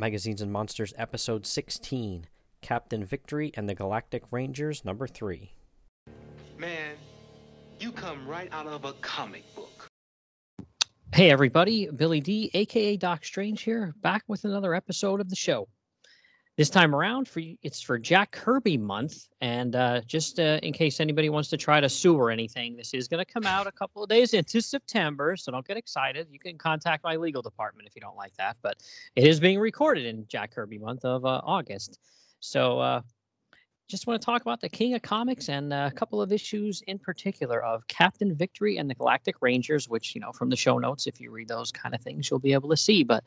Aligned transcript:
Magazines 0.00 0.40
and 0.40 0.50
Monsters, 0.50 0.94
Episode 0.96 1.46
16 1.46 2.26
Captain 2.62 3.04
Victory 3.04 3.52
and 3.54 3.68
the 3.68 3.74
Galactic 3.74 4.22
Rangers, 4.30 4.82
Number 4.82 5.06
3. 5.06 5.52
Man, 6.58 6.94
you 7.78 7.92
come 7.92 8.26
right 8.26 8.48
out 8.50 8.66
of 8.66 8.86
a 8.86 8.94
comic 8.94 9.44
book. 9.54 9.88
Hey, 11.12 11.30
everybody. 11.30 11.86
Billy 11.90 12.20
D, 12.20 12.50
aka 12.54 12.96
Doc 12.96 13.26
Strange 13.26 13.60
here, 13.60 13.94
back 14.00 14.22
with 14.26 14.44
another 14.44 14.74
episode 14.74 15.20
of 15.20 15.28
the 15.28 15.36
show. 15.36 15.68
This 16.60 16.68
time 16.68 16.94
around, 16.94 17.26
for 17.26 17.40
it's 17.62 17.80
for 17.80 17.98
Jack 17.98 18.32
Kirby 18.32 18.76
month, 18.76 19.28
and 19.40 19.74
uh, 19.74 20.02
just 20.02 20.38
uh, 20.38 20.60
in 20.62 20.74
case 20.74 21.00
anybody 21.00 21.30
wants 21.30 21.48
to 21.48 21.56
try 21.56 21.80
to 21.80 21.88
sue 21.88 22.14
or 22.14 22.30
anything, 22.30 22.76
this 22.76 22.92
is 22.92 23.08
going 23.08 23.24
to 23.24 23.32
come 23.32 23.46
out 23.46 23.66
a 23.66 23.72
couple 23.72 24.02
of 24.02 24.10
days 24.10 24.34
into 24.34 24.60
September, 24.60 25.38
so 25.38 25.50
don't 25.50 25.66
get 25.66 25.78
excited. 25.78 26.28
You 26.30 26.38
can 26.38 26.58
contact 26.58 27.02
my 27.02 27.16
legal 27.16 27.40
department 27.40 27.88
if 27.88 27.96
you 27.96 28.02
don't 28.02 28.14
like 28.14 28.34
that, 28.36 28.58
but 28.60 28.76
it 29.16 29.24
is 29.24 29.40
being 29.40 29.58
recorded 29.58 30.04
in 30.04 30.26
Jack 30.28 30.54
Kirby 30.54 30.76
month 30.76 31.02
of 31.06 31.24
uh, 31.24 31.40
August. 31.44 31.98
So 32.40 32.78
uh, 32.78 33.00
just 33.88 34.06
want 34.06 34.20
to 34.20 34.24
talk 34.24 34.42
about 34.42 34.60
the 34.60 34.68
King 34.68 34.94
of 34.94 35.02
Comics 35.02 35.48
and 35.48 35.72
a 35.72 35.90
couple 35.90 36.22
of 36.22 36.30
issues 36.30 36.82
in 36.86 36.98
particular 36.98 37.62
of 37.64 37.86
Captain 37.88 38.34
Victory 38.34 38.76
and 38.76 38.88
the 38.88 38.94
Galactic 38.94 39.36
Rangers, 39.40 39.88
which, 39.88 40.14
you 40.14 40.20
know, 40.20 40.30
from 40.30 40.48
the 40.48 40.56
show 40.56 40.78
notes, 40.78 41.06
if 41.06 41.20
you 41.20 41.30
read 41.30 41.48
those 41.48 41.72
kind 41.72 41.94
of 41.94 42.00
things, 42.00 42.30
you'll 42.30 42.38
be 42.38 42.52
able 42.52 42.68
to 42.68 42.76
see. 42.76 43.02
But 43.02 43.24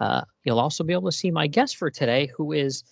uh, 0.00 0.22
you'll 0.44 0.60
also 0.60 0.84
be 0.84 0.92
able 0.92 1.10
to 1.10 1.16
see 1.16 1.30
my 1.30 1.46
guest 1.46 1.76
for 1.76 1.90
today, 1.90 2.28
who 2.36 2.52
is, 2.52 2.84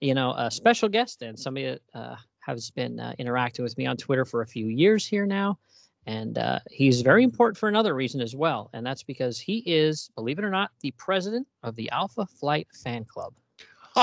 you 0.00 0.14
know, 0.14 0.32
a 0.36 0.50
special 0.50 0.88
guest 0.88 1.22
and 1.22 1.38
somebody 1.38 1.66
that 1.66 1.80
uh, 1.94 2.16
has 2.40 2.70
been 2.70 2.98
uh, 3.00 3.12
interacting 3.18 3.62
with 3.62 3.76
me 3.78 3.86
on 3.86 3.96
Twitter 3.96 4.24
for 4.24 4.42
a 4.42 4.46
few 4.46 4.66
years 4.66 5.06
here 5.06 5.26
now. 5.26 5.58
And 6.06 6.38
uh, 6.38 6.60
he's 6.70 7.02
very 7.02 7.22
important 7.22 7.58
for 7.58 7.68
another 7.68 7.94
reason 7.94 8.20
as 8.20 8.34
well. 8.34 8.70
And 8.72 8.84
that's 8.84 9.02
because 9.02 9.38
he 9.38 9.58
is, 9.66 10.10
believe 10.14 10.38
it 10.38 10.44
or 10.44 10.50
not, 10.50 10.70
the 10.80 10.92
president 10.92 11.46
of 11.62 11.76
the 11.76 11.90
Alpha 11.90 12.26
Flight 12.26 12.68
Fan 12.82 13.04
Club. 13.04 13.34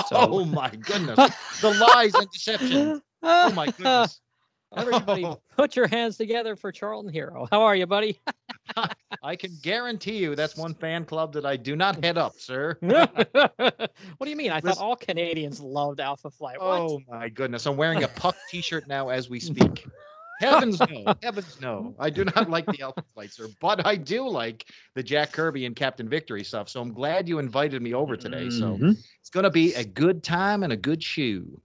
So- 0.07 0.15
oh 0.15 0.45
my 0.45 0.69
goodness. 0.69 1.17
the 1.61 1.71
lies 1.71 2.13
and 2.15 2.29
deception. 2.31 3.01
Oh 3.23 3.51
my 3.51 3.65
goodness. 3.65 4.21
Everybody, 4.75 5.25
Oh, 5.25 5.39
put 5.57 5.75
your 5.75 5.87
hands 5.87 6.17
together 6.17 6.55
for 6.55 6.71
Charlton 6.71 7.11
Hero. 7.11 7.47
How 7.51 7.61
are 7.61 7.75
you, 7.75 7.87
buddy? 7.87 8.19
I 9.23 9.35
can 9.35 9.51
guarantee 9.61 10.17
you 10.17 10.35
that's 10.35 10.55
one 10.57 10.73
fan 10.73 11.05
club 11.05 11.33
that 11.33 11.45
I 11.45 11.55
do 11.55 11.75
not 11.75 12.03
head 12.03 12.17
up, 12.17 12.33
sir. 12.37 12.77
what 12.81 14.23
do 14.23 14.29
you 14.29 14.35
mean? 14.35 14.51
I 14.51 14.59
This- 14.59 14.75
thought 14.75 14.83
all 14.83 14.95
Canadians 14.95 15.59
loved 15.61 15.99
Alpha 15.99 16.29
Flight. 16.29 16.59
What? 16.59 16.79
Oh 16.79 17.01
my 17.07 17.29
goodness. 17.29 17.65
I'm 17.65 17.77
wearing 17.77 18.03
a 18.03 18.07
puck 18.09 18.35
t-shirt 18.49 18.87
now 18.87 19.09
as 19.09 19.29
we 19.29 19.39
speak. 19.39 19.87
Heavens 20.39 20.79
no. 20.79 21.15
Heavens 21.23 21.57
no. 21.59 21.95
I 21.97 22.11
do 22.11 22.23
not 22.23 22.47
like 22.47 22.67
the 22.67 22.81
Alpha 22.81 23.03
Flight, 23.15 23.33
sir, 23.33 23.47
but 23.59 23.87
I 23.87 23.95
do 23.95 24.27
like 24.29 24.65
the 24.93 25.01
Jack 25.01 25.31
Kirby 25.31 25.65
and 25.65 25.75
Captain 25.75 26.07
Victory 26.07 26.43
stuff. 26.43 26.69
So 26.69 26.79
I'm 26.79 26.93
glad 26.93 27.27
you 27.27 27.39
invited 27.39 27.81
me 27.81 27.95
over 27.95 28.15
today. 28.15 28.51
So 28.51 28.77
Mhm. 28.77 28.95
it's 29.19 29.31
gonna 29.31 29.49
be 29.49 29.73
a 29.73 29.83
good 29.83 30.23
time 30.23 30.61
and 30.61 30.71
a 30.71 30.77
good 30.77 31.01
shoe. 31.01 31.59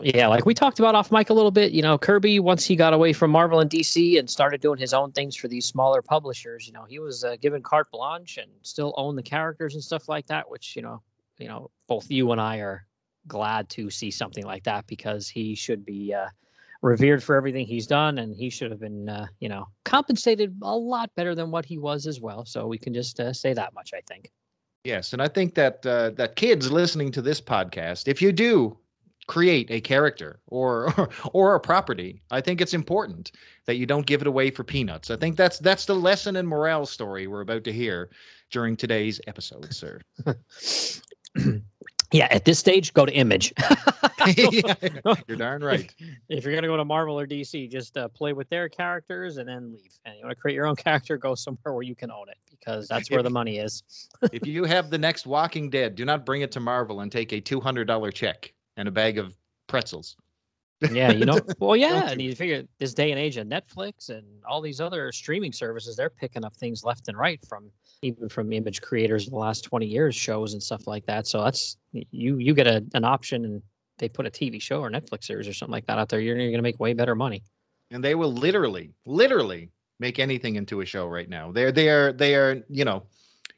Yeah, 0.00 0.28
like 0.28 0.46
we 0.46 0.54
talked 0.54 0.78
about 0.78 0.94
off 0.94 1.12
mic 1.12 1.28
a 1.28 1.34
little 1.34 1.50
bit, 1.50 1.72
you 1.72 1.82
know, 1.82 1.98
Kirby, 1.98 2.40
once 2.40 2.64
he 2.64 2.76
got 2.76 2.94
away 2.94 3.12
from 3.12 3.30
Marvel 3.30 3.60
and 3.60 3.70
DC 3.70 4.18
and 4.18 4.28
started 4.28 4.62
doing 4.62 4.78
his 4.78 4.94
own 4.94 5.12
things 5.12 5.36
for 5.36 5.48
these 5.48 5.66
smaller 5.66 6.00
publishers, 6.00 6.66
you 6.66 6.72
know, 6.72 6.84
he 6.84 6.98
was 6.98 7.24
uh, 7.24 7.36
given 7.42 7.62
carte 7.62 7.90
blanche 7.90 8.38
and 8.38 8.50
still 8.62 8.94
owned 8.96 9.18
the 9.18 9.22
characters 9.22 9.74
and 9.74 9.84
stuff 9.84 10.08
like 10.08 10.26
that, 10.28 10.50
which, 10.50 10.74
you 10.76 10.82
know, 10.82 11.02
you 11.38 11.46
know, 11.46 11.70
both 11.88 12.10
you 12.10 12.32
and 12.32 12.40
I 12.40 12.58
are 12.58 12.86
glad 13.28 13.68
to 13.70 13.90
see 13.90 14.10
something 14.10 14.44
like 14.44 14.64
that 14.64 14.86
because 14.86 15.28
he 15.28 15.54
should 15.54 15.84
be 15.84 16.14
uh, 16.14 16.28
revered 16.80 17.22
for 17.22 17.36
everything 17.36 17.66
he's 17.66 17.86
done 17.86 18.18
and 18.18 18.34
he 18.34 18.48
should 18.48 18.70
have 18.70 18.80
been, 18.80 19.10
uh, 19.10 19.26
you 19.40 19.48
know, 19.50 19.68
compensated 19.84 20.56
a 20.62 20.76
lot 20.76 21.14
better 21.16 21.34
than 21.34 21.50
what 21.50 21.66
he 21.66 21.76
was 21.76 22.06
as 22.06 22.18
well. 22.18 22.46
So 22.46 22.66
we 22.66 22.78
can 22.78 22.94
just 22.94 23.20
uh, 23.20 23.34
say 23.34 23.52
that 23.52 23.74
much, 23.74 23.92
I 23.94 24.00
think. 24.08 24.30
Yes, 24.84 25.12
and 25.12 25.22
I 25.22 25.28
think 25.28 25.54
that 25.54 25.86
uh, 25.86 26.10
that 26.10 26.34
kids 26.34 26.72
listening 26.72 27.12
to 27.12 27.22
this 27.22 27.40
podcast, 27.40 28.08
if 28.08 28.20
you 28.20 28.32
do 28.32 28.76
create 29.32 29.70
a 29.70 29.80
character 29.80 30.40
or, 30.48 30.92
or 30.98 31.08
or 31.32 31.54
a 31.54 31.60
property, 31.60 32.20
I 32.30 32.42
think 32.42 32.60
it's 32.60 32.74
important 32.74 33.32
that 33.64 33.76
you 33.76 33.86
don't 33.86 34.04
give 34.04 34.20
it 34.20 34.26
away 34.26 34.50
for 34.50 34.62
peanuts. 34.62 35.10
I 35.10 35.16
think 35.16 35.38
that's 35.38 35.58
that's 35.58 35.86
the 35.86 35.94
lesson 35.94 36.36
and 36.36 36.46
morale 36.46 36.84
story 36.84 37.26
we're 37.26 37.40
about 37.40 37.64
to 37.64 37.72
hear 37.72 38.10
during 38.50 38.76
today's 38.76 39.22
episode, 39.26 39.72
sir. 39.74 40.00
yeah, 42.12 42.28
at 42.30 42.44
this 42.44 42.58
stage, 42.58 42.92
go 42.92 43.06
to 43.06 43.12
Image. 43.12 43.54
Yeah, 44.24 44.74
You're 45.26 45.36
darn 45.36 45.64
right. 45.64 45.92
if 46.28 46.44
you're 46.44 46.54
gonna 46.54 46.68
go 46.68 46.76
to 46.76 46.84
Marvel 46.84 47.18
or 47.18 47.26
DC, 47.26 47.68
just 47.68 47.96
uh, 47.96 48.06
play 48.06 48.32
with 48.32 48.48
their 48.50 48.68
characters 48.68 49.38
and 49.38 49.48
then 49.48 49.72
leave. 49.72 49.90
And 50.04 50.14
you 50.16 50.24
want 50.24 50.36
to 50.36 50.40
create 50.40 50.54
your 50.54 50.66
own 50.66 50.76
character, 50.76 51.16
go 51.16 51.34
somewhere 51.34 51.74
where 51.74 51.82
you 51.82 51.96
can 51.96 52.12
own 52.12 52.28
it 52.28 52.36
because 52.50 52.86
that's 52.86 53.10
where 53.10 53.24
the 53.24 53.30
money 53.30 53.58
is. 53.58 53.82
If 54.32 54.46
you 54.46 54.62
have 54.62 54.90
the 54.90 54.98
next 54.98 55.26
Walking 55.26 55.70
Dead, 55.70 55.96
do 55.96 56.04
not 56.04 56.24
bring 56.24 56.42
it 56.42 56.52
to 56.52 56.60
Marvel 56.60 57.00
and 57.00 57.10
take 57.10 57.32
a 57.32 57.40
two 57.40 57.58
hundred 57.60 57.86
dollar 57.86 58.12
check 58.12 58.52
and 58.76 58.88
a 58.88 58.90
bag 58.90 59.18
of 59.18 59.34
pretzels. 59.66 60.16
Yeah, 60.90 61.12
you 61.12 61.24
know. 61.24 61.40
Well, 61.60 61.76
yeah, 61.76 62.10
and 62.10 62.20
you 62.20 62.34
figure 62.34 62.64
this 62.78 62.92
day 62.92 63.12
and 63.12 63.20
age 63.20 63.36
of 63.36 63.46
Netflix 63.46 64.08
and 64.08 64.26
all 64.44 64.60
these 64.60 64.80
other 64.80 65.12
streaming 65.12 65.52
services, 65.52 65.94
they're 65.94 66.10
picking 66.10 66.44
up 66.44 66.56
things 66.56 66.82
left 66.82 67.06
and 67.08 67.16
right 67.16 67.38
from 67.48 67.70
even 68.02 68.28
from 68.28 68.52
image 68.52 68.82
creators 68.82 69.26
of 69.26 69.30
the 69.30 69.38
last 69.38 69.62
20 69.62 69.86
years, 69.86 70.16
shows 70.16 70.54
and 70.54 70.62
stuff 70.62 70.88
like 70.88 71.06
that. 71.06 71.26
So 71.28 71.42
that's 71.44 71.76
you 71.92 72.38
you 72.38 72.52
get 72.52 72.66
a, 72.66 72.84
an 72.94 73.04
option 73.04 73.44
and 73.44 73.62
they 73.98 74.08
put 74.08 74.26
a 74.26 74.30
TV 74.30 74.60
show 74.60 74.80
or 74.80 74.90
Netflix 74.90 75.24
series 75.24 75.46
or 75.46 75.52
something 75.52 75.72
like 75.72 75.86
that 75.86 75.98
out 75.98 76.08
there. 76.08 76.18
You're, 76.18 76.36
you're 76.36 76.50
gonna 76.50 76.62
make 76.62 76.80
way 76.80 76.94
better 76.94 77.14
money. 77.14 77.42
and 77.92 78.02
they 78.02 78.16
will 78.16 78.32
literally, 78.32 78.92
literally 79.06 79.70
make 80.00 80.18
anything 80.18 80.56
into 80.56 80.80
a 80.80 80.84
show 80.86 81.06
right 81.06 81.28
now. 81.28 81.52
They're 81.52 81.70
they 81.70 81.88
are 81.90 82.12
they 82.12 82.34
are 82.34 82.64
you 82.68 82.84
know, 82.84 83.04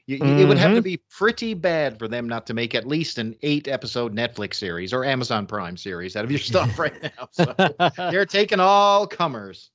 you, 0.06 0.16
you- 0.16 0.24
it 0.38 0.48
would 0.48 0.58
have 0.58 0.74
to 0.74 0.82
be 0.82 0.98
pretty 1.10 1.54
bad 1.54 1.98
for 1.98 2.08
them 2.08 2.28
not 2.28 2.46
to 2.46 2.54
make 2.54 2.74
at 2.74 2.86
least 2.86 3.18
an 3.18 3.34
eight 3.42 3.68
episode 3.68 4.14
Netflix 4.14 4.54
series 4.54 4.92
or 4.92 5.04
Amazon 5.04 5.46
Prime 5.46 5.76
series 5.76 6.16
out 6.16 6.24
of 6.24 6.30
your 6.30 6.40
stuff 6.40 6.78
right 6.78 7.02
now. 7.02 7.28
So 7.32 7.54
they're 7.96 8.26
taking 8.26 8.60
all 8.60 9.06
comers. 9.06 9.70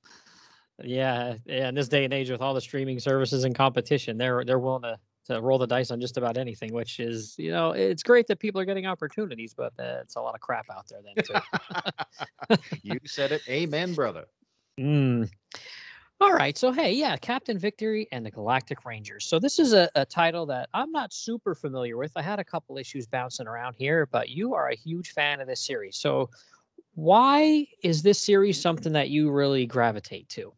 Yeah, 0.84 1.35
yeah. 1.45 1.68
In 1.69 1.75
this 1.75 1.88
day 1.89 2.06
and 2.06 2.13
age, 2.13 2.29
with 2.29 2.41
all 2.41 2.53
the 2.53 2.62
streaming 2.62 3.00
services 3.00 3.44
and 3.44 3.53
competition, 3.53 4.18
they're 4.18 4.45
they're 4.45 4.59
willing 4.59 4.84
to 4.84 4.97
to 5.25 5.41
roll 5.41 5.57
the 5.59 5.68
dice 5.68 5.91
on 5.91 6.00
just 6.00 6.16
about 6.18 6.38
anything. 6.38 6.73
Which 6.73 7.00
is, 7.01 7.35
you 7.38 7.51
know, 7.51 7.72
it's 7.72 8.01
great 8.01 8.28
that 8.28 8.39
people 8.39 8.62
are 8.62 8.66
getting 8.66 8.85
opportunities, 8.85 9.53
but 9.53 9.73
uh, 9.78 9.97
it's 10.01 10.16
a 10.16 10.22
lot 10.22 10.35
of 10.35 10.41
crap 10.41 10.68
out 10.72 10.88
there 10.88 11.00
then 11.03 11.25
too. 11.25 12.57
you 12.84 12.97
said 13.06 13.31
it, 13.34 13.41
amen, 13.50 13.94
brother. 13.94 14.25
Mm. 14.79 15.29
All 16.22 16.34
right, 16.34 16.57
so 16.57 16.74
hey, 16.74 16.91
yeah, 16.91 17.16
Captain 17.16 17.57
Victory 17.57 18.06
and 18.12 18.25
the 18.25 18.31
Galactic 18.31 18.84
Rangers. 18.84 19.25
So 19.25 19.40
this 19.40 19.57
is 19.57 19.72
a, 19.72 19.90
a 19.96 20.06
title 20.06 20.46
that 20.47 20.68
I'm 20.74 20.91
not 20.91 21.13
super 21.13 21.56
familiar 21.56 21.96
with. 21.96 22.12
I 22.18 22.22
had 22.22 22.40
a 22.40 22.44
couple 22.44 22.78
issues 22.78 23.07
bouncing 23.07 23.47
around 23.47 23.75
here, 23.78 24.06
but 24.06 24.28
you 24.28 24.53
are 24.53 24.68
a 24.68 24.75
huge 24.75 25.13
fan 25.13 25.40
of 25.40 25.47
this 25.47 25.62
series. 25.62 25.96
So 25.96 26.30
why 26.96 27.66
is 27.84 28.02
this 28.02 28.19
series 28.19 28.57
mm-hmm. 28.57 28.63
something 28.63 28.94
that 28.94 29.09
you 29.09 29.31
really 29.31 29.66
gravitate 29.66 30.28
to? 30.30 30.52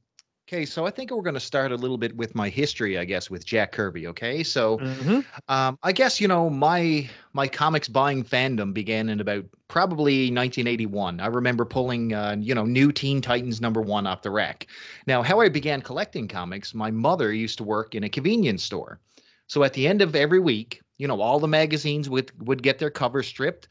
Okay, 0.51 0.65
so 0.65 0.85
I 0.85 0.91
think 0.91 1.11
we're 1.11 1.21
going 1.21 1.33
to 1.35 1.39
start 1.39 1.71
a 1.71 1.77
little 1.77 1.97
bit 1.97 2.13
with 2.17 2.35
my 2.35 2.49
history, 2.49 2.97
I 2.97 3.05
guess, 3.05 3.29
with 3.29 3.45
Jack 3.45 3.71
Kirby. 3.71 4.07
Okay, 4.07 4.43
so 4.43 4.79
Mm-hmm. 4.79 5.19
Um, 5.47 5.77
I 5.83 5.91
guess 5.91 6.19
you 6.19 6.27
know 6.27 6.49
my 6.49 7.09
my 7.33 7.47
comics 7.47 7.87
buying 7.87 8.23
fandom 8.23 8.73
began 8.73 9.09
in 9.09 9.21
about 9.21 9.45
probably 9.67 10.23
1981. 10.23 11.19
I 11.19 11.27
remember 11.27 11.63
pulling 11.63 12.13
uh, 12.13 12.35
you 12.39 12.53
know 12.53 12.65
New 12.65 12.91
Teen 12.91 13.21
Titans 13.21 13.61
number 13.61 13.81
one 13.81 14.07
off 14.07 14.23
the 14.23 14.31
rack. 14.31 14.67
Now, 15.07 15.21
how 15.21 15.39
I 15.39 15.49
began 15.49 15.81
collecting 15.81 16.27
comics, 16.27 16.73
my 16.73 16.91
mother 16.91 17.31
used 17.31 17.57
to 17.59 17.63
work 17.63 17.95
in 17.95 18.03
a 18.03 18.09
convenience 18.09 18.63
store, 18.63 18.99
so 19.47 19.63
at 19.63 19.73
the 19.73 19.87
end 19.87 20.01
of 20.01 20.15
every 20.15 20.39
week, 20.39 20.81
you 20.97 21.07
know, 21.07 21.21
all 21.21 21.39
the 21.39 21.47
magazines 21.47 22.09
would 22.09 22.31
would 22.45 22.63
get 22.63 22.79
their 22.79 22.91
covers 22.91 23.27
stripped, 23.27 23.69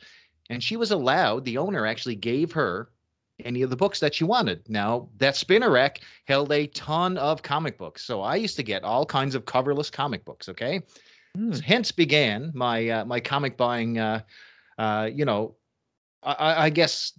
and 0.48 0.62
she 0.62 0.76
was 0.76 0.90
allowed. 0.90 1.44
The 1.44 1.58
owner 1.58 1.84
actually 1.84 2.16
gave 2.16 2.52
her 2.52 2.88
any 3.44 3.62
of 3.62 3.70
the 3.70 3.76
books 3.76 4.00
that 4.00 4.14
she 4.14 4.24
wanted. 4.24 4.68
Now, 4.68 5.08
that 5.18 5.36
spinner 5.36 5.70
rack 5.70 6.00
held 6.26 6.52
a 6.52 6.66
ton 6.68 7.16
of 7.18 7.42
comic 7.42 7.78
books, 7.78 8.04
so 8.04 8.22
I 8.22 8.36
used 8.36 8.56
to 8.56 8.62
get 8.62 8.84
all 8.84 9.04
kinds 9.06 9.34
of 9.34 9.44
coverless 9.44 9.90
comic 9.90 10.24
books. 10.24 10.48
Okay. 10.48 10.80
Hmm. 11.36 11.52
Hence 11.52 11.92
began 11.92 12.50
my 12.54 12.88
uh, 12.88 13.04
my 13.04 13.20
comic 13.20 13.56
buying. 13.56 13.98
Uh, 13.98 14.20
uh, 14.78 15.08
you 15.12 15.24
know, 15.24 15.54
I- 16.22 16.32
I, 16.34 16.64
I 16.64 16.70
guess 16.70 17.12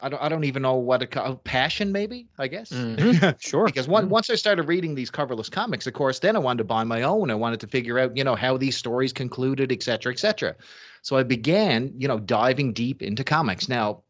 I 0.00 0.08
don't 0.08 0.20
I 0.22 0.28
don't 0.28 0.44
even 0.44 0.62
know 0.62 0.74
what 0.74 1.02
a 1.02 1.06
co- 1.06 1.36
passion 1.44 1.92
maybe 1.92 2.26
I 2.38 2.48
guess. 2.48 2.70
Mhm. 2.70 3.36
Sure. 3.40 3.64
because 3.64 3.88
one, 3.88 4.06
Mm. 4.06 4.10
once 4.10 4.28
I 4.28 4.34
started 4.34 4.64
reading 4.64 4.94
these 4.94 5.10
coverless 5.10 5.50
comics, 5.50 5.86
of 5.86 5.94
course, 5.94 6.18
then 6.18 6.36
I 6.36 6.40
wanted 6.40 6.58
to 6.58 6.64
buy 6.64 6.84
my 6.84 7.02
own. 7.02 7.30
I 7.30 7.34
wanted 7.34 7.60
to 7.60 7.66
figure 7.68 7.98
out, 7.98 8.16
you 8.16 8.24
know, 8.24 8.34
how 8.34 8.56
these 8.56 8.76
stories 8.76 9.12
concluded, 9.12 9.70
et 9.72 9.82
cetera, 9.82 10.12
et 10.12 10.18
cetera. 10.18 10.54
So 11.02 11.16
I 11.16 11.22
began, 11.22 11.92
you 11.96 12.08
know, 12.08 12.18
diving 12.18 12.72
deep 12.72 13.02
into 13.02 13.22
comics. 13.24 13.68
Now, 13.68 14.02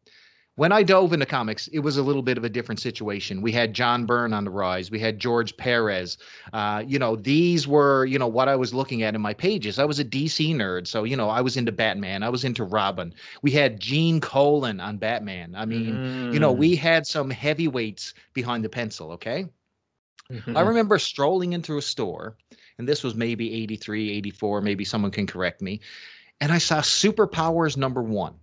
when 0.55 0.71
I 0.71 0.83
dove 0.83 1.11
into 1.11 1.25
comics, 1.25 1.67
it 1.67 1.79
was 1.79 1.97
a 1.97 2.03
little 2.03 2.21
bit 2.21 2.37
of 2.37 2.43
a 2.45 2.49
different 2.49 2.79
situation. 2.79 3.41
We 3.41 3.51
had 3.51 3.73
John 3.73 4.05
Byrne 4.05 4.33
on 4.33 4.45
the 4.45 4.49
rise. 4.51 4.89
We 4.89 4.99
had 4.99 5.19
George 5.19 5.55
Perez. 5.57 6.17
Uh, 6.53 6.81
you 6.87 6.97
know, 6.97 7.17
these 7.17 7.67
were, 7.67 8.05
you 8.05 8.17
know, 8.17 8.27
what 8.27 8.47
I 8.47 8.55
was 8.55 8.73
looking 8.73 9.03
at 9.03 9.15
in 9.15 9.21
my 9.21 9.33
pages. 9.33 9.79
I 9.79 9.85
was 9.85 9.99
a 9.99 10.05
DC 10.05 10.55
nerd, 10.55 10.87
so 10.87 11.03
you 11.03 11.17
know, 11.17 11.29
I 11.29 11.41
was 11.41 11.57
into 11.57 11.71
Batman. 11.73 12.23
I 12.23 12.29
was 12.29 12.45
into 12.45 12.63
Robin. 12.63 13.13
We 13.41 13.51
had 13.51 13.79
Gene 13.81 14.21
Colan 14.21 14.79
on 14.79 14.97
Batman. 14.97 15.55
I 15.55 15.65
mean, 15.65 16.31
you 16.33 16.39
know, 16.39 16.53
Mm. 16.53 16.57
we 16.57 16.75
had 16.75 17.05
some 17.05 17.29
heavyweights 17.29 18.13
behind 18.33 18.63
the 18.63 18.69
pencil. 18.69 19.11
Okay. 19.11 19.45
I 20.31 20.33
Mhm. 20.33 20.67
remember 20.67 20.97
strolling 20.97 21.53
into 21.53 21.77
a 21.77 21.81
store, 21.81 22.35
and 22.79 22.87
this 22.87 23.03
was 23.03 23.13
maybe 23.13 23.53
83, 23.53 24.09
84, 24.09 24.59
maybe 24.61 24.83
someone 24.83 25.11
can 25.11 25.27
correct 25.27 25.61
me. 25.61 25.81
and 26.41 26.51
I 26.51 26.57
saw 26.57 26.81
Superpowers 26.81 27.77
number 27.77 28.03
one. 28.03 28.33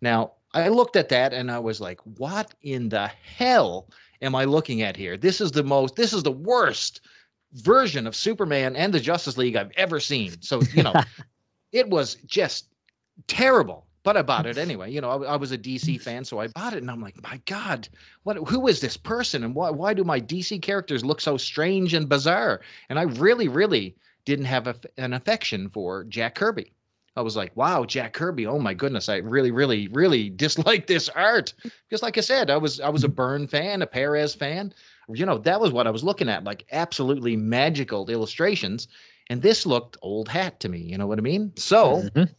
Now, 0.00 0.32
I 0.54 0.68
looked 0.68 0.96
at 0.96 1.08
that 1.08 1.34
and 1.34 1.50
I 1.50 1.58
was 1.58 1.80
like, 1.80 2.00
what 2.18 2.54
in 2.62 2.88
the 2.88 3.08
hell 3.08 3.88
am 4.22 4.34
I 4.34 4.44
looking 4.44 4.82
at 4.82 4.96
here? 4.96 5.16
This 5.16 5.40
is 5.40 5.50
the 5.50 5.64
most, 5.64 5.96
this 5.96 6.12
is 6.12 6.22
the 6.22 6.32
worst 6.32 7.00
version 7.54 8.06
of 8.06 8.14
Superman 8.16 8.76
and 8.76 8.92
the 8.92 9.00
Justice 9.00 9.36
League 9.36 9.56
I've 9.56 9.72
ever 9.76 10.00
seen. 10.00 10.40
So, 10.40 10.62
you 10.72 10.82
know, 10.82 10.94
it 11.72 11.88
was 11.90 12.16
just 12.26 12.68
terrible. 13.26 13.86
But 14.04 14.18
I 14.18 14.22
bought 14.22 14.46
it 14.46 14.58
anyway. 14.66 14.92
You 14.92 15.00
know, 15.00 15.10
I, 15.10 15.32
I, 15.32 15.36
was 15.36 15.50
a 15.50 15.58
DC 15.58 16.00
fan, 16.00 16.24
so 16.24 16.38
I 16.38 16.48
bought 16.48 16.74
it, 16.74 16.82
and 16.82 16.90
I'm 16.90 17.00
like, 17.00 17.20
my 17.22 17.40
God, 17.46 17.88
what? 18.24 18.36
Who 18.36 18.68
is 18.68 18.80
this 18.80 18.98
person, 18.98 19.42
and 19.42 19.54
why? 19.54 19.70
Why 19.70 19.94
do 19.94 20.04
my 20.04 20.20
DC 20.20 20.60
characters 20.60 21.04
look 21.04 21.22
so 21.22 21.38
strange 21.38 21.94
and 21.94 22.06
bizarre? 22.06 22.60
And 22.90 22.98
I 22.98 23.04
really, 23.04 23.48
really 23.48 23.96
didn't 24.26 24.44
have 24.44 24.66
a, 24.66 24.76
an 24.98 25.14
affection 25.14 25.70
for 25.70 26.04
Jack 26.04 26.34
Kirby. 26.34 26.70
I 27.16 27.22
was 27.22 27.36
like, 27.36 27.56
wow, 27.56 27.84
Jack 27.84 28.12
Kirby. 28.12 28.46
Oh 28.46 28.58
my 28.58 28.74
goodness, 28.74 29.08
I 29.08 29.16
really, 29.18 29.50
really, 29.50 29.88
really 29.88 30.30
dislike 30.36 30.86
this 30.86 31.08
art 31.08 31.54
because, 31.88 32.02
like 32.02 32.18
I 32.18 32.22
said, 32.22 32.50
I 32.50 32.56
was 32.56 32.80
I 32.80 32.88
was 32.88 33.04
a 33.04 33.08
Byrne 33.20 33.46
fan, 33.46 33.82
a 33.82 33.86
Perez 33.86 34.34
fan. 34.34 34.72
You 35.08 35.26
know, 35.26 35.38
that 35.38 35.60
was 35.60 35.70
what 35.70 35.86
I 35.86 35.90
was 35.90 36.02
looking 36.02 36.28
at, 36.28 36.44
like 36.44 36.64
absolutely 36.72 37.36
magical 37.36 38.08
illustrations. 38.08 38.88
And 39.30 39.42
this 39.42 39.66
looked 39.66 39.96
old 40.02 40.28
hat 40.28 40.60
to 40.60 40.68
me. 40.68 40.78
You 40.78 40.98
know 40.98 41.06
what 41.06 41.18
I 41.18 41.22
mean? 41.22 41.52
So, 41.56 42.02
mm-hmm. 42.02 42.32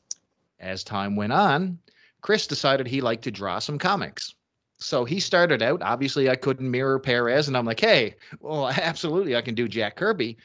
as 0.59 0.83
time 0.83 1.15
went 1.15 1.33
on, 1.33 1.79
Chris 2.21 2.47
decided 2.47 2.87
he 2.87 3.01
liked 3.01 3.23
to 3.23 3.31
draw 3.31 3.59
some 3.59 3.77
comics. 3.77 4.33
So 4.77 5.05
he 5.05 5.19
started 5.19 5.61
out. 5.61 5.81
Obviously, 5.81 6.29
I 6.29 6.35
couldn't 6.35 6.69
mirror 6.69 6.99
Perez, 6.99 7.47
and 7.47 7.55
I'm 7.55 7.65
like, 7.65 7.79
hey, 7.79 8.15
well, 8.39 8.67
absolutely, 8.81 9.35
I 9.35 9.41
can 9.41 9.55
do 9.55 9.67
Jack 9.67 9.95
Kirby. 9.95 10.37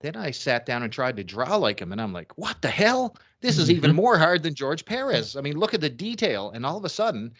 Then 0.00 0.16
I 0.16 0.30
sat 0.30 0.64
down 0.64 0.82
and 0.82 0.92
tried 0.92 1.16
to 1.16 1.24
draw 1.24 1.56
like 1.56 1.80
him, 1.80 1.92
and 1.92 2.00
I'm 2.00 2.12
like, 2.12 2.36
what 2.38 2.62
the 2.62 2.68
hell? 2.68 3.16
This 3.40 3.58
is 3.58 3.70
even 3.70 3.90
mm-hmm. 3.90 3.96
more 3.96 4.18
hard 4.18 4.42
than 4.42 4.54
George 4.54 4.84
Perez. 4.84 5.36
I 5.36 5.40
mean, 5.40 5.58
look 5.58 5.74
at 5.74 5.80
the 5.80 5.90
detail. 5.90 6.50
And 6.50 6.66
all 6.66 6.76
of 6.76 6.84
a 6.84 6.88
sudden, 6.88 7.32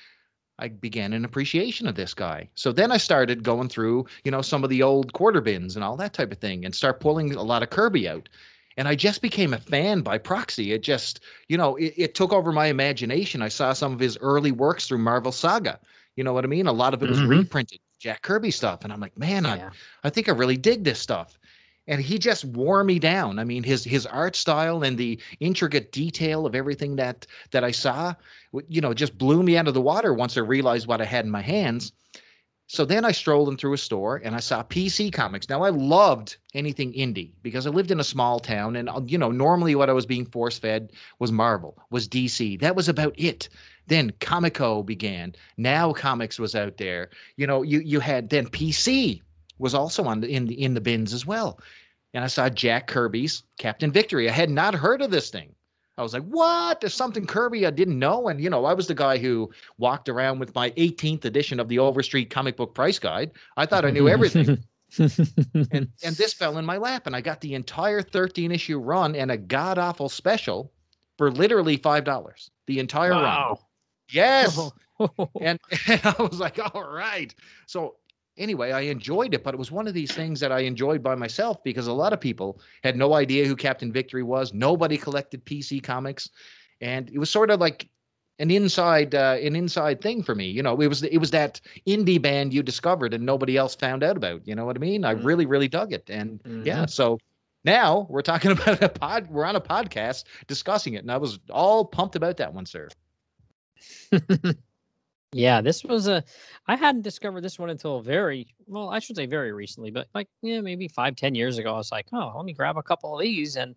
I 0.58 0.68
began 0.68 1.12
an 1.12 1.24
appreciation 1.24 1.86
of 1.86 1.94
this 1.94 2.14
guy. 2.14 2.48
So 2.54 2.72
then 2.72 2.90
I 2.90 2.96
started 2.96 3.42
going 3.42 3.68
through, 3.68 4.06
you 4.24 4.30
know, 4.30 4.42
some 4.42 4.64
of 4.64 4.70
the 4.70 4.82
old 4.82 5.12
quarter 5.12 5.40
bins 5.40 5.76
and 5.76 5.84
all 5.84 5.96
that 5.96 6.12
type 6.12 6.32
of 6.32 6.38
thing 6.38 6.64
and 6.64 6.74
start 6.74 7.00
pulling 7.00 7.34
a 7.34 7.42
lot 7.42 7.62
of 7.62 7.70
Kirby 7.70 8.08
out. 8.08 8.28
And 8.76 8.86
I 8.86 8.94
just 8.94 9.22
became 9.22 9.54
a 9.54 9.58
fan 9.58 10.02
by 10.02 10.18
proxy. 10.18 10.72
It 10.72 10.82
just, 10.82 11.20
you 11.48 11.56
know, 11.56 11.76
it, 11.76 11.94
it 11.96 12.14
took 12.14 12.32
over 12.32 12.52
my 12.52 12.66
imagination. 12.66 13.42
I 13.42 13.48
saw 13.48 13.72
some 13.72 13.92
of 13.92 13.98
his 13.98 14.16
early 14.20 14.52
works 14.52 14.86
through 14.86 14.98
Marvel 14.98 15.32
Saga. 15.32 15.80
You 16.14 16.22
know 16.22 16.32
what 16.32 16.44
I 16.44 16.48
mean? 16.48 16.68
A 16.68 16.72
lot 16.72 16.94
of 16.94 17.02
it 17.02 17.08
was 17.08 17.18
mm-hmm. 17.18 17.28
reprinted 17.28 17.80
Jack 17.98 18.22
Kirby 18.22 18.52
stuff. 18.52 18.84
And 18.84 18.92
I'm 18.92 19.00
like, 19.00 19.18
man, 19.18 19.44
yeah. 19.44 19.70
I, 20.04 20.08
I 20.08 20.10
think 20.10 20.28
I 20.28 20.32
really 20.32 20.56
dig 20.56 20.84
this 20.84 21.00
stuff 21.00 21.38
and 21.88 22.02
he 22.02 22.18
just 22.18 22.44
wore 22.44 22.84
me 22.84 22.98
down. 22.98 23.38
I 23.38 23.44
mean, 23.44 23.64
his 23.64 23.82
his 23.82 24.06
art 24.06 24.36
style 24.36 24.84
and 24.84 24.96
the 24.96 25.18
intricate 25.40 25.90
detail 25.90 26.46
of 26.46 26.54
everything 26.54 26.96
that 26.96 27.26
that 27.50 27.64
I 27.64 27.72
saw, 27.72 28.14
you 28.68 28.80
know, 28.80 28.94
just 28.94 29.18
blew 29.18 29.42
me 29.42 29.56
out 29.56 29.66
of 29.66 29.74
the 29.74 29.80
water 29.80 30.14
once 30.14 30.36
I 30.36 30.40
realized 30.40 30.86
what 30.86 31.00
I 31.00 31.06
had 31.06 31.24
in 31.24 31.30
my 31.30 31.42
hands. 31.42 31.92
So 32.70 32.84
then 32.84 33.06
I 33.06 33.12
strolled 33.12 33.48
in 33.48 33.56
through 33.56 33.72
a 33.72 33.78
store 33.78 34.20
and 34.22 34.36
I 34.36 34.40
saw 34.40 34.62
PC 34.62 35.10
Comics. 35.10 35.48
Now 35.48 35.62
I 35.62 35.70
loved 35.70 36.36
anything 36.52 36.92
indie 36.92 37.32
because 37.40 37.66
I 37.66 37.70
lived 37.70 37.90
in 37.90 37.98
a 37.98 38.04
small 38.04 38.38
town 38.38 38.76
and 38.76 38.90
uh, 38.90 39.00
you 39.06 39.16
know 39.16 39.30
normally 39.30 39.74
what 39.74 39.88
I 39.88 39.94
was 39.94 40.04
being 40.04 40.26
force 40.26 40.58
fed 40.58 40.92
was 41.18 41.32
Marvel, 41.32 41.78
was 41.90 42.06
DC. 42.06 42.60
That 42.60 42.76
was 42.76 42.90
about 42.90 43.14
it. 43.16 43.48
Then 43.86 44.12
Comico 44.20 44.82
began. 44.82 45.34
Now 45.56 45.94
Comics 45.94 46.38
was 46.38 46.54
out 46.54 46.76
there. 46.76 47.08
You 47.36 47.46
know, 47.46 47.62
you 47.62 47.80
you 47.80 48.00
had 48.00 48.28
then 48.28 48.46
PC 48.48 49.22
was 49.58 49.74
also 49.74 50.04
on 50.04 50.20
the, 50.20 50.28
in 50.28 50.46
the 50.46 50.62
in 50.62 50.74
the 50.74 50.80
bins 50.80 51.12
as 51.12 51.26
well. 51.26 51.60
And 52.14 52.24
I 52.24 52.26
saw 52.28 52.48
Jack 52.48 52.86
Kirby's 52.86 53.42
Captain 53.58 53.92
Victory. 53.92 54.28
I 54.28 54.32
had 54.32 54.50
not 54.50 54.74
heard 54.74 55.02
of 55.02 55.10
this 55.10 55.30
thing. 55.30 55.54
I 55.98 56.02
was 56.02 56.14
like, 56.14 56.22
what? 56.24 56.80
There's 56.80 56.94
something 56.94 57.26
Kirby 57.26 57.66
I 57.66 57.70
didn't 57.70 57.98
know. 57.98 58.28
And, 58.28 58.40
you 58.40 58.48
know, 58.48 58.64
I 58.64 58.72
was 58.72 58.86
the 58.86 58.94
guy 58.94 59.18
who 59.18 59.50
walked 59.78 60.08
around 60.08 60.38
with 60.38 60.54
my 60.54 60.70
18th 60.70 61.24
edition 61.24 61.58
of 61.58 61.68
the 61.68 61.80
Overstreet 61.80 62.30
comic 62.30 62.56
book 62.56 62.72
price 62.72 63.00
guide. 63.00 63.32
I 63.56 63.66
thought 63.66 63.84
I 63.84 63.90
knew 63.90 64.08
everything. 64.08 64.64
and, 64.98 65.88
and 66.04 66.16
this 66.16 66.32
fell 66.32 66.56
in 66.56 66.64
my 66.64 66.76
lap. 66.76 67.08
And 67.08 67.16
I 67.16 67.20
got 67.20 67.40
the 67.40 67.54
entire 67.54 68.00
13 68.00 68.52
issue 68.52 68.78
run 68.78 69.16
and 69.16 69.32
a 69.32 69.36
god 69.36 69.76
awful 69.76 70.08
special 70.08 70.72
for 71.18 71.32
literally 71.32 71.76
$5. 71.76 72.50
The 72.68 72.78
entire 72.78 73.10
wow. 73.10 73.48
run. 73.48 73.56
Yes. 74.10 74.56
and, 75.40 75.58
and 75.88 76.00
I 76.04 76.14
was 76.22 76.38
like, 76.38 76.60
all 76.74 76.88
right. 76.88 77.34
So 77.66 77.96
anyway, 78.38 78.72
I 78.72 78.82
enjoyed 78.82 79.34
it, 79.34 79.44
but 79.44 79.54
it 79.54 79.58
was 79.58 79.70
one 79.70 79.86
of 79.86 79.94
these 79.94 80.12
things 80.12 80.40
that 80.40 80.52
I 80.52 80.60
enjoyed 80.60 81.02
by 81.02 81.14
myself 81.14 81.62
because 81.62 81.86
a 81.86 81.92
lot 81.92 82.12
of 82.12 82.20
people 82.20 82.60
had 82.82 82.96
no 82.96 83.14
idea 83.14 83.44
who 83.46 83.56
Captain 83.56 83.92
Victory 83.92 84.22
was. 84.22 84.54
Nobody 84.54 84.96
collected 84.96 85.44
PC 85.44 85.82
comics, 85.82 86.30
and 86.80 87.10
it 87.10 87.18
was 87.18 87.30
sort 87.30 87.50
of 87.50 87.60
like 87.60 87.88
an 88.38 88.50
inside 88.50 89.14
uh, 89.14 89.36
an 89.42 89.56
inside 89.56 90.00
thing 90.00 90.22
for 90.22 90.34
me. 90.34 90.46
You 90.46 90.62
know, 90.62 90.80
it 90.80 90.86
was 90.86 91.02
it 91.02 91.18
was 91.18 91.30
that 91.32 91.60
indie 91.86 92.20
band 92.20 92.54
you 92.54 92.62
discovered 92.62 93.12
and 93.12 93.26
nobody 93.26 93.56
else 93.56 93.74
found 93.74 94.02
out 94.02 94.16
about. 94.16 94.46
You 94.46 94.54
know 94.54 94.64
what 94.64 94.76
I 94.76 94.80
mean? 94.80 95.04
I 95.04 95.14
mm-hmm. 95.14 95.26
really 95.26 95.46
really 95.46 95.68
dug 95.68 95.92
it, 95.92 96.08
and 96.08 96.42
mm-hmm. 96.42 96.66
yeah, 96.66 96.86
so. 96.86 97.18
Now 97.64 98.06
we're 98.08 98.22
talking 98.22 98.50
about 98.52 98.80
a 98.84 98.88
pod. 98.88 99.28
We're 99.28 99.44
on 99.44 99.56
a 99.56 99.60
podcast 99.60 100.24
discussing 100.46 100.94
it, 100.94 100.98
and 100.98 101.10
I 101.10 101.16
was 101.16 101.40
all 101.50 101.84
pumped 101.84 102.14
about 102.14 102.36
that 102.36 102.54
one, 102.54 102.64
sir. 102.64 102.88
Yeah, 105.32 105.60
this 105.60 105.84
was 105.84 106.08
a. 106.08 106.24
I 106.66 106.76
hadn't 106.76 107.02
discovered 107.02 107.42
this 107.42 107.58
one 107.58 107.68
until 107.68 108.00
very 108.00 108.46
well. 108.66 108.88
I 108.88 108.98
should 108.98 109.16
say 109.16 109.26
very 109.26 109.52
recently, 109.52 109.90
but 109.90 110.08
like 110.14 110.28
yeah, 110.40 110.60
maybe 110.60 110.88
five, 110.88 111.16
ten 111.16 111.34
years 111.34 111.58
ago. 111.58 111.74
I 111.74 111.76
was 111.76 111.92
like, 111.92 112.06
oh, 112.12 112.32
let 112.34 112.44
me 112.46 112.54
grab 112.54 112.78
a 112.78 112.82
couple 112.82 113.14
of 113.14 113.20
these, 113.20 113.56
and 113.56 113.74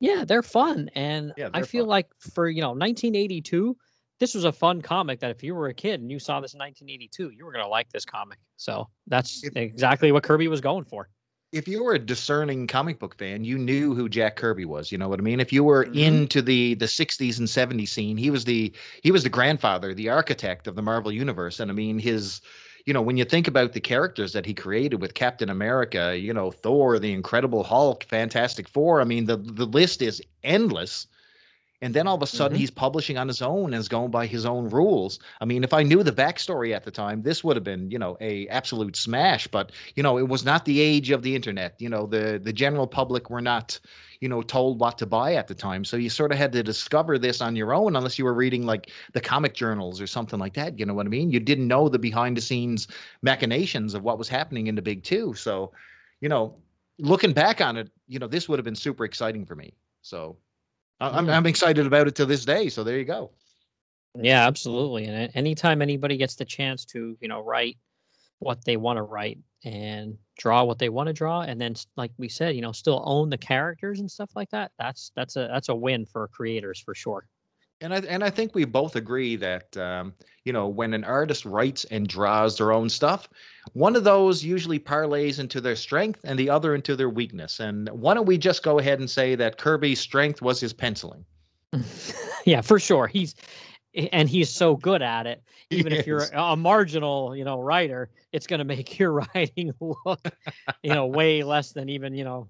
yeah, 0.00 0.24
they're 0.24 0.42
fun. 0.42 0.90
And 0.94 1.32
yeah, 1.36 1.50
I 1.54 1.62
feel 1.62 1.84
fun. 1.84 1.90
like 1.90 2.08
for 2.18 2.48
you 2.48 2.62
know 2.62 2.70
1982, 2.70 3.76
this 4.18 4.34
was 4.34 4.44
a 4.44 4.50
fun 4.50 4.82
comic 4.82 5.20
that 5.20 5.30
if 5.30 5.44
you 5.44 5.54
were 5.54 5.68
a 5.68 5.74
kid 5.74 6.00
and 6.00 6.10
you 6.10 6.18
saw 6.18 6.40
this 6.40 6.54
in 6.54 6.58
1982, 6.58 7.30
you 7.30 7.44
were 7.44 7.52
gonna 7.52 7.68
like 7.68 7.90
this 7.90 8.04
comic. 8.04 8.38
So 8.56 8.88
that's 9.06 9.44
exactly 9.54 10.10
what 10.10 10.24
Kirby 10.24 10.48
was 10.48 10.60
going 10.60 10.84
for 10.84 11.08
if 11.52 11.66
you 11.66 11.82
were 11.82 11.94
a 11.94 11.98
discerning 11.98 12.66
comic 12.66 12.98
book 12.98 13.16
fan, 13.16 13.44
you 13.44 13.56
knew 13.56 13.94
who 13.94 14.08
Jack 14.08 14.36
Kirby 14.36 14.64
was. 14.64 14.92
You 14.92 14.98
know 14.98 15.08
what 15.08 15.18
I 15.18 15.22
mean? 15.22 15.40
If 15.40 15.52
you 15.52 15.64
were 15.64 15.84
mm-hmm. 15.84 15.98
into 15.98 16.42
the 16.42 16.74
the 16.74 16.86
60s 16.86 17.38
and 17.38 17.48
70s 17.48 17.88
scene, 17.88 18.16
he 18.16 18.30
was 18.30 18.44
the 18.44 18.72
he 19.02 19.10
was 19.10 19.22
the 19.22 19.30
grandfather, 19.30 19.94
the 19.94 20.10
architect 20.10 20.66
of 20.66 20.76
the 20.76 20.82
Marvel 20.82 21.12
universe. 21.12 21.60
And 21.60 21.70
I 21.70 21.74
mean, 21.74 21.98
his 21.98 22.40
you 22.84 22.94
know, 22.94 23.02
when 23.02 23.16
you 23.16 23.24
think 23.24 23.48
about 23.48 23.72
the 23.72 23.80
characters 23.80 24.32
that 24.32 24.46
he 24.46 24.54
created 24.54 25.00
with 25.00 25.12
Captain 25.14 25.50
America, 25.50 26.18
you 26.18 26.32
know, 26.32 26.50
Thor, 26.50 26.98
the 26.98 27.12
Incredible 27.12 27.62
Hulk, 27.62 28.04
Fantastic 28.04 28.68
Four, 28.68 29.00
I 29.00 29.04
mean, 29.04 29.26
the 29.26 29.36
the 29.36 29.66
list 29.66 30.02
is 30.02 30.22
endless 30.42 31.06
and 31.80 31.94
then 31.94 32.06
all 32.06 32.16
of 32.16 32.22
a 32.22 32.26
sudden 32.26 32.56
mm-hmm. 32.56 32.60
he's 32.60 32.70
publishing 32.70 33.16
on 33.18 33.28
his 33.28 33.40
own 33.40 33.66
and 33.66 33.80
is 33.80 33.88
going 33.88 34.10
by 34.10 34.26
his 34.26 34.44
own 34.44 34.68
rules. 34.68 35.18
I 35.40 35.44
mean 35.44 35.62
if 35.62 35.72
i 35.72 35.82
knew 35.82 36.02
the 36.02 36.12
backstory 36.12 36.74
at 36.74 36.84
the 36.84 36.90
time 36.90 37.22
this 37.22 37.44
would 37.44 37.56
have 37.56 37.64
been 37.64 37.90
you 37.90 37.98
know 37.98 38.16
a 38.20 38.48
absolute 38.48 38.96
smash. 38.96 39.46
But 39.46 39.72
you 39.94 40.02
know 40.02 40.18
it 40.18 40.28
was 40.28 40.44
not 40.44 40.64
the 40.64 40.80
age 40.80 41.10
of 41.10 41.22
the 41.22 41.34
internet. 41.34 41.74
You 41.78 41.88
know 41.88 42.06
the 42.06 42.40
the 42.42 42.52
general 42.52 42.86
public 42.86 43.30
were 43.30 43.40
not 43.40 43.78
you 44.20 44.28
know 44.28 44.42
told 44.42 44.80
what 44.80 44.98
to 44.98 45.06
buy 45.06 45.34
at 45.34 45.46
the 45.46 45.54
time. 45.54 45.84
So 45.84 45.96
you 45.96 46.10
sort 46.10 46.32
of 46.32 46.38
had 46.38 46.52
to 46.52 46.62
discover 46.62 47.18
this 47.18 47.40
on 47.40 47.54
your 47.54 47.72
own 47.72 47.94
unless 47.94 48.18
you 48.18 48.24
were 48.24 48.34
reading 48.34 48.66
like 48.66 48.90
the 49.12 49.20
comic 49.20 49.54
journals 49.54 50.00
or 50.00 50.06
something 50.06 50.38
like 50.38 50.54
that 50.54 50.78
you 50.78 50.86
know 50.86 50.94
what 50.94 51.06
i 51.06 51.10
mean? 51.10 51.30
You 51.30 51.40
didn't 51.40 51.68
know 51.68 51.88
the 51.88 51.98
behind 51.98 52.36
the 52.36 52.40
scenes 52.40 52.88
machinations 53.22 53.94
of 53.94 54.02
what 54.02 54.18
was 54.18 54.28
happening 54.28 54.66
in 54.66 54.74
the 54.74 54.82
big 54.82 55.04
two. 55.04 55.34
So 55.34 55.72
you 56.20 56.28
know 56.28 56.56
looking 56.98 57.32
back 57.32 57.60
on 57.60 57.76
it 57.76 57.88
you 58.08 58.18
know 58.18 58.26
this 58.26 58.48
would 58.48 58.58
have 58.58 58.64
been 58.64 58.74
super 58.74 59.04
exciting 59.04 59.46
for 59.46 59.54
me. 59.54 59.72
So 60.02 60.36
I'm 61.00 61.26
mm-hmm. 61.26 61.30
I'm 61.30 61.46
excited 61.46 61.86
about 61.86 62.08
it 62.08 62.14
to 62.16 62.26
this 62.26 62.44
day. 62.44 62.68
So 62.68 62.84
there 62.84 62.98
you 62.98 63.04
go. 63.04 63.30
Yeah, 64.14 64.46
absolutely. 64.46 65.04
And 65.04 65.30
anytime 65.34 65.80
anybody 65.82 66.16
gets 66.16 66.34
the 66.34 66.44
chance 66.44 66.84
to, 66.86 67.16
you 67.20 67.28
know, 67.28 67.40
write 67.40 67.76
what 68.40 68.64
they 68.64 68.76
want 68.76 68.96
to 68.96 69.02
write 69.02 69.38
and 69.64 70.16
draw 70.38 70.64
what 70.64 70.78
they 70.78 70.88
want 70.88 71.08
to 71.08 71.12
draw, 71.12 71.42
and 71.42 71.60
then, 71.60 71.74
like 71.96 72.12
we 72.18 72.28
said, 72.28 72.56
you 72.56 72.62
know, 72.62 72.72
still 72.72 73.02
own 73.04 73.30
the 73.30 73.38
characters 73.38 74.00
and 74.00 74.10
stuff 74.10 74.30
like 74.34 74.50
that. 74.50 74.72
That's 74.78 75.12
that's 75.14 75.36
a 75.36 75.48
that's 75.52 75.68
a 75.68 75.74
win 75.74 76.04
for 76.06 76.28
creators 76.28 76.80
for 76.80 76.94
sure 76.94 77.26
and 77.80 77.94
I 77.94 77.98
and 77.98 78.24
I 78.24 78.30
think 78.30 78.54
we 78.54 78.64
both 78.64 78.96
agree 78.96 79.36
that 79.36 79.76
um, 79.76 80.14
you 80.44 80.52
know 80.52 80.68
when 80.68 80.94
an 80.94 81.04
artist 81.04 81.44
writes 81.44 81.84
and 81.84 82.06
draws 82.06 82.58
their 82.58 82.72
own 82.72 82.88
stuff, 82.88 83.28
one 83.72 83.96
of 83.96 84.04
those 84.04 84.44
usually 84.44 84.78
parlays 84.78 85.38
into 85.38 85.60
their 85.60 85.76
strength 85.76 86.20
and 86.24 86.38
the 86.38 86.50
other 86.50 86.74
into 86.74 86.96
their 86.96 87.10
weakness. 87.10 87.60
And 87.60 87.88
why 87.90 88.14
don't 88.14 88.26
we 88.26 88.38
just 88.38 88.62
go 88.62 88.78
ahead 88.78 88.98
and 88.98 89.08
say 89.08 89.34
that 89.34 89.58
Kirby's 89.58 90.00
strength 90.00 90.42
was 90.42 90.60
his 90.60 90.72
penciling? 90.72 91.24
yeah, 92.44 92.60
for 92.60 92.78
sure. 92.78 93.06
He's 93.06 93.34
and 94.12 94.28
he's 94.28 94.50
so 94.50 94.76
good 94.76 95.02
at 95.02 95.26
it. 95.26 95.42
Even 95.70 95.92
if 95.92 96.06
you're 96.06 96.24
a 96.32 96.56
marginal, 96.56 97.36
you 97.36 97.44
know, 97.44 97.60
writer, 97.60 98.08
it's 98.32 98.46
going 98.46 98.58
to 98.58 98.64
make 98.64 98.98
your 98.98 99.12
writing 99.12 99.72
look, 99.80 100.20
you 100.82 100.94
know, 100.94 101.06
way 101.06 101.42
less 101.42 101.72
than 101.72 101.88
even 101.88 102.14
you 102.14 102.24
know 102.24 102.48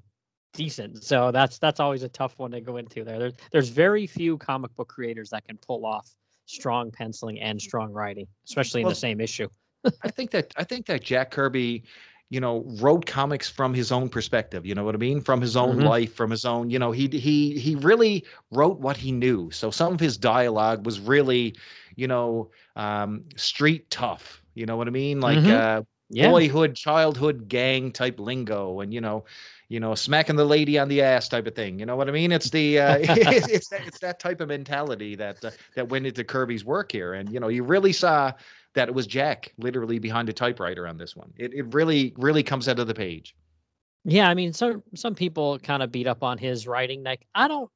decent. 0.52 1.04
So 1.04 1.30
that's 1.30 1.58
that's 1.58 1.80
always 1.80 2.02
a 2.02 2.08
tough 2.08 2.38
one 2.38 2.50
to 2.52 2.60
go 2.60 2.76
into 2.76 3.04
there. 3.04 3.18
There's 3.18 3.34
there's 3.52 3.68
very 3.68 4.06
few 4.06 4.38
comic 4.38 4.74
book 4.76 4.88
creators 4.88 5.30
that 5.30 5.44
can 5.44 5.58
pull 5.58 5.86
off 5.86 6.08
strong 6.46 6.90
penciling 6.90 7.40
and 7.40 7.60
strong 7.60 7.92
writing, 7.92 8.26
especially 8.46 8.82
in 8.82 8.86
well, 8.86 8.92
the 8.92 8.96
same 8.96 9.20
issue. 9.20 9.48
I 10.02 10.08
think 10.10 10.30
that 10.32 10.52
I 10.56 10.64
think 10.64 10.86
that 10.86 11.02
Jack 11.02 11.30
Kirby 11.30 11.84
you 12.30 12.40
know, 12.40 12.62
wrote 12.78 13.06
comics 13.06 13.48
from 13.48 13.72
his 13.72 13.90
own 13.90 14.10
perspective. 14.10 14.66
You 14.66 14.74
know 14.74 14.84
what 14.84 14.94
I 14.94 14.98
mean? 14.98 15.22
From 15.22 15.40
his 15.40 15.56
own 15.56 15.78
Mhm. 15.78 15.82
life, 15.82 16.12
from 16.14 16.30
his 16.30 16.44
own. 16.44 16.68
You 16.68 16.78
know, 16.78 16.92
he 16.92 17.08
he 17.08 17.58
he 17.58 17.74
really 17.76 18.24
wrote 18.50 18.80
what 18.80 18.98
he 18.98 19.12
knew. 19.12 19.50
So 19.50 19.70
some 19.70 19.94
of 19.94 20.00
his 20.00 20.18
dialogue 20.18 20.84
was 20.84 21.00
really, 21.00 21.56
you 21.96 22.06
know, 22.06 22.50
um, 22.76 23.24
street 23.36 23.88
tough. 23.90 24.42
You 24.54 24.66
know 24.66 24.76
what 24.76 24.88
I 24.88 24.90
mean? 24.90 25.20
Like 25.22 25.48
Mhm. 25.48 25.48
uh, 25.48 25.82
Yeah. 26.10 26.26
boyhood, 26.26 26.74
childhood 26.74 27.48
gang 27.48 27.92
type 27.92 28.20
lingo, 28.20 28.80
and 28.80 28.92
you 28.92 29.00
know, 29.00 29.24
you 29.68 29.80
know, 29.80 29.94
smacking 29.94 30.36
the 30.36 30.44
lady 30.44 30.78
on 30.78 30.88
the 30.88 31.02
ass 31.02 31.28
type 31.28 31.46
of 31.46 31.54
thing. 31.54 31.78
You 31.78 31.86
know 31.86 31.96
what 31.96 32.08
I 32.08 32.12
mean? 32.12 32.32
It's 32.32 32.50
the 32.50 32.78
uh, 32.80 32.98
it's, 33.02 33.48
it's 33.48 33.68
that 33.68 33.86
it's 33.86 33.98
that 34.00 34.18
type 34.18 34.40
of 34.40 34.48
mentality 34.48 35.14
that 35.16 35.44
uh, 35.44 35.50
that 35.74 35.88
went 35.88 36.06
into 36.06 36.24
Kirby's 36.24 36.64
work 36.64 36.90
here, 36.92 37.14
and 37.14 37.30
you 37.32 37.40
know, 37.40 37.48
you 37.48 37.62
really 37.62 37.92
saw 37.92 38.32
that 38.74 38.88
it 38.88 38.94
was 38.94 39.06
Jack 39.06 39.52
literally 39.58 39.98
behind 39.98 40.28
a 40.28 40.32
typewriter 40.32 40.86
on 40.86 40.96
this 40.96 41.14
one. 41.16 41.32
It 41.36 41.52
it 41.54 41.74
really 41.74 42.14
really 42.16 42.42
comes 42.42 42.68
out 42.68 42.78
of 42.78 42.86
the 42.86 42.94
page. 42.94 43.34
Yeah, 44.04 44.28
I 44.30 44.34
mean, 44.34 44.52
some 44.52 44.82
some 44.94 45.14
people 45.14 45.58
kind 45.58 45.82
of 45.82 45.92
beat 45.92 46.06
up 46.06 46.22
on 46.22 46.38
his 46.38 46.66
writing. 46.66 47.02
Like, 47.02 47.26
I 47.34 47.48
don't. 47.48 47.70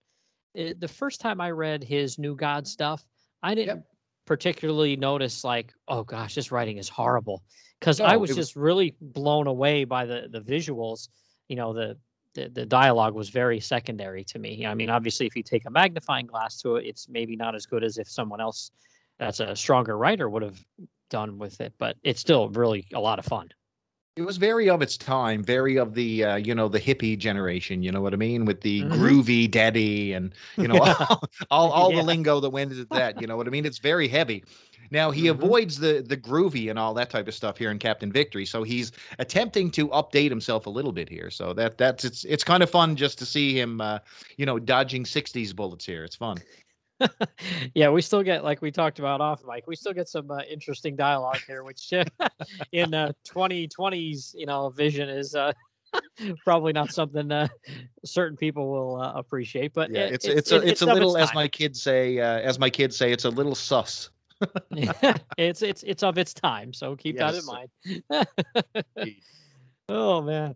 eh, 0.56 0.72
The 0.78 0.88
first 0.88 1.20
time 1.20 1.40
I 1.40 1.50
read 1.50 1.84
his 1.84 2.18
New 2.18 2.36
God 2.36 2.66
stuff, 2.66 3.04
I 3.42 3.54
didn't 3.54 3.82
particularly 4.24 4.96
notice 4.96 5.44
like, 5.44 5.74
oh 5.88 6.04
gosh, 6.04 6.36
this 6.36 6.50
writing 6.52 6.78
is 6.78 6.88
horrible, 6.88 7.42
because 7.80 8.00
I 8.00 8.16
was 8.16 8.30
was- 8.30 8.36
just 8.36 8.56
really 8.56 8.94
blown 9.00 9.46
away 9.46 9.84
by 9.84 10.06
the 10.06 10.28
the 10.30 10.40
visuals. 10.40 11.08
You 11.52 11.56
know, 11.56 11.74
the, 11.74 11.98
the 12.32 12.48
the 12.48 12.64
dialogue 12.64 13.14
was 13.14 13.28
very 13.28 13.60
secondary 13.60 14.24
to 14.24 14.38
me. 14.38 14.64
I 14.64 14.72
mean, 14.72 14.86
mm-hmm. 14.86 14.96
obviously, 14.96 15.26
if 15.26 15.36
you 15.36 15.42
take 15.42 15.66
a 15.66 15.70
magnifying 15.70 16.24
glass 16.24 16.56
to 16.62 16.76
it, 16.76 16.86
it's 16.86 17.10
maybe 17.10 17.36
not 17.36 17.54
as 17.54 17.66
good 17.66 17.84
as 17.84 17.98
if 17.98 18.08
someone 18.08 18.40
else 18.40 18.70
that's 19.18 19.40
a 19.40 19.54
stronger 19.54 19.98
writer 19.98 20.30
would 20.30 20.42
have 20.42 20.58
done 21.10 21.36
with 21.36 21.60
it, 21.60 21.74
but 21.76 21.98
it's 22.02 22.20
still 22.20 22.48
really 22.48 22.86
a 22.94 22.98
lot 22.98 23.18
of 23.18 23.26
fun. 23.26 23.50
It 24.16 24.22
was 24.22 24.36
very 24.36 24.68
of 24.68 24.82
its 24.82 24.98
time, 24.98 25.42
very 25.42 25.78
of 25.78 25.94
the 25.94 26.22
uh, 26.24 26.36
you 26.36 26.54
know 26.54 26.68
the 26.68 26.78
hippie 26.80 27.16
generation. 27.18 27.82
You 27.82 27.90
know 27.90 28.02
what 28.02 28.12
I 28.12 28.18
mean 28.18 28.44
with 28.44 28.60
the 28.60 28.84
Mhm. 28.84 28.90
groovy 28.90 29.50
daddy 29.50 30.12
and 30.12 30.34
you 30.60 30.68
know 30.68 30.80
Yeah. 30.84 30.94
all, 31.08 31.22
all, 31.50 31.70
all 31.70 31.92
Yeah. 31.92 31.94
the 31.94 32.02
lingo 32.02 32.38
that 32.40 32.50
went 32.50 32.72
into 32.72 32.84
that. 32.92 33.18
You 33.18 33.26
know 33.26 33.38
what 33.38 33.46
I 33.46 33.50
mean? 33.50 33.64
It's 33.64 33.78
very 33.78 34.08
heavy. 34.08 34.44
Now 34.90 35.10
he 35.12 35.28
Mhm. 35.28 35.28
avoids 35.28 35.78
the 35.78 36.04
the 36.06 36.16
groovy 36.18 36.68
and 36.68 36.78
all 36.78 36.92
that 36.92 37.08
type 37.08 37.26
of 37.26 37.34
stuff 37.34 37.56
here 37.56 37.70
in 37.70 37.78
Captain 37.78 38.12
Victory. 38.12 38.44
So 38.44 38.62
he's 38.64 38.92
attempting 39.18 39.70
to 39.72 39.88
update 39.88 40.28
himself 40.28 40.66
a 40.66 40.70
little 40.70 40.92
bit 40.92 41.08
here. 41.08 41.30
So 41.30 41.54
that 41.54 41.78
that's 41.78 42.04
it's 42.04 42.24
it's 42.24 42.44
kind 42.44 42.62
of 42.62 42.68
fun 42.68 42.96
just 42.96 43.18
to 43.20 43.24
see 43.26 43.58
him 43.58 43.80
uh, 43.80 44.00
you 44.36 44.44
know 44.44 44.58
dodging 44.58 45.06
'60s 45.06 45.54
bullets 45.54 45.86
here. 45.86 46.04
It's 46.04 46.16
fun. 46.16 46.42
yeah, 47.74 47.88
we 47.90 48.02
still 48.02 48.22
get 48.22 48.44
like 48.44 48.62
we 48.62 48.70
talked 48.70 48.98
about 48.98 49.20
off 49.20 49.42
mic. 49.46 49.66
We 49.66 49.76
still 49.76 49.92
get 49.92 50.08
some 50.08 50.30
uh, 50.30 50.40
interesting 50.50 50.96
dialogue 50.96 51.40
here, 51.46 51.64
which 51.64 51.92
uh, 51.92 52.04
in 52.72 52.94
uh, 52.94 53.12
2020's 53.26 54.34
you 54.36 54.46
know 54.46 54.70
vision 54.70 55.08
is 55.08 55.34
uh, 55.34 55.52
probably 56.44 56.72
not 56.72 56.90
something 56.90 57.30
uh, 57.30 57.48
certain 58.04 58.36
people 58.36 58.70
will 58.70 59.00
uh, 59.00 59.12
appreciate. 59.14 59.72
But 59.72 59.90
Yeah, 59.90 60.06
it- 60.06 60.14
it's 60.14 60.28
it's 60.28 60.52
a, 60.52 60.56
it- 60.56 60.68
it's, 60.68 60.82
a 60.82 60.86
little 60.86 61.16
as 61.16 61.34
my 61.34 61.48
kids 61.48 61.82
say 61.82 62.18
uh, 62.18 62.40
as 62.40 62.58
my 62.58 62.70
kids 62.70 62.96
say 62.96 63.12
it's 63.12 63.24
a 63.24 63.30
little 63.30 63.54
sus. 63.54 64.10
it's 65.36 65.62
it's 65.62 65.82
it's 65.82 66.02
of 66.02 66.18
its 66.18 66.32
time, 66.34 66.72
so 66.72 66.96
keep 66.96 67.18
that 67.18 67.34
in 67.34 67.44
mind. 67.46 67.68
Oh 69.88 70.22
man. 70.22 70.54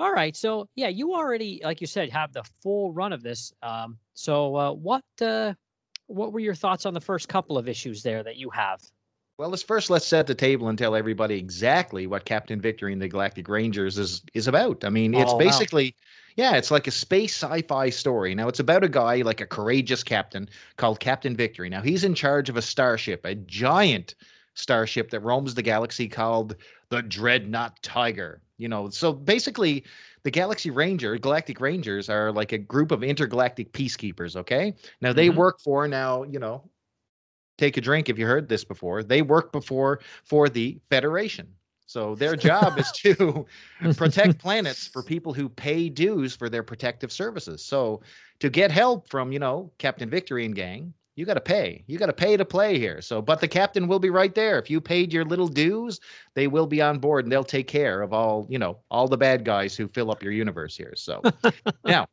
All 0.00 0.12
right, 0.12 0.36
so 0.36 0.68
yeah, 0.74 0.88
you 0.88 1.14
already, 1.14 1.60
like 1.62 1.80
you 1.80 1.86
said, 1.86 2.10
have 2.10 2.32
the 2.32 2.42
full 2.62 2.92
run 2.92 3.12
of 3.12 3.22
this. 3.22 3.52
Um, 3.62 3.96
so 4.14 4.56
uh, 4.56 4.72
what 4.72 5.04
uh, 5.22 5.54
what 6.06 6.32
were 6.32 6.40
your 6.40 6.54
thoughts 6.54 6.86
on 6.86 6.94
the 6.94 7.00
first 7.00 7.28
couple 7.28 7.58
of 7.58 7.68
issues 7.68 8.02
there 8.02 8.22
that 8.22 8.36
you 8.36 8.50
have? 8.50 8.82
Well, 9.36 9.48
let's 9.48 9.62
first 9.62 9.90
let's 9.90 10.06
set 10.06 10.26
the 10.26 10.34
table 10.34 10.68
and 10.68 10.78
tell 10.78 10.94
everybody 10.94 11.36
exactly 11.36 12.06
what 12.06 12.24
Captain 12.24 12.60
Victory 12.60 12.92
and 12.92 13.02
the 13.02 13.08
Galactic 13.08 13.48
Rangers 13.48 13.98
is 13.98 14.22
is 14.32 14.46
about. 14.46 14.84
I 14.84 14.90
mean, 14.90 15.14
it's 15.14 15.24
oh, 15.24 15.34
All 15.34 15.40
about. 15.40 15.50
basically 15.50 15.96
yeah, 16.36 16.56
it's 16.56 16.70
like 16.70 16.86
a 16.86 16.92
space 16.92 17.42
sci-fi 17.42 17.90
story. 17.90 18.34
Now, 18.34 18.48
it's 18.48 18.58
about 18.58 18.82
a 18.82 18.88
guy 18.88 19.22
like 19.22 19.40
a 19.40 19.46
courageous 19.46 20.02
captain 20.02 20.48
called 20.76 20.98
Captain 20.98 21.36
Victory. 21.36 21.68
Now, 21.68 21.80
he's 21.80 22.04
in 22.04 22.14
charge 22.14 22.48
of 22.48 22.56
a 22.56 22.62
starship, 22.62 23.24
a 23.24 23.36
giant 23.36 24.16
starship 24.54 25.10
that 25.10 25.20
roams 25.20 25.54
the 25.54 25.62
galaxy 25.62 26.08
called 26.08 26.56
the 26.88 27.02
Dreadnought 27.02 27.80
Tiger. 27.82 28.40
You 28.56 28.68
know, 28.68 28.88
so 28.90 29.12
basically 29.12 29.84
the 30.24 30.30
Galaxy 30.30 30.70
Ranger, 30.70 31.18
Galactic 31.18 31.60
Rangers 31.60 32.08
are 32.08 32.32
like 32.32 32.52
a 32.52 32.58
group 32.58 32.90
of 32.90 33.02
intergalactic 33.04 33.72
peacekeepers, 33.72 34.36
okay? 34.36 34.74
Now 35.00 35.12
they 35.12 35.28
Mhm. 35.28 35.30
work 35.30 35.60
for 35.62 35.86
now, 35.88 36.22
you 36.24 36.38
know, 36.38 36.70
take 37.58 37.76
a 37.76 37.80
drink 37.80 38.08
if 38.08 38.18
you 38.18 38.26
heard 38.26 38.48
this 38.48 38.64
before. 38.64 39.02
They 39.02 39.22
work 39.22 39.52
before 39.52 40.00
for 40.24 40.48
the 40.48 40.80
Federation. 40.90 41.54
So 41.86 42.14
their 42.14 42.36
job 42.36 42.78
is 42.78 42.92
to 42.92 43.46
protect 43.96 44.38
planets 44.40 44.86
for 44.88 45.02
people 45.02 45.34
who 45.34 45.48
pay 45.48 45.88
dues 45.88 46.34
for 46.36 46.48
their 46.48 46.62
protective 46.62 47.12
services. 47.12 47.64
So 47.64 48.02
to 48.40 48.50
get 48.50 48.70
help 48.70 49.08
from, 49.08 49.32
you 49.32 49.38
know, 49.38 49.72
Captain 49.78 50.10
Victory 50.10 50.44
and 50.44 50.54
gang, 50.54 50.94
you 51.16 51.24
got 51.24 51.34
to 51.34 51.40
pay. 51.40 51.84
You 51.86 51.98
got 51.98 52.06
to 52.06 52.12
pay 52.12 52.36
to 52.36 52.44
play 52.44 52.78
here. 52.78 53.00
So 53.00 53.22
but 53.22 53.40
the 53.40 53.48
captain 53.48 53.86
will 53.88 53.98
be 54.00 54.10
right 54.10 54.34
there. 54.34 54.58
If 54.58 54.68
you 54.70 54.80
paid 54.80 55.12
your 55.12 55.24
little 55.24 55.48
dues, 55.48 56.00
they 56.34 56.46
will 56.48 56.66
be 56.66 56.82
on 56.82 56.98
board 56.98 57.24
and 57.24 57.32
they'll 57.32 57.44
take 57.44 57.68
care 57.68 58.02
of 58.02 58.12
all, 58.12 58.46
you 58.48 58.58
know, 58.58 58.78
all 58.90 59.08
the 59.08 59.16
bad 59.16 59.44
guys 59.44 59.76
who 59.76 59.88
fill 59.88 60.10
up 60.10 60.22
your 60.22 60.32
universe 60.32 60.76
here. 60.76 60.94
So 60.96 61.22
now 61.84 62.06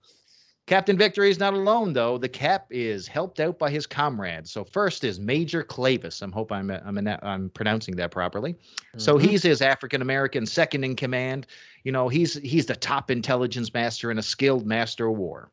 Captain 0.67 0.98
Victory 0.98 1.29
is 1.29 1.39
not 1.39 1.53
alone, 1.53 1.91
though. 1.91 2.17
The 2.17 2.29
Cap 2.29 2.67
is 2.70 3.08
helped 3.08 3.39
out 3.39 3.58
by 3.60 3.70
his 3.70 3.86
comrades. 3.88 4.51
So 4.51 4.63
first 4.63 5.03
is 5.03 5.20
Major 5.20 5.63
Clavis. 5.63 6.22
I'm 6.22 6.31
hope 6.31 6.51
I'm 6.51 6.70
I'm, 6.72 7.08
I'm 7.24 7.50
pronouncing 7.50 7.96
that 7.98 8.12
properly. 8.12 8.55
So 8.98 9.17
Mhm. 9.17 9.22
he's 9.22 9.43
his 9.43 9.62
African 9.62 10.01
American 10.01 10.46
second 10.46 10.84
in 10.84 10.96
command. 10.96 11.48
You 11.84 11.91
know, 11.91 12.08
he's 12.08 12.36
he's 12.36 12.67
the 12.67 12.75
top 12.75 13.10
intelligence 13.12 13.74
master 13.74 14.12
and 14.12 14.20
a 14.20 14.24
skilled 14.24 14.65
master 14.65 15.08
of 15.08 15.17
war. 15.17 15.51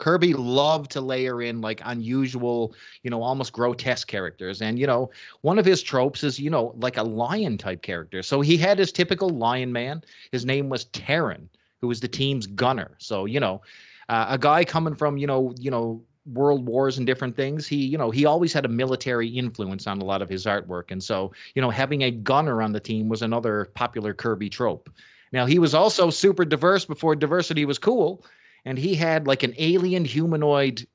Kirby 0.00 0.32
loved 0.32 0.90
to 0.92 1.00
layer 1.00 1.42
in 1.42 1.60
like 1.60 1.80
unusual, 1.84 2.74
you 3.02 3.10
know, 3.10 3.22
almost 3.22 3.52
grotesque 3.52 4.08
characters. 4.08 4.62
And, 4.62 4.78
you 4.78 4.86
know, 4.86 5.10
one 5.42 5.58
of 5.58 5.66
his 5.66 5.82
tropes 5.82 6.24
is, 6.24 6.40
you 6.40 6.50
know, 6.50 6.74
like 6.78 6.96
a 6.96 7.02
lion 7.02 7.58
type 7.58 7.82
character. 7.82 8.22
So 8.22 8.40
he 8.40 8.56
had 8.56 8.78
his 8.78 8.90
typical 8.90 9.28
lion 9.28 9.72
man. 9.72 10.02
His 10.32 10.44
name 10.44 10.68
was 10.70 10.86
Terran, 10.86 11.48
who 11.80 11.88
was 11.88 12.00
the 12.00 12.08
team's 12.08 12.46
gunner. 12.46 12.96
So, 12.98 13.26
you 13.26 13.38
know, 13.38 13.60
uh, 14.08 14.26
a 14.30 14.38
guy 14.38 14.64
coming 14.64 14.96
from, 14.96 15.18
you 15.18 15.26
know, 15.26 15.54
you 15.60 15.70
know, 15.70 16.02
world 16.26 16.66
wars 16.66 16.98
and 16.98 17.06
different 17.06 17.34
things 17.34 17.66
he 17.66 17.76
you 17.76 17.96
know 17.96 18.10
he 18.10 18.26
always 18.26 18.52
had 18.52 18.66
a 18.66 18.68
military 18.68 19.26
influence 19.26 19.86
on 19.86 20.00
a 20.02 20.04
lot 20.04 20.20
of 20.20 20.28
his 20.28 20.44
artwork 20.44 20.90
and 20.90 21.02
so 21.02 21.32
you 21.54 21.62
know 21.62 21.70
having 21.70 22.02
a 22.02 22.10
gunner 22.10 22.60
on 22.60 22.72
the 22.72 22.78
team 22.78 23.08
was 23.08 23.22
another 23.22 23.70
popular 23.74 24.12
kirby 24.12 24.48
trope 24.48 24.90
now 25.32 25.46
he 25.46 25.58
was 25.58 25.74
also 25.74 26.10
super 26.10 26.44
diverse 26.44 26.84
before 26.84 27.16
diversity 27.16 27.64
was 27.64 27.78
cool 27.78 28.22
and 28.64 28.78
he 28.78 28.94
had 28.94 29.26
like 29.26 29.42
an 29.42 29.54
alien 29.58 30.04
humanoid 30.04 30.86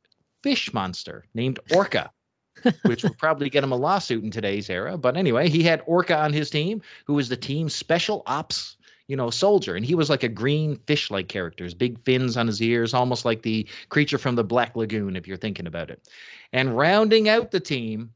fish 0.43 0.73
monster 0.73 1.25
named 1.33 1.59
Orca, 1.73 2.11
which 2.85 3.03
would 3.03 3.17
probably 3.17 3.49
get 3.49 3.63
him 3.63 3.71
a 3.71 3.77
lawsuit 3.77 4.23
in 4.23 4.31
today's 4.31 4.69
era. 4.69 4.97
But 4.97 5.17
anyway, 5.17 5.49
he 5.49 5.63
had 5.63 5.81
Orca 5.85 6.17
on 6.17 6.33
his 6.33 6.49
team, 6.49 6.81
who 7.05 7.13
was 7.13 7.29
the 7.29 7.37
team's 7.37 7.73
special 7.73 8.23
ops, 8.27 8.77
you 9.07 9.15
know, 9.15 9.29
soldier, 9.29 9.75
and 9.75 9.85
he 9.85 9.95
was 9.95 10.09
like 10.09 10.23
a 10.23 10.29
green 10.29 10.79
fish-like 10.87 11.27
character, 11.27 11.63
his 11.63 11.73
big 11.73 11.99
fins 12.05 12.37
on 12.37 12.47
his 12.47 12.61
ears, 12.61 12.93
almost 12.93 13.25
like 13.25 13.41
the 13.41 13.67
creature 13.89 14.17
from 14.17 14.35
the 14.35 14.43
Black 14.43 14.75
Lagoon, 14.75 15.15
if 15.15 15.27
you're 15.27 15.37
thinking 15.37 15.67
about 15.67 15.89
it. 15.89 16.07
And 16.53 16.77
rounding 16.77 17.29
out 17.29 17.51
the 17.51 17.59
team. 17.59 18.11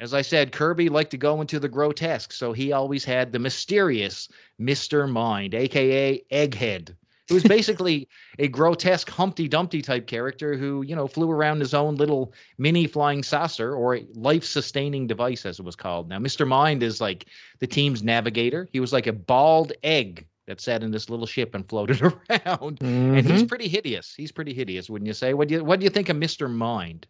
As 0.00 0.14
I 0.14 0.22
said, 0.22 0.52
Kirby 0.52 0.90
liked 0.90 1.10
to 1.10 1.16
go 1.16 1.40
into 1.40 1.58
the 1.58 1.68
grotesque, 1.68 2.32
so 2.32 2.52
he 2.52 2.70
always 2.70 3.04
had 3.04 3.32
the 3.32 3.40
mysterious 3.40 4.28
Mr. 4.60 5.10
Mind, 5.10 5.54
aka 5.54 6.22
Egghead, 6.30 6.94
who's 7.28 7.42
basically 7.42 8.08
a 8.38 8.48
grotesque 8.48 9.08
Humpty 9.10 9.48
Dumpty 9.48 9.82
type 9.82 10.06
character 10.06 10.56
who, 10.56 10.82
you 10.82 10.96
know, 10.96 11.06
flew 11.06 11.30
around 11.30 11.60
his 11.60 11.74
own 11.74 11.96
little 11.96 12.32
mini 12.58 12.86
flying 12.86 13.22
saucer 13.22 13.74
or 13.74 13.96
a 13.96 14.06
life 14.14 14.44
sustaining 14.44 15.06
device, 15.06 15.44
as 15.46 15.58
it 15.58 15.64
was 15.64 15.76
called. 15.76 16.08
Now, 16.08 16.18
Mr. 16.18 16.46
Mind 16.46 16.82
is 16.82 17.00
like 17.00 17.26
the 17.58 17.66
team's 17.66 18.02
navigator. 18.02 18.68
He 18.72 18.80
was 18.80 18.92
like 18.92 19.06
a 19.06 19.12
bald 19.12 19.72
egg 19.82 20.26
that 20.46 20.60
sat 20.60 20.82
in 20.82 20.90
this 20.90 21.10
little 21.10 21.26
ship 21.26 21.54
and 21.54 21.68
floated 21.68 22.00
around. 22.30 22.78
And 22.80 23.26
he's 23.26 23.42
Mhm. 23.42 23.48
pretty 23.48 23.68
hideous. 23.68 24.14
He's 24.14 24.32
pretty 24.32 24.54
hideous, 24.54 24.88
wouldn't 24.88 25.06
you 25.06 25.12
say? 25.14 25.34
What 25.34 25.48
do 25.48 25.54
you 25.56 25.64
what 25.64 25.80
do 25.80 25.84
you 25.84 25.90
think 25.90 26.08
of 26.08 26.16
Mr. 26.16 26.50
Mind? 26.50 27.06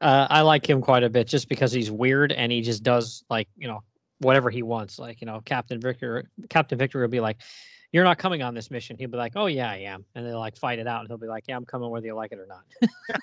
Uh, 0.00 0.26
I 0.30 0.42
like 0.42 0.68
him 0.68 0.80
quite 0.82 1.02
a 1.02 1.08
bit 1.10 1.26
just 1.26 1.48
because 1.48 1.72
he's 1.72 1.90
weird 1.90 2.30
and 2.30 2.52
he 2.52 2.60
just 2.60 2.82
does 2.82 3.24
like 3.30 3.48
you 3.56 3.66
know 3.66 3.82
whatever 4.20 4.50
he 4.50 4.62
wants. 4.62 4.98
Like 4.98 5.20
you 5.20 5.26
know, 5.26 5.40
Captain 5.44 5.80
Victor, 5.80 6.28
Captain 6.48 6.78
Victor 6.78 7.00
will 7.00 7.08
be 7.08 7.18
like, 7.20 7.38
"You're 7.96 8.04
not 8.04 8.18
coming 8.18 8.42
on 8.42 8.52
this 8.54 8.70
mission." 8.70 8.98
He'll 8.98 9.08
be 9.08 9.16
like, 9.16 9.32
"Oh 9.36 9.46
yeah, 9.46 9.70
I 9.70 9.76
am," 9.78 10.04
and 10.14 10.26
they'll 10.26 10.38
like 10.38 10.54
fight 10.54 10.78
it 10.78 10.86
out, 10.86 11.00
and 11.00 11.08
he'll 11.08 11.16
be 11.16 11.26
like, 11.26 11.44
"Yeah, 11.48 11.56
I'm 11.56 11.64
coming 11.64 11.88
whether 11.88 12.06
you 12.06 12.14
like 12.14 12.30
it 12.30 12.38
or 12.38 12.46
not." 12.46 12.64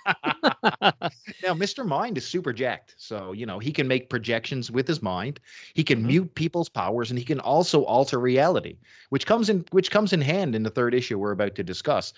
Now, 1.44 1.54
Mr. 1.54 1.86
Mind 1.86 2.18
is 2.18 2.26
super 2.26 2.54
jacked. 2.54 2.96
So, 2.98 3.34
you 3.34 3.46
know, 3.46 3.60
he 3.60 3.72
can 3.72 3.88
make 3.88 4.10
projections 4.10 4.72
with 4.72 4.88
his 4.88 5.02
mind. 5.02 5.40
He 5.74 5.84
can 5.84 6.00
Mhm. 6.02 6.08
mute 6.08 6.36
people's 6.36 6.70
powers 6.70 7.12
and 7.12 7.20
he 7.20 7.26
can 7.26 7.40
also 7.40 7.84
alter 7.84 8.20
reality, 8.20 8.78
which 9.10 9.26
comes 9.26 9.50
in 9.50 9.66
which 9.72 9.92
comes 9.92 10.14
in 10.14 10.22
hand 10.22 10.56
in 10.56 10.64
the 10.64 10.70
third 10.70 10.94
issue 10.96 11.20
we're 11.20 11.32
about 11.32 11.56
to 11.56 11.64
discuss. 11.64 12.14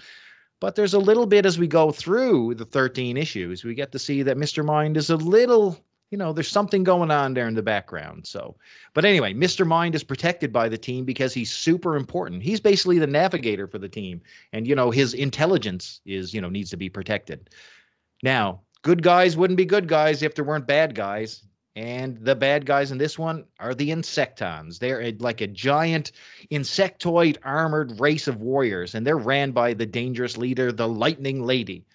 But 0.62 0.76
there's 0.76 0.94
a 0.94 1.00
little 1.00 1.26
bit 1.26 1.46
as 1.46 1.60
we 1.60 1.68
go 1.68 1.92
through 1.92 2.56
the 2.56 2.66
13 2.66 3.18
issues, 3.18 3.64
we 3.66 3.74
get 3.76 3.92
to 3.92 4.00
see 4.00 4.24
that 4.24 4.38
Mr. 4.38 4.64
Mind 4.64 4.96
is 4.96 5.10
a 5.10 5.18
little 5.18 5.78
you 6.12 6.18
know, 6.18 6.34
there's 6.34 6.48
something 6.48 6.84
going 6.84 7.12
on 7.12 7.34
there 7.34 7.48
in 7.48 7.56
the 7.56 7.64
background. 7.64 8.26
So, 8.28 8.56
but 8.94 9.06
anyway, 9.06 9.34
Mr. 9.34 9.66
Mind 9.66 9.96
is 9.96 10.04
protected 10.04 10.54
by 10.54 10.70
the 10.70 10.78
team 10.78 11.04
because 11.04 11.34
he's 11.34 11.52
super 11.52 11.96
important. 11.96 12.44
He's 12.44 12.60
basically 12.60 13.00
the 13.00 13.08
navigator 13.08 13.68
for 13.68 13.80
the 13.80 13.90
team. 13.90 14.22
And, 14.54 14.68
you 14.68 14.76
know, 14.76 14.92
his 14.92 15.14
intelligence 15.14 16.02
is, 16.06 16.34
you 16.34 16.42
know, 16.42 16.50
needs 16.50 16.70
to 16.70 16.78
be 16.78 16.90
protected. 16.90 17.50
Now, 18.22 18.62
good 18.84 19.02
guys 19.02 19.36
wouldn't 19.36 19.58
be 19.58 19.66
good 19.66 19.88
guys 19.88 20.22
if 20.22 20.36
there 20.36 20.46
weren't 20.46 20.68
bad 20.68 20.96
guys. 20.96 21.44
And 21.76 22.18
the 22.20 22.36
bad 22.36 22.66
guys 22.66 22.92
in 22.92 22.98
this 22.98 23.20
one 23.20 23.44
are 23.60 23.76
the 23.76 23.90
Insectons. 23.90 24.80
They're 24.80 25.02
a, 25.02 25.12
like 25.20 25.42
a 25.42 25.48
giant 25.48 26.14
insectoid 26.50 27.38
armored 27.44 28.00
race 28.00 28.30
of 28.30 28.40
warriors, 28.40 28.96
and 28.96 29.06
they're 29.06 29.18
ran 29.18 29.52
by 29.52 29.74
the 29.74 29.86
dangerous 29.86 30.38
leader, 30.38 30.72
the 30.72 30.88
Lightning 30.88 31.44
Lady. 31.44 31.86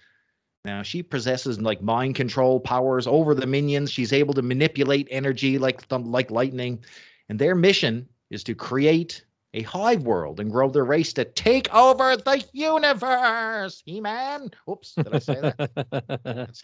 Now, 0.64 0.82
she 0.82 1.02
possesses 1.02 1.60
like 1.60 1.80
mind 1.80 2.16
control 2.16 2.60
powers 2.60 3.06
over 3.06 3.34
the 3.34 3.46
minions. 3.46 3.90
She's 3.90 4.12
able 4.12 4.34
to 4.34 4.42
manipulate 4.42 5.08
energy 5.10 5.58
like 5.58 5.82
like 5.90 6.30
lightning, 6.30 6.84
and 7.28 7.38
their 7.38 7.54
mission 7.54 8.08
is 8.30 8.44
to 8.44 8.54
create 8.54 9.24
a 9.54 9.62
hive 9.62 10.02
world 10.02 10.38
and 10.38 10.50
grow 10.50 10.70
their 10.70 10.84
race 10.84 11.12
to 11.14 11.24
take 11.24 11.72
over 11.74 12.16
the 12.16 12.44
universe. 12.52 13.82
He-Man. 13.84 14.50
Oops, 14.68 14.94
did 14.94 15.14
I 15.14 15.18
say 15.18 15.40
that? 15.40 16.12
yes, 16.24 16.62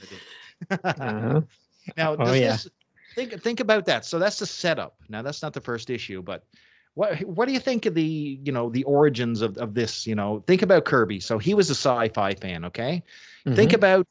I 0.71 0.88
uh-huh. 0.88 1.41
Now, 1.97 2.17
Oh, 2.19 2.33
yeah. 2.33 2.53
this, 2.53 2.69
think 3.15 3.43
think 3.43 3.61
about 3.61 3.87
that. 3.87 4.05
So 4.05 4.19
that's 4.19 4.38
the 4.38 4.47
setup. 4.47 4.97
Now, 5.09 5.23
that's 5.23 5.43
not 5.43 5.53
the 5.53 5.61
first 5.61 5.91
issue, 5.91 6.23
but 6.23 6.45
what 6.97 7.21
what 7.25 7.47
do 7.47 7.55
you 7.55 7.61
think 7.61 7.87
of 7.87 7.95
the 7.95 8.41
you 8.43 8.53
know 8.53 8.71
the 8.71 8.85
origins 8.85 9.43
of 9.43 9.57
of 9.59 9.75
this? 9.75 10.07
You 10.07 10.17
know, 10.17 10.43
think 10.47 10.62
about 10.62 10.85
Kirby. 10.87 11.21
So 11.21 11.38
he 11.38 11.55
was 11.55 11.71
a 11.71 11.75
sci-fi 11.75 12.35
fan. 12.35 12.65
Okay, 12.65 13.03
think 13.55 13.73
Mhm. 13.73 13.75
about 13.75 14.07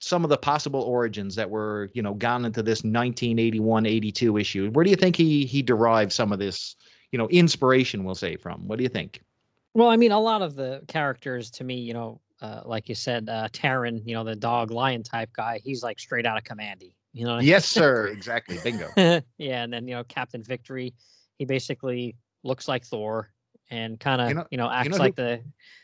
some 0.00 0.24
of 0.24 0.30
the 0.30 0.38
possible 0.38 0.82
origins 0.82 1.34
that 1.36 1.50
were 1.50 1.90
you 1.94 2.02
know 2.02 2.14
gone 2.14 2.44
into 2.44 2.62
this 2.62 2.84
1981 2.84 3.86
82 3.86 4.38
issue 4.38 4.70
where 4.72 4.84
do 4.84 4.90
you 4.90 4.96
think 4.96 5.16
he 5.16 5.44
he 5.46 5.62
derived 5.62 6.12
some 6.12 6.32
of 6.32 6.38
this 6.38 6.76
you 7.12 7.18
know 7.18 7.28
inspiration 7.28 8.04
we'll 8.04 8.14
say 8.14 8.36
from 8.36 8.66
what 8.68 8.78
do 8.78 8.82
you 8.84 8.88
think 8.88 9.22
Well, 9.74 9.88
I 9.88 9.96
mean, 9.96 10.12
a 10.12 10.20
lot 10.20 10.42
of 10.42 10.56
the 10.56 10.82
characters 10.88 11.50
to 11.52 11.64
me, 11.64 11.76
you 11.76 11.94
know, 11.94 12.20
uh, 12.40 12.62
like 12.64 12.88
you 12.88 12.94
said, 12.94 13.28
uh, 13.28 13.48
Taryn, 13.52 14.02
you 14.06 14.14
know, 14.14 14.24
the 14.24 14.36
dog 14.36 14.70
lion 14.70 15.02
type 15.02 15.30
guy, 15.32 15.60
he's 15.64 15.82
like 15.82 15.98
straight 15.98 16.26
out 16.26 16.38
of 16.38 16.44
Kamandi. 16.44 16.94
You 17.12 17.26
know, 17.26 17.36
I 17.36 17.40
yes 17.40 17.66
sir 17.66 18.06
exactly 18.12 18.58
bingo 18.62 18.90
yeah, 18.96 19.62
and 19.62 19.72
then 19.72 19.88
you 19.88 19.94
know 19.94 20.04
Captain 20.04 20.42
Victory, 20.42 20.94
he 21.38 21.44
basically 21.44 22.16
looks 22.48 22.66
like 22.66 22.84
Thor 22.84 23.30
and 23.70 24.00
kind 24.00 24.20
of 24.20 24.30
You 24.30 24.44
you 24.50 24.58
know- 24.58 24.66
know, 24.66 24.72
acts 24.72 24.88
know 24.88 24.96
who- 24.96 25.02
like 25.02 25.14
the 25.16 25.40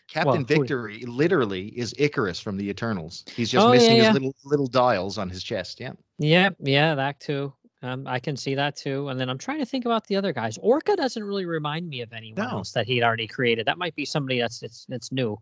captain 0.09 0.27
Well, 0.27 0.37
who- 0.39 0.45
victory 0.45 1.01
literally 1.07 1.69
is 1.79 1.95
Ikaris 1.95 2.43
from 2.43 2.57
the 2.57 2.69
eternals 2.69 3.25
he's 3.37 3.51
just 3.51 3.65
Oh, 3.65 3.69
yeah, 3.73 3.79
missing 3.79 3.97
yeah. 3.99 4.05
his 4.05 4.15
little 4.15 4.35
little 4.45 4.67
dials 4.67 5.19
on 5.19 5.29
his 5.31 5.43
chest 5.45 5.79
yeah 5.81 5.93
yeah 6.19 6.51
yeah 6.61 6.95
that 6.97 7.21
too. 7.21 7.53
Um, 7.83 8.07
I 8.07 8.19
can 8.19 8.35
see 8.35 8.55
that 8.55 8.77
too. 8.77 9.09
And 9.11 9.21
then 9.21 9.29
I'm 9.29 9.37
trying 9.37 9.59
to 9.59 9.67
think 9.67 9.85
about 9.85 10.07
the 10.07 10.17
other 10.17 10.33
guys. 10.33 10.57
Orca 10.63 10.97
doesn't 10.97 11.23
really 11.23 11.45
remind 11.45 11.87
me 11.87 12.01
of 12.01 12.15
anyone 12.15 12.43
No. 12.49 12.51
else 12.57 12.73
that 12.73 12.87
he'd 12.87 13.03
already 13.03 13.27
created. 13.27 13.67
That 13.67 13.77
might 13.77 13.95
be 13.95 14.07
somebody 14.07 14.41
that's 14.41 14.63
it's 14.63 14.87
it's 14.89 15.13
new. 15.13 15.37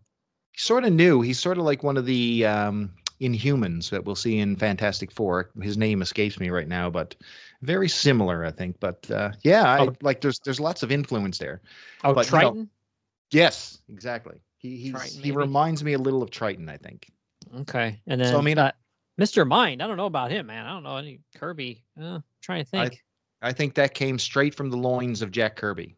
he's 0.51 0.63
sort 0.63 0.83
of 0.83 0.91
new 0.91 1.21
he's 1.21 1.39
sort 1.39 1.57
of 1.57 1.63
like 1.63 1.83
one 1.83 1.95
of 1.95 2.05
the 2.05 2.45
um 2.45 2.91
inhumans 3.23 3.89
that 3.89 4.03
we'll 4.05 4.15
see 4.15 4.39
in 4.39 4.55
fantastic 4.55 5.11
four 5.11 5.49
his 5.61 5.77
name 5.77 6.01
escapes 6.01 6.39
me 6.39 6.49
right 6.49 6.67
now 6.67 6.89
but 6.89 7.15
very 7.61 7.87
similar 7.87 8.43
i 8.45 8.51
think 8.51 8.75
but 8.79 9.09
uh 9.11 9.31
yeah 9.43 9.63
I, 9.63 9.79
Oh. 9.87 9.95
like 10.01 10.21
there's 10.21 10.39
there's 10.45 10.59
lots 10.59 10.83
of 10.83 10.91
influence 10.91 11.37
there 11.37 11.61
Oh, 12.03 12.13
But, 12.13 12.25
you 12.29 12.31
know, 12.37 12.39
Triton. 12.41 12.69
Yes, 13.31 13.79
exactly. 13.89 14.37
He 14.57 14.77
he's, 14.77 14.91
Triton, 14.91 15.21
he 15.23 15.31
reminds 15.31 15.83
me 15.83 15.93
a 15.93 15.97
little 15.97 16.21
of 16.21 16.29
Triton, 16.29 16.69
I 16.69 16.77
think. 16.77 17.09
Okay, 17.61 17.99
and 18.07 18.21
then 18.21 18.27
So, 18.31 18.37
I 18.37 18.41
mean- 18.41 18.57
uh, 18.59 18.71
Mr. 19.19 19.47
Mind. 19.47 19.81
I 19.81 19.87
don't 19.87 19.97
know 19.97 20.05
about 20.07 20.31
him, 20.31 20.47
man. 20.47 20.65
I 20.65 20.69
don't 20.71 20.83
know 20.83 20.97
any 20.97 21.19
Kirby. 21.35 21.83
Uh, 22.01 22.19
trying 22.41 22.63
to 22.63 22.69
think. 22.69 23.03
I 23.41 23.51
think 23.53 23.73
that 23.75 23.93
came 23.93 24.17
straight 24.19 24.53
from 24.55 24.69
the 24.69 24.77
loins 24.77 25.21
of 25.21 25.31
Jack 25.31 25.55
Kirby. 25.55 25.95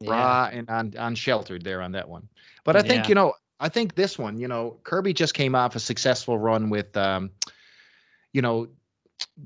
yeah. 0.00 0.10
Raw 0.10 0.48
and 0.52 0.68
on 0.70 0.94
unsheltered 0.98 1.62
there 1.64 1.82
on 1.82 1.92
that 1.92 2.08
one. 2.08 2.28
But 2.64 2.76
I 2.76 2.82
think 2.82 3.04
Yeah. 3.04 3.08
you 3.08 3.14
know, 3.16 3.34
I 3.62 3.68
think 3.68 3.94
this 3.94 4.18
one, 4.18 4.38
you 4.38 4.48
know, 4.48 4.76
Kirby 4.82 5.14
just 5.14 5.34
came 5.34 5.54
off 5.54 5.76
a 5.76 5.80
successful 5.80 6.36
run 6.38 6.68
with, 6.68 6.96
um, 6.96 7.30
you 8.32 8.42
know, 8.42 8.68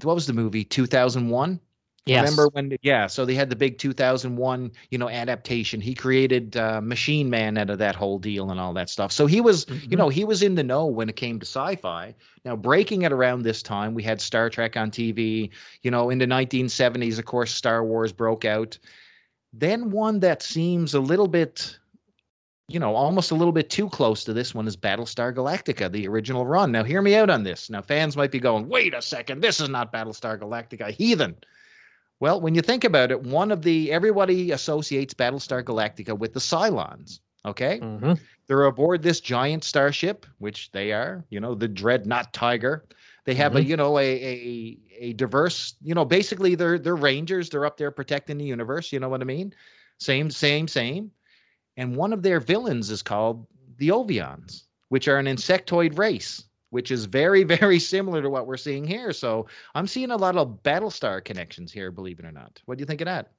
what 0.03 0.15
was 0.15 0.27
the 0.27 0.33
movie? 0.33 0.65
Two 0.65 0.87
thousand 0.87 1.29
one. 1.29 1.61
Yes. 2.07 2.21
Remember 2.23 2.49
when? 2.51 2.79
Yeah, 2.83 3.09
so 3.09 3.25
they 3.25 3.35
had 3.35 3.51
the 3.51 3.57
big 3.57 3.79
2001, 3.79 4.71
you 4.91 4.99
know, 4.99 5.09
adaptation. 5.09 5.81
He 5.81 5.93
created 5.93 6.57
uh, 6.57 6.81
Machine 6.81 7.29
Man 7.29 7.59
out 7.59 7.69
of 7.69 7.79
that 7.79 7.97
whole 7.97 8.21
deal 8.21 8.51
and 8.53 8.61
all 8.61 8.73
that 8.75 8.89
stuff. 8.89 9.11
So 9.11 9.27
he 9.27 9.41
was, 9.41 9.67
you 9.69 9.97
Mhm. 9.97 9.99
know, 9.99 10.09
he 10.09 10.25
was 10.25 10.41
in 10.43 10.55
the 10.55 10.63
know 10.63 10.87
when 10.87 11.09
it 11.09 11.17
came 11.17 11.41
to 11.41 11.45
sci-fi. 11.47 12.15
Now, 12.45 12.55
breaking 12.55 13.03
it 13.03 13.13
around 13.13 13.43
this 13.43 13.61
time, 13.61 13.93
we 13.93 14.05
had 14.05 14.21
Star 14.21 14.49
Trek 14.49 14.77
on 14.77 14.93
TV. 14.93 15.51
You 15.83 15.91
know, 15.91 16.11
in 16.11 16.19
the 16.19 16.27
1970s, 16.29 17.19
of 17.19 17.25
course, 17.25 17.53
Star 17.53 17.85
Wars 17.85 18.13
broke 18.13 18.45
out. 18.45 18.79
Then 19.53 19.91
one 19.91 20.21
that 20.21 20.43
seems 20.43 20.95
a 20.95 21.01
little 21.01 21.27
bit, 21.29 21.77
you 22.69 22.81
know, 22.81 22.95
almost 22.97 23.31
a 23.31 23.35
little 23.35 23.53
bit 23.53 23.71
too 23.71 23.89
close 23.89 24.25
to 24.25 24.33
this 24.33 24.55
one 24.55 24.67
is 24.67 24.77
Battlestar 24.77 25.33
Galactica, 25.33 25.91
the 25.91 26.09
original 26.09 26.45
run. 26.47 26.73
Now, 26.73 26.83
hear 26.83 27.01
me 27.01 27.15
out 27.15 27.31
on 27.31 27.45
this. 27.45 27.71
Now, 27.71 27.81
fans 27.81 28.17
might 28.17 28.33
be 28.33 28.41
going, 28.41 28.69
"Wait 28.69 28.93
a 28.93 29.01
second, 29.03 29.41
this 29.41 29.61
is 29.61 29.69
not 29.69 29.93
Battlestar 29.93 30.39
Galactica, 30.39 30.91
heathen." 30.91 31.37
Well, 32.19 32.41
when 32.41 32.55
you 32.55 32.63
think 32.63 32.83
about 32.83 33.11
it, 33.11 33.23
one 33.23 33.53
of 33.53 33.63
the 33.63 33.93
everybody 33.93 34.51
associates 34.51 35.15
Battlestar 35.15 35.63
Galactica 35.63 36.19
with 36.19 36.33
the 36.33 36.41
Cylons. 36.41 37.21
Okay, 37.45 37.79
Mhm. 37.79 38.19
they're 38.49 38.65
aboard 38.65 39.03
this 39.03 39.21
giant 39.21 39.63
starship, 39.63 40.27
which 40.39 40.73
they 40.73 40.93
are. 40.93 41.25
You 41.31 41.39
know, 41.39 41.55
the 41.55 41.69
Dreadnought 41.69 42.33
Tiger. 42.33 42.85
They 43.25 43.35
have 43.35 43.55
a 43.55 43.63
you 43.63 43.77
know 43.77 43.99
a 43.99 44.03
a 44.03 44.79
a 44.99 45.13
diverse. 45.13 45.75
You 45.83 45.95
know, 45.95 46.05
basically 46.05 46.57
they're 46.57 46.79
they're 46.81 46.97
rangers. 46.97 47.49
They're 47.51 47.65
up 47.67 47.77
there 47.77 47.93
protecting 47.93 48.39
the 48.39 48.45
universe. 48.45 48.93
You 48.93 48.99
know 48.99 49.09
what 49.09 49.21
I 49.21 49.25
mean? 49.25 49.53
Same, 49.99 50.31
same, 50.31 50.67
same. 50.67 51.13
And 51.77 51.97
one 51.97 52.13
of 52.13 52.23
their 52.23 52.41
villains 52.41 52.91
is 52.91 53.03
called 53.03 53.47
the 53.79 53.89
Ovions, 53.89 54.65
which 54.89 55.09
are 55.09 55.19
an 55.19 55.27
insectoid 55.27 55.99
race, 55.99 56.45
which 56.71 56.91
is 56.91 57.05
very, 57.05 57.45
very 57.57 57.79
similar 57.79 58.23
to 58.23 58.31
what 58.31 58.47
we're 58.47 58.57
seeing 58.57 58.87
here. 58.87 59.13
So 59.13 59.47
I'm 59.75 59.87
seeing 59.87 60.11
a 60.11 60.17
lot 60.17 60.37
of 60.37 60.63
Battlestar 60.63 61.25
connections 61.25 61.73
here, 61.73 61.91
believe 61.91 62.19
it 62.19 62.25
or 62.25 62.33
not. 62.33 62.61
What 62.65 62.79
do 62.79 62.83
you 62.83 62.87
think 62.87 63.01
of 63.01 63.07
that? 63.07 63.33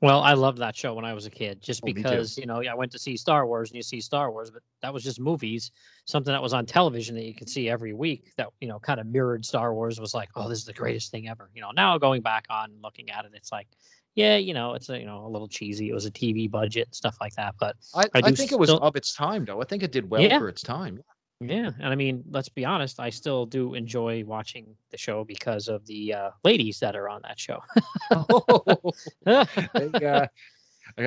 Well, 0.00 0.20
I 0.20 0.34
loved 0.34 0.58
that 0.58 0.76
show 0.76 0.94
when 0.94 1.04
I 1.04 1.12
was 1.12 1.26
a 1.26 1.30
kid, 1.30 1.60
just 1.60 1.82
Oh, 1.82 1.86
because 1.86 2.38
you 2.38 2.46
know 2.46 2.62
I 2.62 2.74
went 2.74 2.92
to 2.92 3.00
see 3.00 3.16
Star 3.16 3.46
Wars 3.46 3.70
and 3.70 3.76
you 3.76 3.82
see 3.82 4.00
Star 4.00 4.30
Wars, 4.30 4.48
but 4.48 4.62
that 4.80 4.94
was 4.94 5.02
just 5.02 5.18
movies. 5.18 5.72
Something 6.04 6.32
that 6.32 6.42
was 6.42 6.52
on 6.52 6.66
television 6.66 7.16
that 7.16 7.24
you 7.24 7.34
could 7.34 7.48
see 7.48 7.68
every 7.68 7.92
week 7.92 8.32
that 8.36 8.48
you 8.60 8.68
know 8.68 8.78
kind 8.78 9.00
of 9.00 9.06
mirrored 9.06 9.44
Star 9.44 9.74
Wars 9.74 9.98
was 9.98 10.14
like, 10.14 10.28
oh, 10.36 10.48
this 10.48 10.58
is 10.58 10.64
the 10.64 10.72
greatest 10.72 11.10
thing 11.10 11.28
ever. 11.28 11.50
You 11.52 11.62
know, 11.62 11.72
now 11.74 11.98
going 11.98 12.22
back 12.22 12.46
on 12.48 12.70
looking 12.80 13.10
at 13.10 13.24
it, 13.24 13.32
it's 13.34 13.50
like, 13.50 13.66
yeah, 14.18 14.36
you 14.36 14.52
know, 14.52 14.74
it's 14.74 14.88
a, 14.90 14.98
you 14.98 15.06
know 15.06 15.24
a 15.24 15.30
little 15.34 15.46
cheesy. 15.48 15.86
It 15.90 15.94
was 15.94 16.06
a 16.06 16.10
TV 16.10 16.50
budget 16.50 16.88
and 16.88 16.94
stuff 17.02 17.16
like 17.20 17.34
that, 17.36 17.54
but 17.60 17.76
I, 17.94 18.02
I 18.14 18.20
I, 18.28 18.32
think 18.32 18.50
it 18.52 18.58
was 18.58 18.68
still- 18.70 18.82
of 18.82 18.96
its 18.96 19.14
time, 19.14 19.44
though. 19.44 19.60
I 19.62 19.64
think 19.64 19.82
it 19.82 19.92
did 19.92 20.10
well 20.10 20.20
Yeah. 20.20 20.38
for 20.40 20.48
its 20.48 20.60
time. 20.62 20.98
yeah, 21.40 21.70
and 21.78 21.90
I 21.92 21.94
mean, 21.94 22.24
let's 22.36 22.48
be 22.48 22.64
honest, 22.64 22.98
I 22.98 23.10
still 23.10 23.46
do 23.46 23.74
enjoy 23.74 24.24
watching 24.24 24.64
the 24.90 24.98
show 24.98 25.22
because 25.24 25.68
of 25.68 25.86
the 25.86 26.02
uh, 26.20 26.30
ladies 26.42 26.80
that 26.80 26.96
are 26.96 27.08
on 27.08 27.20
that 27.22 27.38
show. 27.38 27.60
They, 29.24 30.06
uh, 30.06 30.26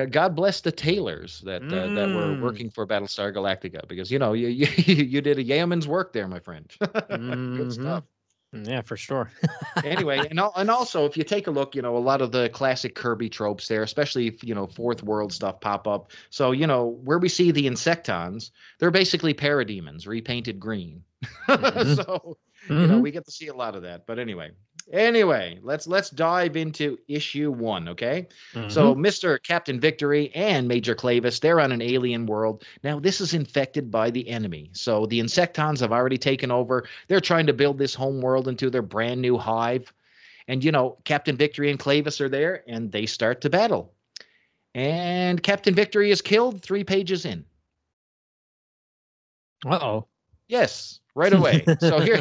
God 0.10 0.34
bless 0.34 0.60
the 0.62 0.72
tailors 0.72 1.42
that 1.44 1.62
uh, 1.64 1.88
that 1.96 2.08
were 2.16 2.32
Mm. 2.36 2.40
working 2.40 2.70
for 2.70 2.86
Battlestar 2.86 3.34
Galactica 3.34 3.86
because 3.88 4.10
you 4.10 4.18
know 4.18 4.32
you 4.32 4.48
you, 4.88 4.94
you 5.14 5.20
did 5.20 5.38
a 5.38 5.42
yeoman's 5.42 5.86
work 5.86 6.12
there, 6.12 6.28
my 6.28 6.38
friend. 6.40 6.66
Good 6.80 6.90
Mhm. 7.10 7.72
stuff. 7.72 8.04
Yeah, 8.52 8.82
for 8.82 8.96
sure. 8.96 9.30
anyway, 9.82 10.26
and 10.30 10.40
and 10.56 10.70
also 10.70 11.06
if 11.06 11.16
you 11.16 11.24
take 11.24 11.46
a 11.46 11.50
look, 11.50 11.74
you 11.74 11.82
know, 11.82 11.96
a 11.96 11.98
lot 11.98 12.20
of 12.22 12.32
the 12.32 12.48
classic 12.50 12.94
Kirby 12.94 13.28
tropes 13.30 13.68
there, 13.68 13.82
especially 13.82 14.26
if 14.28 14.44
you 14.44 14.54
know 14.54 14.66
fourth 14.66 15.02
world 15.02 15.32
stuff 15.32 15.60
pop 15.60 15.86
up. 15.88 16.12
So 16.30 16.52
you 16.52 16.66
know 16.66 16.86
where 17.04 17.18
we 17.18 17.28
see 17.28 17.50
the 17.50 17.66
Insectons, 17.66 18.50
they're 18.78 18.90
basically 18.90 19.34
parademons 19.34 20.06
repainted 20.06 20.60
green. 20.60 21.04
Mhm. 21.56 22.02
so 22.04 22.38
you 22.76 22.86
know 22.86 22.98
Mhm. 22.98 23.00
we 23.00 23.10
get 23.10 23.24
to 23.24 23.32
see 23.32 23.48
a 23.48 23.54
lot 23.54 23.74
of 23.76 23.82
that. 23.82 24.06
But 24.06 24.18
anyway, 24.18 24.52
anyway, 24.92 25.58
let's 25.62 25.86
let's 25.86 26.10
dive 26.10 26.56
into 26.56 26.98
issue 27.08 27.50
one, 27.50 27.88
okay? 27.88 28.26
So 28.68 28.94
Mr. 28.94 29.42
Captain 29.42 29.78
Victory 29.78 30.30
and 30.34 30.66
Major 30.66 30.94
Clavis, 30.94 31.38
they're 31.38 31.60
on 31.60 31.72
an 31.72 31.82
alien 31.82 32.26
world. 32.26 32.64
Now 32.82 32.98
this 32.98 33.20
is 33.20 33.34
infected 33.34 33.90
by 33.90 34.10
the 34.10 34.28
enemy. 34.28 34.70
So 34.72 35.06
the 35.06 35.20
Insectons 35.20 35.80
have 35.80 35.92
already 35.92 36.18
taken 36.18 36.50
over. 36.50 36.86
They're 37.08 37.20
trying 37.20 37.46
to 37.46 37.52
build 37.52 37.78
this 37.78 37.94
home 37.94 38.20
world 38.20 38.48
into 38.48 38.70
their 38.70 38.82
brand 38.82 39.20
new 39.20 39.38
hive. 39.38 39.92
And 40.48 40.64
you 40.64 40.72
know, 40.72 40.98
Captain 41.04 41.36
Victory 41.36 41.70
and 41.70 41.78
Clavis 41.78 42.20
are 42.20 42.28
there 42.28 42.64
and 42.66 42.90
they 42.90 43.06
start 43.06 43.40
to 43.42 43.50
battle. 43.50 43.92
And 44.74 45.42
Captain 45.42 45.74
Victory 45.74 46.10
is 46.10 46.22
killed 46.22 46.62
3 46.62 46.84
pages 46.84 47.24
in. 47.24 47.44
uh 49.66 49.78
oh. 49.80 50.06
Yes, 50.48 51.00
right 51.14 51.32
away. 51.32 51.64
so 51.80 52.00
here 52.00 52.20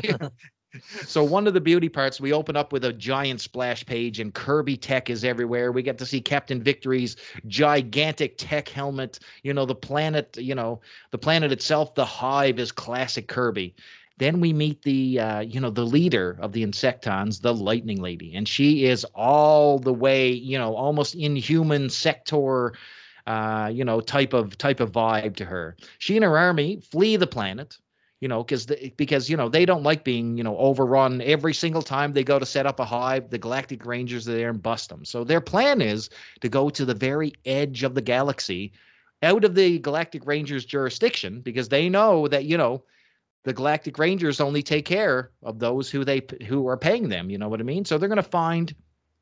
So 1.06 1.24
one 1.24 1.48
of 1.48 1.54
the 1.54 1.62
beauty 1.62 1.90
parts, 1.90 2.22
we 2.22 2.32
open 2.34 2.56
up 2.56 2.72
with 2.72 2.86
a 2.86 2.94
giant 2.94 3.42
splash 3.42 3.86
page, 3.86 4.20
and 4.20 4.34
Kirby 4.34 4.78
tech 4.78 5.10
is 5.10 5.24
everywhere. 5.26 5.72
We 5.72 5.84
get 5.84 5.98
to 5.98 6.06
see 6.06 6.22
Captain 6.22 6.62
Victory's 6.62 7.18
gigantic 7.48 8.36
tech 8.38 8.70
helmet. 8.70 9.20
You 9.44 9.54
know, 9.54 9.66
the 9.66 9.76
planet. 9.76 10.38
You 10.38 10.56
know, 10.56 10.82
the 11.12 11.18
planet 11.18 11.52
itself. 11.52 11.96
The 11.96 12.06
hive 12.06 12.60
is 12.60 12.72
classic 12.72 13.28
Kirby. 13.28 13.76
then 14.18 14.40
we 14.40 14.54
meet 14.54 14.84
the 14.84 15.20
uh, 15.20 15.40
you 15.40 15.60
know 15.60 15.72
the 15.72 15.86
leader 15.86 16.38
of 16.40 16.52
the 16.54 16.64
insectons 16.64 17.42
the 17.42 17.54
lightning 17.54 18.02
lady 18.02 18.36
and 18.36 18.48
she 18.48 18.86
is 18.86 19.04
all 19.16 19.80
the 19.80 19.94
way 19.94 20.30
you 20.32 20.58
know 20.58 20.76
almost 20.76 21.16
inhuman 21.16 21.90
sector 21.90 22.74
uh, 23.28 23.70
you 23.74 23.84
know 23.84 24.00
type 24.00 24.34
of 24.34 24.58
type 24.58 24.80
of 24.80 24.92
vibe 24.92 25.36
to 25.36 25.46
her 25.46 25.76
she 25.98 26.16
and 26.16 26.24
her 26.24 26.38
army 26.38 26.80
flee 26.92 27.16
the 27.16 27.28
planet 27.28 27.78
you 28.22 28.28
know 28.28 28.44
because 28.44 28.68
because 28.96 29.30
you 29.30 29.36
know 29.36 29.50
they 29.50 29.66
don't 29.66 29.84
like 29.84 30.04
being 30.04 30.38
you 30.38 30.44
know 30.44 30.56
overrun 30.58 31.22
every 31.22 31.54
single 31.54 31.82
time 31.82 32.14
they 32.14 32.24
go 32.24 32.40
to 32.40 32.46
set 32.46 32.66
up 32.66 32.80
a 32.80 32.86
hive 32.86 33.30
the 33.30 33.38
galactic 33.38 33.86
rangers 33.86 34.30
are 34.30 34.34
there 34.34 34.50
and 34.50 34.64
bust 34.64 34.90
them 34.90 35.04
so 35.04 35.24
their 35.24 35.42
plan 35.42 35.82
is 35.82 36.10
to 36.40 36.48
go 36.48 36.70
to 36.70 36.86
the 36.86 36.94
very 36.94 37.34
edge 37.46 37.84
of 37.84 37.96
the 37.96 38.02
galaxy 38.02 38.72
out 39.24 39.44
of 39.44 39.56
the 39.56 39.80
galactic 39.80 40.26
rangers 40.26 40.64
jurisdiction 40.64 41.42
because 41.42 41.68
they 41.68 41.90
know 41.90 42.28
that 42.28 42.46
you 42.46 42.58
know 42.58 42.82
the 43.44 43.54
galactic 43.54 43.98
rangers 43.98 44.40
only 44.40 44.62
take 44.62 44.86
care 44.86 45.32
of 45.44 45.60
those 45.60 45.90
who 45.90 46.06
they 46.06 46.22
who 46.48 46.68
are 46.68 46.78
paying 46.78 47.10
them 47.10 47.30
you 47.30 47.38
know 47.38 47.50
what 47.50 47.60
i 47.60 47.64
mean 47.64 47.84
so 47.84 47.98
they're 47.98 48.08
going 48.08 48.16
to 48.16 48.24
find 48.24 48.74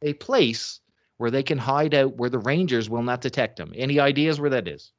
a 0.02 0.14
place 0.14 0.82
where 1.18 1.32
they 1.32 1.44
can 1.44 1.58
hide 1.58 1.94
out 1.94 2.16
where 2.16 2.30
the 2.30 2.40
rangers 2.40 2.90
will 2.90 3.04
not 3.04 3.22
detect 3.22 3.56
them 3.56 3.72
any 3.76 4.00
ideas 4.00 4.40
where 4.40 4.50
that 4.50 4.68
is 4.68 4.92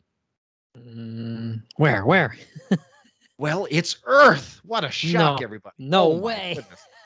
Mm, 0.78 1.62
where? 1.76 2.04
Where? 2.04 2.36
well 3.40 3.66
it's 3.70 3.96
earth. 4.04 4.60
What 4.64 4.84
a 4.84 4.90
shock 4.90 5.40
No. 5.40 5.44
everybody. 5.44 5.74
No 5.78 6.12
Oh 6.12 6.18
way. 6.18 6.58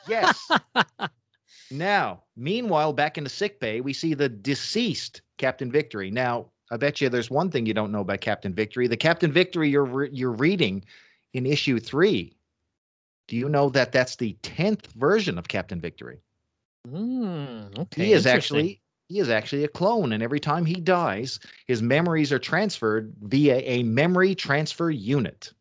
yes. 0.09 0.51
Now 1.71 2.23
meanwhile 2.37 2.93
back 2.93 3.17
in 3.17 3.25
the 3.25 3.31
sick 3.31 3.59
bay 3.61 3.81
we 3.81 3.93
see 3.93 4.13
the 4.15 4.29
deceased 4.29 5.23
captain 5.39 5.71
victory. 5.71 6.11
Now 6.11 6.51
i 6.71 6.77
bet 6.77 7.01
you 7.01 7.09
there's 7.09 7.31
one 7.31 7.51
thing 7.51 7.65
you 7.67 7.75
don't 7.75 7.93
know 7.93 8.01
about 8.01 8.21
captain 8.21 8.53
victory. 8.53 8.87
The 8.87 8.97
captain 8.97 9.33
victory 9.33 9.71
you're 9.71 9.85
re- 9.85 10.11
you're 10.13 10.33
reading 10.33 10.85
in 11.33 11.47
issue 11.47 11.79
three 11.79 12.37
do 13.29 13.37
you 13.37 13.49
know 13.49 13.71
that 13.71 13.91
that's 13.93 14.17
the 14.17 14.37
10th 14.43 14.87
version 14.89 15.39
of 15.39 15.49
captain 15.49 15.81
victory? 15.81 16.21
Mm, 16.87 17.79
okay. 17.79 18.05
he 18.05 18.13
is 18.13 18.27
actually 18.27 18.83
he 19.09 19.19
is 19.19 19.31
actually 19.31 19.65
a 19.65 19.69
clone 19.69 20.13
and 20.13 20.23
every 20.23 20.41
time 20.41 20.67
he 20.67 20.75
dies 20.75 21.41
his 21.67 21.81
memories 21.81 22.31
are 22.31 22.39
transferred 22.39 23.15
via 23.23 23.57
a 23.61 23.83
memory 23.85 24.35
transfer 24.35 24.91
unit 24.91 25.54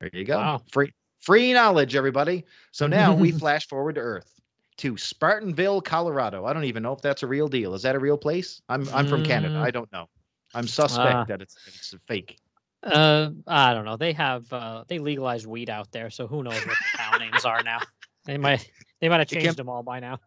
there 0.00 0.10
you 0.12 0.24
go 0.24 0.36
Wow. 0.38 0.62
free 0.70 0.92
free 1.20 1.52
knowledge 1.52 1.96
everybody 1.96 2.44
so 2.72 2.86
now 2.86 3.14
we 3.14 3.30
flash 3.42 3.66
forward 3.68 3.94
to 3.96 4.00
earth 4.00 4.32
to 4.78 4.94
spartanville 4.94 5.82
colorado 5.84 6.44
i 6.44 6.52
don't 6.52 6.64
even 6.64 6.82
know 6.82 6.92
if 6.92 7.00
that's 7.02 7.22
a 7.22 7.26
real 7.26 7.48
deal 7.48 7.74
is 7.74 7.82
that 7.82 7.94
a 7.94 7.98
real 7.98 8.18
place 8.18 8.60
i'm 8.68 8.88
i'm 8.92 9.06
from 9.06 9.22
canada 9.22 9.54
Mm. 9.56 9.62
i 9.62 9.70
don't 9.70 9.90
know 9.92 10.06
i'm 10.54 10.66
suspect 10.66 11.14
Ah. 11.14 11.24
that 11.24 11.42
it's 11.42 11.56
it's 11.66 11.92
a 11.92 11.98
fake 12.06 12.38
Uh, 12.80 13.30
I 13.48 13.74
don't 13.74 13.84
know. 13.84 13.96
They 13.96 14.12
have 14.12 14.52
uh, 14.52 14.84
they 14.86 15.00
legalized 15.00 15.46
weed 15.46 15.68
out 15.68 15.90
there, 15.90 16.10
so 16.10 16.28
who 16.28 16.44
knows 16.44 16.64
what 16.64 16.76
the 16.78 16.96
town 16.96 17.18
names 17.18 17.44
are 17.44 17.60
now? 17.64 17.80
They 18.24 18.38
might 18.38 18.70
they 19.00 19.08
might 19.08 19.18
have 19.18 19.26
changed 19.28 19.56
them 19.56 19.68
all 19.68 19.82
by 19.82 19.98
now. 19.98 20.20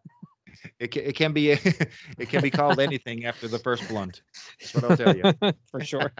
It, 0.78 0.92
ca- 0.92 1.00
it 1.00 1.16
can 1.16 1.32
be 1.32 1.50
it 2.18 2.28
can 2.28 2.42
be 2.42 2.50
called 2.50 2.80
anything 2.80 3.24
after 3.24 3.48
the 3.48 3.58
first 3.58 3.86
blunt 3.88 4.22
that's 4.60 4.74
what 4.74 4.84
i'll 4.84 4.96
tell 4.96 5.16
you 5.16 5.52
for 5.70 5.80
sure. 5.80 6.12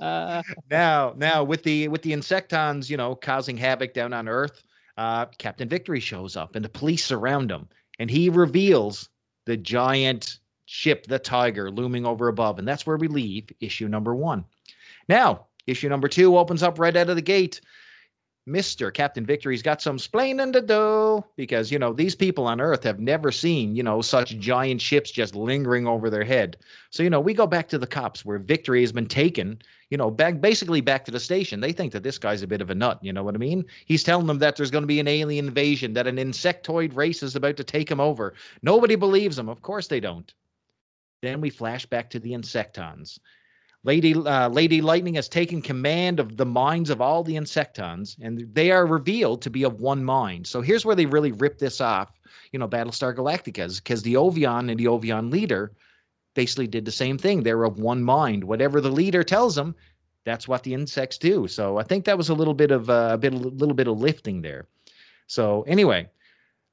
now 0.70 1.14
now 1.16 1.44
with 1.44 1.62
the 1.62 1.88
with 1.88 2.02
the 2.02 2.12
insectons 2.12 2.88
you 2.88 2.96
know 2.96 3.14
causing 3.14 3.56
havoc 3.56 3.94
down 3.94 4.12
on 4.12 4.28
earth 4.28 4.62
uh 4.96 5.26
captain 5.38 5.68
victory 5.68 6.00
shows 6.00 6.36
up 6.36 6.56
and 6.56 6.64
the 6.64 6.68
police 6.68 7.04
surround 7.04 7.50
him 7.50 7.68
and 7.98 8.10
he 8.10 8.28
reveals 8.28 9.08
the 9.44 9.56
giant 9.56 10.38
ship 10.66 11.06
the 11.06 11.18
tiger 11.18 11.70
looming 11.70 12.04
over 12.04 12.28
above 12.28 12.58
and 12.58 12.66
that's 12.66 12.86
where 12.86 12.96
we 12.96 13.08
leave 13.08 13.48
issue 13.60 13.88
number 13.88 14.14
one 14.14 14.44
now 15.08 15.46
issue 15.66 15.88
number 15.88 16.08
two 16.08 16.36
opens 16.36 16.62
up 16.62 16.78
right 16.78 16.96
out 16.96 17.08
of 17.10 17.16
the 17.16 17.22
gate 17.22 17.60
Mr. 18.48 18.94
Captain 18.94 19.26
Victory's 19.26 19.62
got 19.62 19.82
some 19.82 19.98
splaining 19.98 20.52
to 20.52 20.60
do 20.60 21.24
because, 21.34 21.72
you 21.72 21.80
know, 21.80 21.92
these 21.92 22.14
people 22.14 22.46
on 22.46 22.60
Earth 22.60 22.84
have 22.84 23.00
never 23.00 23.32
seen, 23.32 23.74
you 23.74 23.82
know, 23.82 24.00
such 24.00 24.38
giant 24.38 24.80
ships 24.80 25.10
just 25.10 25.34
lingering 25.34 25.88
over 25.88 26.08
their 26.08 26.22
head. 26.22 26.56
So, 26.90 27.02
you 27.02 27.10
know, 27.10 27.20
we 27.20 27.34
go 27.34 27.48
back 27.48 27.68
to 27.70 27.78
the 27.78 27.88
cops 27.88 28.24
where 28.24 28.38
Victory 28.38 28.82
has 28.82 28.92
been 28.92 29.08
taken, 29.08 29.60
you 29.90 29.98
know, 29.98 30.12
back 30.12 30.40
basically 30.40 30.80
back 30.80 31.04
to 31.06 31.10
the 31.10 31.18
station. 31.18 31.58
They 31.58 31.72
think 31.72 31.92
that 31.92 32.04
this 32.04 32.18
guy's 32.18 32.42
a 32.42 32.46
bit 32.46 32.60
of 32.60 32.70
a 32.70 32.74
nut, 32.74 33.00
you 33.02 33.12
know 33.12 33.24
what 33.24 33.34
I 33.34 33.38
mean? 33.38 33.64
He's 33.84 34.04
telling 34.04 34.28
them 34.28 34.38
that 34.38 34.54
there's 34.54 34.70
going 34.70 34.84
to 34.84 34.88
be 34.88 35.00
an 35.00 35.08
alien 35.08 35.48
invasion, 35.48 35.92
that 35.94 36.06
an 36.06 36.16
insectoid 36.16 36.94
race 36.94 37.24
is 37.24 37.34
about 37.34 37.56
to 37.56 37.64
take 37.64 37.90
him 37.90 38.00
over. 38.00 38.34
Nobody 38.62 38.94
believes 38.94 39.36
him. 39.36 39.48
Of 39.48 39.62
course 39.62 39.88
they 39.88 39.98
don't. 39.98 40.32
Then 41.20 41.40
we 41.40 41.50
flash 41.50 41.86
back 41.86 42.10
to 42.10 42.20
the 42.20 42.32
Insectons. 42.32 43.18
Lady 43.86 44.14
uh, 44.14 44.48
Lady 44.48 44.82
Lightning 44.82 45.14
has 45.14 45.28
taken 45.28 45.62
command 45.62 46.18
of 46.18 46.36
the 46.36 46.44
minds 46.44 46.90
of 46.90 47.00
all 47.00 47.22
the 47.22 47.36
Insectons, 47.36 48.16
and 48.20 48.52
they 48.52 48.72
are 48.72 48.84
revealed 48.84 49.42
to 49.42 49.50
be 49.50 49.62
of 49.62 49.80
one 49.80 50.04
mind. 50.04 50.44
So 50.48 50.60
here's 50.60 50.84
where 50.84 50.96
they 50.96 51.06
really 51.06 51.30
rip 51.30 51.58
this 51.58 51.80
off, 51.80 52.10
you 52.50 52.58
know, 52.58 52.66
Battlestar 52.66 53.14
Galactica's, 53.14 53.78
because 53.78 54.02
the 54.02 54.14
Ovion 54.14 54.70
and 54.70 54.80
the 54.80 54.86
Ovion 54.86 55.30
leader 55.30 55.70
basically 56.34 56.66
did 56.66 56.84
the 56.84 56.90
same 56.90 57.16
thing. 57.16 57.44
They're 57.44 57.62
of 57.62 57.78
one 57.78 58.02
mind. 58.02 58.42
Whatever 58.42 58.80
the 58.80 58.90
leader 58.90 59.22
tells 59.22 59.54
them, 59.54 59.76
that's 60.24 60.48
what 60.48 60.64
the 60.64 60.74
insects 60.74 61.16
do. 61.16 61.46
So 61.46 61.78
I 61.78 61.84
think 61.84 62.06
that 62.06 62.18
was 62.18 62.28
a 62.28 62.34
little 62.34 62.54
bit 62.54 62.72
of 62.72 62.90
uh, 62.90 63.10
a 63.12 63.18
bit, 63.18 63.34
a 63.34 63.36
little 63.36 63.76
bit 63.76 63.86
of 63.86 64.00
lifting 64.00 64.42
there. 64.42 64.66
So 65.28 65.62
anyway, 65.62 66.10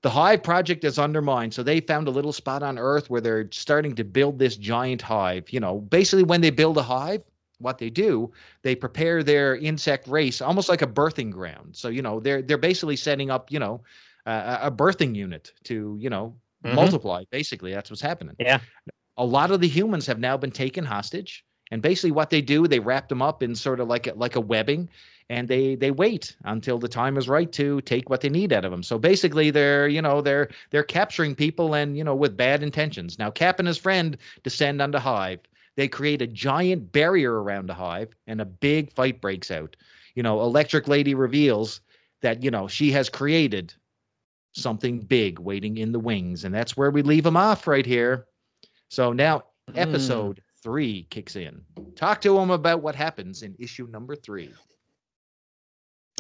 the 0.04 0.10
hive 0.10 0.44
project 0.44 0.84
is 0.84 1.00
undermined 1.00 1.54
so 1.54 1.64
they 1.64 1.80
found 1.80 2.08
a 2.08 2.12
little 2.12 2.34
spot 2.34 2.62
on 2.62 2.78
earth 2.78 3.10
where 3.10 3.22
they're 3.22 3.50
starting 3.52 3.96
to 3.96 4.04
build 4.04 4.38
this 4.38 4.56
giant 4.58 5.02
hive 5.02 5.50
you 5.50 5.60
know 5.60 5.80
basically 5.80 6.24
when 6.24 6.42
they 6.42 6.52
build 6.52 6.78
a 6.78 6.84
hive 6.84 7.24
what 7.60 7.78
they 7.78 7.90
do 7.90 8.32
they 8.62 8.76
prepare 8.76 9.24
their 9.24 9.56
insect 9.56 10.08
race 10.08 10.42
almost 10.42 10.70
like 10.70 10.82
a 10.82 10.88
birthing 10.88 11.32
ground 11.32 11.76
so 11.76 11.88
you 11.88 12.02
know 12.02 12.20
they're 12.20 12.42
they're 12.42 12.58
basically 12.58 12.96
setting 12.96 13.32
up 13.32 13.52
you 13.52 13.60
know 13.60 13.82
uh, 14.26 14.60
a 14.62 14.72
birthing 14.72 15.16
unit 15.16 15.52
to 15.64 15.98
you 16.00 16.10
know 16.10 16.36
Mhm. 16.66 16.76
multiply 16.76 17.24
basically 17.30 17.74
that's 17.74 17.90
what's 17.90 18.02
happening 18.02 18.36
Yeah. 18.40 18.60
a 19.18 19.26
lot 19.26 19.52
of 19.52 19.60
the 19.60 19.68
humans 19.68 20.06
have 20.06 20.20
now 20.20 20.38
been 20.38 20.52
taken 20.52 20.86
hostage 20.86 21.44
and 21.72 21.82
basically 21.82 22.12
what 22.12 22.30
they 22.30 22.42
do 22.42 22.68
they 22.68 22.80
wrap 22.80 23.10
them 23.10 23.22
up 23.22 23.44
in 23.44 23.54
sort 23.54 23.82
of 23.82 23.90
like 23.90 24.08
a, 24.08 24.14
like 24.14 24.38
a 24.38 24.42
webbing 24.42 24.90
and 25.34 25.48
they 25.48 25.76
they 25.76 25.92
wait 25.92 26.36
until 26.44 26.78
the 26.78 26.88
time 26.88 27.18
is 27.18 27.28
right 27.28 27.52
to 27.52 27.82
take 27.82 28.10
what 28.10 28.22
they 28.22 28.30
need 28.30 28.54
out 28.54 28.66
of 28.66 28.72
them 28.72 28.84
so 28.84 28.98
basically 29.00 29.50
they're 29.50 29.88
you 29.88 30.02
know 30.02 30.22
they're 30.22 30.50
they're 30.70 30.84
capturing 30.84 31.34
people 31.36 31.74
and 31.74 31.98
you 31.98 32.04
know 32.04 32.16
with 32.16 32.38
bad 32.38 32.62
intentions 32.62 33.18
now 33.18 33.32
cap 33.32 33.60
and 33.60 33.68
his 33.68 33.78
friend 33.78 34.18
descend 34.44 34.82
on 34.82 34.92
the 34.92 35.00
hive 35.00 35.40
they 35.76 35.88
create 35.88 36.22
a 36.22 36.28
giant 36.28 36.92
barrier 36.92 37.42
around 37.42 37.68
the 37.68 37.74
hive 37.74 38.14
and 38.28 38.40
a 38.42 38.46
big 38.46 38.92
fight 38.94 39.20
breaks 39.22 39.50
out 39.52 39.76
you 40.16 40.24
know 40.24 40.42
electric 40.42 40.88
lady 40.88 41.16
reveals 41.16 41.82
that 42.22 42.44
you 42.44 42.52
know 42.52 42.68
she 42.68 42.92
has 42.92 43.10
created 43.10 43.74
something 44.54 45.00
big 45.00 45.40
waiting 45.40 45.78
in 45.78 45.92
the 45.92 46.00
wings 46.00 46.46
and 46.46 46.54
that's 46.54 46.78
where 46.78 46.92
we 46.92 47.02
leave 47.02 47.24
them 47.24 47.38
off 47.38 47.68
right 47.68 47.86
here 47.86 48.28
so 48.90 49.12
now 49.14 49.44
Mm. 49.72 49.78
episode 49.78 50.42
three 50.62 51.08
kicks 51.10 51.36
in. 51.38 51.62
Talk 51.96 52.22
to 52.22 52.38
him 52.38 52.52
about 52.52 52.82
what 52.82 52.96
happens 52.96 53.44
in 53.44 53.56
issue 53.60 53.88
number 53.88 54.16
three. 54.16 54.50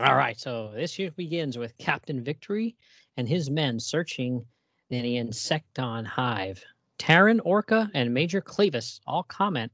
All 0.01 0.15
right, 0.15 0.39
so 0.39 0.71
this 0.73 0.97
year 0.97 1.11
begins 1.11 1.55
with 1.55 1.77
Captain 1.77 2.23
Victory 2.23 2.75
and 3.15 3.29
his 3.29 3.51
men 3.51 3.79
searching 3.79 4.43
the 4.89 5.17
Insecton 5.17 6.03
hive. 6.03 6.65
Taryn, 6.97 7.39
Orca, 7.45 7.91
and 7.93 8.11
Major 8.11 8.41
Clavis 8.41 8.99
all 9.05 9.21
comment 9.21 9.71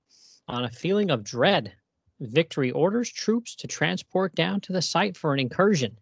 on 0.49 0.65
a 0.65 0.69
feeling 0.69 1.09
of 1.09 1.23
dread. 1.23 1.73
Victory 2.19 2.69
orders 2.71 3.09
troops 3.09 3.55
to 3.55 3.67
transport 3.67 4.35
down 4.35 4.59
to 4.59 4.73
the 4.73 4.81
site 4.81 5.15
for 5.15 5.33
an 5.33 5.39
incursion. 5.39 5.97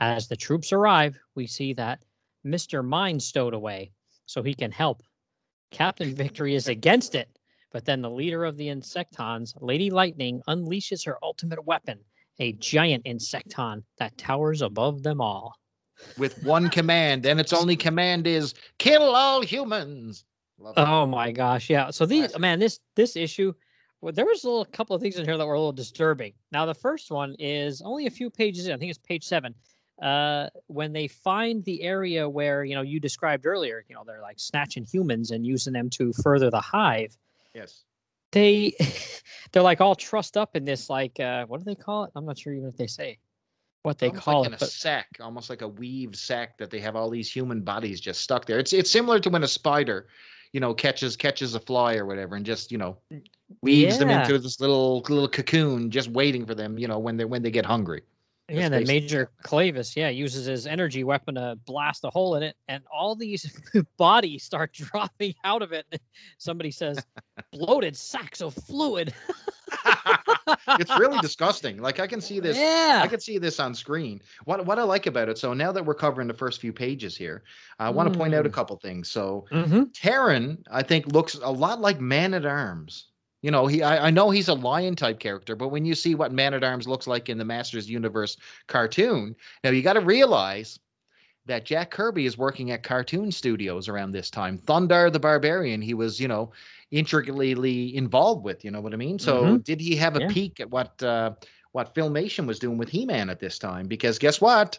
As 0.00 0.26
the 0.26 0.36
troops 0.36 0.72
arrive, 0.72 1.16
we 1.36 1.46
see 1.46 1.72
that 1.74 2.04
Mr. 2.44 2.84
Mind 2.84 3.22
stowed 3.22 3.54
away 3.54 3.92
so 4.26 4.42
he 4.42 4.54
can 4.54 4.72
help. 4.72 5.04
Captain 5.70 6.12
Victory 6.12 6.56
is 6.56 6.66
against 6.66 7.14
it, 7.14 7.38
but 7.70 7.84
then 7.84 8.02
the 8.02 8.10
leader 8.10 8.44
of 8.44 8.56
the 8.56 8.66
Insectons, 8.66 9.54
Lady 9.60 9.90
Lightning, 9.90 10.42
unleashes 10.48 11.06
her 11.06 11.22
ultimate 11.22 11.64
weapon, 11.64 12.00
a 12.38 12.52
giant 12.54 13.04
insecton 13.04 13.82
that 13.98 14.16
towers 14.18 14.62
above 14.62 15.02
them 15.02 15.20
all. 15.20 15.54
With 16.18 16.42
one 16.42 16.68
command, 16.70 17.24
and 17.24 17.38
its 17.38 17.52
only 17.52 17.76
command 17.76 18.26
is 18.26 18.54
kill 18.78 19.14
all 19.14 19.42
humans. 19.42 20.24
Love. 20.58 20.74
Oh 20.76 21.06
my 21.06 21.32
gosh, 21.32 21.70
yeah. 21.70 21.90
So 21.90 22.04
these 22.06 22.22
Classic. 22.22 22.40
man, 22.40 22.58
this 22.58 22.80
this 22.96 23.16
issue, 23.16 23.52
well, 24.00 24.12
there 24.12 24.26
was 24.26 24.44
a 24.44 24.48
little 24.48 24.64
couple 24.64 24.94
of 24.94 25.02
things 25.02 25.16
in 25.16 25.24
here 25.24 25.36
that 25.36 25.46
were 25.46 25.54
a 25.54 25.58
little 25.58 25.72
disturbing. 25.72 26.32
Now 26.52 26.66
the 26.66 26.74
first 26.74 27.10
one 27.10 27.34
is 27.38 27.80
only 27.82 28.06
a 28.06 28.10
few 28.10 28.28
pages 28.28 28.66
in. 28.66 28.74
I 28.74 28.76
think 28.76 28.90
it's 28.90 28.98
page 28.98 29.24
seven. 29.24 29.54
Uh, 30.02 30.48
when 30.66 30.92
they 30.92 31.06
find 31.06 31.64
the 31.64 31.82
area 31.82 32.28
where 32.28 32.64
you 32.64 32.74
know 32.74 32.82
you 32.82 32.98
described 32.98 33.46
earlier, 33.46 33.84
you 33.88 33.94
know 33.94 34.02
they're 34.04 34.20
like 34.20 34.38
snatching 34.38 34.84
humans 34.84 35.30
and 35.30 35.46
using 35.46 35.72
them 35.72 35.88
to 35.90 36.12
further 36.22 36.50
the 36.50 36.60
hive. 36.60 37.16
Yes. 37.54 37.84
They 38.34 38.74
they're 39.52 39.62
like 39.62 39.80
all 39.80 39.94
trussed 39.94 40.36
up 40.36 40.56
in 40.56 40.64
this 40.64 40.90
like 40.90 41.18
uh, 41.20 41.46
what 41.46 41.58
do 41.60 41.64
they 41.64 41.74
call 41.74 42.04
it? 42.04 42.10
I'm 42.14 42.26
not 42.26 42.38
sure 42.38 42.52
even 42.52 42.68
if 42.68 42.76
they 42.76 42.86
say 42.88 43.18
what 43.82 43.98
they 43.98 44.08
Almost 44.08 44.24
call 44.24 44.40
like 44.40 44.46
it. 44.46 44.48
in 44.48 44.54
a 44.54 44.58
but- 44.58 44.68
sack, 44.70 45.06
almost 45.20 45.48
like 45.48 45.62
a 45.62 45.68
weaved 45.68 46.16
sack 46.16 46.58
that 46.58 46.70
they 46.70 46.80
have 46.80 46.96
all 46.96 47.08
these 47.10 47.30
human 47.30 47.60
bodies 47.62 48.00
just 48.00 48.20
stuck 48.20 48.44
there. 48.44 48.58
It's 48.58 48.72
it's 48.72 48.90
similar 48.90 49.20
to 49.20 49.30
when 49.30 49.44
a 49.44 49.48
spider, 49.48 50.08
you 50.52 50.60
know, 50.60 50.74
catches 50.74 51.16
catches 51.16 51.54
a 51.54 51.60
fly 51.60 51.94
or 51.96 52.06
whatever, 52.06 52.34
and 52.36 52.44
just 52.44 52.72
you 52.72 52.78
know 52.78 52.98
weaves 53.62 53.98
them 53.98 54.10
into 54.10 54.38
this 54.38 54.60
little 54.60 55.00
little 55.08 55.28
cocoon, 55.28 55.90
just 55.90 56.10
waiting 56.10 56.44
for 56.44 56.54
them, 56.54 56.76
you 56.78 56.88
know, 56.88 56.98
when 56.98 57.16
they 57.16 57.24
when 57.24 57.42
they 57.42 57.50
get 57.50 57.64
hungry. 57.66 58.02
Yeah, 58.48 58.66
and 58.66 58.74
then 58.74 58.86
Major 58.86 59.30
Clavis, 59.42 59.96
yeah, 59.96 60.10
uses 60.10 60.44
his 60.44 60.66
energy 60.66 61.02
weapon 61.02 61.36
to 61.36 61.58
blast 61.64 62.04
a 62.04 62.10
hole 62.10 62.34
in 62.34 62.42
it, 62.42 62.56
and 62.68 62.84
all 62.92 63.16
these 63.16 63.58
bodies 63.96 64.44
start 64.44 64.72
dropping 64.74 65.34
out 65.44 65.62
of 65.62 65.72
it. 65.72 65.86
Somebody 66.38 66.70
says, 66.70 67.06
"Bloated 67.52 67.96
sacks 67.96 68.42
of 68.42 68.52
fluid." 68.54 69.14
it's 70.78 70.96
really 70.98 71.18
disgusting. 71.20 71.78
Like 71.78 72.00
I 72.00 72.06
can 72.06 72.20
see 72.20 72.38
this. 72.38 72.58
Yeah, 72.58 73.00
I 73.02 73.06
can 73.06 73.20
see 73.20 73.38
this 73.38 73.58
on 73.60 73.74
screen. 73.74 74.20
What 74.44 74.66
what 74.66 74.78
I 74.78 74.82
like 74.82 75.06
about 75.06 75.30
it. 75.30 75.38
So 75.38 75.54
now 75.54 75.72
that 75.72 75.84
we're 75.84 75.94
covering 75.94 76.28
the 76.28 76.34
first 76.34 76.60
few 76.60 76.72
pages 76.72 77.16
here, 77.16 77.44
I 77.78 77.88
want 77.88 78.12
to 78.12 78.18
point 78.18 78.34
out 78.34 78.44
a 78.44 78.50
Mm. 78.50 78.52
couple 78.52 78.76
things. 78.76 79.10
So 79.10 79.46
hmm 79.50 79.84
Terran, 79.94 80.62
I 80.70 80.82
think, 80.82 81.06
looks 81.06 81.34
a 81.34 81.50
lot 81.50 81.80
like 81.80 81.98
Man 82.00 82.34
at 82.34 82.44
Arms. 82.44 83.06
You 83.44 83.50
know, 83.50 83.66
he 83.66 83.82
I, 83.82 84.06
I 84.06 84.10
know 84.10 84.30
he's 84.30 84.48
a 84.48 84.54
lion 84.54 84.96
type 84.96 85.20
character, 85.20 85.54
but 85.54 85.68
when 85.68 85.84
you 85.84 85.94
see 85.94 86.14
what 86.14 86.32
Man 86.32 86.54
at 86.54 86.64
Arms 86.64 86.88
looks 86.88 87.06
like 87.06 87.28
in 87.28 87.36
the 87.36 87.44
Masters 87.44 87.90
Universe 87.90 88.38
cartoon, 88.68 89.36
now 89.62 89.68
you 89.68 89.82
got 89.82 89.92
to 89.92 90.00
realize 90.00 90.78
that 91.44 91.66
Jack 91.66 91.90
Kirby 91.90 92.24
is 92.24 92.38
working 92.38 92.70
at 92.70 92.82
cartoon 92.82 93.30
studios 93.30 93.86
around 93.86 94.12
this 94.12 94.30
time. 94.30 94.56
Thundarr 94.56 95.12
the 95.12 95.20
Barbarian, 95.20 95.82
he 95.82 95.92
was, 95.92 96.18
you 96.18 96.26
know, 96.26 96.52
intricately 96.90 97.94
involved 97.94 98.44
with. 98.44 98.64
You 98.64 98.70
know 98.70 98.80
what 98.80 98.94
I 98.94 98.96
mean? 98.96 99.18
So 99.18 99.58
Mhm. 99.58 99.64
did 99.64 99.78
he 99.78 99.94
have 99.96 100.16
a 100.16 100.20
Yeah. 100.20 100.28
peek 100.28 100.58
at 100.60 100.70
what 100.70 101.02
uh, 101.02 101.32
what 101.72 101.94
Filmation 101.94 102.46
was 102.46 102.58
doing 102.58 102.78
with 102.78 102.88
He 102.88 103.04
Man 103.04 103.28
at 103.28 103.40
this 103.40 103.58
time? 103.58 103.88
Because 103.88 104.18
guess 104.18 104.40
what? 104.40 104.78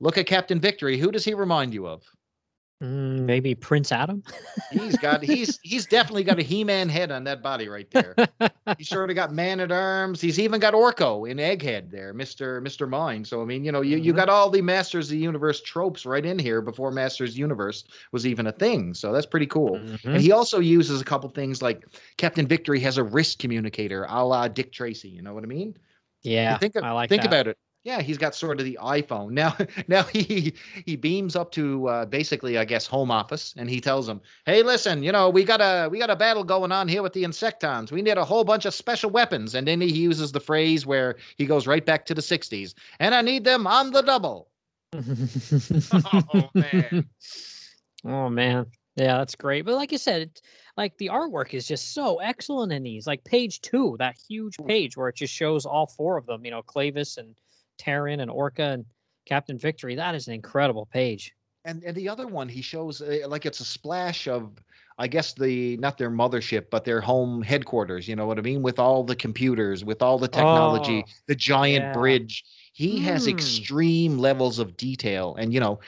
Look 0.00 0.18
at 0.18 0.26
Captain 0.26 0.58
Victory. 0.58 0.98
Who 0.98 1.12
does 1.12 1.24
he 1.24 1.34
remind 1.34 1.72
you 1.72 1.86
of? 1.86 2.02
Mm, 2.82 3.20
maybe 3.20 3.54
Prince 3.54 3.92
Adam. 3.92 4.22
He's 4.70 4.98
got 4.98 5.22
he's 5.22 5.60
he's 5.62 5.86
definitely 5.86 6.24
got 6.24 6.40
a 6.40 6.42
He-Man 6.42 6.88
head 6.88 7.12
on 7.12 7.24
that 7.24 7.42
body 7.42 7.68
right 7.68 7.88
there. 7.90 8.16
He's 8.76 8.88
sort 8.88 9.10
of 9.10 9.16
got 9.16 9.32
Man 9.32 9.60
at 9.60 9.70
Arms. 9.70 10.20
He's 10.20 10.40
even 10.40 10.58
got 10.60 10.74
Orko 10.74 11.30
in 11.30 11.36
Egghead 11.38 11.90
there, 11.90 12.12
Mister 12.12 12.60
Mister 12.60 12.86
Mind. 12.86 13.26
So 13.28 13.40
I 13.40 13.44
mean, 13.44 13.64
you 13.64 13.70
know, 13.70 13.80
you 13.80 13.96
you 13.96 14.12
Mhm. 14.12 14.16
got 14.16 14.28
all 14.28 14.50
the 14.50 14.60
Masters 14.60 15.06
of 15.06 15.12
the 15.12 15.18
Universe 15.18 15.62
tropes 15.62 16.04
right 16.04 16.26
in 16.26 16.38
here 16.38 16.60
before 16.60 16.90
Masters 16.90 17.38
Universe 17.38 17.84
was 18.10 18.26
even 18.26 18.48
a 18.48 18.52
thing. 18.52 18.92
So 18.94 19.12
that's 19.12 19.26
pretty 19.26 19.46
cool. 19.46 19.78
Mhm. 19.78 20.14
And 20.14 20.20
he 20.20 20.32
also 20.32 20.58
uses 20.58 21.00
a 21.00 21.04
couple 21.04 21.30
things 21.30 21.62
like 21.62 21.86
Captain 22.16 22.46
Victory 22.46 22.80
has 22.80 22.98
a 22.98 23.04
wrist 23.04 23.38
communicator, 23.38 24.04
a 24.08 24.24
la 24.24 24.48
Dick 24.48 24.72
Tracy. 24.72 25.08
You 25.08 25.22
know 25.22 25.32
what 25.32 25.44
I 25.44 25.46
mean? 25.46 25.76
Yeah, 26.22 26.58
think, 26.58 26.74
I 26.76 26.90
like 26.92 27.10
think 27.10 27.22
that. 27.22 27.28
about 27.28 27.46
it. 27.48 27.58
Yeah, 27.84 28.00
he's 28.00 28.16
got 28.16 28.34
sort 28.34 28.60
of 28.60 28.64
the 28.64 28.78
iPhone 28.82 29.30
now. 29.42 29.56
Now 29.88 30.02
he 30.04 30.54
he 30.86 30.96
beams 30.96 31.36
up 31.36 31.52
to 31.52 31.86
uh, 31.88 32.04
basically, 32.06 32.58
I 32.58 32.64
guess, 32.64 32.86
home 32.86 33.10
office, 33.10 33.54
and 33.56 33.68
he 33.68 33.80
tells 33.80 34.06
them, 34.06 34.20
"Hey, 34.46 34.62
listen, 34.62 35.02
you 35.02 35.12
know, 35.12 35.28
we 35.28 35.44
got 35.44 35.60
a 35.60 35.88
we 35.88 35.98
got 35.98 36.10
a 36.10 36.16
battle 36.16 36.44
going 36.44 36.72
on 36.72 36.88
here 36.88 37.02
with 37.02 37.12
the 37.12 37.24
Insectons. 37.24 37.92
We 37.92 38.02
need 38.02 38.16
a 38.16 38.24
whole 38.24 38.44
bunch 38.44 38.64
of 38.64 38.74
special 38.74 39.10
weapons." 39.10 39.54
And 39.54 39.68
then 39.68 39.80
he 39.80 39.92
uses 39.92 40.32
the 40.32 40.40
phrase 40.40 40.86
where 40.86 41.16
he 41.36 41.46
goes 41.46 41.66
right 41.66 41.84
back 41.84 42.06
to 42.06 42.14
the 42.14 42.22
'60s, 42.22 42.74
and 42.98 43.14
I 43.14 43.20
need 43.20 43.44
them 43.44 43.66
on 43.66 43.92
the 43.92 44.02
double. 44.02 44.48
Oh, 46.34 46.50
man. 46.54 47.08
Oh 48.04 48.28
man. 48.28 48.66
Yeah, 48.96 49.18
that's 49.18 49.34
great. 49.34 49.64
But 49.64 49.74
like 49.74 49.90
you 49.90 49.98
said, 49.98 50.22
it, 50.22 50.42
like 50.76 50.96
the 50.98 51.08
artwork 51.08 51.52
is 51.52 51.66
just 51.66 51.94
so 51.94 52.18
excellent 52.18 52.72
in 52.72 52.82
these. 52.82 53.06
Like 53.06 53.24
page 53.24 53.60
two, 53.60 53.96
that 53.98 54.16
huge 54.28 54.56
page 54.66 54.96
where 54.96 55.08
it 55.08 55.16
just 55.16 55.34
shows 55.34 55.66
all 55.66 55.86
four 55.86 56.16
of 56.16 56.26
them, 56.26 56.44
you 56.44 56.50
know, 56.50 56.62
Clavis 56.62 57.16
and 57.16 57.34
Terran 57.78 58.20
and 58.20 58.30
Orca 58.30 58.62
and 58.62 58.84
Captain 59.26 59.58
Victory. 59.58 59.94
That 59.94 60.14
is 60.14 60.28
an 60.28 60.34
incredible 60.34 60.86
page. 60.86 61.32
And 61.64 61.82
and 61.82 61.96
the 61.96 62.08
other 62.08 62.26
one, 62.26 62.48
he 62.48 62.60
shows 62.60 63.00
uh, 63.00 63.20
like 63.26 63.46
it's 63.46 63.60
a 63.60 63.64
splash 63.64 64.28
of, 64.28 64.52
I 64.98 65.08
guess 65.08 65.32
the 65.32 65.76
not 65.78 65.96
their 65.96 66.10
mothership, 66.10 66.66
but 66.70 66.84
their 66.84 67.00
home 67.00 67.42
headquarters. 67.42 68.06
You 68.06 68.16
know 68.16 68.26
what 68.26 68.38
I 68.38 68.42
mean? 68.42 68.62
With 68.62 68.78
all 68.78 69.02
the 69.02 69.16
computers, 69.16 69.82
with 69.84 70.02
all 70.02 70.18
the 70.18 70.28
technology, 70.28 71.04
Oh, 71.06 71.10
the 71.26 71.34
giant 71.34 71.84
yeah. 71.86 71.92
bridge. 71.92 72.44
He 72.74 72.98
has 73.00 73.24
Hmm. 73.24 73.30
extreme 73.30 74.18
levels 74.18 74.58
of 74.58 74.76
detail, 74.76 75.36
and 75.38 75.54
you 75.54 75.60
know, 75.60 75.80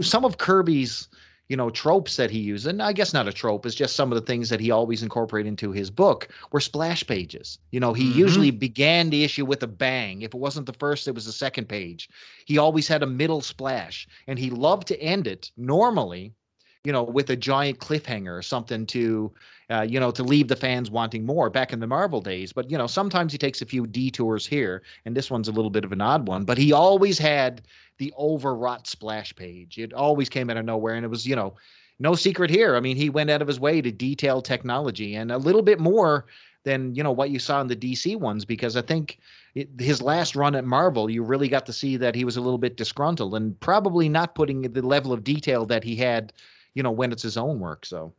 some 0.00 0.24
of 0.24 0.38
Kirby's 0.38 1.08
you 1.48 1.56
know 1.56 1.70
tropes 1.70 2.16
that 2.16 2.30
he 2.30 2.38
used, 2.38 2.66
and 2.66 2.82
I 2.82 2.92
guess 2.92 3.12
not 3.12 3.28
a 3.28 3.32
trope, 3.32 3.66
is 3.66 3.74
just 3.74 3.96
some 3.96 4.10
of 4.12 4.16
the 4.16 4.26
things 4.26 4.48
that 4.50 4.60
he 4.60 4.70
always 4.70 5.02
incorporated 5.02 5.48
into 5.48 5.72
his 5.72 5.90
book 5.90 6.28
were 6.52 6.60
splash 6.60 7.06
pages. 7.06 7.58
You 7.70 7.80
know, 7.80 7.92
he 7.92 8.10
Mhm. 8.10 8.14
usually 8.14 8.50
began 8.50 9.10
the 9.10 9.24
issue 9.24 9.44
with 9.44 9.62
a 9.62 9.66
bang. 9.66 10.22
If 10.22 10.34
it 10.34 10.38
wasn't 10.38 10.66
the 10.66 10.72
first, 10.72 11.06
it 11.08 11.14
was 11.14 11.26
the 11.26 11.32
second 11.32 11.68
page. 11.68 12.08
He 12.46 12.58
always 12.58 12.88
had 12.88 13.02
a 13.02 13.06
middle 13.06 13.40
splash, 13.42 14.06
and 14.26 14.38
he 14.38 14.50
loved 14.50 14.88
to 14.88 15.00
end 15.00 15.26
it 15.26 15.50
normally, 15.56 16.34
you 16.84 16.92
know, 16.92 17.02
with 17.02 17.30
a 17.30 17.36
giant 17.36 17.78
cliffhanger 17.78 18.36
or 18.36 18.42
something 18.42 18.86
to, 18.86 19.32
uh, 19.70 19.86
you 19.88 19.98
know, 19.98 20.10
to 20.10 20.22
leave 20.22 20.48
the 20.48 20.56
fans 20.56 20.90
wanting 20.90 21.24
more 21.24 21.48
back 21.48 21.72
in 21.72 21.80
the 21.80 21.86
Marvel 21.86 22.20
days. 22.20 22.52
But 22.52 22.70
you 22.70 22.76
know, 22.76 22.86
sometimes 22.86 23.32
he 23.32 23.38
takes 23.38 23.62
a 23.62 23.66
few 23.66 23.86
detours 23.86 24.46
here, 24.46 24.82
and 25.04 25.16
this 25.16 25.30
one's 25.30 25.48
a 25.48 25.52
little 25.52 25.70
bit 25.70 25.84
of 25.84 25.92
an 25.92 26.02
odd 26.02 26.28
one. 26.28 26.44
But 26.44 26.58
he 26.58 26.72
always 26.72 27.18
had 27.18 27.62
the 27.98 28.12
overwrought 28.18 28.86
splash 28.86 29.34
page. 29.34 29.78
It 29.78 29.94
always 29.94 30.28
came 30.28 30.50
out 30.50 30.58
of 30.58 30.64
nowhere, 30.66 30.94
and 30.94 31.04
it 31.04 31.08
was, 31.08 31.26
you 31.26 31.34
know, 31.34 31.54
no 31.98 32.14
secret 32.14 32.50
here. 32.50 32.76
I 32.76 32.80
mean, 32.80 32.96
he 32.96 33.08
went 33.08 33.30
out 33.30 33.40
of 33.40 33.48
his 33.48 33.60
way 33.60 33.80
to 33.80 33.90
detail 33.90 34.42
technology 34.42 35.14
and 35.14 35.32
a 35.32 35.38
little 35.38 35.62
bit 35.62 35.80
more 35.80 36.26
than 36.64 36.94
you 36.94 37.02
know 37.02 37.12
what 37.12 37.30
you 37.30 37.38
saw 37.38 37.60
in 37.60 37.68
the 37.68 37.76
DC 37.76 38.18
ones 38.18 38.44
because 38.44 38.76
I 38.76 38.82
think 38.82 39.18
it, 39.54 39.68
his 39.78 40.02
last 40.02 40.34
run 40.34 40.54
at 40.54 40.64
Marvel, 40.64 41.08
you 41.08 41.22
really 41.22 41.48
got 41.48 41.66
to 41.66 41.72
see 41.72 41.96
that 41.98 42.14
he 42.14 42.24
was 42.24 42.36
a 42.36 42.40
little 42.40 42.58
bit 42.58 42.76
disgruntled 42.76 43.34
and 43.34 43.58
probably 43.60 44.08
not 44.08 44.34
putting 44.34 44.62
the 44.62 44.82
level 44.82 45.12
of 45.12 45.22
detail 45.22 45.66
that 45.66 45.84
he 45.84 45.94
had, 45.94 46.32
you 46.74 46.82
know, 46.82 46.90
when 46.90 47.12
it's 47.12 47.22
his 47.22 47.36
own 47.36 47.60
work. 47.60 47.86
So 47.86 48.12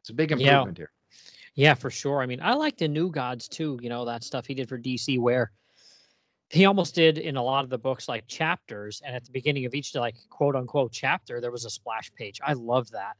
it's 0.00 0.10
a 0.10 0.14
big 0.14 0.30
Yeah. 0.30 0.36
improvement 0.52 0.78
here. 0.78 0.92
Yeah, 1.54 1.74
for 1.74 1.90
sure. 1.90 2.22
I 2.22 2.26
mean, 2.26 2.40
I 2.40 2.54
like 2.54 2.76
the 2.76 2.88
New 2.88 3.10
Gods 3.10 3.48
too. 3.48 3.78
You 3.82 3.88
know 3.88 4.04
that 4.04 4.22
stuff 4.24 4.46
he 4.46 4.54
did 4.54 4.68
for 4.68 4.78
DC, 4.78 5.18
where 5.18 5.50
he 6.48 6.64
almost 6.64 6.94
did 6.94 7.18
in 7.18 7.36
a 7.36 7.42
lot 7.42 7.64
of 7.64 7.70
the 7.70 7.78
books 7.78 8.08
like 8.08 8.26
chapters, 8.26 9.02
and 9.04 9.14
at 9.14 9.24
the 9.24 9.32
beginning 9.32 9.64
of 9.66 9.74
each 9.74 9.94
like 9.94 10.16
quote 10.30 10.56
unquote 10.56 10.92
chapter, 10.92 11.40
there 11.40 11.50
was 11.50 11.64
a 11.64 11.70
splash 11.70 12.12
page. 12.14 12.40
I 12.44 12.52
love 12.54 12.90
that. 12.90 13.16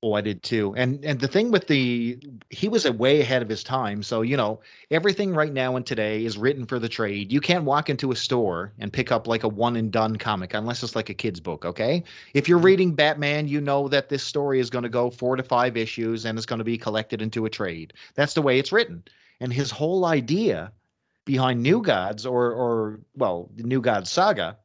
Oh, 0.00 0.12
I 0.12 0.20
did 0.20 0.44
too. 0.44 0.74
And 0.76 1.04
and 1.04 1.18
the 1.18 1.26
thing 1.26 1.50
with 1.50 1.66
the 1.66 2.20
he 2.50 2.68
was 2.68 2.86
a 2.86 2.92
way 2.92 3.20
ahead 3.20 3.42
of 3.42 3.48
his 3.48 3.64
time. 3.64 4.04
So, 4.04 4.22
you 4.22 4.36
know, 4.36 4.60
everything 4.92 5.34
right 5.34 5.52
now 5.52 5.74
and 5.74 5.84
today 5.84 6.24
is 6.24 6.38
written 6.38 6.66
for 6.66 6.78
the 6.78 6.88
trade. 6.88 7.32
You 7.32 7.40
can't 7.40 7.64
walk 7.64 7.90
into 7.90 8.12
a 8.12 8.16
store 8.16 8.72
and 8.78 8.92
pick 8.92 9.10
up 9.10 9.26
like 9.26 9.42
a 9.42 9.48
one 9.48 9.74
and 9.74 9.90
done 9.90 10.14
comic 10.14 10.54
unless 10.54 10.84
it's 10.84 10.94
like 10.94 11.10
a 11.10 11.14
kid's 11.14 11.40
book, 11.40 11.64
okay? 11.64 12.04
If 12.32 12.48
you're 12.48 12.58
mm-hmm. 12.58 12.66
reading 12.66 12.94
Batman, 12.94 13.48
you 13.48 13.60
know 13.60 13.88
that 13.88 14.08
this 14.08 14.22
story 14.22 14.60
is 14.60 14.70
going 14.70 14.84
to 14.84 14.88
go 14.88 15.10
4 15.10 15.34
to 15.34 15.42
5 15.42 15.76
issues 15.76 16.24
and 16.24 16.38
it's 16.38 16.46
going 16.46 16.58
to 16.60 16.64
be 16.64 16.78
collected 16.78 17.20
into 17.20 17.44
a 17.44 17.50
trade. 17.50 17.92
That's 18.14 18.34
the 18.34 18.42
way 18.42 18.60
it's 18.60 18.70
written. 18.70 19.02
And 19.40 19.52
his 19.52 19.72
whole 19.72 20.04
idea 20.04 20.70
behind 21.24 21.60
New 21.60 21.78
mm-hmm. 21.78 21.86
Gods 21.86 22.24
or 22.24 22.52
or 22.52 23.00
well, 23.16 23.50
the 23.56 23.64
New 23.64 23.80
Gods 23.80 24.10
saga 24.10 24.58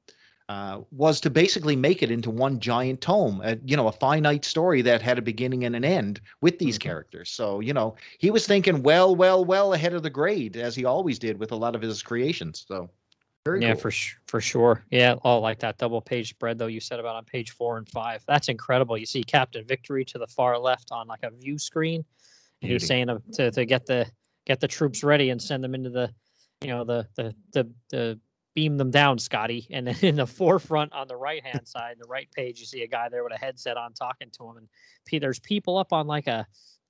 uh, 0.50 0.82
was 0.92 1.22
to 1.22 1.30
basically 1.30 1.76
make 1.76 2.04
it 2.04 2.12
into 2.12 2.30
one 2.30 2.60
giant 2.60 3.00
tome, 3.02 3.42
uh, 3.44 3.56
you 3.66 3.78
know, 3.78 3.88
a 3.88 3.92
finite 3.92 4.44
story 4.44 4.82
that 4.82 5.02
had 5.02 5.18
a 5.18 5.22
beginning 5.22 5.64
and 5.64 5.76
an 5.76 5.86
end 5.86 6.20
with 6.42 6.60
these 6.60 6.78
Mhm. 6.78 6.82
characters. 6.82 7.30
So, 7.30 7.62
you 7.62 7.74
know, 7.74 7.96
he 8.18 8.30
was 8.30 8.46
thinking 8.46 8.84
well, 8.84 9.16
well, 9.16 9.46
well 9.46 9.74
ahead 9.74 9.94
of 9.94 10.04
the 10.04 10.10
grade, 10.10 10.58
as 10.58 10.76
he 10.76 10.86
always 10.86 11.18
did 11.18 11.40
with 11.40 11.52
a 11.52 11.56
lot 11.56 11.76
of 11.76 11.82
his 11.82 12.04
creations. 12.04 12.66
So, 12.68 12.90
very 13.46 13.62
yeah, 13.62 13.74
cool. 13.74 13.82
for 13.82 13.92
sh- 13.92 14.16
for 14.28 14.42
sure. 14.42 14.86
Yeah, 14.90 15.16
oh, 15.24 15.40
like 15.40 15.60
that 15.60 15.78
double 15.78 16.02
page 16.02 16.30
spread 16.30 16.58
though 16.58 16.68
you 16.68 16.80
said 16.80 17.00
about 17.00 17.16
on 17.16 17.26
page 17.26 17.52
four 17.52 17.78
and 17.78 17.88
five. 17.88 18.24
That's 18.28 18.50
incredible. 18.50 18.98
You 18.98 19.06
see 19.06 19.24
Captain 19.24 19.66
Victory 19.66 20.06
to 20.06 20.18
the 20.18 20.28
far 20.28 20.58
left 20.58 20.92
on 20.92 21.08
like 21.08 21.24
a 21.24 21.30
view 21.32 21.58
screen. 21.58 22.06
And 22.62 22.72
he's 22.72 22.88
saying 22.88 23.08
to, 23.08 23.22
to 23.34 23.52
to 23.52 23.66
get 23.66 23.86
the 23.86 24.10
get 24.46 24.60
the 24.60 24.68
troops 24.68 25.04
ready 25.04 25.30
and 25.30 25.42
send 25.42 25.64
them 25.64 25.76
into 25.76 25.90
the, 25.90 26.14
you 26.62 26.70
know, 26.70 26.84
the 26.86 27.08
the 27.16 27.36
the 27.52 27.70
the 27.90 28.20
beam 28.56 28.78
them 28.78 28.92
down, 28.92 29.18
Scotty. 29.20 29.68
And 29.72 29.88
then 29.88 29.96
in 30.02 30.16
the 30.16 30.28
forefront 30.28 30.94
on 30.94 31.08
the 31.08 31.16
right 31.16 31.44
hand 31.44 31.68
side, 31.68 31.96
the 32.00 32.08
right 32.08 32.30
page, 32.36 32.60
you 32.60 32.66
see 32.66 32.84
a 32.84 32.88
guy 32.88 33.10
there 33.10 33.24
with 33.24 33.34
a 33.34 33.38
headset 33.38 33.78
on 33.78 33.94
talking 33.94 34.30
to 34.38 34.50
him, 34.50 34.58
and 34.58 35.22
there's 35.22 35.40
people 35.40 35.78
up 35.78 35.94
on 35.94 36.08
like 36.08 36.28
a 36.28 36.46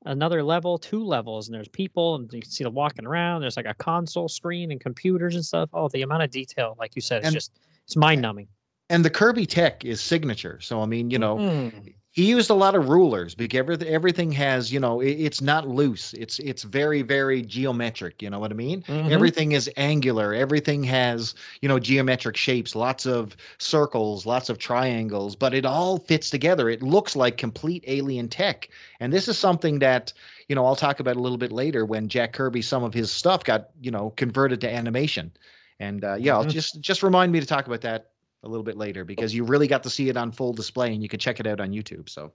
another 0.05 0.43
level, 0.43 0.77
two 0.77 1.01
levels, 1.03 1.47
and 1.47 1.55
there's 1.55 1.69
people, 1.69 2.15
and 2.15 2.31
you 2.33 2.41
can 2.41 2.49
see 2.51 2.63
them 2.65 2.73
walking 2.73 3.05
around. 3.05 3.39
There's 3.41 3.55
like 3.55 3.65
a 3.65 3.73
console 3.73 4.27
screen 4.27 4.71
and 4.71 4.79
computers 4.81 5.35
and 5.35 5.45
stuff. 5.45 5.69
Oh, 5.73 5.87
the 5.87 6.01
amount 6.01 6.23
of 6.23 6.29
detail, 6.29 6.75
like 6.77 6.95
you 6.95 7.01
said, 7.01 7.19
it's 7.19 7.27
And- 7.27 7.33
just 7.33 7.59
it's 7.85 7.95
mind 7.95 8.21
numbing. 8.21 8.47
And 8.89 9.03
the 9.03 9.09
Kirby 9.09 9.45
tech 9.45 9.85
is 9.85 10.01
signature. 10.01 10.59
So, 10.61 10.81
I 10.81 10.85
mean, 10.85 11.09
you 11.09 11.17
know, 11.17 11.37
Mm. 11.37 11.93
He 12.13 12.29
used 12.29 12.49
a 12.51 12.53
lot 12.53 12.75
of 12.75 12.89
rulers 12.89 13.35
because 13.35 13.59
everything, 13.59 13.87
everything 13.89 14.31
has, 14.33 14.71
you 14.71 14.79
know, 14.79 15.01
it, 15.01 15.11
it's 15.11 15.41
not 15.41 15.67
loose. 15.67 16.13
It's 16.13 16.39
it's 16.39 16.63
very 16.63 17.01
very 17.01 17.41
geometric. 17.41 18.21
You 18.21 18.29
know 18.29 18.39
what 18.39 18.51
I 18.51 18.55
mean? 18.55 18.83
Mhm. 18.87 19.03
Everything 19.07 19.51
is 19.53 19.69
angular. 19.77 20.33
Everything 20.33 20.83
has, 20.83 21.33
you 21.61 21.67
know, 21.69 21.79
geometric 21.79 22.37
shapes. 22.37 22.75
Lots 22.75 23.05
of 23.07 23.35
circles, 23.57 24.25
lots 24.25 24.49
of 24.49 24.59
triangles, 24.59 25.35
but 25.35 25.53
it 25.55 25.65
all 25.65 25.97
fits 25.99 26.29
together. 26.29 26.69
It 26.69 26.83
looks 26.83 27.15
like 27.15 27.37
complete 27.37 27.83
alien 27.87 28.29
tech. 28.29 28.69
And 28.99 29.11
this 29.11 29.27
is 29.27 29.37
something 29.37 29.79
that, 29.79 30.13
you 30.47 30.55
know, 30.55 30.65
I'll 30.65 30.75
talk 30.75 30.99
about 30.99 31.15
a 31.17 31.21
little 31.21 31.37
bit 31.39 31.51
later 31.51 31.85
when 31.85 32.09
Jack 32.09 32.33
Kirby, 32.33 32.61
some 32.61 32.83
of 32.83 32.93
his 32.93 33.11
stuff 33.11 33.43
got, 33.43 33.69
you 33.81 33.91
know, 33.91 34.11
converted 34.11 34.61
to 34.61 34.71
animation. 34.71 35.31
And 35.79 36.03
uh, 36.05 36.15
yeah, 36.15 36.35
I'll 36.35 36.45
Mhm. 36.45 36.53
just 36.53 36.81
just 36.81 37.03
remind 37.03 37.31
me 37.31 37.39
to 37.39 37.45
talk 37.45 37.67
about 37.67 37.81
that 37.81 38.11
a 38.43 38.47
little 38.47 38.63
bit 38.63 38.77
later 38.77 39.05
because 39.05 39.33
you 39.33 39.43
really 39.43 39.67
got 39.67 39.83
to 39.83 39.89
see 39.89 40.09
it 40.09 40.17
on 40.17 40.31
full 40.31 40.53
display 40.53 40.93
and 40.93 41.01
you 41.01 41.09
can 41.09 41.19
check 41.19 41.39
it 41.39 41.47
out 41.47 41.59
on 41.61 41.71
YouTube. 41.71 42.09
So 42.09 42.33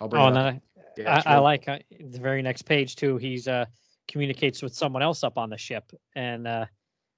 I'll 0.00 0.08
bring 0.08 0.22
Oh, 0.22 0.28
it 0.28 0.32
no, 0.32 0.40
up. 0.40 0.62
Yeah, 0.96 1.22
I, 1.26 1.34
I 1.34 1.38
like 1.38 1.68
uh, 1.68 1.78
the 2.00 2.18
very 2.18 2.42
next 2.42 2.62
page 2.62 2.96
too. 2.96 3.16
He's 3.18 3.46
uh 3.46 3.66
communicates 4.08 4.62
with 4.62 4.74
someone 4.74 5.02
else 5.02 5.22
up 5.22 5.36
on 5.38 5.50
the 5.50 5.58
ship, 5.58 5.92
and 6.16 6.46
uh 6.46 6.66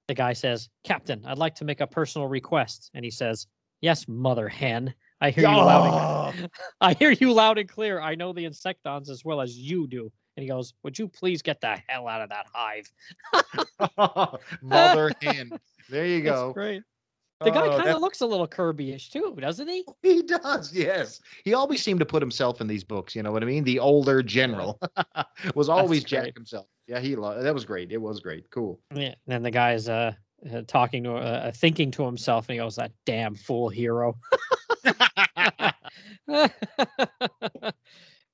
the 0.09 0.14
guy 0.14 0.33
says, 0.33 0.68
"Captain, 0.85 1.22
I'd 1.24 1.38
like 1.38 1.55
to 1.57 1.64
make 1.64 1.81
a 1.81 1.87
personal 1.87 2.29
request." 2.29 2.90
And 2.94 3.05
he 3.05 3.11
says, 3.11 3.46
"Yes, 3.81 4.07
mother 4.09 4.48
hen. 4.48 4.92
I 5.22 5.31
hear 5.31 5.48
you 5.48 5.57
loud. 5.57 6.35
And, 6.35 6.50
I 6.81 6.94
hear 6.94 7.11
you 7.12 7.33
loud 7.33 7.59
and 7.59 7.68
clear. 7.68 8.00
I 8.00 8.14
know 8.14 8.33
the 8.33 8.44
insectons 8.44 9.09
as 9.09 9.24
well 9.24 9.40
as 9.40 9.57
you 9.57 9.87
do." 9.87 10.11
And 10.37 10.42
he 10.42 10.48
goes, 10.48 10.74
"Would 10.83 10.98
you 10.98 11.09
please 11.09 11.40
get 11.42 11.61
the 11.61 11.79
hell 11.88 12.07
out 12.07 12.20
of 12.22 12.29
that 12.31 12.46
hive?" 12.53 12.90
Mother 14.62 15.12
hen. 15.22 15.53
There 15.88 16.07
you 16.07 16.22
That's 16.22 16.37
go. 16.37 16.53
great. 16.53 16.83
The 17.42 17.50
guy 17.50 17.66
Oh, 17.68 17.79
kind 17.79 17.88
of 17.88 18.00
looks 18.03 18.20
a 18.20 18.26
little 18.26 18.46
Kirby-ish 18.46 19.09
too, 19.11 19.35
doesn't 19.40 19.66
he? 19.66 19.85
He 20.03 20.22
does, 20.22 20.74
yes. 20.74 21.20
He 21.44 21.55
always 21.55 21.83
seemed 21.83 22.00
to 22.00 22.07
put 22.07 22.20
himself 22.22 22.61
in 22.61 22.66
these 22.66 22.85
books. 22.85 23.16
You 23.16 23.22
know 23.22 23.33
what 23.33 23.42
I 23.42 23.46
mean? 23.46 23.64
The 23.64 23.79
older 23.79 24.22
general 24.22 24.79
was 25.55 25.68
always 25.70 26.05
Jack 26.05 26.35
himself. 26.35 26.66
Yeah, 26.87 27.00
he. 27.00 27.16
Lo- 27.16 27.42
that 27.42 27.55
was 27.55 27.64
great. 27.64 27.92
It 27.92 27.98
was 27.98 28.20
great. 28.20 28.50
Cool. 28.50 28.79
Yeah. 28.94 29.14
And 29.29 29.44
the 29.44 29.50
guy's 29.50 29.88
uh, 29.88 30.12
uh 30.53 30.62
talking 30.66 31.05
to 31.05 31.12
uh, 31.14 31.14
uh, 31.20 31.53
thinking 31.53 31.90
to 31.92 32.05
himself, 32.05 32.48
and 32.48 32.55
he 32.55 32.59
goes, 32.59 32.76
"That 32.76 32.92
damn 33.07 33.35
fool 33.35 33.68
hero." 33.68 34.16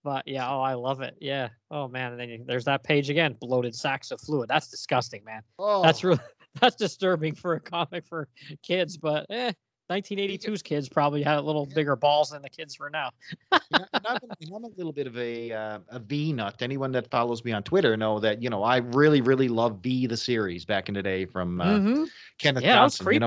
but 0.02 0.22
yeah, 0.26 0.48
oh, 0.48 0.60
I 0.60 0.74
love 0.74 1.00
it. 1.02 1.16
Yeah. 1.20 1.48
Oh 1.70 1.88
man, 1.88 2.12
and 2.12 2.20
then 2.20 2.28
you, 2.28 2.44
there's 2.46 2.64
that 2.64 2.82
page 2.84 3.10
again, 3.10 3.36
bloated 3.40 3.74
sacks 3.74 4.10
of 4.10 4.20
fluid. 4.20 4.48
That's 4.48 4.68
disgusting, 4.68 5.24
man. 5.24 5.42
Oh, 5.58 5.82
That's 5.82 6.02
really 6.04 6.20
that's 6.60 6.76
disturbing 6.76 7.34
for 7.34 7.54
a 7.54 7.60
comic 7.60 8.06
for 8.06 8.28
kids, 8.62 8.96
but 8.96 9.26
eh. 9.30 9.52
1982's 9.88 10.62
kids 10.62 10.88
probably 10.88 11.22
had 11.22 11.38
a 11.38 11.40
little 11.40 11.64
bigger 11.64 11.94
balls 11.94 12.30
than 12.30 12.42
the 12.42 12.50
kids 12.50 12.74
for 12.74 12.90
now. 12.90 13.08
you 13.52 13.78
know, 13.78 13.84
and 13.92 14.04
I'm, 14.08 14.18
I'm 14.52 14.64
a 14.64 14.68
little 14.76 14.92
bit 14.92 15.06
of 15.06 15.16
a 15.16 15.52
uh, 15.52 15.78
a 15.90 16.00
V 16.00 16.32
nut. 16.32 16.56
Anyone 16.60 16.90
that 16.90 17.08
follows 17.08 17.44
me 17.44 17.52
on 17.52 17.62
Twitter 17.62 17.96
know 17.96 18.18
that 18.18 18.42
you 18.42 18.50
know 18.50 18.64
I 18.64 18.78
really 18.78 19.20
really 19.20 19.46
love 19.46 19.78
V 19.84 20.08
the 20.08 20.16
series 20.16 20.64
back 20.64 20.88
in 20.88 20.94
the 20.94 21.04
day 21.04 21.24
from 21.24 21.60
uh, 21.60 21.78
Mhm. 21.78 22.08
Kenneth 22.38 22.64
Yeah, 22.64 22.74
that 22.74 22.82
was 22.82 22.98
Johnson. 22.98 23.12
you 23.12 23.20
know? 23.20 23.26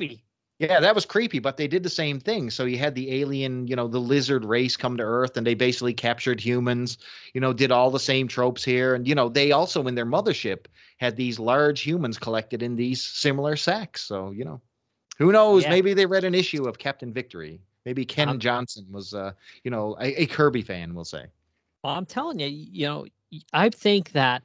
Yeah, 0.59 0.81
that 0.81 0.93
was 0.93 1.05
creepy, 1.05 1.39
but 1.39 1.55
they 1.55 1.69
did 1.69 1.83
the 1.83 1.89
same 1.89 2.19
thing. 2.19 2.49
So 2.49 2.65
you 2.65 2.77
had 2.77 2.93
the 2.93 3.21
alien, 3.21 3.65
you 3.67 3.77
know, 3.77 3.87
the 3.87 3.99
lizard 3.99 4.43
race 4.43 4.75
come 4.75 4.97
to 4.97 5.03
Earth 5.03 5.37
and 5.37 5.47
they 5.47 5.53
basically 5.53 5.93
captured 5.93 6.41
humans, 6.41 6.97
you 7.33 7.39
know, 7.39 7.53
did 7.53 7.71
all 7.71 7.89
the 7.89 7.99
same 7.99 8.27
tropes 8.27 8.63
here. 8.63 8.93
And, 8.93 9.07
you 9.07 9.15
know, 9.15 9.29
they 9.29 9.53
also 9.53 9.87
in 9.87 9.95
their 9.95 10.05
mothership 10.05 10.65
had 10.97 11.15
these 11.15 11.39
large 11.39 11.79
humans 11.79 12.19
collected 12.19 12.61
in 12.61 12.75
these 12.75 13.01
similar 13.01 13.55
sacks. 13.55 14.01
So, 14.01 14.31
you 14.31 14.43
know, 14.43 14.59
who 15.17 15.31
knows? 15.31 15.63
Yeah. 15.63 15.69
Maybe 15.69 15.93
they 15.93 16.05
read 16.05 16.25
an 16.25 16.35
issue 16.35 16.67
of 16.67 16.77
Captain 16.77 17.13
Victory. 17.13 17.61
Maybe 17.85 18.03
Ken 18.03 18.27
Um, 18.27 18.39
Johnson 18.39 18.85
was, 18.91 19.13
uh, 19.13 19.31
you 19.63 19.71
know, 19.71 19.95
a, 20.01 20.23
a 20.23 20.25
Kirby 20.25 20.61
fan, 20.61 20.93
we'll 20.93 21.05
say. 21.05 21.25
Well, 21.83 21.93
I'm 21.93 22.05
telling 22.05 22.39
you, 22.39 22.47
you 22.47 22.85
know, 22.85 23.05
I 23.53 23.69
think 23.69 24.11
that 24.11 24.43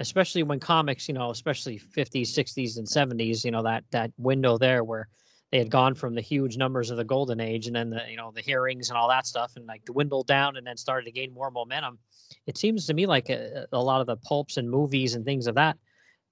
especially 0.00 0.42
when 0.42 0.58
comics, 0.58 1.06
you 1.06 1.14
know, 1.14 1.30
especially 1.30 1.78
50s, 1.78 2.32
60s, 2.32 2.78
and 2.78 2.88
70s, 2.88 3.44
you 3.44 3.52
know, 3.52 3.62
that 3.62 3.84
that 3.92 4.10
window 4.18 4.58
there 4.58 4.82
where 4.82 5.08
they 5.52 5.58
had 5.58 5.70
gone 5.70 5.94
from 5.94 6.14
the 6.14 6.20
huge 6.20 6.56
numbers 6.56 6.90
of 6.90 6.96
the 6.96 7.04
golden 7.04 7.38
age 7.38 7.66
and 7.66 7.76
then 7.76 7.90
the 7.90 8.02
you 8.08 8.16
know 8.16 8.32
the 8.34 8.40
hearings 8.40 8.88
and 8.88 8.96
all 8.96 9.08
that 9.08 9.26
stuff 9.26 9.52
and 9.56 9.66
like 9.66 9.84
dwindled 9.84 10.26
down 10.26 10.56
and 10.56 10.66
then 10.66 10.76
started 10.76 11.04
to 11.04 11.12
gain 11.12 11.32
more 11.32 11.50
momentum. 11.50 11.98
It 12.46 12.56
seems 12.56 12.86
to 12.86 12.94
me 12.94 13.06
like 13.06 13.28
a, 13.28 13.66
a 13.70 13.80
lot 13.80 14.00
of 14.00 14.06
the 14.06 14.16
pulps 14.16 14.56
and 14.56 14.68
movies 14.68 15.14
and 15.14 15.24
things 15.24 15.46
of 15.46 15.54
that, 15.56 15.76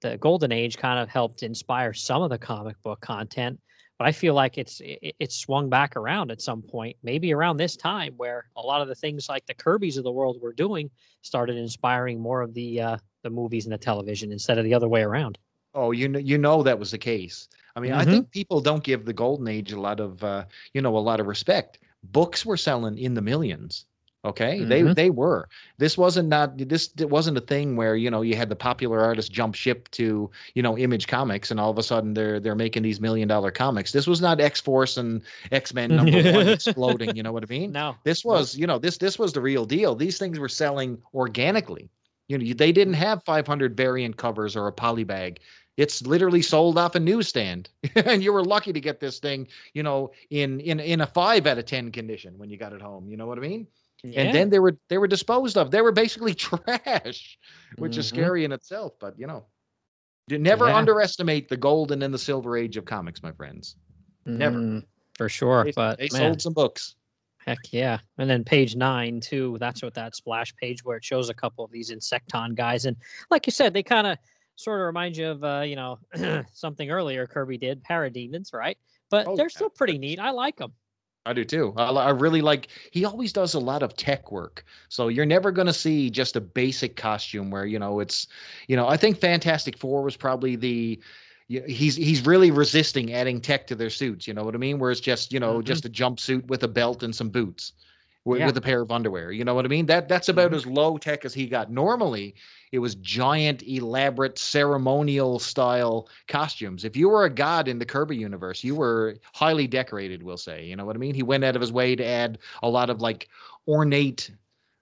the 0.01 0.17
golden 0.17 0.51
age 0.51 0.77
kind 0.77 0.99
of 0.99 1.07
helped 1.07 1.43
inspire 1.43 1.93
some 1.93 2.23
of 2.23 2.31
the 2.31 2.39
comic 2.39 2.81
book 2.81 2.99
content. 3.01 3.59
But 3.99 4.07
I 4.07 4.11
feel 4.11 4.33
like 4.33 4.57
it's 4.57 4.81
it, 4.83 5.31
swung 5.31 5.69
back 5.69 5.95
around 5.95 6.31
at 6.31 6.41
some 6.41 6.63
point, 6.63 6.97
maybe 7.03 7.31
around 7.31 7.57
this 7.57 7.77
time, 7.77 8.15
where 8.17 8.49
a 8.57 8.61
lot 8.61 8.81
of 8.81 8.87
the 8.87 8.95
things 8.95 9.29
like 9.29 9.45
the 9.45 9.53
Kirby's 9.53 9.97
of 9.97 10.03
the 10.03 10.11
world 10.11 10.41
were 10.41 10.53
doing 10.53 10.89
started 11.21 11.55
inspiring 11.55 12.19
more 12.19 12.41
of 12.41 12.55
the 12.55 12.81
uh, 12.81 12.97
the 13.21 13.29
movies 13.29 13.67
and 13.67 13.73
the 13.73 13.77
television 13.77 14.31
instead 14.31 14.57
of 14.57 14.63
the 14.63 14.73
other 14.73 14.89
way 14.89 15.03
around. 15.03 15.37
Oh, 15.75 15.91
you 15.91 16.07
know, 16.07 16.17
you 16.17 16.39
know 16.39 16.63
that 16.63 16.79
was 16.79 16.89
the 16.89 16.97
case. 16.97 17.47
I 17.75 17.79
mean, 17.79 17.93
I 17.93 18.03
Mhm. 18.03 18.05
think 18.05 18.31
people 18.31 18.61
don't 18.61 18.83
give 18.83 19.05
the 19.05 19.13
golden 19.13 19.47
age 19.47 19.71
a 19.71 19.79
lot 19.79 19.99
of, 19.99 20.23
uh, 20.23 20.45
you 20.73 20.81
know, 20.81 20.95
a 20.97 20.99
lot 20.99 21.19
of 21.19 21.27
respect. 21.27 21.79
Books 22.03 22.45
were 22.45 22.57
selling 22.57 22.97
in 22.97 23.13
the 23.13 23.21
millions. 23.21 23.85
Okay, 24.23 24.63
they 24.65 24.83
Mhm. 24.83 24.93
they 24.93 25.09
were. 25.09 25.47
This 25.79 25.97
wasn't 25.97 26.29
not 26.29 26.55
this 26.55 26.93
it 26.99 27.09
wasn't 27.09 27.39
a 27.39 27.41
thing 27.41 27.75
where 27.75 27.95
you 27.95 28.11
know 28.11 28.21
you 28.21 28.35
had 28.35 28.49
the 28.49 28.55
popular 28.55 28.99
artist 29.01 29.31
jump 29.31 29.55
ship 29.55 29.89
to 29.91 30.29
you 30.53 30.61
know 30.61 30.77
Image 30.77 31.07
Comics 31.07 31.49
and 31.49 31.59
all 31.59 31.71
of 31.71 31.77
a 31.79 31.83
sudden 31.83 32.13
they're 32.13 32.39
they're 32.39 32.53
making 32.55 32.83
these 32.83 33.01
million 33.01 33.27
dollar 33.27 33.49
comics. 33.49 33.91
This 33.91 34.05
was 34.05 34.21
not 34.21 34.39
X 34.39 34.61
Force 34.61 34.97
and 34.97 35.23
X 35.51 35.73
Men 35.73 35.95
number 35.95 36.19
one 36.19 36.47
exploding. 36.49 37.15
You 37.15 37.23
know 37.23 37.31
what 37.31 37.43
I 37.43 37.47
mean? 37.47 37.73
No, 37.73 37.97
This 38.03 38.23
was, 38.23 38.55
you 38.55 38.67
know, 38.67 38.77
this 38.77 38.97
this 38.97 39.17
was 39.17 39.33
the 39.33 39.41
real 39.41 39.65
deal. 39.65 39.95
These 39.95 40.19
things 40.19 40.37
were 40.37 40.49
selling 40.49 41.01
organically. 41.15 41.89
You 42.27 42.37
know, 42.37 42.53
they 42.53 42.71
didn't 42.71 42.93
have 42.93 43.23
500 43.25 43.75
variant 43.75 44.17
covers 44.17 44.55
or 44.55 44.67
a 44.67 44.71
poly 44.71 45.03
bag. 45.03 45.39
It's 45.77 46.01
literally 46.05 46.41
sold 46.41 46.77
off 46.77 46.95
a 46.95 46.99
newsstand, 46.99 47.69
and 47.95 48.21
you 48.23 48.33
were 48.33 48.43
lucky 48.43 48.73
to 48.73 48.79
get 48.81 48.99
this 48.99 49.19
thing, 49.19 49.47
you 49.73 49.83
know, 49.83 50.11
in 50.29 50.59
in 50.59 50.79
in 50.79 51.01
a 51.01 51.07
five 51.07 51.47
out 51.47 51.57
of 51.57 51.65
ten 51.65 51.91
condition 51.91 52.37
when 52.37 52.49
you 52.49 52.57
got 52.57 52.73
it 52.73 52.81
home. 52.81 53.09
You 53.09 53.17
know 53.17 53.25
what 53.25 53.37
I 53.37 53.41
mean? 53.41 53.67
Yeah. 54.03 54.21
And 54.21 54.33
then 54.35 54.49
they 54.49 54.59
were 54.59 54.77
they 54.89 54.97
were 54.97 55.07
disposed 55.07 55.57
of. 55.57 55.71
They 55.71 55.81
were 55.81 55.91
basically 55.91 56.33
trash, 56.35 57.37
which 57.77 57.97
is 57.97 58.05
Mhm. 58.05 58.09
scary 58.09 58.43
in 58.45 58.51
itself. 58.51 58.93
But 58.99 59.17
you 59.17 59.27
know, 59.27 59.45
you 60.27 60.37
never 60.39 60.67
Yeah. 60.67 60.77
underestimate 60.77 61.47
the 61.49 61.57
golden 61.57 62.01
and 62.03 62.13
the 62.13 62.19
silver 62.19 62.57
age 62.57 62.77
of 62.77 62.85
comics, 62.85 63.23
my 63.23 63.31
friends. 63.31 63.75
never. 64.25 64.59
Mm, 64.59 64.85
for 65.17 65.29
sure. 65.29 65.63
They, 65.63 65.71
but 65.71 65.97
they 65.97 66.03
man, 66.03 66.09
sold 66.11 66.41
some 66.41 66.53
books. 66.53 66.95
Heck 67.45 67.71
yeah. 67.73 67.97
And 68.19 68.29
then 68.29 68.43
page 68.43 68.75
nine, 68.75 69.19
too. 69.19 69.57
That's 69.59 69.81
what 69.81 69.95
that 69.95 70.15
splash 70.15 70.53
page 70.57 70.83
where 70.83 70.97
it 70.97 71.03
shows 71.03 71.29
a 71.29 71.33
couple 71.33 71.65
of 71.65 71.71
these 71.71 71.89
Insecton 71.91 72.55
guys. 72.55 72.85
And 72.85 72.95
like 73.31 73.47
you 73.47 73.51
said, 73.51 73.73
they 73.73 73.81
kind 73.81 74.05
of 74.05 74.17
sort 74.55 74.79
of 74.81 74.85
remind 74.85 75.17
you 75.17 75.29
of, 75.29 75.43
uh, 75.43 75.61
you 75.65 75.75
know, 75.75 75.99
something 76.53 76.89
earlier 76.91 77.27
Kirby 77.27 77.57
did, 77.57 77.83
Parademons, 77.83 78.53
right? 78.53 78.77
But 79.09 79.27
Oh, 79.27 79.35
they're 79.35 79.45
yeah. 79.45 79.49
still 79.49 79.69
pretty 79.69 79.97
neat. 79.97 80.19
I 80.19 80.31
like 80.31 80.57
them. 80.57 80.73
I 81.25 81.33
do 81.33 81.43
too. 81.45 81.73
I, 81.77 81.89
I 81.91 82.09
really 82.09 82.41
like. 82.41 82.69
He 82.91 83.05
always 83.05 83.31
does 83.31 83.53
a 83.53 83.59
lot 83.59 83.83
of 83.83 83.95
tech 83.95 84.31
work, 84.31 84.65
so 84.89 85.07
you're 85.07 85.25
never 85.25 85.51
going 85.51 85.67
to 85.67 85.73
see 85.73 86.09
just 86.09 86.35
a 86.35 86.41
basic 86.41 86.95
costume 86.95 87.51
where 87.51 87.65
you 87.65 87.77
know 87.77 87.99
it's, 87.99 88.25
you 88.67 88.75
know. 88.75 88.87
I 88.87 88.97
think 88.97 89.17
Fantastic 89.19 89.77
Four 89.77 90.01
was 90.03 90.17
probably 90.17 90.55
the. 90.55 90.99
He's 91.47 91.95
he's 91.95 92.25
really 92.25 92.49
resisting 92.49 93.13
adding 93.13 93.39
tech 93.41 93.67
to 93.67 93.75
their 93.75 93.89
suits. 93.91 94.25
You 94.27 94.33
know 94.33 94.43
what 94.43 94.55
I 94.55 94.57
mean? 94.57 94.79
Where 94.79 94.89
it's 94.89 94.99
just 95.01 95.31
you 95.31 95.39
know 95.39 95.61
Mhm. 95.61 95.63
just 95.63 95.85
a 95.85 95.89
jumpsuit 95.89 96.47
with 96.47 96.63
a 96.63 96.67
belt 96.67 97.03
and 97.03 97.15
some 97.15 97.29
boots, 97.29 97.73
with, 98.25 98.39
Yeah. 98.39 98.45
with 98.45 98.57
a 98.57 98.61
pair 98.61 98.81
of 98.81 98.91
underwear. 98.91 99.31
You 99.31 99.43
know 99.43 99.55
what 99.55 99.65
I 99.65 99.67
mean? 99.67 99.85
That 99.87 100.07
that's 100.07 100.29
about 100.29 100.51
Mhm. 100.51 100.55
as 100.55 100.65
low 100.65 100.97
tech 100.97 101.25
as 101.25 101.33
he 101.33 101.47
got. 101.47 101.71
Normally, 101.71 102.35
it 102.71 102.79
was 102.79 102.95
giant, 102.95 103.63
elaborate, 103.63 104.37
ceremonial 104.37 105.39
style 105.39 106.07
costumes. 106.27 106.85
If 106.85 106.95
you 106.95 107.09
were 107.09 107.25
a 107.25 107.29
god 107.29 107.67
in 107.67 107.79
the 107.79 107.85
Kirby 107.85 108.15
universe, 108.15 108.63
you 108.63 108.75
were 108.75 109.17
highly 109.33 109.67
decorated, 109.67 110.21
we'll 110.23 110.37
say. 110.37 110.65
You 110.65 110.75
know 110.75 110.85
what 110.85 110.95
I 110.95 110.99
mean? 110.99 111.15
He 111.15 111.23
went 111.23 111.43
out 111.43 111.55
of 111.55 111.61
his 111.61 111.71
way 111.71 111.95
to 111.95 112.05
add 112.05 112.37
a 112.61 112.69
lot 112.69 112.89
of 112.89 113.01
like 113.01 113.27
ornate 113.67 114.31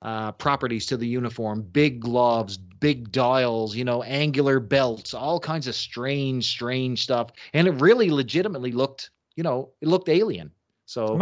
uh, 0.01 0.31
properties 0.33 0.85
to 0.85 0.95
the 0.95 1.07
uniform 1.07 1.61
big 1.61 1.99
gloves, 1.99 2.57
big 2.57 3.11
dials, 3.11 3.75
you 3.75 3.83
know, 3.83 4.01
angular 4.03 4.59
belts, 4.61 5.13
all 5.13 5.39
kinds 5.41 5.67
of 5.67 5.75
strange, 5.75 6.47
strange 6.47 7.03
stuff. 7.03 7.31
And 7.53 7.67
it 7.67 7.71
really 7.71 8.09
legitimately 8.09 8.71
looked, 8.71 9.09
you 9.35 9.43
know, 9.43 9.71
it 9.81 9.89
looked 9.89 10.07
alien. 10.07 10.51
So 10.85 11.17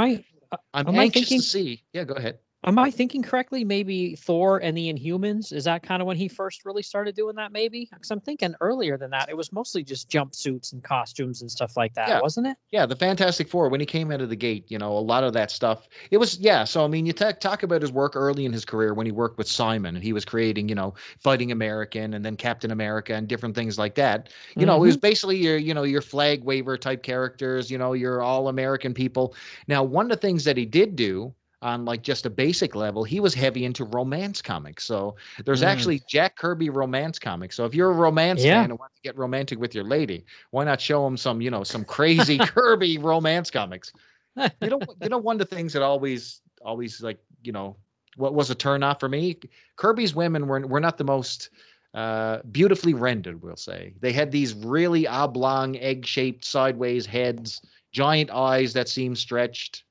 I'm 0.74 0.88
I 0.90 1.04
anxious 1.04 1.30
thinking- 1.30 1.40
to 1.42 1.46
see. 1.48 1.84
Yeah, 1.94 2.04
go 2.04 2.14
ahead. 2.16 2.40
Am 2.68 2.78
I 2.78 2.92
thinking 2.92 3.24
correctly? 3.24 3.64
Maybe 3.64 4.16
Thor 4.16 4.60
and 4.60 4.78
the 4.78 4.94
Inhumans? 4.94 5.54
Is 5.54 5.64
that 5.64 5.84
kind 5.84 6.02
of 6.02 6.08
when 6.08 6.18
he 6.18 6.28
first 6.28 6.66
really 6.66 6.84
started 6.84 7.16
doing 7.16 7.36
that, 7.38 7.52
maybe? 7.52 7.88
Because 7.92 8.12
I'm 8.12 8.20
thinking 8.20 8.54
earlier 8.60 8.98
than 8.98 9.10
that, 9.12 9.30
it 9.30 9.38
was 9.38 9.52
mostly 9.54 9.84
just 9.84 10.10
jumpsuits 10.10 10.74
and 10.74 10.84
costumes 10.84 11.42
and 11.42 11.50
stuff 11.50 11.78
like 11.78 11.94
that, 11.94 12.10
Yeah. 12.10 12.22
wasn't 12.22 12.48
it? 12.48 12.58
Yeah, 12.72 12.86
the 12.86 12.96
Fantastic 12.96 13.48
Four, 13.48 13.70
when 13.70 13.80
he 13.80 13.86
came 13.86 14.12
out 14.12 14.22
of 14.22 14.30
the 14.30 14.36
gate, 14.36 14.66
you 14.68 14.78
know, 14.78 14.98
a 14.98 15.00
lot 15.00 15.24
of 15.24 15.34
that 15.34 15.50
stuff. 15.50 15.88
It 16.12 16.18
was, 16.18 16.38
yeah. 16.40 16.66
So, 16.66 16.84
I 16.84 16.88
mean, 16.88 17.06
you 17.06 17.14
ta- 17.14 17.32
talk 17.32 17.64
about 17.64 17.82
his 17.82 17.92
work 17.92 18.16
early 18.16 18.46
in 18.46 18.52
his 18.52 18.66
career 18.66 18.94
when 18.94 19.06
he 19.06 19.12
worked 19.12 19.38
with 19.38 19.48
Simon 19.48 19.96
and 19.96 20.04
he 20.04 20.14
was 20.14 20.26
creating, 20.26 20.68
you 20.68 20.76
know, 20.76 20.94
Fighting 21.20 21.52
American 21.52 22.14
and 22.14 22.26
then 22.26 22.36
Captain 22.36 22.72
America 22.72 23.14
and 23.14 23.28
different 23.28 23.56
things 23.56 23.78
like 23.78 23.96
that. 23.96 24.30
You 24.56 24.66
know, 24.66 24.76
it 24.76 24.80
was 24.80 24.98
mm-hmm. 24.98 25.02
basically 25.02 25.38
your, 25.38 25.58
you 25.58 25.74
know, 25.74 25.84
your 25.84 26.02
flag 26.02 26.44
waver 26.44 26.78
type 26.78 27.04
characters, 27.04 27.72
you 27.72 27.78
know, 27.78 27.94
your 27.94 28.22
all 28.22 28.50
American 28.50 28.94
people. 28.94 29.34
Now, 29.68 29.84
one 29.84 30.06
of 30.06 30.10
the 30.10 30.28
things 30.28 30.44
that 30.44 30.58
he 30.58 30.66
did 30.66 30.96
do 30.96 31.34
on 31.68 31.86
like 31.86 32.04
just 32.04 32.26
a 32.26 32.30
basic 32.32 32.76
level, 32.76 33.04
he 33.04 33.20
was 33.20 33.34
heavy 33.36 33.66
into 33.66 33.86
romance 33.86 34.42
comics. 34.42 34.86
So 34.86 35.16
there's 35.46 35.64
Mm. 35.64 35.70
actually 35.72 36.02
Jack 36.08 36.38
Kirby 36.38 36.70
romance 36.70 37.20
comics. 37.20 37.56
So 37.56 37.66
if 37.66 37.76
you're 37.76 37.92
a 37.92 37.96
romance 37.96 38.46
Yeah. 38.46 38.58
fan 38.58 38.72
and 38.72 38.80
want 38.80 38.94
to 38.96 39.02
get 39.04 39.18
romantic 39.18 39.60
with 39.60 39.76
your 39.76 39.86
lady, 39.86 40.26
why 40.52 40.66
not 40.66 40.82
show 40.82 41.06
him 41.08 41.18
some, 41.18 41.42
you 41.42 41.52
know, 41.52 41.64
some 41.64 41.86
crazy 41.86 42.40
Kirby 42.54 42.98
romance 42.98 43.52
comics? 43.52 43.94
You 44.62 44.70
know, 44.72 44.84
you 45.02 45.10
know, 45.10 45.18
one 45.18 45.36
of 45.36 45.50
the 45.50 45.56
things 45.56 45.74
that 45.74 45.82
always, 45.84 46.42
always 46.62 47.02
like, 47.02 47.20
you 47.44 47.52
know, 47.52 47.78
what 48.18 48.34
was 48.34 48.50
a 48.50 48.56
turn 48.56 48.84
off 48.84 49.00
for 49.00 49.10
me? 49.10 49.40
Kirby's 49.78 50.16
women 50.16 50.48
were 50.48 50.66
were 50.66 50.80
not 50.80 50.98
the 50.98 51.04
most 51.04 51.50
uh, 51.94 52.40
beautifully 52.52 52.94
rendered. 52.94 53.42
We'll 53.42 53.56
say 53.56 53.96
they 54.00 54.14
had 54.14 54.32
these 54.32 54.54
really 54.54 55.08
oblong, 55.08 55.78
egg-shaped, 55.78 56.46
sideways 56.46 57.06
heads, 57.06 57.62
giant 57.92 58.30
eyes 58.32 58.74
that 58.74 58.90
seemed 58.90 59.18
stretched. 59.18 59.84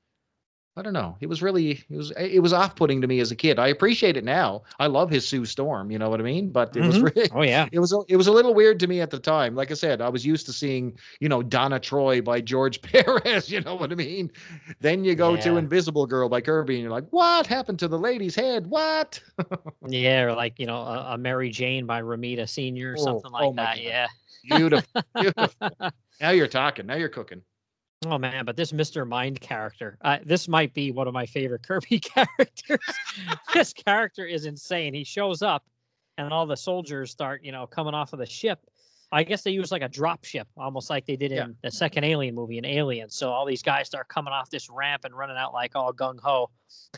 I 0.77 0.83
don't 0.83 0.93
know. 0.93 1.17
It 1.19 1.27
was 1.27 1.41
really 1.41 1.83
it 1.89 1.97
was 1.97 2.11
it 2.11 2.39
was 2.39 2.53
off 2.53 2.75
putting 2.75 3.01
to 3.01 3.07
me 3.07 3.19
as 3.19 3.31
a 3.31 3.35
kid. 3.35 3.57
I 3.57 3.67
appreciate 3.69 4.15
it 4.15 4.23
now. 4.23 4.61
I 4.79 4.85
love 4.85 5.09
his 5.09 5.27
Sue 5.27 5.43
Storm. 5.43 5.89
You 5.89 5.97
know 5.97 6.09
what 6.09 6.19
I 6.19 6.23
mean? 6.23 6.51
But 6.51 6.77
it 6.77 6.81
was 6.83 6.99
Mhm. 6.99 7.15
really 7.15 7.29
Oh 7.33 7.41
yeah. 7.41 7.67
it 7.71 7.79
was 7.79 7.91
a- 7.93 8.03
it 8.07 8.15
was 8.15 8.27
a 8.27 8.31
little 8.31 8.53
weird 8.53 8.79
to 8.81 8.87
me 8.87 9.01
at 9.01 9.09
the 9.09 9.17
time. 9.17 9.55
Like 9.55 9.71
I 9.71 9.73
said, 9.73 10.01
I 10.01 10.09
was 10.09 10.23
used 10.23 10.45
to 10.45 10.53
seeing 10.53 10.95
you 11.19 11.29
know 11.29 11.41
Donna 11.41 11.79
Troy 11.79 12.21
by 12.21 12.41
George 12.41 12.79
Perez. 12.83 13.49
You 13.51 13.61
know 13.61 13.73
what 13.75 13.91
I 13.91 13.95
mean? 13.95 14.31
Then 14.79 15.03
you 15.03 15.15
go 15.15 15.35
to 15.35 15.57
Invisible 15.57 16.05
Girl 16.05 16.29
by 16.29 16.41
Kirby, 16.41 16.75
and 16.75 16.83
you're 16.83 16.91
like, 16.91 17.07
what 17.09 17.47
happened 17.47 17.79
to 17.79 17.87
the 17.87 17.97
lady's 17.97 18.35
head? 18.35 18.67
What? 18.67 19.19
Yeah, 19.87 20.23
or 20.23 20.33
like 20.33 20.59
you 20.59 20.65
know, 20.67 20.77
a, 20.77 21.13
a 21.13 21.17
Mary 21.17 21.49
Jane 21.49 21.85
by 21.85 22.01
Romita 22.01 22.47
Senior 22.47 22.91
or 22.91 22.95
Oh, 22.99 23.03
something 23.03 23.31
like 23.31 23.43
oh 23.49 23.53
that. 23.53 23.75
God. 23.77 23.83
Yeah. 23.83 24.07
Beautiful, 24.43 25.01
beautiful. 25.15 25.69
Now 26.21 26.29
you're 26.29 26.47
talking. 26.47 26.85
Now 26.85 26.95
you're 26.95 27.09
cooking. 27.09 27.41
Oh 28.05 28.17
man, 28.17 28.45
but 28.45 28.55
this 28.55 28.71
Mr. 28.71 29.07
Mind 29.07 29.41
character, 29.41 29.97
uh, 30.01 30.19
this 30.23 30.47
might 30.47 30.73
be 30.73 30.91
one 30.91 31.07
of 31.07 31.13
my 31.13 31.25
favorite 31.25 31.63
Kirby 31.67 31.99
characters. 31.99 32.79
this 33.53 33.73
character 33.73 34.25
is 34.25 34.45
insane. 34.45 34.93
He 34.93 35.03
shows 35.03 35.41
up, 35.41 35.65
and 36.17 36.31
all 36.31 36.45
the 36.45 36.55
soldiers 36.57 37.09
start, 37.11 37.43
you 37.43 37.51
know, 37.51 37.65
coming 37.65 37.95
off 37.95 38.13
of 38.13 38.19
the 38.19 38.25
ship. 38.25 38.59
I 39.11 39.23
guess 39.23 39.41
they 39.41 39.51
use 39.51 39.71
like 39.71 39.81
a 39.81 39.87
drop 39.89 40.25
ship, 40.25 40.47
almost 40.57 40.89
like 40.89 41.05
they 41.05 41.15
did 41.15 41.31
in 41.31 41.37
Yeah. 41.37 41.47
the 41.63 41.71
second 41.71 42.03
Alien 42.03 42.35
movie 42.35 42.57
in 42.57 42.65
Alien. 42.65 43.09
So 43.09 43.31
all 43.31 43.45
these 43.45 43.63
guys 43.63 43.87
start 43.87 44.09
coming 44.09 44.33
off 44.33 44.49
this 44.49 44.69
ramp 44.69 45.05
and 45.05 45.15
running 45.17 45.37
out 45.37 45.53
like 45.53 45.75
all 45.75 45.93
gung 45.93 46.19
ho. 46.21 46.49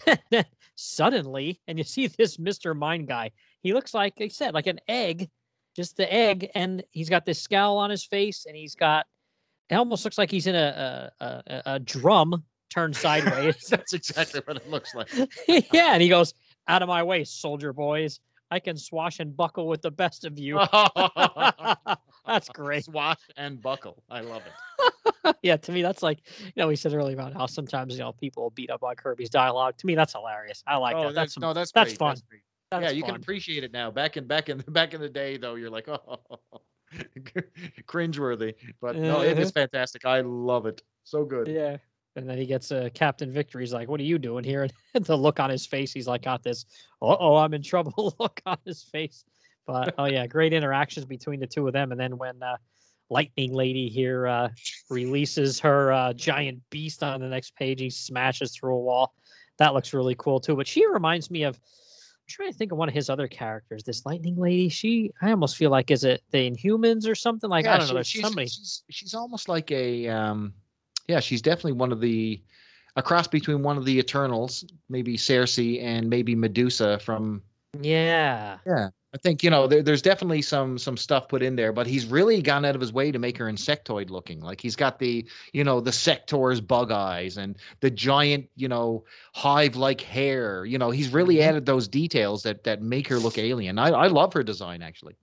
Then 0.31 0.45
Suddenly, 0.75 1.61
and 1.67 1.77
you 1.77 1.83
see 1.83 2.07
this 2.07 2.37
Mr. 2.37 2.75
Mind 2.75 3.07
guy. 3.07 3.31
He 3.61 3.73
looks 3.73 3.93
like 3.93 4.15
I 4.19 4.27
said, 4.27 4.53
like 4.55 4.65
an 4.67 4.79
egg, 4.87 5.29
just 5.75 5.97
the 5.97 6.11
egg, 6.11 6.49
and 6.55 6.83
he's 6.91 7.09
got 7.09 7.25
this 7.25 7.39
scowl 7.41 7.77
on 7.77 7.89
his 7.91 8.03
face, 8.03 8.45
and 8.47 8.55
he's 8.55 8.73
got 8.75 9.05
it 9.69 9.75
almost 9.75 10.03
looks 10.03 10.17
like 10.17 10.31
he's 10.31 10.47
in 10.47 10.55
a 10.55 11.11
a, 11.19 11.25
a, 11.25 11.61
a 11.65 11.79
drum 11.79 12.43
turned 12.69 12.95
sideways. 12.95 13.55
That's 13.69 13.93
exactly 13.93 14.41
what 14.45 14.57
it 14.57 14.69
looks 14.69 14.95
like. 14.95 15.09
yeah, 15.47 15.93
and 15.93 16.01
he 16.01 16.09
goes, 16.09 16.33
"Out 16.67 16.81
of 16.81 16.87
my 16.87 17.03
way, 17.03 17.23
soldier 17.23 17.73
boys! 17.73 18.19
I 18.51 18.59
can 18.59 18.77
swash 18.77 19.19
and 19.19 19.35
buckle 19.35 19.67
with 19.67 19.81
the 19.81 19.91
best 19.91 20.25
of 20.25 20.39
you." 20.39 20.59
that's 22.25 22.49
great. 22.49 22.85
Swash 22.85 23.19
and 23.37 23.61
buckle. 23.61 24.03
I 24.09 24.21
love 24.21 24.43
it. 24.45 25.37
yeah, 25.41 25.57
to 25.57 25.71
me, 25.71 25.81
that's 25.81 26.03
like 26.03 26.19
you 26.41 26.53
know 26.55 26.67
we 26.67 26.75
said 26.75 26.93
earlier 26.93 27.13
about 27.13 27.33
how 27.33 27.45
sometimes 27.45 27.93
you 27.93 27.99
know 27.99 28.13
people 28.13 28.51
beat 28.51 28.69
up 28.69 28.83
on 28.83 28.95
Kirby's 28.95 29.29
dialogue. 29.29 29.77
To 29.77 29.85
me, 29.85 29.95
that's 29.95 30.13
hilarious. 30.13 30.63
I 30.65 30.77
like 30.77 30.95
oh, 30.95 31.07
that. 31.07 31.15
That's 31.15 31.37
no, 31.37 31.53
that's 31.53 31.71
that's 31.71 31.91
great. 31.91 31.99
fun. 31.99 32.09
That's 32.15 32.23
that's 32.71 32.83
yeah, 32.83 32.91
you 32.91 33.03
can 33.03 33.15
appreciate 33.15 33.63
it 33.63 33.71
now. 33.71 33.89
Back 33.89 34.17
in 34.17 34.27
back 34.27 34.49
in 34.49 34.59
back 34.67 34.93
in 34.93 35.01
the 35.01 35.09
day, 35.09 35.37
though, 35.37 35.55
you're 35.55 35.71
like, 35.71 35.87
oh, 35.87 36.19
cringeworthy. 37.87 38.55
But 38.81 38.95
no, 38.95 39.21
it 39.21 39.37
is 39.39 39.51
fantastic. 39.51 40.05
I 40.05 40.21
love 40.21 40.65
it. 40.65 40.81
So 41.03 41.23
good. 41.25 41.47
Yeah. 41.47 41.77
And 42.15 42.27
then 42.27 42.37
he 42.37 42.45
gets 42.45 42.71
uh, 42.71 42.89
Captain 42.93 43.31
Victory. 43.31 43.63
He's 43.63 43.73
like, 43.73 43.87
"What 43.87 43.99
are 43.99 44.03
you 44.03 44.17
doing 44.17 44.43
here?" 44.43 44.67
And 44.93 45.05
the 45.05 45.17
look 45.17 45.39
on 45.39 45.49
his 45.49 45.65
face, 45.65 45.93
he's 45.93 46.07
like, 46.07 46.23
"Got 46.23 46.43
this. 46.43 46.65
Uh 47.01 47.15
oh, 47.19 47.35
I'm 47.35 47.53
in 47.53 47.61
trouble." 47.61 48.15
look 48.19 48.41
on 48.45 48.57
his 48.65 48.83
face. 48.83 49.25
But 49.65 49.93
oh 49.97 50.05
yeah, 50.05 50.25
great 50.27 50.51
interactions 50.51 51.05
between 51.05 51.39
the 51.39 51.47
two 51.47 51.67
of 51.67 51.73
them. 51.73 51.91
And 51.91 51.99
then 51.99 52.17
when 52.17 52.41
uh, 52.41 52.57
Lightning 53.09 53.53
Lady 53.53 53.87
here 53.87 54.27
uh, 54.27 54.49
releases 54.89 55.59
her 55.59 55.91
uh, 55.93 56.13
giant 56.13 56.61
beast 56.71 57.03
on 57.03 57.21
the 57.21 57.27
next 57.27 57.55
page, 57.55 57.79
he 57.79 57.89
smashes 57.89 58.55
through 58.55 58.75
a 58.75 58.79
wall. 58.79 59.13
That 59.57 59.73
looks 59.73 59.93
really 59.93 60.15
cool 60.17 60.39
too. 60.39 60.55
But 60.55 60.67
she 60.67 60.85
reminds 60.87 61.29
me 61.29 61.43
of. 61.43 61.59
I'm 62.29 62.31
trying 62.31 62.51
to 62.51 62.57
think 62.59 62.71
of 62.71 62.77
one 62.77 62.87
of 62.87 62.93
his 62.93 63.09
other 63.09 63.27
characters. 63.27 63.83
This 63.83 64.05
Lightning 64.05 64.35
Lady. 64.35 64.69
She, 64.69 65.11
I 65.19 65.31
almost 65.31 65.57
feel 65.57 65.71
like 65.71 65.89
is 65.89 66.03
it 66.03 66.21
the 66.29 66.51
Inhumans 66.51 67.09
or 67.09 67.15
something 67.15 67.49
like 67.49 67.65
I 67.65 67.75
don't 67.77 67.87
know. 67.87 67.95
There's 67.95 68.07
she's, 68.07 68.21
somebody. 68.21 68.47
she's 68.47 68.83
she's 68.89 69.15
almost 69.15 69.49
like 69.49 69.71
a 69.71 70.07
um 70.09 70.53
yeah, 71.07 71.21
she's 71.21 71.41
definitely 71.41 71.71
one 71.71 71.91
of 71.91 72.01
the 72.01 72.39
a 72.95 73.01
cross 73.01 73.25
between 73.25 73.63
one 73.63 73.77
of 73.77 73.85
the 73.85 73.97
Eternals, 73.97 74.63
maybe 74.89 75.17
Sersi 75.17 75.81
and 75.81 76.07
maybe 76.07 76.35
Medusa 76.35 76.99
from 76.99 77.41
Yeah. 77.81 78.59
Yeah. 78.63 78.89
I 79.11 79.17
think 79.17 79.43
you 79.43 79.49
know 79.49 79.65
there, 79.65 79.81
there's 79.81 80.03
definitely 80.03 80.43
some 80.43 80.77
some 80.77 80.95
stuff 80.95 81.27
put 81.29 81.41
in 81.41 81.55
there, 81.55 81.73
but 81.73 81.87
he's 81.87 82.05
really 82.05 82.41
gone 82.43 82.63
out 82.63 82.75
of 82.75 82.81
his 82.81 82.93
way 82.93 83.11
to 83.11 83.17
make 83.17 83.37
her 83.39 83.45
insectoid 83.45 84.11
looking. 84.11 84.39
Like 84.39 84.61
he's 84.61 84.75
got 84.75 84.99
the 84.99 85.27
you 85.51 85.63
know 85.63 85.79
the 85.81 85.91
sector's 85.91 86.61
bug 86.61 86.91
eyes 86.91 87.37
and 87.37 87.57
the 87.79 87.89
giant 87.89 88.49
you 88.55 88.67
know 88.67 89.03
hive 89.33 89.75
like 89.75 89.99
hair. 90.01 90.63
You 90.63 90.77
know 90.77 90.91
he's 90.91 91.09
really 91.09 91.37
Mhm. 91.37 91.41
added 91.47 91.65
those 91.65 91.87
details 91.87 92.43
that 92.43 92.63
that 92.65 92.83
make 92.83 93.07
her 93.07 93.17
look 93.17 93.39
alien. 93.39 93.79
I 93.79 93.87
I 93.89 94.07
love 94.07 94.31
her 94.33 94.43
design 94.43 94.83
actually. 94.83 95.15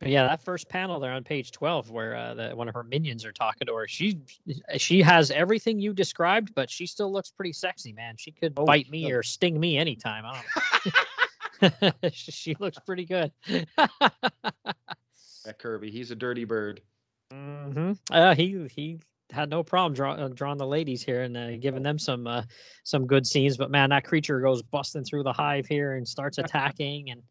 But 0.00 0.08
yeah, 0.10 0.26
that 0.28 0.42
first 0.42 0.68
panel 0.68 0.98
there 1.00 1.12
on 1.12 1.24
page 1.24 1.50
twelve, 1.50 1.90
where 1.90 2.16
uh, 2.16 2.34
the, 2.34 2.50
one 2.56 2.68
of 2.68 2.74
her 2.74 2.82
minions 2.84 3.24
are 3.24 3.32
talking 3.32 3.66
to 3.66 3.74
her, 3.74 3.86
she 3.88 4.18
she 4.76 5.00
has 5.00 5.30
everything 5.30 5.78
you 5.78 5.94
described, 5.94 6.54
but 6.54 6.68
she 6.70 6.86
still 6.86 7.10
looks 7.10 7.30
pretty 7.30 7.52
sexy, 7.54 7.92
man. 7.92 8.16
She 8.18 8.32
could 8.32 8.52
Oh, 8.58 8.64
bite 8.66 8.90
me 8.90 9.08
yeah. 9.08 9.14
or 9.14 9.22
sting 9.22 9.58
me 9.58 9.78
anytime. 9.78 10.24
I 10.26 10.32
don't 10.34 10.44
know. 10.86 10.92
she 12.12 12.56
looks 12.58 12.78
pretty 12.80 13.04
good. 13.04 13.32
That 15.44 15.58
Kirby, 15.58 15.90
he's 15.90 16.10
a 16.10 16.16
dirty 16.16 16.44
bird. 16.44 16.80
hmm 17.32 17.92
Uh, 18.10 18.34
he 18.34 18.66
he 18.74 19.00
had 19.32 19.48
no 19.48 19.62
problem 19.62 19.94
draw, 19.94 20.12
uh, 20.14 20.28
drawing 20.28 20.58
the 20.58 20.66
ladies 20.66 21.02
here 21.02 21.22
and 21.22 21.36
uh, 21.36 21.56
giving 21.56 21.82
them 21.82 21.98
some 21.98 22.26
uh, 22.26 22.42
some 22.84 23.06
good 23.06 23.26
scenes. 23.26 23.56
But 23.56 23.70
man, 23.70 23.90
that 23.90 24.04
creature 24.04 24.40
goes 24.40 24.62
busting 24.62 25.04
through 25.04 25.22
the 25.22 25.32
hive 25.32 25.66
here 25.66 25.94
and 25.96 26.06
starts 26.06 26.38
attacking, 26.38 27.10
and 27.10 27.22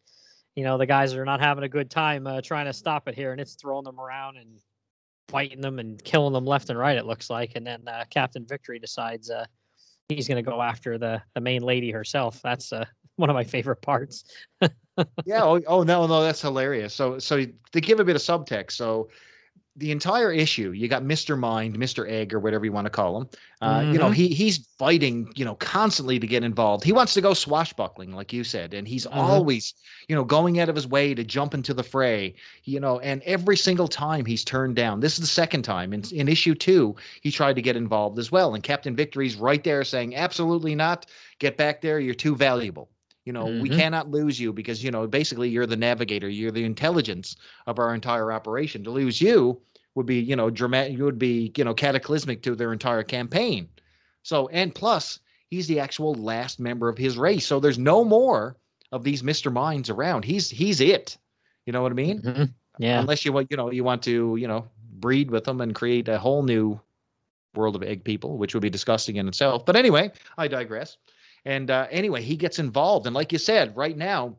you 0.56 0.64
know 0.64 0.78
the 0.78 0.86
guys 0.86 1.14
are 1.14 1.26
not 1.26 1.40
having 1.40 1.64
a 1.64 1.70
good 1.70 1.90
time 1.90 2.28
uh, 2.28 2.42
trying 2.42 2.66
to 2.66 2.74
stop 2.74 3.08
it 3.08 3.16
here, 3.16 3.32
and 3.32 3.42
it's 3.42 3.56
throwing 3.56 3.84
them 3.84 4.00
around 4.00 4.38
and 4.38 4.60
biting 5.28 5.62
them 5.62 5.80
and 5.80 6.04
killing 6.04 6.34
them 6.34 6.46
left 6.46 6.70
and 6.70 6.80
right. 6.80 6.98
It 6.98 7.06
looks 7.06 7.30
like, 7.30 7.54
and 7.56 7.66
then 7.66 7.88
uh, 7.88 8.06
Captain 8.10 8.46
Victory 8.46 8.80
decides 8.80 9.30
uh, 9.30 9.46
he's 10.10 10.28
going 10.28 10.44
to 10.44 10.50
go 10.50 10.62
after 10.62 10.98
the 10.98 11.22
the 11.36 11.42
main 11.42 11.62
lady 11.62 11.92
herself. 11.92 12.42
That's 12.42 12.74
uh, 12.74 12.86
one 13.16 13.30
of 13.30 13.36
my 13.36 13.44
favorite 13.44 13.82
parts. 13.82 14.26
yeah. 15.26 15.44
Oh, 15.44 15.62
oh 15.68 15.84
no, 15.84 16.06
no, 16.08 16.22
that's 16.22 16.42
hilarious. 16.42 16.94
So, 16.94 17.20
so 17.20 17.46
to 17.72 17.82
give 17.82 18.00
a 18.00 18.04
bit 18.04 18.16
of 18.16 18.22
subtext, 18.22 18.74
so 18.74 19.10
the 19.80 19.92
entire 19.92 20.32
issue, 20.32 20.72
you 20.72 20.88
got 20.88 21.04
Mister 21.04 21.36
Mind, 21.36 21.78
Mister 21.80 22.08
Egg, 22.08 22.34
or 22.34 22.40
whatever 22.40 22.66
you 22.66 22.72
want 22.72 22.86
to 22.86 22.92
call 22.92 23.22
him. 23.22 23.30
Uh, 23.62 23.84
You 23.92 23.98
know, 24.00 24.10
Mhm. 24.10 24.14
he 24.14 24.28
he's 24.30 24.68
fighting, 24.78 25.32
you 25.36 25.46
know, 25.46 25.56
constantly 25.56 26.20
to 26.20 26.28
get 26.28 26.44
involved. 26.44 26.84
He 26.84 26.92
wants 26.92 27.14
to 27.16 27.22
go 27.22 27.34
swashbuckling, 27.34 28.14
like 28.14 28.32
you 28.32 28.44
said, 28.44 28.74
and 28.74 28.88
he's 28.88 29.08
Mhm. 29.08 29.18
always, 29.18 29.74
you 30.08 30.16
know, 30.16 30.24
going 30.24 30.60
out 30.60 30.70
of 30.70 30.76
his 30.76 30.88
way 30.88 31.14
to 31.16 31.24
jump 31.24 31.54
into 31.54 31.74
the 31.74 31.84
fray. 31.84 32.36
You 32.66 32.80
know, 32.80 33.00
and 33.00 33.22
every 33.24 33.58
single 33.58 33.88
time 33.88 34.26
he's 34.26 34.44
turned 34.44 34.76
down. 34.76 35.00
This 35.00 35.14
is 35.14 35.22
the 35.22 35.28
second 35.28 35.64
time 35.64 35.94
in 35.94 36.04
in 36.12 36.28
issue 36.28 36.56
two 36.56 36.96
he 37.22 37.32
tried 37.32 37.56
to 37.56 37.62
get 37.62 37.76
involved 37.76 38.20
as 38.20 38.32
well, 38.32 38.54
and 38.56 38.64
Captain 38.64 38.96
Victory's 38.96 39.36
right 39.38 39.64
there 39.64 39.84
saying, 39.84 40.16
"Absolutely 40.16 40.76
not. 40.76 41.06
Get 41.40 41.58
back 41.58 41.82
there. 41.82 42.00
You're 42.00 42.14
too 42.16 42.36
valuable." 42.36 42.90
You 43.26 43.34
know, 43.34 43.50
we 43.60 43.70
Mhm. 43.70 43.76
cannot 43.76 44.10
lose 44.10 44.40
you 44.40 44.52
because, 44.54 44.84
you 44.84 44.90
know, 44.92 45.06
basically 45.06 45.50
you're 45.50 45.68
the 45.68 45.76
navigator, 45.76 46.30
you're 46.30 46.52
the 46.52 46.64
intelligence 46.64 47.36
of 47.68 47.78
our 47.78 47.94
entire 47.94 48.32
operation. 48.32 48.84
To 48.86 48.92
lose 48.92 49.22
you 49.22 49.62
would 49.96 50.06
be, 50.06 50.20
you 50.20 50.36
know, 50.36 50.50
dramatic, 50.50 50.98
you 50.98 51.04
would 51.04 51.20
be, 51.20 51.52
you 51.56 51.64
know, 51.64 51.74
cataclysmic 51.74 52.42
to 52.44 52.56
their 52.56 52.74
entire 52.74 53.04
campaign. 53.04 53.70
So, 54.24 54.48
and 54.50 54.74
plus, 54.74 55.20
he's 55.50 55.68
the 55.68 55.80
actual 55.80 56.14
last 56.14 56.60
member 56.60 56.90
of 56.90 56.98
his 56.98 57.18
race. 57.18 57.46
So 57.46 57.60
there's 57.60 57.80
no 57.80 58.04
more 58.04 58.56
of 58.92 59.04
these 59.04 59.22
Mr. 59.24 59.52
Minds 59.52 59.90
around. 59.90 60.26
He's 60.26 60.50
he's 60.50 60.82
it. 60.82 61.18
You 61.66 61.74
know 61.74 61.82
what 61.82 61.92
I 61.92 61.96
mean? 61.96 62.22
Mhm. 62.22 62.54
Yeah. 62.78 63.00
Unless 63.00 63.26
you 63.26 63.34
want, 63.34 63.52
you 63.52 63.58
know, 63.58 63.72
you 63.72 63.84
want 63.84 64.04
to, 64.04 64.36
you 64.38 64.48
know, 64.48 64.68
breed 64.94 65.32
with 65.32 65.44
them 65.44 65.62
and 65.62 65.76
create 65.76 66.08
a 66.08 66.18
whole 66.18 66.44
new 66.44 66.80
world 67.56 67.76
of 67.76 67.84
egg 67.84 68.04
people, 68.04 68.38
which 68.38 68.54
would 68.54 68.62
be 68.62 68.70
disgusting 68.70 69.18
in 69.18 69.28
itself. 69.28 69.66
But 69.66 69.76
anyway, 69.76 70.12
I 70.38 70.48
digress. 70.48 70.98
And 71.46 71.72
uh, 71.72 71.88
anyway, 71.90 72.22
he 72.22 72.36
gets 72.36 72.60
involved, 72.60 73.06
and 73.06 73.16
like 73.16 73.32
you 73.32 73.40
said, 73.40 73.76
right 73.76 73.98
now, 73.98 74.36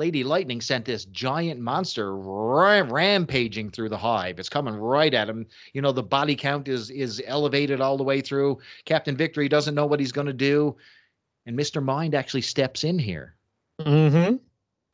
Lady 0.00 0.24
Lightning 0.24 0.62
sent 0.62 0.86
this 0.86 1.04
giant 1.04 1.60
monster 1.60 2.16
ram- 2.16 2.90
rampaging 2.90 3.70
through 3.70 3.90
the 3.90 3.98
hive. 3.98 4.38
It's 4.38 4.48
coming 4.48 4.74
right 4.74 5.12
at 5.12 5.28
him. 5.28 5.46
You 5.74 5.82
know, 5.82 5.92
the 5.92 6.02
body 6.02 6.34
count 6.34 6.68
is 6.68 6.88
is 6.88 7.22
elevated 7.26 7.82
all 7.82 7.98
the 7.98 8.02
way 8.02 8.22
through. 8.22 8.60
Captain 8.86 9.14
Victory 9.14 9.46
doesn't 9.46 9.74
know 9.74 9.84
what 9.84 10.00
he's 10.00 10.10
going 10.10 10.26
to 10.26 10.32
do, 10.32 10.74
and 11.44 11.54
Mister 11.54 11.82
Mind 11.82 12.14
actually 12.14 12.40
steps 12.40 12.82
in 12.82 12.98
here. 12.98 13.36
Mm-hmm. 13.78 14.36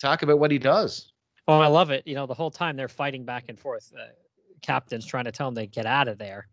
Talk 0.01 0.23
about 0.23 0.41
what 0.41 0.51
he 0.51 0.59
does. 0.59 1.13
Oh, 1.47 1.61
I 1.61 1.69
love 1.69 1.91
it. 1.91 2.05
You 2.05 2.17
know, 2.17 2.27
the 2.27 2.35
whole 2.35 2.51
time 2.51 2.75
they're 2.75 2.89
fighting 2.89 3.25
back 3.25 3.45
and 3.49 3.57
forth. 3.57 3.93
Uh, 3.97 4.07
captain's 4.61 5.07
trying 5.07 5.27
to 5.27 5.33
tell 5.33 5.47
him 5.47 5.55
to 5.55 5.67
get 5.67 5.87
out 5.87 6.09
of 6.09 6.19
there, 6.19 6.49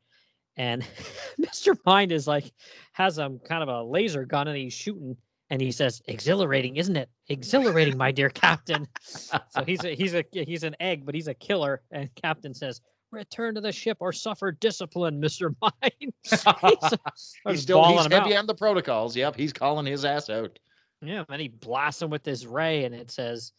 and 0.57 0.85
Mr. 1.41 1.75
Mind 1.87 2.11
is 2.11 2.27
like 2.27 2.53
has 2.91 3.17
um 3.17 3.39
kind 3.39 3.63
of 3.63 3.69
a 3.69 3.81
laser 3.81 4.25
gun 4.25 4.47
and 4.47 4.57
he's 4.57 4.73
shooting, 4.73 5.17
and 5.53 5.61
he 5.61 5.71
says, 5.71 6.01
"Exhilarating, 6.07 6.77
isn't 6.77 6.95
it? 6.95 7.11
Exhilarating, 7.29 7.95
my 7.95 8.11
dear 8.11 8.27
captain." 8.27 8.87
so 9.03 9.63
he's 9.67 9.83
a 9.83 9.93
he's 9.93 10.15
a 10.15 10.25
he's 10.31 10.63
an 10.63 10.75
egg, 10.79 11.05
but 11.05 11.13
he's 11.13 11.27
a 11.27 11.33
killer. 11.35 11.83
And 11.91 12.09
Captain 12.15 12.55
says, 12.55 12.81
"Return 13.11 13.53
to 13.53 13.61
the 13.61 13.71
ship 13.71 13.97
or 13.99 14.11
suffer 14.11 14.51
discipline, 14.51 15.21
Mr. 15.21 15.53
Mind." 15.61 15.93
he's, 16.25 16.99
he's 17.47 17.61
still 17.61 17.85
he's 17.85 18.11
heavy 18.11 18.33
out. 18.33 18.39
on 18.39 18.47
the 18.47 18.55
protocols. 18.55 19.15
Yep, 19.15 19.35
he's 19.35 19.53
calling 19.53 19.85
his 19.85 20.05
ass 20.05 20.27
out. 20.31 20.57
Yeah, 21.03 21.23
and 21.29 21.39
he 21.39 21.49
blasts 21.49 22.01
him 22.01 22.09
with 22.09 22.23
this 22.23 22.47
ray, 22.47 22.85
and 22.85 22.95
it 22.95 23.11
says 23.11 23.51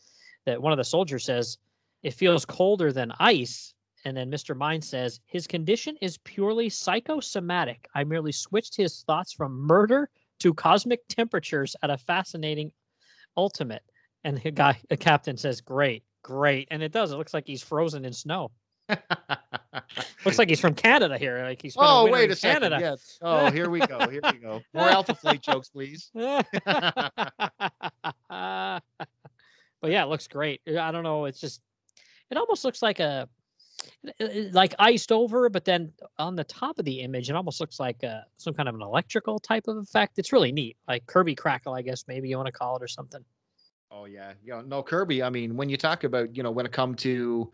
that 0.47 0.61
one 0.61 0.73
of 0.73 0.79
the 0.79 0.85
soldiers 0.85 1.25
says 1.25 1.59
it 2.03 2.15
feels 2.15 2.45
colder 2.45 2.91
than 2.91 3.13
ice. 3.21 3.73
And 4.05 4.17
then 4.17 4.33
Mr. 4.33 4.57
Mind 4.57 4.85
says 4.85 5.21
his 5.27 5.47
condition 5.47 5.97
is 6.03 6.19
purely 6.19 6.69
psychosomatic. 6.69 7.89
I 7.95 8.03
merely 8.03 8.33
switched 8.33 8.77
his 8.77 9.03
thoughts 9.05 9.33
from 9.33 9.53
murder 9.53 10.11
to 10.45 10.53
cosmic 10.53 11.01
temperatures 11.09 11.75
at 11.83 11.89
a 11.89 11.97
fascinating 11.97 12.71
ultimate. 13.35 13.83
And 14.25 14.37
the 14.37 14.51
guy, 14.51 14.79
the 14.91 14.97
captain 14.97 15.39
says, 15.39 15.63
"Great, 15.63 16.05
great," 16.23 16.69
and 16.71 16.83
it 16.83 16.93
does. 16.93 17.13
It 17.13 17.17
looks 17.17 17.33
like 17.33 17.47
he's 17.47 17.63
frozen 17.63 18.05
in 18.05 18.13
snow. 18.13 18.51
Looks 20.27 20.39
like 20.39 20.51
he's 20.51 20.61
from 20.61 20.75
Canada 20.75 21.17
here. 21.17 21.43
Like 21.43 21.63
he's 21.63 21.75
oh, 21.79 22.05
winter 22.05 22.19
wait 22.19 22.31
a 22.31 22.37
second. 22.37 22.63
Canada. 22.63 22.79
Yes. 22.81 23.19
Oh, 23.23 23.51
here 23.51 23.71
we 23.71 23.81
go. 23.81 23.99
Here 24.11 24.21
we 24.23 24.39
go. 24.39 24.61
More 24.75 24.89
Alpha 24.89 25.15
Flight 25.15 25.41
jokes, 25.43 25.71
please. 25.71 26.11
but 26.15 26.43
yeah, 29.83 30.03
it 30.03 30.09
looks 30.09 30.29
great. 30.29 30.61
I 30.69 30.91
don't 30.91 31.03
know. 31.03 31.25
It's 31.25 31.41
just, 31.41 31.63
it 32.31 32.37
almost 32.37 32.63
looks 32.65 32.83
like 32.83 33.01
a, 33.01 33.27
like 34.53 34.75
iced 34.79 35.13
over, 35.13 35.49
but 35.49 35.65
then 35.65 35.93
on 36.19 36.37
the 36.37 36.45
top 36.45 36.79
of 36.79 36.85
the 36.85 37.01
image, 37.01 37.31
it 37.31 37.37
almost 37.37 37.61
looks 37.61 37.81
like 37.81 38.03
a, 38.03 38.27
some 38.37 38.55
kind 38.55 38.69
of 38.69 38.75
an 38.75 38.83
electrical 38.83 39.39
type 39.39 39.69
of 39.69 39.77
effect. 39.79 40.19
It's 40.19 40.33
really 40.33 40.53
neat, 40.53 40.77
like 40.89 41.07
Kirby 41.07 41.35
Crackle, 41.35 41.75
I 41.75 41.83
guess 41.83 42.05
maybe 42.09 42.29
you 42.29 42.37
want 42.37 42.47
to 42.47 42.53
call 42.53 42.77
it 42.77 42.83
or 42.83 42.89
something. 42.89 43.25
Oh 43.91 44.07
yeah, 44.07 44.33
you 44.43 44.53
know, 44.53 44.61
no 44.61 44.83
Kirby. 44.83 45.23
I 45.23 45.31
mean, 45.31 45.57
when 45.57 45.69
you 45.69 45.77
talk 45.77 46.05
about, 46.05 46.37
you 46.37 46.43
know, 46.43 46.51
when 46.51 46.67
it 46.67 46.73
come 46.73 46.95
to 46.97 47.53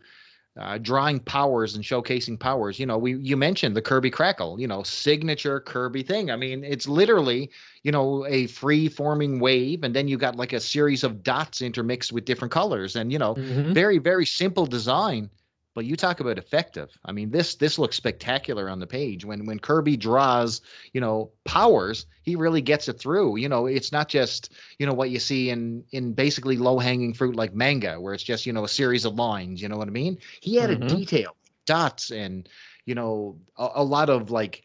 uh, 0.57 0.77
drawing 0.79 1.19
powers 1.19 1.75
and 1.75 1.83
showcasing 1.83 2.39
powers, 2.39 2.79
you 2.79 2.85
know, 2.85 2.97
we 2.97 3.17
you 3.17 3.37
mentioned 3.37 3.75
the 3.75 3.81
Kirby 3.81 4.09
Crackle, 4.11 4.59
you 4.59 4.67
know, 4.67 4.83
signature 4.83 5.59
Kirby 5.61 6.03
thing. 6.03 6.31
I 6.31 6.35
mean, 6.37 6.63
it's 6.63 6.87
literally, 6.87 7.51
you 7.83 7.91
know, 7.91 8.25
a 8.27 8.47
free 8.47 8.89
forming 8.89 9.39
wave, 9.39 9.83
and 9.83 9.95
then 9.95 10.07
you 10.07 10.17
got 10.17 10.35
like 10.35 10.53
a 10.53 10.59
series 10.59 11.03
of 11.03 11.23
dots 11.23 11.61
intermixed 11.61 12.11
with 12.13 12.25
different 12.25 12.51
colors, 12.51 12.95
and 12.95 13.11
you 13.11 13.19
know, 13.19 13.37
Mhm. 13.37 13.73
very 13.73 13.99
very 13.99 14.25
simple 14.25 14.65
design. 14.65 15.29
But 15.73 15.85
you 15.85 15.95
talk 15.95 16.19
about 16.19 16.37
effective. 16.37 16.97
I 17.05 17.11
mean, 17.13 17.31
this 17.31 17.55
this 17.55 17.79
looks 17.79 17.95
spectacular 17.95 18.69
on 18.69 18.79
the 18.79 18.87
page. 18.87 19.23
When 19.23 19.45
when 19.45 19.59
Kirby 19.59 19.95
draws, 19.97 20.61
you 20.93 20.99
know, 20.99 21.31
powers, 21.45 22.05
he 22.23 22.35
really 22.35 22.61
gets 22.61 22.89
it 22.89 22.99
through. 22.99 23.37
You 23.37 23.47
know, 23.47 23.67
it's 23.67 23.91
not 23.91 24.09
just 24.09 24.51
you 24.79 24.85
know 24.85 24.93
what 24.93 25.11
you 25.11 25.19
see 25.19 25.49
in 25.49 25.83
in 25.91 26.13
basically 26.13 26.57
low 26.57 26.77
hanging 26.79 27.13
fruit 27.13 27.35
like 27.35 27.53
manga, 27.53 27.99
where 28.01 28.13
it's 28.13 28.23
just 28.23 28.45
you 28.45 28.53
know 28.53 28.65
a 28.65 28.69
series 28.69 29.05
of 29.05 29.15
lines. 29.15 29.61
You 29.61 29.69
know 29.69 29.77
what 29.77 29.87
I 29.87 29.91
mean? 29.91 30.17
He 30.41 30.59
added 30.59 30.85
Mhm. 30.85 30.87
detail, 30.87 31.35
dots, 31.65 32.11
and 32.11 32.49
you 32.85 32.95
know 32.95 33.39
a, 33.57 33.69
a 33.75 33.83
lot 33.83 34.09
of 34.09 34.29
like. 34.31 34.63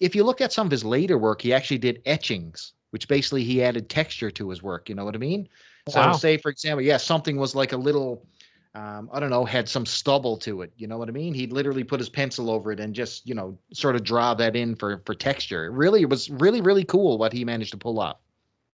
If 0.00 0.14
you 0.14 0.24
look 0.24 0.40
at 0.40 0.52
some 0.52 0.66
of 0.66 0.70
his 0.70 0.84
later 0.84 1.18
work, 1.18 1.40
he 1.42 1.52
actually 1.52 1.78
did 1.78 2.02
etchings, 2.06 2.72
which 2.90 3.08
basically 3.08 3.44
he 3.44 3.62
added 3.62 3.88
texture 3.88 4.30
to 4.32 4.48
his 4.50 4.62
work. 4.62 4.88
You 4.88 4.94
know 4.94 5.04
what 5.04 5.14
I 5.14 5.18
mean? 5.18 5.48
So 5.88 6.10
Wow. 6.10 6.12
say 6.12 6.36
for 6.36 6.50
example, 6.50 6.82
yeah, 6.82 6.96
something 6.96 7.36
was 7.36 7.54
like 7.54 7.72
a 7.72 7.76
little 7.76 8.26
um, 8.74 9.10
I 9.12 9.20
don't 9.20 9.30
know, 9.30 9.44
had 9.44 9.68
some 9.68 9.84
stubble 9.84 10.36
to 10.38 10.62
it. 10.62 10.72
You 10.76 10.86
know 10.86 10.96
what 10.96 11.08
I 11.08 11.12
mean? 11.12 11.34
He'd 11.34 11.52
literally 11.52 11.84
put 11.84 12.00
his 12.00 12.08
pencil 12.08 12.50
over 12.50 12.72
it 12.72 12.80
and 12.80 12.94
just, 12.94 13.28
you 13.28 13.34
know, 13.34 13.58
sort 13.72 13.96
of 13.96 14.02
draw 14.02 14.32
that 14.34 14.56
in 14.56 14.74
for 14.74 15.02
for 15.04 15.14
texture. 15.14 15.66
It 15.66 15.72
really 15.72 16.02
it 16.02 16.08
was 16.08 16.30
really, 16.30 16.60
really 16.60 16.84
cool 16.84 17.18
what 17.18 17.32
he 17.32 17.44
managed 17.44 17.72
to 17.72 17.76
pull 17.76 18.00
off. 18.00 18.16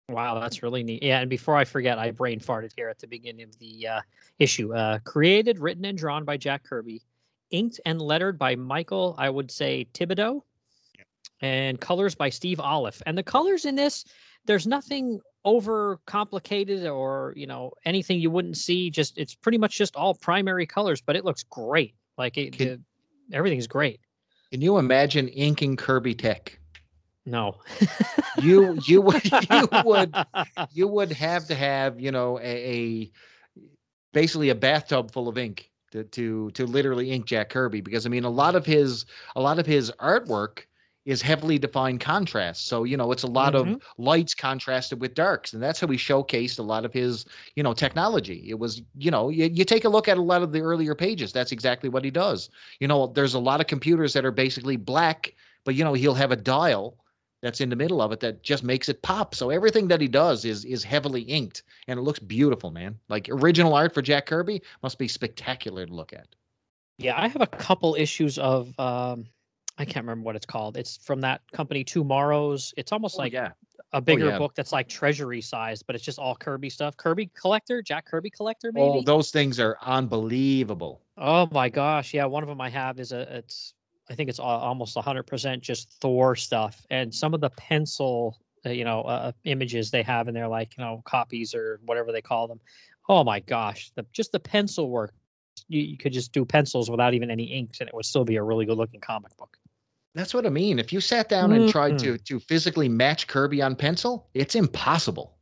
Wow, 0.08 0.40
that's 0.40 0.62
really 0.62 0.82
neat. 0.82 1.02
Yeah, 1.02 1.20
and 1.20 1.30
before 1.30 1.56
I 1.56 1.64
forget, 1.64 1.98
I 1.98 2.10
brain 2.10 2.40
farted 2.40 2.72
here 2.76 2.88
at 2.88 2.98
the 2.98 3.06
beginning 3.06 3.44
of 3.44 3.58
the 3.58 3.86
uh, 3.86 4.00
issue. 4.38 4.74
Uh, 4.74 4.98
created, 5.00 5.58
written, 5.58 5.84
and 5.84 5.96
drawn 5.96 6.24
by 6.24 6.36
Jack 6.36 6.64
Kirby, 6.64 7.02
inked 7.50 7.80
and 7.86 8.00
lettered 8.00 8.38
by 8.38 8.56
Michael, 8.56 9.14
I 9.18 9.30
would 9.30 9.50
say 9.50 9.86
Thibodeaux, 9.94 10.42
and 11.40 11.80
colors 11.80 12.14
by 12.14 12.30
Steve 12.30 12.58
Oliff. 12.58 13.00
And 13.06 13.16
the 13.16 13.22
colors 13.22 13.64
in 13.64 13.74
this, 13.74 14.04
there's 14.46 14.66
nothing 14.66 15.20
over 15.44 15.98
complicated 16.06 16.86
or 16.86 17.32
you 17.36 17.46
know 17.46 17.72
anything 17.84 18.20
you 18.20 18.30
wouldn't 18.30 18.56
see. 18.56 18.90
Just 18.90 19.18
it's 19.18 19.34
pretty 19.34 19.58
much 19.58 19.76
just 19.76 19.96
all 19.96 20.14
primary 20.14 20.66
colors, 20.66 21.00
but 21.00 21.16
it 21.16 21.24
looks 21.24 21.42
great. 21.44 21.94
Like 22.18 22.38
it, 22.38 22.56
Can- 22.56 22.84
the- 23.30 23.36
everything's 23.36 23.66
great. 23.66 24.00
Can 24.50 24.60
you 24.60 24.76
imagine 24.78 25.28
inking 25.28 25.76
Kirby 25.76 26.14
Tech? 26.14 26.58
No, 27.24 27.56
You 28.40 28.78
you 28.84 29.00
would 29.00 29.22
you 29.50 29.68
would 29.84 30.14
you 30.72 30.88
would 30.88 31.12
have 31.12 31.46
to 31.46 31.54
have, 31.54 32.00
you 32.00 32.10
know, 32.10 32.38
a, 32.40 32.42
a 32.42 33.10
basically 34.12 34.50
a 34.50 34.54
bathtub 34.54 35.12
full 35.12 35.28
of 35.28 35.38
ink 35.38 35.70
to, 35.92 36.04
to 36.04 36.50
to 36.50 36.66
literally 36.66 37.10
ink 37.10 37.26
Jack 37.26 37.50
Kirby 37.50 37.80
because 37.80 38.06
I 38.06 38.08
mean 38.08 38.24
a 38.24 38.30
lot 38.30 38.54
of 38.56 38.66
his 38.66 39.06
a 39.36 39.40
lot 39.40 39.58
of 39.58 39.66
his 39.66 39.90
artwork 40.00 40.64
is 41.04 41.20
heavily 41.22 41.58
defined 41.58 42.00
contrast. 42.00 42.68
So, 42.68 42.84
you 42.84 42.96
know, 42.96 43.10
it's 43.12 43.24
a 43.24 43.28
lot 43.28 43.54
Mhm. 43.54 43.54
of 43.54 43.76
lights 43.98 44.34
contrasted 44.34 45.00
with 45.00 45.14
darks. 45.14 45.52
And 45.52 45.62
that's 45.62 45.80
how 45.80 45.88
he 45.88 45.96
showcased 45.96 46.58
a 46.58 46.62
lot 46.62 46.84
of 46.84 46.92
his, 46.92 47.24
you 47.56 47.62
know, 47.62 47.72
technology. 47.74 48.44
It 48.48 48.58
was, 48.58 48.82
you 48.96 49.10
know, 49.10 49.28
you, 49.28 49.46
you 49.46 49.64
take 49.64 49.84
a 49.84 49.88
look 49.88 50.08
at 50.08 50.18
a 50.18 50.22
lot 50.22 50.42
of 50.42 50.52
the 50.52 50.60
earlier 50.60 50.94
pages. 50.94 51.32
That's 51.32 51.52
exactly 51.52 51.88
what 51.88 52.04
he 52.04 52.10
does. 52.10 52.50
You 52.80 52.88
know, 52.88 53.08
there's 53.08 53.34
a 53.34 53.40
lot 53.40 53.60
of 53.60 53.66
computers 53.66 54.12
that 54.12 54.24
are 54.24 54.30
basically 54.30 54.76
black, 54.76 55.34
but 55.64 55.74
you 55.74 55.84
know, 55.84 55.94
he'll 55.94 56.14
have 56.14 56.32
a 56.32 56.36
dial 56.36 56.98
that's 57.42 57.60
in 57.60 57.68
the 57.70 57.76
middle 57.76 58.00
of 58.00 58.12
it 58.12 58.20
that 58.20 58.42
just 58.44 58.62
makes 58.62 58.88
it 58.88 59.02
pop. 59.02 59.34
So 59.34 59.50
everything 59.50 59.88
that 59.88 60.00
he 60.00 60.08
does 60.08 60.44
is 60.44 60.64
is 60.64 60.84
heavily 60.84 61.22
inked 61.22 61.62
and 61.88 61.98
it 61.98 62.02
looks 62.02 62.20
beautiful, 62.20 62.70
man. 62.70 62.98
Like 63.08 63.28
original 63.28 63.74
art 63.74 63.92
for 63.94 64.02
Jack 64.02 64.26
Kirby 64.26 64.62
must 64.82 64.98
be 64.98 65.08
spectacular 65.08 65.84
to 65.86 65.92
look 65.92 66.12
at. 66.12 66.28
Yeah, 66.98 67.20
I 67.20 67.28
have 67.28 67.40
a 67.42 67.46
couple 67.46 67.94
issues 67.96 68.38
of 68.38 68.78
um 68.78 69.26
I 69.78 69.84
can't 69.84 70.04
remember 70.04 70.24
what 70.24 70.36
it's 70.36 70.46
called. 70.46 70.76
It's 70.76 70.98
from 70.98 71.20
that 71.22 71.40
company 71.52 71.84
TwoMorrows. 71.84 72.74
It's 72.76 72.92
almost 72.92 73.18
like 73.18 73.32
yeah. 73.32 73.50
a 73.92 74.00
bigger 74.00 74.28
yeah. 74.28 74.38
book 74.38 74.54
that's 74.54 74.72
like 74.72 74.88
treasury 74.88 75.40
size, 75.40 75.82
but 75.82 75.96
it's 75.96 76.04
just 76.04 76.18
all 76.18 76.36
Kirby 76.36 76.68
stuff. 76.70 76.96
Kirby 76.96 77.30
collector, 77.34 77.82
Jack 77.82 78.06
Kirby 78.06 78.30
collector, 78.30 78.70
maybe. 78.72 78.86
Oh, 78.86 79.02
those 79.02 79.30
things 79.30 79.58
are 79.58 79.76
unbelievable. 79.82 81.00
Oh 81.16 81.48
my 81.52 81.68
gosh, 81.68 82.12
yeah. 82.12 82.24
One 82.26 82.42
of 82.42 82.48
them 82.48 82.60
I 82.60 82.68
have 82.68 83.00
is 83.00 83.12
a 83.12 83.20
it's 83.36 83.74
I 84.10 84.14
think 84.14 84.28
it's 84.28 84.38
al- 84.38 84.46
almost 84.46 84.96
hundred 84.98 85.24
percent 85.24 85.62
just 85.62 85.90
Thor 86.00 86.36
stuff, 86.36 86.84
and 86.90 87.14
some 87.14 87.32
of 87.32 87.40
the 87.40 87.50
pencil, 87.50 88.38
uh, 88.66 88.70
you 88.70 88.84
know, 88.84 89.02
uh, 89.02 89.32
images 89.44 89.90
they 89.90 90.02
have 90.02 90.28
in 90.28 90.34
there, 90.34 90.48
like 90.48 90.76
you 90.76 90.84
know, 90.84 91.02
copies 91.04 91.54
or 91.54 91.80
whatever 91.86 92.12
they 92.12 92.22
call 92.22 92.46
them. 92.46 92.60
Oh 93.08 93.24
my 93.24 93.40
gosh, 93.40 93.90
the 93.94 94.04
just 94.12 94.32
the 94.32 94.40
pencil 94.40 94.90
work. 94.90 95.12
You, 95.68 95.80
you 95.82 95.96
could 95.96 96.12
just 96.12 96.32
do 96.32 96.44
pencils 96.44 96.90
without 96.90 97.14
even 97.14 97.30
any 97.30 97.44
inks, 97.44 97.80
and 97.80 97.88
it 97.88 97.94
would 97.94 98.04
still 98.04 98.24
be 98.24 98.36
a 98.36 98.42
really 98.42 98.66
good 98.66 98.76
looking 98.76 99.00
comic 99.00 99.36
book. 99.36 99.56
That's 100.14 100.34
what 100.34 100.44
I 100.44 100.50
mean. 100.50 100.78
If 100.78 100.92
you 100.92 101.00
sat 101.00 101.28
down 101.28 101.52
and 101.52 101.70
tried 101.70 101.98
to 102.00 102.14
mm-hmm. 102.14 102.24
to 102.24 102.40
physically 102.40 102.88
match 102.88 103.26
Kirby 103.26 103.62
on 103.62 103.74
pencil, 103.74 104.28
it's 104.34 104.54
impossible. 104.54 105.36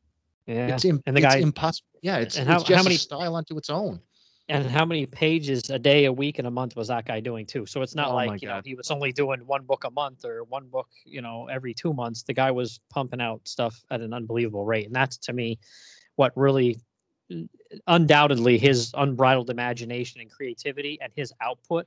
Yeah, 0.46 0.74
It's 0.74 0.84
im- 0.84 1.02
and 1.06 1.16
the 1.16 1.22
it's 1.22 1.34
impossible. 1.36 1.88
Yeah, 2.02 2.18
it's, 2.18 2.36
and 2.36 2.50
it's 2.50 2.68
how- 2.68 2.76
how 2.76 2.82
many- 2.82 2.96
a 2.96 2.98
style 2.98 3.36
unto 3.36 3.56
its 3.56 3.70
own. 3.70 4.00
and 4.48 4.66
how 4.66 4.84
many 4.84 5.06
pages 5.06 5.70
a 5.70 5.78
day, 5.78 6.06
a 6.06 6.12
week, 6.12 6.40
and 6.40 6.48
a 6.48 6.50
month 6.50 6.74
was 6.74 6.88
that 6.88 7.04
guy 7.04 7.20
doing 7.20 7.46
too? 7.46 7.66
So 7.66 7.82
it's 7.82 7.94
not 7.94 8.10
Oh 8.10 8.14
like 8.16 8.42
you 8.42 8.48
know 8.48 8.60
he 8.64 8.74
was 8.74 8.90
only 8.90 9.12
doing 9.12 9.40
one 9.46 9.62
book 9.64 9.84
a 9.84 9.90
month 9.90 10.24
or 10.24 10.42
one 10.44 10.66
book, 10.66 10.88
you 11.04 11.22
know, 11.22 11.46
every 11.46 11.72
two 11.72 11.92
months. 11.92 12.24
The 12.24 12.34
guy 12.34 12.50
was 12.50 12.80
pumping 12.90 13.20
out 13.20 13.46
stuff 13.46 13.80
at 13.90 14.00
an 14.00 14.12
unbelievable 14.12 14.64
rate, 14.64 14.86
and 14.86 14.94
that's 14.94 15.18
to 15.18 15.32
me 15.32 15.58
what 16.16 16.32
really, 16.36 16.80
uh, 17.32 17.42
undoubtedly, 17.86 18.58
his 18.58 18.90
unbridled 18.94 19.50
imagination 19.50 20.20
and 20.20 20.30
creativity 20.30 20.98
and 21.00 21.12
his 21.14 21.32
output. 21.40 21.86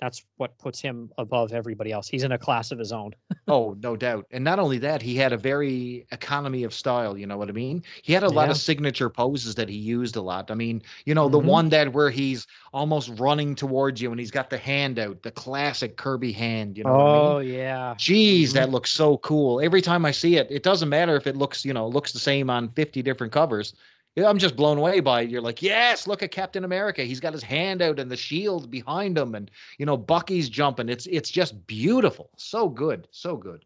That's 0.00 0.24
what 0.36 0.58
puts 0.58 0.80
him 0.80 1.10
above 1.18 1.52
everybody 1.52 1.92
else. 1.92 2.08
He's 2.08 2.24
in 2.24 2.32
a 2.32 2.38
class 2.38 2.72
of 2.72 2.78
his 2.78 2.92
own. 2.92 3.12
Oh, 3.46 3.76
no 3.82 3.94
doubt. 3.94 4.24
And 4.30 4.42
not 4.42 4.58
only 4.58 4.78
that, 4.78 5.02
he 5.02 5.14
had 5.16 5.34
a 5.34 5.36
very 5.36 6.06
economy 6.12 6.64
of 6.64 6.72
style. 6.72 7.18
You 7.18 7.26
know 7.26 7.36
what 7.36 7.50
I 7.50 7.52
mean? 7.52 7.82
He 8.02 8.14
had 8.14 8.22
a 8.22 8.28
lot 8.30 8.48
of 8.50 8.56
signature 8.56 9.10
poses 9.10 9.54
that 9.56 9.68
he 9.68 9.76
used 9.76 10.16
a 10.16 10.22
lot. 10.22 10.50
I 10.50 10.54
mean, 10.54 10.80
you 11.04 11.14
know, 11.14 11.28
the 11.28 11.38
Mhm. 11.40 11.44
one 11.44 11.68
that 11.68 11.92
where 11.92 12.08
he's 12.08 12.46
almost 12.72 13.10
running 13.20 13.54
towards 13.54 14.00
you 14.00 14.10
and 14.10 14.18
he's 14.18 14.30
got 14.30 14.48
the 14.48 14.56
hand 14.56 14.98
out, 14.98 15.22
the 15.22 15.30
classic 15.30 15.98
Kirby 15.98 16.32
hand. 16.32 16.78
You 16.78 16.84
know 16.84 16.92
what 16.92 17.00
I 17.02 17.12
mean? 17.12 17.32
Oh 17.32 17.38
yeah. 17.40 17.94
Jeez, 17.98 18.54
that 18.54 18.70
looks 18.70 18.90
so 18.92 19.18
cool. 19.18 19.60
Every 19.60 19.82
time 19.82 20.06
I 20.06 20.10
see 20.10 20.36
it, 20.36 20.46
it 20.50 20.62
doesn't 20.62 20.88
matter 20.88 21.14
if 21.14 21.26
it 21.26 21.36
looks, 21.36 21.66
you 21.66 21.74
know, 21.74 21.86
looks 21.86 22.12
the 22.12 22.18
same 22.18 22.48
on 22.48 22.70
50 22.70 23.02
different 23.02 23.30
covers. 23.34 23.74
I'm 24.16 24.38
just 24.38 24.54
blown 24.54 24.78
away 24.78 25.00
by 25.00 25.22
it. 25.22 25.30
You're 25.30 25.40
like, 25.40 25.60
yes, 25.60 26.06
look 26.06 26.22
at 26.22 26.30
Captain 26.30 26.64
America. 26.64 27.02
He's 27.02 27.20
got 27.20 27.32
his 27.32 27.42
hand 27.42 27.82
out 27.82 27.98
and 27.98 28.10
the 28.10 28.16
shield 28.16 28.70
behind 28.70 29.18
him, 29.18 29.34
and 29.34 29.50
you 29.78 29.86
know, 29.86 29.96
Bucky's 29.96 30.48
jumping. 30.48 30.88
It's 30.88 31.06
it's 31.06 31.30
just 31.30 31.66
beautiful. 31.66 32.30
So 32.36 32.68
good. 32.68 33.08
So 33.10 33.36
good. 33.36 33.64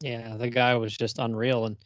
Yeah, 0.00 0.36
the 0.36 0.50
guy 0.50 0.74
was 0.74 0.96
just 0.96 1.18
unreal. 1.18 1.66
And 1.66 1.76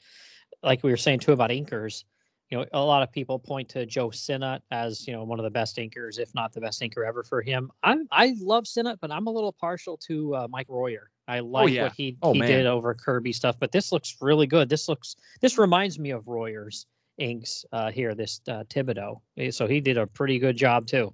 like 0.62 0.82
we 0.82 0.90
were 0.90 0.96
saying 0.96 1.20
too 1.20 1.32
about 1.32 1.50
inkers, 1.50 2.04
you 2.50 2.58
know, 2.58 2.66
a 2.72 2.84
lot 2.84 3.02
of 3.02 3.10
people 3.10 3.38
point 3.38 3.68
to 3.70 3.86
Joe 3.86 4.10
Sinnott 4.10 4.62
as, 4.70 5.06
you 5.06 5.14
know, 5.14 5.24
one 5.24 5.38
of 5.38 5.44
the 5.44 5.50
best 5.50 5.76
inkers, 5.78 6.18
if 6.18 6.34
not 6.34 6.52
the 6.52 6.60
best 6.60 6.82
inker 6.82 7.06
ever 7.06 7.22
for 7.22 7.40
him. 7.40 7.70
I'm 7.82 8.06
I 8.10 8.34
love 8.40 8.66
Sinnott, 8.66 8.98
but 9.00 9.10
I'm 9.10 9.26
a 9.26 9.30
little 9.30 9.52
partial 9.52 9.96
to 10.08 10.34
uh, 10.34 10.48
Mike 10.50 10.66
Royer. 10.68 11.10
I 11.28 11.38
like 11.38 11.70
yeah. 11.70 11.84
what 11.84 11.92
he 11.92 12.18
Oh, 12.20 12.32
he 12.34 12.40
man. 12.40 12.48
did 12.48 12.66
over 12.66 12.94
Kirby 12.94 13.32
stuff, 13.32 13.56
but 13.58 13.72
this 13.72 13.92
looks 13.92 14.16
really 14.20 14.46
good. 14.46 14.68
This 14.68 14.88
looks 14.88 15.16
this 15.40 15.56
reminds 15.56 15.98
me 15.98 16.10
of 16.10 16.26
Royer's 16.26 16.86
inks 17.22 17.64
uh, 17.72 17.90
here, 17.90 18.14
this 18.14 18.40
uh, 18.48 18.64
Thibodeaux. 18.64 19.20
Eh, 19.36 19.50
So 19.50 19.66
he 19.66 19.80
did 19.80 19.96
a 19.98 20.06
pretty 20.06 20.38
good 20.38 20.56
job 20.56 20.86
too. 20.86 21.12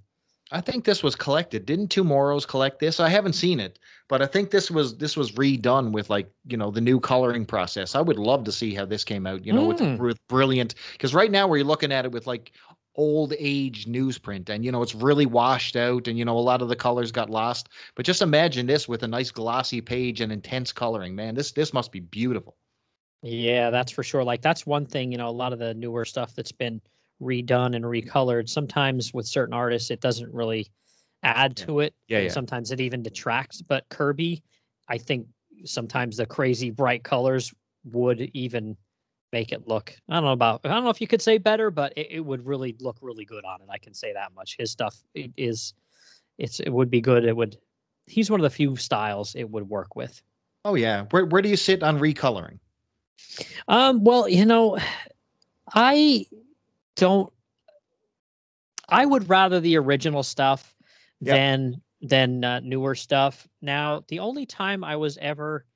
I 0.50 0.62
think 0.62 0.84
this 0.84 1.02
was 1.02 1.14
collected. 1.14 1.66
Didn't 1.66 1.90
TwoMorrows 1.94 2.48
collect 2.48 2.78
this? 2.80 3.00
I 3.00 3.10
haven't 3.10 3.34
seen 3.34 3.60
it, 3.60 3.78
but 4.08 4.22
I 4.22 4.26
think 4.26 4.50
this 4.50 4.70
was 4.70 4.96
this 4.96 5.14
was 5.14 5.32
redone 5.32 5.92
with 5.92 6.08
like 6.08 6.30
you 6.46 6.56
know 6.56 6.70
the 6.70 6.80
new 6.80 6.98
coloring 7.00 7.44
process. 7.44 7.94
I 7.94 8.00
would 8.00 8.18
love 8.18 8.44
to 8.44 8.52
see 8.52 8.72
how 8.74 8.86
this 8.86 9.04
came 9.04 9.26
out. 9.26 9.44
You 9.44 9.52
know, 9.52 9.66
with, 9.66 9.80
Mm. 9.80 9.98
with 9.98 10.18
brilliant 10.28 10.74
because 10.92 11.12
right 11.14 11.30
now 11.30 11.46
we're 11.46 11.64
looking 11.64 11.92
at 11.92 12.06
it 12.06 12.12
with 12.12 12.26
like 12.26 12.52
old 12.94 13.32
age 13.38 13.84
newsprint 13.86 14.48
and 14.48 14.64
you 14.64 14.72
know 14.72 14.82
it's 14.82 14.94
really 14.94 15.26
washed 15.26 15.76
out 15.76 16.08
and 16.08 16.18
you 16.18 16.24
know 16.24 16.36
a 16.36 16.40
lot 16.50 16.62
of 16.62 16.68
the 16.68 16.74
colors 16.74 17.12
got 17.12 17.30
lost 17.30 17.68
but 17.94 18.04
just 18.04 18.22
imagine 18.22 18.66
this 18.66 18.88
with 18.88 19.04
a 19.04 19.06
nice 19.06 19.30
glossy 19.30 19.80
page 19.80 20.20
and 20.20 20.32
intense 20.32 20.72
coloring 20.72 21.14
man 21.14 21.32
this 21.36 21.52
this 21.52 21.72
must 21.72 21.92
be 21.92 22.00
beautiful 22.00 22.56
Yeah, 23.22 23.70
that's 23.70 23.92
for 23.92 24.02
sure. 24.02 24.22
Like 24.24 24.42
that's 24.42 24.66
one 24.66 24.86
thing, 24.86 25.10
you 25.12 25.18
know, 25.18 25.28
a 25.28 25.30
lot 25.30 25.52
of 25.52 25.58
the 25.58 25.74
newer 25.74 26.04
stuff 26.04 26.34
that's 26.34 26.52
been 26.52 26.80
redone 27.20 27.74
and 27.74 27.84
mm-hmm. 27.84 28.08
recolored, 28.08 28.48
sometimes 28.48 29.12
with 29.12 29.26
certain 29.26 29.54
artists 29.54 29.90
it 29.90 30.00
doesn't 30.00 30.32
really 30.32 30.68
add 31.22 31.58
Yeah. 31.58 31.66
to 31.66 31.80
it. 31.80 31.94
Yeah, 32.08 32.20
yeah. 32.20 32.28
Sometimes 32.28 32.70
it 32.70 32.80
even 32.80 33.02
detracts, 33.02 33.60
but 33.60 33.88
Kirby, 33.88 34.42
I 34.88 34.98
think 34.98 35.26
sometimes 35.64 36.16
the 36.16 36.26
crazy 36.26 36.70
bright 36.70 37.02
colors 37.02 37.52
would 37.84 38.30
even 38.34 38.76
make 39.32 39.52
it 39.52 39.68
look 39.68 39.94
I 40.08 40.14
don't 40.14 40.24
know 40.24 40.32
about 40.32 40.60
I 40.64 40.68
don't 40.68 40.84
know 40.84 40.90
if 40.90 41.00
you 41.00 41.06
could 41.06 41.20
say 41.20 41.36
better, 41.38 41.70
but 41.70 41.92
it, 41.96 42.06
it 42.10 42.20
would 42.20 42.46
really 42.46 42.76
look 42.80 42.98
really 43.02 43.24
good 43.24 43.44
on 43.44 43.60
it. 43.60 43.68
I 43.70 43.78
can 43.78 43.92
say 43.92 44.12
that 44.12 44.32
much. 44.34 44.56
His 44.58 44.70
stuff 44.70 44.96
i- 45.16 45.30
is 45.36 45.74
it's 46.38 46.60
it 46.60 46.70
would 46.70 46.90
be 46.90 47.00
good. 47.00 47.24
It 47.24 47.36
would 47.36 47.58
he's 48.06 48.30
one 48.30 48.40
of 48.40 48.44
the 48.44 48.50
few 48.50 48.76
styles 48.76 49.34
it 49.34 49.50
would 49.50 49.68
work 49.68 49.96
with. 49.96 50.22
Oh 50.64 50.76
yeah. 50.76 51.04
Where 51.10 51.26
where 51.26 51.42
do 51.42 51.48
you 51.48 51.56
sit 51.56 51.82
on 51.82 51.98
recoloring? 51.98 52.58
Um, 53.68 54.04
well, 54.04 54.28
you 54.28 54.44
know, 54.44 54.78
I 55.74 56.26
don't. 56.96 57.32
I 58.88 59.04
would 59.04 59.28
rather 59.28 59.60
the 59.60 59.76
original 59.76 60.22
stuff 60.22 60.74
Yep. 61.20 61.34
than 61.34 61.82
than 62.00 62.44
uh, 62.44 62.60
newer 62.60 62.94
stuff. 62.94 63.48
Now, 63.60 64.04
the 64.08 64.20
only 64.20 64.46
time 64.46 64.84
I 64.84 64.96
was 64.96 65.18
ever 65.18 65.66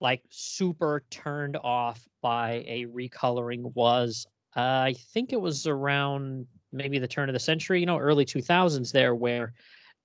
like 0.00 0.22
super 0.30 1.04
turned 1.10 1.56
off 1.56 2.08
by 2.22 2.64
a 2.66 2.86
recoloring 2.86 3.74
was 3.74 4.26
uh, 4.56 4.60
I 4.60 4.94
think 5.12 5.32
it 5.32 5.40
was 5.40 5.66
around 5.66 6.46
maybe 6.72 6.98
the 6.98 7.08
turn 7.08 7.28
of 7.28 7.32
the 7.32 7.40
century, 7.40 7.80
you 7.80 7.86
know, 7.86 7.98
early 7.98 8.24
2000s 8.24 8.92
there 8.92 9.14
where 9.14 9.52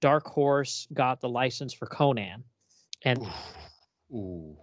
Dark 0.02 0.26
Horse 0.28 0.88
got 0.94 1.22
the 1.22 1.30
license 1.30 1.74
for 1.74 1.86
Conan 1.86 2.44
and 3.04 3.22
Ooh. 4.14 4.58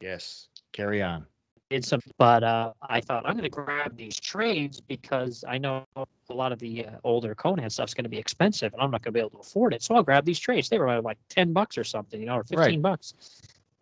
Yes. 0.00 0.48
Carry 0.72 1.02
on. 1.02 1.26
did 1.70 1.84
some, 1.84 2.00
but 2.18 2.42
uh, 2.42 2.72
I 2.82 3.00
thought 3.00 3.24
I'm 3.26 3.32
going 3.32 3.44
to 3.44 3.50
grab 3.50 3.96
these 3.96 4.18
trades 4.18 4.80
because 4.80 5.44
I 5.46 5.58
know 5.58 5.84
a 5.96 6.06
lot 6.34 6.52
of 6.52 6.58
the 6.58 6.86
uh, 6.86 6.90
older 7.04 7.34
Conan 7.34 7.68
stuff's 7.70 7.94
going 7.94 8.04
to 8.04 8.10
be 8.10 8.18
expensive, 8.18 8.72
and 8.72 8.82
I'm 8.82 8.90
not 8.90 9.02
going 9.02 9.12
to 9.12 9.16
be 9.16 9.20
able 9.20 9.30
to 9.30 9.38
afford 9.38 9.74
it. 9.74 9.82
So 9.82 9.94
I'll 9.94 10.02
grab 10.02 10.24
these 10.24 10.38
trades. 10.38 10.68
They 10.68 10.78
were 10.78 11.00
like 11.00 11.18
ten 11.28 11.52
bucks 11.52 11.76
or 11.76 11.84
something, 11.84 12.20
you 12.20 12.26
know, 12.26 12.36
or 12.36 12.44
Right. 12.50 12.64
fifteen 12.66 12.82
bucks. 12.82 13.14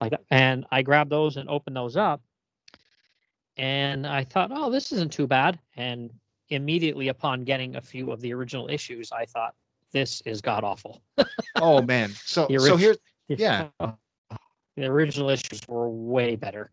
Like, 0.00 0.14
and 0.30 0.66
I 0.70 0.82
grabbed 0.82 1.10
those 1.10 1.36
and 1.36 1.48
opened 1.48 1.76
those 1.76 1.96
up, 1.96 2.20
and 3.56 4.06
I 4.06 4.24
thought, 4.24 4.50
oh, 4.52 4.70
this 4.70 4.92
isn't 4.92 5.12
too 5.12 5.26
bad. 5.26 5.58
And 5.76 6.10
immediately 6.50 7.08
upon 7.08 7.44
getting 7.44 7.76
a 7.76 7.80
few 7.80 8.12
of 8.12 8.20
the 8.20 8.32
original 8.34 8.68
issues, 8.68 9.10
I 9.12 9.24
thought 9.24 9.54
this 9.92 10.20
is 10.22 10.40
god 10.40 10.64
awful. 10.64 11.02
Oh 11.56 11.82
man. 11.82 12.10
So 12.10 12.46
so 12.58 12.76
here's 12.76 12.98
Yeah. 13.28 13.68
The 14.76 14.86
original 14.86 15.30
issues 15.30 15.60
were 15.66 15.88
way 15.88 16.36
better. 16.36 16.70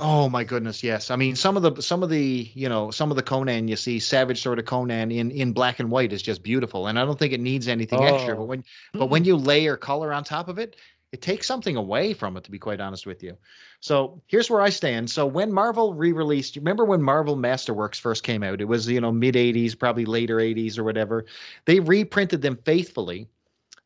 Oh 0.00 0.28
my 0.28 0.44
goodness, 0.44 0.84
yes. 0.84 1.10
I 1.10 1.16
mean, 1.16 1.34
some 1.34 1.56
of 1.56 1.62
the 1.64 1.82
some 1.82 2.04
of 2.04 2.10
the 2.10 2.48
you 2.54 2.68
know 2.68 2.92
some 2.92 3.10
of 3.10 3.16
the 3.16 3.24
Conan 3.24 3.66
you 3.66 3.74
see, 3.74 3.98
Savage 3.98 4.40
Sword 4.40 4.60
of 4.60 4.64
Conan 4.64 5.10
in 5.10 5.32
in 5.32 5.52
black 5.52 5.80
and 5.80 5.90
white 5.90 6.12
is 6.12 6.22
just 6.22 6.42
beautiful, 6.44 6.86
and 6.86 6.98
I 6.98 7.04
don't 7.04 7.18
think 7.18 7.32
it 7.32 7.40
needs 7.40 7.66
anything 7.66 8.04
extra. 8.04 8.36
But 8.36 8.42
Oh. 8.42 8.46
when 8.46 8.64
but 8.94 9.06
when 9.10 9.24
you 9.24 9.36
layer 9.36 9.76
color 9.76 10.12
on 10.12 10.22
top 10.22 10.48
of 10.48 10.58
it, 10.60 10.76
it 11.10 11.22
takes 11.22 11.46
something 11.48 11.74
away 11.74 12.14
from 12.14 12.36
it. 12.36 12.44
To 12.44 12.52
be 12.52 12.58
quite 12.58 12.80
honest 12.80 13.04
with 13.04 13.20
you, 13.20 13.36
so 13.80 14.22
here's 14.28 14.48
where 14.48 14.60
I 14.60 14.70
stand. 14.70 15.10
So 15.10 15.26
when 15.26 15.52
Marvel 15.52 15.92
re-released, 15.92 16.54
you 16.54 16.60
remember 16.60 16.84
when 16.84 17.02
Marvel 17.02 17.36
Masterworks 17.36 17.98
first 17.98 18.22
came 18.22 18.44
out? 18.44 18.60
It 18.60 18.66
was 18.66 18.88
you 18.88 19.00
know 19.00 19.10
mid 19.10 19.34
'80s, 19.34 19.76
probably 19.76 20.04
later 20.04 20.36
'80s 20.36 20.78
or 20.78 20.84
whatever. 20.84 21.26
They 21.64 21.80
reprinted 21.80 22.42
them 22.42 22.60
faithfully. 22.64 23.26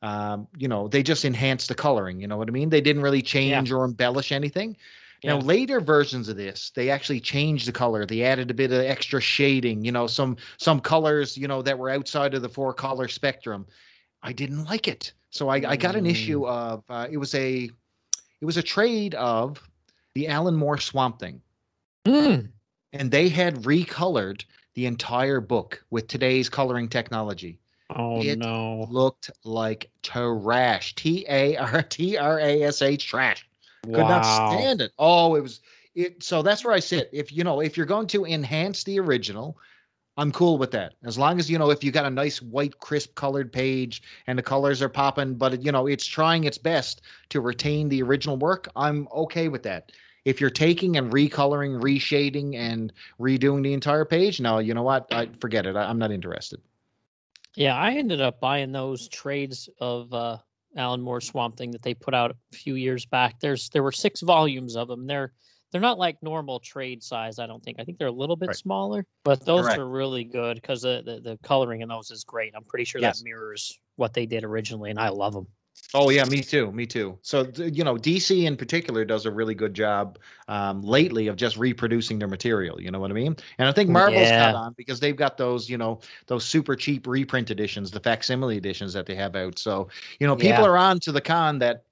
Um, 0.04 0.46
you 0.58 0.68
know, 0.68 0.86
they 0.86 1.02
just 1.02 1.24
enhanced 1.24 1.68
the 1.68 1.74
coloring. 1.74 2.20
You 2.20 2.26
know 2.26 2.36
what 2.36 2.48
I 2.48 2.50
mean? 2.50 2.68
They 2.68 2.82
didn't 2.82 3.02
really 3.02 3.22
change 3.22 3.72
or 3.72 3.84
embellish 3.84 4.32
anything. 4.32 4.76
Now, 5.24 5.38
later 5.38 5.80
versions 5.80 6.28
of 6.28 6.36
this, 6.36 6.70
they 6.74 6.90
actually 6.90 7.20
changed 7.20 7.66
the 7.66 7.72
color. 7.72 8.04
They 8.04 8.22
added 8.22 8.50
a 8.50 8.54
bit 8.54 8.70
of 8.70 8.80
extra 8.80 9.22
shading, 9.22 9.82
you 9.82 9.90
know, 9.90 10.06
some 10.06 10.36
some 10.58 10.80
colors, 10.80 11.38
you 11.38 11.48
know, 11.48 11.62
that 11.62 11.78
were 11.78 11.88
outside 11.88 12.34
of 12.34 12.42
the 12.42 12.48
four 12.50 12.74
color 12.74 13.08
spectrum. 13.08 13.66
I 14.22 14.34
didn't 14.34 14.64
like 14.64 14.86
it, 14.86 15.14
so 15.30 15.48
I, 15.48 15.56
I 15.66 15.76
got 15.76 15.96
an 15.96 16.04
issue 16.04 16.46
of 16.46 16.84
uh, 16.90 17.06
it 17.10 17.16
was 17.16 17.34
a 17.34 17.70
it 18.40 18.44
was 18.44 18.58
a 18.58 18.62
trade 18.62 19.14
of 19.14 19.66
the 20.14 20.28
Alan 20.28 20.54
Moore 20.56 20.76
Swamp 20.78 21.18
Thing, 21.18 21.40
Mm. 22.06 22.50
and 22.92 23.10
they 23.10 23.30
had 23.30 23.62
recolored 23.62 24.44
the 24.74 24.84
entire 24.84 25.40
book 25.40 25.82
with 25.88 26.06
today's 26.06 26.50
coloring 26.50 26.88
technology. 26.88 27.58
Oh 27.94 28.22
It 28.22 28.38
no! 28.38 28.86
Looked 28.90 29.30
like 29.44 29.90
trash. 30.02 30.94
T 30.94 31.24
A 31.28 31.56
R 31.56 31.82
T 31.82 32.16
R 32.16 32.38
A 32.38 32.62
S 32.62 32.82
H 32.82 33.06
trash 33.06 33.46
could 33.84 33.96
wow. 33.96 34.08
not 34.08 34.50
stand 34.50 34.80
it. 34.80 34.92
Oh, 34.98 35.34
it 35.34 35.42
was 35.42 35.60
it. 35.94 36.22
So 36.22 36.42
that's 36.42 36.64
where 36.64 36.74
I 36.74 36.80
sit. 36.80 37.08
If 37.12 37.32
you 37.32 37.44
know, 37.44 37.60
if 37.60 37.76
you're 37.76 37.86
going 37.86 38.06
to 38.08 38.24
enhance 38.24 38.84
the 38.84 38.98
original, 38.98 39.58
I'm 40.16 40.32
cool 40.32 40.58
with 40.58 40.70
that. 40.72 40.94
As 41.04 41.18
long 41.18 41.38
as 41.38 41.50
you 41.50 41.58
know, 41.58 41.70
if 41.70 41.82
you 41.82 41.90
got 41.90 42.06
a 42.06 42.10
nice 42.10 42.40
white, 42.40 42.78
crisp 42.78 43.14
colored 43.14 43.52
page 43.52 44.02
and 44.26 44.38
the 44.38 44.42
colors 44.42 44.80
are 44.82 44.88
popping, 44.88 45.34
but 45.34 45.62
you 45.62 45.72
know, 45.72 45.86
it's 45.86 46.06
trying 46.06 46.44
its 46.44 46.58
best 46.58 47.02
to 47.30 47.40
retain 47.40 47.88
the 47.88 48.02
original 48.02 48.36
work. 48.36 48.68
I'm 48.76 49.08
okay 49.12 49.48
with 49.48 49.62
that. 49.64 49.92
If 50.24 50.40
you're 50.40 50.50
taking 50.50 50.96
and 50.96 51.12
recoloring, 51.12 51.82
reshading, 51.82 52.56
and 52.56 52.92
redoing 53.20 53.62
the 53.62 53.74
entire 53.74 54.06
page, 54.06 54.40
no, 54.40 54.58
you 54.58 54.72
know 54.72 54.82
what? 54.82 55.12
I 55.12 55.28
forget 55.38 55.66
it. 55.66 55.76
I, 55.76 55.84
I'm 55.84 55.98
not 55.98 56.12
interested. 56.12 56.62
Yeah, 57.56 57.76
I 57.76 57.92
ended 57.92 58.20
up 58.20 58.40
buying 58.40 58.72
those 58.72 59.08
trades 59.08 59.68
of 59.80 60.12
uh, 60.12 60.38
Alan 60.76 61.00
Moore 61.00 61.20
Swamp 61.20 61.56
Thing 61.56 61.70
that 61.72 61.82
they 61.82 61.94
put 61.94 62.14
out 62.14 62.30
a 62.32 62.56
few 62.56 62.74
years 62.74 63.06
back. 63.06 63.38
There's 63.40 63.68
there 63.70 63.82
were 63.82 63.92
six 63.92 64.20
volumes 64.20 64.76
of 64.76 64.88
them. 64.88 65.06
They're 65.06 65.32
they're 65.70 65.80
not 65.80 65.98
like 65.98 66.22
normal 66.22 66.60
trade 66.60 67.02
size. 67.02 67.38
I 67.38 67.46
don't 67.46 67.62
think. 67.62 67.78
I 67.80 67.84
think 67.84 67.98
they're 67.98 68.08
a 68.08 68.12
little 68.12 68.36
bit 68.36 68.48
Right. 68.48 68.56
smaller, 68.56 69.06
but 69.24 69.44
those 69.44 69.62
Correct. 69.62 69.78
are 69.78 69.88
really 69.88 70.24
good 70.24 70.56
because 70.56 70.82
the, 70.82 71.02
the 71.04 71.20
the 71.20 71.38
coloring 71.42 71.80
in 71.80 71.88
those 71.88 72.10
is 72.10 72.24
great. 72.24 72.52
I'm 72.56 72.64
pretty 72.64 72.84
sure 72.84 73.00
Yes. 73.00 73.18
that 73.20 73.24
mirrors 73.24 73.78
what 73.96 74.14
they 74.14 74.26
did 74.26 74.44
originally, 74.44 74.90
and 74.90 74.98
I 74.98 75.08
love 75.10 75.32
them. 75.34 75.46
Oh 75.96 76.10
yeah, 76.10 76.24
me 76.24 76.42
too. 76.42 76.72
Me 76.72 76.86
too. 76.86 77.16
So 77.22 77.42
you 77.56 77.84
know, 77.84 77.96
DC 77.96 78.46
in 78.46 78.56
particular 78.56 79.04
does 79.04 79.26
a 79.26 79.30
really 79.30 79.54
good 79.54 79.74
job 79.74 80.18
um, 80.48 80.82
lately 80.82 81.28
of 81.28 81.36
just 81.36 81.56
reproducing 81.56 82.18
their 82.18 82.26
material. 82.26 82.80
You 82.80 82.90
know 82.90 82.98
what 82.98 83.12
I 83.12 83.14
mean? 83.14 83.36
And 83.58 83.68
I 83.68 83.72
think 83.72 83.90
Marvel's 83.90 84.32
Yeah. 84.32 84.36
caught 84.36 84.56
on 84.56 84.74
because 84.76 84.98
they've 84.98 85.14
got 85.14 85.36
those, 85.38 85.70
you 85.70 85.78
know, 85.78 86.00
those 86.26 86.44
super 86.44 86.74
cheap 86.74 87.06
reprint 87.06 87.50
editions, 87.52 87.92
the 87.92 88.00
facsimile 88.00 88.56
editions 88.56 88.92
that 88.92 89.06
they 89.06 89.14
have 89.14 89.36
out. 89.36 89.56
So 89.56 89.88
you 90.18 90.26
know, 90.26 90.34
people 90.34 90.64
Yeah. 90.64 90.66
are 90.66 90.76
on 90.76 90.98
to 91.00 91.12
the 91.12 91.20
con 91.20 91.58
that. 91.60 91.84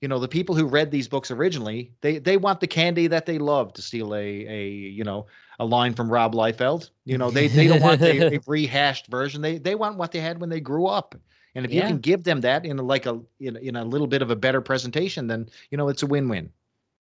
You 0.00 0.08
know, 0.08 0.18
the 0.18 0.28
people 0.28 0.54
who 0.56 0.66
read 0.66 0.90
these 0.90 1.08
books 1.08 1.30
originally, 1.30 1.92
they 2.02 2.18
they 2.18 2.36
want 2.36 2.60
the 2.60 2.66
candy 2.66 3.06
that 3.06 3.26
they 3.26 3.38
love 3.38 3.72
to 3.74 3.82
steal 3.82 4.14
a 4.14 4.18
a 4.48 4.68
you 4.68 5.04
know 5.04 5.26
a 5.60 5.64
line 5.64 5.94
from 5.94 6.10
Rob 6.10 6.34
Liefeld. 6.34 6.90
You 7.04 7.18
know, 7.18 7.30
they 7.30 7.48
they 7.48 7.68
don't 7.68 7.80
want 7.80 8.04
a, 8.06 8.34
a 8.36 8.40
rehashed 8.46 9.06
version. 9.08 9.42
They 9.42 9.58
they 9.58 9.76
want 9.76 9.98
what 9.98 10.12
they 10.12 10.20
had 10.20 10.40
when 10.40 10.50
they 10.50 10.60
grew 10.60 10.86
up. 10.86 11.14
And 11.54 11.66
if 11.66 11.72
you 11.72 11.82
can 11.82 11.98
give 11.98 12.24
them 12.24 12.40
that 12.42 12.64
in 12.64 12.78
a, 12.78 12.82
like 12.82 13.06
a 13.06 13.20
in, 13.38 13.56
in 13.56 13.76
a 13.76 13.84
little 13.84 14.06
bit 14.06 14.22
of 14.22 14.30
a 14.30 14.36
better 14.36 14.60
presentation, 14.60 15.26
then 15.26 15.48
you 15.70 15.76
know 15.78 15.88
it's 15.88 16.02
a 16.02 16.06
win-win. 16.06 16.50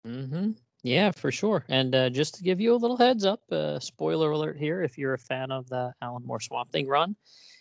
Mm-hmm. 0.06 0.52
Yeah, 0.84 1.12
for 1.12 1.32
sure. 1.32 1.64
And 1.68 1.96
uh, 1.96 2.10
just 2.10 2.36
to 2.36 2.44
give 2.44 2.60
you 2.60 2.74
a 2.74 2.78
little 2.78 2.98
heads 2.98 3.26
up, 3.26 3.42
uh, 3.52 3.80
spoiler 3.80 4.32
alert 4.32 4.58
here: 4.58 4.84
if 4.84 4.98
you're 4.98 5.14
a 5.14 5.18
fan 5.18 5.52
of 5.52 5.68
the 5.70 5.94
Alan 6.02 6.26
Moore 6.26 6.40
Swamp 6.42 6.72
Thing 6.72 6.88
run, 6.88 7.16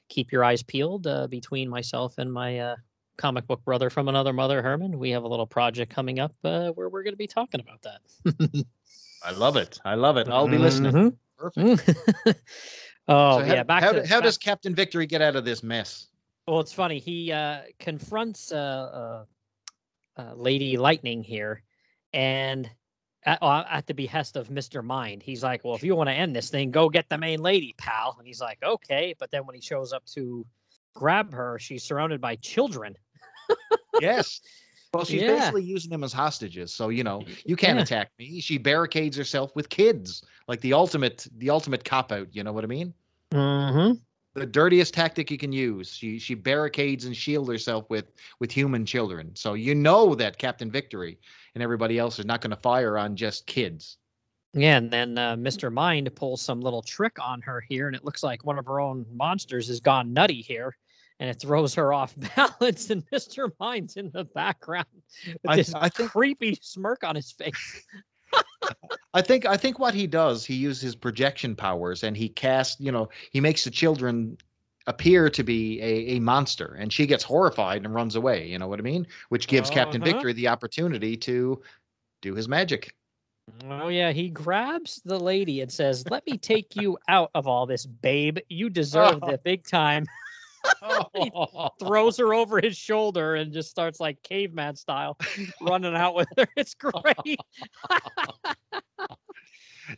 keep 0.09 0.33
your 0.33 0.45
eyes 0.45 0.63
peeled. 0.63 1.07
Uh, 1.07 1.27
between 1.29 1.69
myself 1.69 2.19
and 2.19 2.33
my 2.33 2.59
uh, 2.59 2.77
comic 3.17 3.47
book 3.47 3.65
brother 3.65 3.89
from 3.89 4.09
another 4.09 4.33
mother, 4.33 4.61
Herman, 4.61 4.99
we 4.99 5.11
have 5.11 5.23
a 5.23 5.29
little 5.29 5.47
project 5.47 5.93
coming 5.93 6.19
up 6.19 6.35
uh, 6.45 6.71
where 6.71 6.89
we're 6.89 7.03
going 7.05 7.15
to 7.15 7.19
be 7.19 7.29
talking 7.29 7.61
about 7.61 7.83
that. 7.83 8.67
I 9.25 9.31
love 9.31 9.57
it. 9.57 9.81
I 9.85 9.95
love 9.95 10.17
it. 10.17 10.29
I'll 10.29 10.49
be 10.49 10.59
listening. 10.59 11.17
Perfect. 11.39 11.67
Mhm. 11.67 12.35
oh 13.09 13.39
So 13.39 13.45
how, 13.47 13.55
yeah, 13.55 13.63
back 13.63 13.83
how, 13.83 13.93
to 13.93 14.07
how 14.07 14.17
back- 14.17 14.25
does 14.25 14.39
Captain 14.39 14.75
Victory 14.75 15.07
get 15.07 15.23
out 15.23 15.35
of 15.37 15.45
this 15.45 15.63
mess? 15.63 16.09
Well, 16.47 16.61
it's 16.61 16.73
funny. 16.73 16.99
He 16.99 17.33
uh, 17.33 17.63
confronts 17.79 18.53
uh, 18.53 18.57
uh, 18.57 20.21
uh, 20.21 20.35
Lady 20.35 20.77
Lightning 20.77 21.23
here, 21.23 21.63
and 22.13 22.71
at, 23.25 23.43
uh, 23.43 23.65
at 23.71 23.87
the 23.87 23.95
behest 23.95 24.37
of 24.37 24.51
Mister 24.51 24.83
Mind, 24.83 25.23
he's 25.23 25.43
like, 25.43 25.65
"Well, 25.65 25.75
if 25.75 25.83
you 25.83 25.97
want 25.97 26.09
to 26.09 26.15
end 26.15 26.37
this 26.37 26.51
thing, 26.51 26.71
go 26.71 26.91
get 26.91 27.09
the 27.09 27.17
main 27.17 27.41
lady, 27.41 27.75
pal." 27.79 28.17
And 28.19 28.27
he's 28.27 28.43
like, 28.43 28.63
"Okay," 28.63 29.15
but 29.19 29.31
then 29.31 29.47
when 29.47 29.55
he 29.55 29.63
shows 29.63 29.93
up 29.95 30.05
to 30.15 30.45
grab 30.95 31.33
her, 31.33 31.59
she's 31.59 31.83
surrounded 31.83 32.21
by 32.21 32.37
children. 32.37 32.97
yes. 34.01 34.41
Well, 34.93 35.05
she's 35.05 35.23
Yeah. 35.23 35.35
basically 35.39 35.65
using 35.65 35.91
them 35.91 36.05
as 36.05 36.13
hostages. 36.13 36.73
So 36.73 36.91
you 36.91 37.05
know 37.05 37.25
you 37.47 37.57
can't 37.57 37.79
Yeah. 37.79 37.83
attack 37.85 38.11
me. 38.19 38.41
She 38.41 38.59
barricades 38.59 39.17
herself 39.17 39.57
with 39.57 39.71
kids, 39.71 40.23
like 40.47 40.61
the 40.61 40.75
ultimate 40.75 41.27
the 41.39 41.49
ultimate 41.49 41.85
cop 41.85 42.13
out. 42.13 42.29
You 42.33 42.45
know 42.45 42.53
what 42.53 42.65
I 42.65 42.69
mean? 42.69 42.93
Mm-hmm. 43.33 43.95
The 44.35 44.47
dirtiest 44.47 44.95
tactic 44.95 45.31
you 45.31 45.39
can 45.39 45.53
use. 45.53 45.93
She 45.95 46.19
she 46.19 46.35
barricades 46.35 47.05
and 47.05 47.17
shields 47.17 47.49
herself 47.49 47.89
with 47.89 48.07
with 48.41 48.51
human 48.51 48.85
children. 48.85 49.31
So 49.35 49.55
you 49.55 49.75
know 49.75 50.15
that 50.17 50.39
Captain 50.39 50.71
Victory 50.71 51.19
and 51.55 51.63
everybody 51.63 51.99
else 51.99 52.19
is 52.19 52.25
not 52.25 52.41
going 52.41 52.51
to 52.51 52.57
fire 52.57 52.99
on 52.99 53.15
just 53.15 53.47
kids. 53.47 53.97
Yeah, 54.53 54.77
and 54.77 54.91
then 54.91 55.19
uh, 55.19 55.35
Mr. 55.37 55.73
Mind 55.73 56.13
pulls 56.15 56.41
some 56.43 56.61
little 56.61 56.83
trick 56.83 57.17
on 57.21 57.41
her 57.43 57.61
here, 57.69 57.87
and 57.89 57.97
it 57.97 58.05
looks 58.05 58.23
like 58.23 58.45
one 58.45 58.59
of 58.59 58.67
her 58.67 58.79
own 58.81 59.05
monsters 59.13 59.67
has 59.69 59.81
gone 59.81 60.13
nutty 60.13 60.43
here, 60.43 60.77
and 61.21 61.29
it 61.29 61.41
throws 61.41 61.75
her 61.75 61.93
off 61.93 62.15
balance. 62.37 62.91
And 62.91 63.05
Mr. 63.11 63.51
Mind's 63.59 63.97
in 63.97 64.11
the 64.13 64.25
background 64.25 64.87
with 65.27 65.39
I- 65.47 65.57
this 65.57 65.75
I 65.75 65.89
think- 65.89 66.11
creepy 66.11 66.57
smirk 66.61 67.03
on 67.05 67.15
his 67.17 67.31
face. 67.33 67.85
I 69.13 69.23
think 69.23 69.47
I 69.47 69.57
think 69.57 69.79
what 69.79 69.95
he 69.95 70.07
does, 70.07 70.45
he 70.45 70.55
uses 70.55 70.83
his 70.83 70.97
projection 70.97 71.55
powers 71.55 72.03
and 72.03 72.17
he 72.17 72.29
casts, 72.29 72.81
you 72.81 72.91
know, 72.91 73.09
he 73.31 73.41
makes 73.41 73.65
the 73.65 73.71
children 73.71 74.37
appear 74.87 75.31
to 75.31 75.43
be 75.43 75.81
a, 75.81 76.17
a 76.17 76.21
monster 76.21 76.77
and 76.79 76.93
she 76.93 77.07
gets 77.07 77.23
horrified 77.25 77.85
and 77.85 77.95
runs 77.95 78.17
away, 78.17 78.47
you 78.47 78.59
know 78.59 78.69
what 78.69 78.79
I 78.79 78.83
mean? 78.83 79.07
Which 79.29 79.47
gives 79.49 79.71
Captain 79.71 80.03
Uh-huh. 80.03 80.13
Victory 80.13 80.33
the 80.33 80.49
opportunity 80.49 81.17
to 81.19 81.63
do 82.23 82.35
his 82.35 82.49
magic. 82.49 82.95
Oh 83.71 83.89
yeah, 83.89 84.11
he 84.11 84.31
grabs 84.31 85.01
the 85.05 85.19
lady 85.21 85.61
and 85.61 85.71
says, 85.71 86.05
"Let 86.11 86.27
me 86.27 86.39
take 86.39 86.75
you 86.75 86.99
out 87.09 87.31
of 87.35 87.47
all 87.47 87.67
this, 87.67 87.87
babe. 87.87 88.39
You 88.49 88.71
deserve 88.71 89.21
the 89.21 89.39
big 89.45 89.65
time." 89.67 90.07
Throws 91.81 92.17
her 92.19 92.35
over 92.35 92.61
his 92.61 92.77
shoulder 92.77 93.35
and 93.35 93.53
just 93.53 93.71
starts 93.71 94.01
like 94.01 94.23
caveman 94.23 94.77
style 94.77 95.17
running 95.61 95.95
out 95.95 96.15
with 96.15 96.29
her. 96.37 96.47
It's 96.57 96.75
great. 96.75 97.39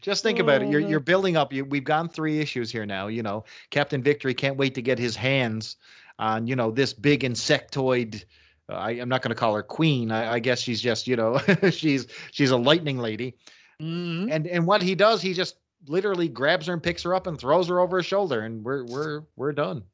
Just 0.00 0.22
think 0.22 0.38
about 0.38 0.62
it. 0.62 0.68
You're 0.68 0.82
Oh, 0.82 0.88
you're 0.88 1.00
building 1.00 1.36
up. 1.36 1.52
You, 1.52 1.64
we've 1.64 1.84
gone 1.84 2.08
three 2.08 2.40
issues 2.40 2.70
here 2.70 2.84
now. 2.84 3.06
You 3.06 3.22
know, 3.22 3.44
Captain 3.70 4.02
Victory 4.02 4.34
can't 4.34 4.56
wait 4.56 4.74
to 4.74 4.82
get 4.82 4.98
his 4.98 5.14
hands 5.14 5.76
on 6.18 6.46
you 6.46 6.56
know 6.56 6.70
this 6.70 6.92
big 6.92 7.20
insectoid. 7.20 8.24
Uh, 8.68 8.74
I, 8.74 8.90
I'm 8.92 9.08
not 9.08 9.22
going 9.22 9.30
to 9.30 9.36
call 9.36 9.54
her 9.54 9.62
queen. 9.62 10.10
I, 10.10 10.34
I 10.34 10.38
guess 10.40 10.60
she's 10.60 10.80
just 10.80 11.06
you 11.06 11.16
know 11.16 11.38
she's 11.70 12.08
she's 12.32 12.50
a 12.50 12.56
lightning 12.56 12.98
lady. 12.98 13.36
Mhm. 13.80 14.28
And 14.30 14.46
and 14.46 14.66
what 14.66 14.82
he 14.82 14.94
does, 14.94 15.22
he 15.22 15.32
just 15.34 15.56
literally 15.86 16.28
grabs 16.28 16.66
her 16.66 16.72
and 16.72 16.82
picks 16.82 17.02
her 17.04 17.14
up 17.14 17.26
and 17.28 17.38
throws 17.38 17.68
her 17.68 17.78
over 17.78 17.98
his 17.98 18.06
shoulder, 18.06 18.40
and 18.40 18.64
we're 18.64 18.84
we're 18.86 19.22
we're 19.36 19.52
done. 19.52 19.84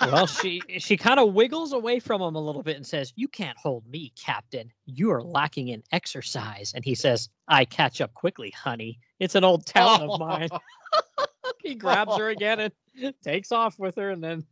Well, 0.00 0.26
she 0.26 0.60
she 0.78 0.96
kind 0.96 1.20
of 1.20 1.32
wiggles 1.32 1.72
away 1.72 2.00
from 2.00 2.20
him 2.20 2.34
a 2.34 2.40
little 2.40 2.62
bit 2.62 2.76
and 2.76 2.86
says, 2.86 3.12
"You 3.16 3.28
can't 3.28 3.56
hold 3.56 3.86
me, 3.86 4.12
Captain. 4.16 4.70
You 4.86 5.10
are 5.12 5.22
lacking 5.22 5.68
in 5.68 5.82
exercise." 5.92 6.72
And 6.74 6.84
he 6.84 6.94
says, 6.94 7.28
"I 7.48 7.64
catch 7.64 8.00
up 8.00 8.12
quickly, 8.14 8.50
honey. 8.50 8.98
It's 9.20 9.34
an 9.36 9.44
old 9.44 9.66
talent 9.66 10.10
of 10.10 10.18
mine." 10.20 10.48
he 11.62 11.74
grabs 11.74 12.16
her 12.16 12.30
again 12.30 12.72
and 13.00 13.14
takes 13.22 13.52
off 13.52 13.78
with 13.78 13.94
her, 13.96 14.10
and 14.10 14.22
then 14.22 14.44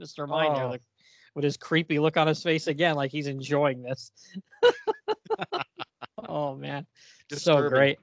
Mr. 0.00 0.26
There, 0.28 0.64
Oh. 0.64 0.68
like, 0.70 0.82
with 1.34 1.44
his 1.44 1.56
creepy 1.56 1.98
look 1.98 2.16
on 2.16 2.26
his 2.26 2.42
face 2.42 2.66
again, 2.66 2.94
like 2.96 3.10
he's 3.10 3.26
enjoying 3.26 3.82
this. 3.82 4.12
oh 6.28 6.54
man, 6.54 6.86
so 7.32 7.68
great. 7.68 7.98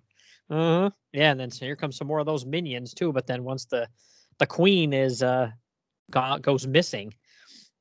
Uh-huh. 0.50 0.90
Yeah, 1.12 1.32
and 1.32 1.40
then 1.40 1.50
so 1.52 1.66
here 1.66 1.76
comes 1.76 1.98
some 1.98 2.08
more 2.08 2.20
of 2.20 2.26
those 2.26 2.46
minions 2.46 2.94
too. 2.94 3.12
But 3.12 3.26
then 3.28 3.44
once 3.44 3.66
the 3.66 3.88
the 4.38 4.46
queen 4.46 4.94
is 4.94 5.24
uh 5.24 5.50
go- 6.12 6.38
goes 6.40 6.68
missing, 6.68 7.14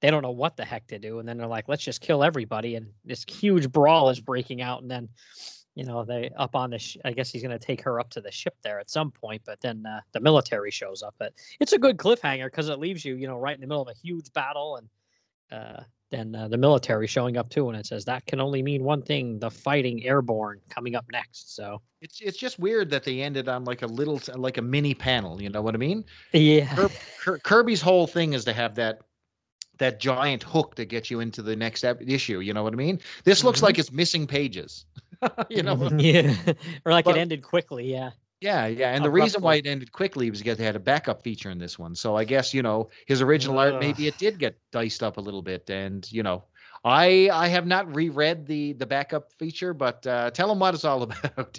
they 0.00 0.10
don't 0.10 0.22
know 0.22 0.30
what 0.30 0.56
the 0.56 0.64
heck 0.64 0.86
to 0.88 0.98
do, 0.98 1.18
and 1.18 1.28
then 1.28 1.38
they're 1.38 1.46
like, 1.46 1.68
let's 1.68 1.82
just 1.82 2.00
kill 2.00 2.22
everybody, 2.22 2.76
and 2.76 2.88
this 3.04 3.24
huge 3.28 3.70
brawl 3.70 4.10
is 4.10 4.20
breaking 4.20 4.62
out, 4.62 4.82
and 4.82 4.90
then 4.90 5.08
you 5.74 5.84
know 5.84 6.04
they 6.04 6.30
up 6.36 6.54
on 6.54 6.70
the 6.70 6.78
sh- 6.78 6.96
i 7.04 7.10
guess 7.10 7.30
he's 7.30 7.42
going 7.42 7.58
to 7.58 7.64
take 7.64 7.82
her 7.82 7.98
up 7.98 8.08
to 8.10 8.20
the 8.20 8.30
ship 8.30 8.54
there 8.62 8.78
at 8.78 8.88
some 8.88 9.10
point 9.10 9.42
but 9.44 9.60
then 9.60 9.84
uh, 9.86 10.00
the 10.12 10.20
military 10.20 10.70
shows 10.70 11.02
up 11.02 11.14
but 11.18 11.32
it's 11.60 11.72
a 11.72 11.78
good 11.78 11.96
cliffhanger 11.96 12.46
because 12.46 12.68
it 12.68 12.78
leaves 12.78 13.04
you 13.04 13.16
you 13.16 13.26
know 13.26 13.36
right 13.36 13.56
in 13.56 13.60
the 13.60 13.66
middle 13.66 13.82
of 13.82 13.88
a 13.88 14.00
huge 14.00 14.32
battle 14.32 14.76
and 14.76 14.88
uh, 15.50 15.82
then 16.10 16.34
uh, 16.34 16.46
the 16.48 16.56
military 16.58 17.06
showing 17.06 17.36
up 17.36 17.48
too 17.48 17.68
and 17.68 17.78
it 17.78 17.86
says 17.86 18.04
that 18.04 18.24
can 18.26 18.40
only 18.40 18.62
mean 18.62 18.84
one 18.84 19.02
thing 19.02 19.38
the 19.38 19.50
fighting 19.50 20.04
airborne 20.04 20.60
coming 20.68 20.94
up 20.94 21.04
next 21.10 21.54
so 21.56 21.80
It's 22.00 22.20
it's 22.20 22.36
just 22.38 22.58
weird 22.58 22.90
that 22.90 23.02
they 23.04 23.20
ended 23.22 23.48
on 23.48 23.64
like 23.64 23.82
a 23.82 23.86
little 23.86 24.20
like 24.36 24.58
a 24.58 24.62
mini 24.62 24.94
panel. 24.94 25.40
You 25.42 25.48
know 25.50 25.62
what 25.62 25.74
I 25.74 25.78
mean? 25.78 26.04
yeah 26.32 26.66
Kirb- 26.76 27.42
Kirby's 27.42 27.80
whole 27.80 28.06
thing 28.06 28.34
is 28.34 28.44
to 28.44 28.52
have 28.52 28.74
that 28.76 29.00
that 29.78 29.98
giant 29.98 30.42
hook 30.42 30.76
to 30.76 30.84
get 30.84 31.10
you 31.10 31.18
into 31.20 31.42
the 31.42 31.56
next 31.56 31.82
issue. 31.84 32.38
You 32.40 32.54
know 32.54 32.62
what 32.62 32.72
I 32.74 32.76
mean? 32.76 33.00
This 33.24 33.42
looks 33.42 33.58
Mhm. 33.60 33.64
like 33.64 33.78
it's 33.80 33.90
missing 33.90 34.24
pages. 34.26 34.86
you 35.48 35.62
know? 35.64 35.74
yeah 35.98 36.34
or 36.84 36.92
like 36.92 37.06
But- 37.06 37.16
it 37.16 37.20
ended 37.20 37.42
quickly 37.42 37.90
yeah 37.90 38.10
Yeah, 38.44 38.66
yeah. 38.66 38.94
And 38.94 39.02
the 39.02 39.10
reason 39.10 39.40
why 39.40 39.54
it 39.54 39.66
ended 39.66 39.90
quickly 39.90 40.28
was 40.28 40.40
because 40.40 40.58
they 40.58 40.64
had 40.64 40.76
a 40.76 40.80
backup 40.80 41.22
feature 41.22 41.48
in 41.48 41.58
this 41.58 41.78
one. 41.78 41.94
So 41.94 42.14
I 42.14 42.24
guess 42.24 42.52
you 42.52 42.62
know 42.62 42.90
his 43.06 43.22
original 43.22 43.58
art. 43.58 43.80
Maybe 43.80 44.06
it 44.06 44.18
did 44.18 44.38
get 44.38 44.58
diced 44.70 45.02
up 45.02 45.16
a 45.16 45.20
little 45.20 45.42
bit, 45.42 45.70
and 45.70 46.10
you 46.12 46.22
know. 46.22 46.44
I 46.86 47.30
I 47.32 47.48
have 47.48 47.66
not 47.66 47.94
reread 47.96 48.44
the 48.44 48.74
the 48.74 48.84
backup 48.84 49.32
feature, 49.38 49.72
but 49.72 50.06
uh, 50.06 50.30
tell 50.32 50.48
them 50.48 50.58
what 50.58 50.74
it's 50.74 50.84
all 50.84 51.02
about. 51.08 51.58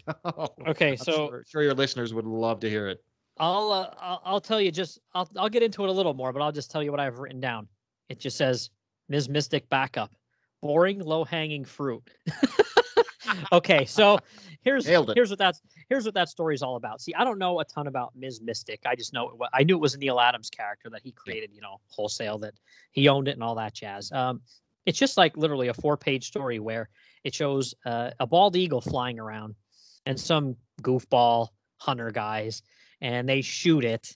okay 0.68 0.92
I'm 0.92 0.98
so 0.98 1.12
sure, 1.12 1.44
sure 1.48 1.64
your 1.64 1.74
listeners 1.74 2.14
would 2.14 2.28
love 2.28 2.60
to 2.60 2.70
hear 2.70 2.88
it. 2.90 3.04
I'll, 3.40 3.72
uh, 3.72 3.90
I'll 4.00 4.22
I'll 4.24 4.40
tell 4.40 4.62
you 4.62 4.72
just 4.72 5.00
I'll 5.16 5.28
I'll 5.36 5.50
get 5.50 5.64
into 5.64 5.84
it 5.84 5.90
a 5.90 5.92
little 5.92 6.14
more, 6.14 6.32
but 6.32 6.44
I'll 6.44 6.52
just 6.52 6.70
tell 6.70 6.84
you 6.84 6.92
what 6.92 7.00
I've 7.00 7.18
written 7.18 7.40
down. 7.40 7.68
It 8.08 8.20
just 8.20 8.38
says 8.38 8.70
Ms. 9.10 9.28
Mystic 9.28 9.68
backup, 9.68 10.14
boring, 10.62 11.00
low 11.00 11.24
hanging 11.24 11.66
fruit. 11.66 12.08
okay, 13.52 13.86
so 13.86 14.20
here's 14.66 14.86
here's 14.86 15.30
what 15.30 15.40
that's 15.40 15.62
here's 15.88 16.04
what 16.04 16.14
that 16.16 16.28
story's 16.28 16.62
all 16.62 16.76
about. 16.76 17.00
See, 17.00 17.14
I 17.14 17.24
don't 17.24 17.40
know 17.40 17.60
a 17.62 17.66
ton 17.66 17.88
about 17.88 18.14
Ms. 18.16 18.42
Mystic. 18.42 18.82
I 18.86 18.96
just 18.96 19.14
know 19.14 19.30
it, 19.30 19.50
I 19.54 19.64
knew 19.64 19.76
it 19.76 19.82
was 19.82 19.94
a 19.94 19.98
Neal 19.98 20.20
Adams 20.20 20.50
character 20.50 20.90
that 20.90 21.02
he 21.04 21.12
created, 21.14 21.52
you 21.54 21.62
know, 21.62 21.80
wholesale 21.88 22.38
that 22.40 22.56
he 22.92 23.08
owned 23.08 23.30
it 23.30 23.32
and 23.32 23.44
all 23.44 23.56
that 23.56 23.74
jazz. 23.74 24.12
Um, 24.12 24.42
it's 24.86 25.00
just 25.00 25.16
like 25.16 25.38
literally 25.38 25.70
a 25.70 25.74
four 25.74 25.96
page 25.96 26.28
story 26.28 26.60
where 26.60 26.90
it 27.24 27.34
shows 27.34 27.74
uh, 27.86 28.12
a 28.20 28.28
bald 28.28 28.56
eagle 28.56 28.82
flying 28.82 29.20
around 29.20 29.56
and 30.06 30.20
some 30.20 30.56
goofball 30.82 31.50
hunter 31.78 32.12
guys 32.12 32.62
and 33.02 33.28
they 33.28 33.42
shoot 33.42 33.84
it 33.84 34.16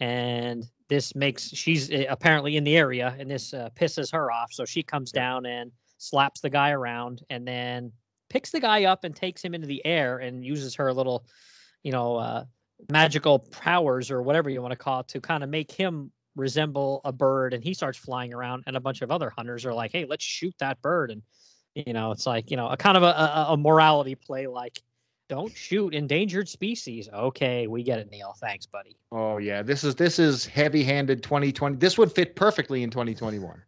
and 0.00 0.64
this 0.88 1.14
makes 1.14 1.48
she's 1.48 1.90
uh, 1.90 2.04
apparently 2.08 2.56
in 2.56 2.64
the 2.64 2.76
area 2.76 3.14
and 3.18 3.30
this 3.30 3.52
uh, 3.54 3.68
pisses 3.78 4.12
her 4.12 4.30
off 4.30 4.52
so 4.52 4.64
she 4.64 4.82
comes 4.82 5.10
down 5.10 5.46
and 5.46 5.70
slaps 5.98 6.40
the 6.40 6.50
guy 6.50 6.70
around 6.70 7.22
and 7.30 7.46
then 7.46 7.92
picks 8.30 8.50
the 8.50 8.60
guy 8.60 8.84
up 8.84 9.04
and 9.04 9.14
takes 9.14 9.44
him 9.44 9.54
into 9.54 9.66
the 9.66 9.84
air 9.84 10.18
and 10.18 10.44
uses 10.44 10.74
her 10.74 10.92
little 10.92 11.26
you 11.82 11.92
know 11.92 12.16
uh, 12.16 12.44
magical 12.90 13.38
powers 13.38 14.10
or 14.10 14.22
whatever 14.22 14.48
you 14.48 14.62
want 14.62 14.72
to 14.72 14.76
call 14.76 15.00
it 15.00 15.08
to 15.08 15.20
kind 15.20 15.44
of 15.44 15.50
make 15.50 15.70
him 15.70 16.10
resemble 16.36 17.02
a 17.04 17.12
bird 17.12 17.52
and 17.52 17.62
he 17.62 17.74
starts 17.74 17.98
flying 17.98 18.32
around 18.32 18.64
and 18.66 18.76
a 18.76 18.80
bunch 18.80 19.02
of 19.02 19.10
other 19.10 19.28
hunters 19.28 19.66
are 19.66 19.74
like 19.74 19.92
hey 19.92 20.06
let's 20.06 20.24
shoot 20.24 20.54
that 20.58 20.80
bird 20.80 21.10
and 21.10 21.22
you 21.74 21.92
know 21.92 22.10
it's 22.10 22.24
like 22.24 22.50
you 22.50 22.56
know 22.56 22.68
a 22.68 22.76
kind 22.76 22.96
of 22.96 23.02
a, 23.02 23.06
a, 23.06 23.46
a 23.50 23.56
morality 23.56 24.14
play 24.14 24.46
like 24.46 24.80
don't 25.28 25.54
shoot 25.54 25.92
endangered 25.92 26.48
species 26.48 27.08
okay 27.12 27.66
we 27.66 27.82
get 27.82 27.98
it 27.98 28.10
neal 28.10 28.34
thanks 28.40 28.64
buddy 28.64 28.96
Oh 29.12 29.38
yeah, 29.38 29.62
this 29.62 29.82
is 29.82 29.96
this 29.96 30.18
is 30.20 30.46
heavy-handed 30.46 31.22
2020. 31.22 31.76
This 31.76 31.98
would 31.98 32.12
fit 32.12 32.36
perfectly 32.36 32.82
in 32.84 32.90
2021. 32.90 33.60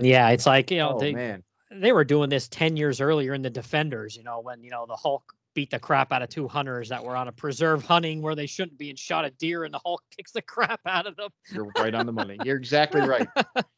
yeah 0.00 0.28
it's 0.28 0.46
like 0.46 0.70
you 0.70 0.78
know 0.78 0.94
oh 0.94 0.98
they, 0.98 1.12
man, 1.12 1.42
they 1.74 1.92
were 1.92 2.04
doing 2.04 2.28
this 2.28 2.48
10 2.48 2.76
years 2.76 3.00
earlier 3.00 3.34
in 3.34 3.42
the 3.42 3.50
defenders 3.50 4.16
you 4.16 4.22
know 4.22 4.40
when 4.40 4.62
you 4.62 4.70
know 4.70 4.86
the 4.86 4.96
hulk 4.96 5.32
beat 5.54 5.70
the 5.70 5.78
crap 5.78 6.12
out 6.12 6.22
of 6.22 6.30
two 6.30 6.48
hunters 6.48 6.88
that 6.88 7.04
were 7.04 7.14
on 7.14 7.28
a 7.28 7.32
preserve 7.32 7.84
hunting 7.84 8.22
where 8.22 8.34
they 8.34 8.46
shouldn't 8.46 8.78
be 8.78 8.88
and 8.88 8.98
shot 8.98 9.24
a 9.24 9.30
deer 9.32 9.64
and 9.64 9.74
the 9.74 9.80
hulk 9.84 10.02
kicks 10.16 10.32
the 10.32 10.42
crap 10.42 10.80
out 10.86 11.06
of 11.06 11.16
them 11.16 11.30
you're 11.52 11.70
right 11.78 11.94
on 11.94 12.06
the 12.06 12.12
money. 12.12 12.38
You're 12.44 12.56
exactly 12.56 13.00
right. 13.06 13.28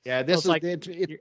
Yeah, 0.05 0.23
this 0.23 0.39
it's 0.39 0.45
is 0.45 0.49
like 0.49 0.63
it, 0.65 0.87
it, 0.87 1.21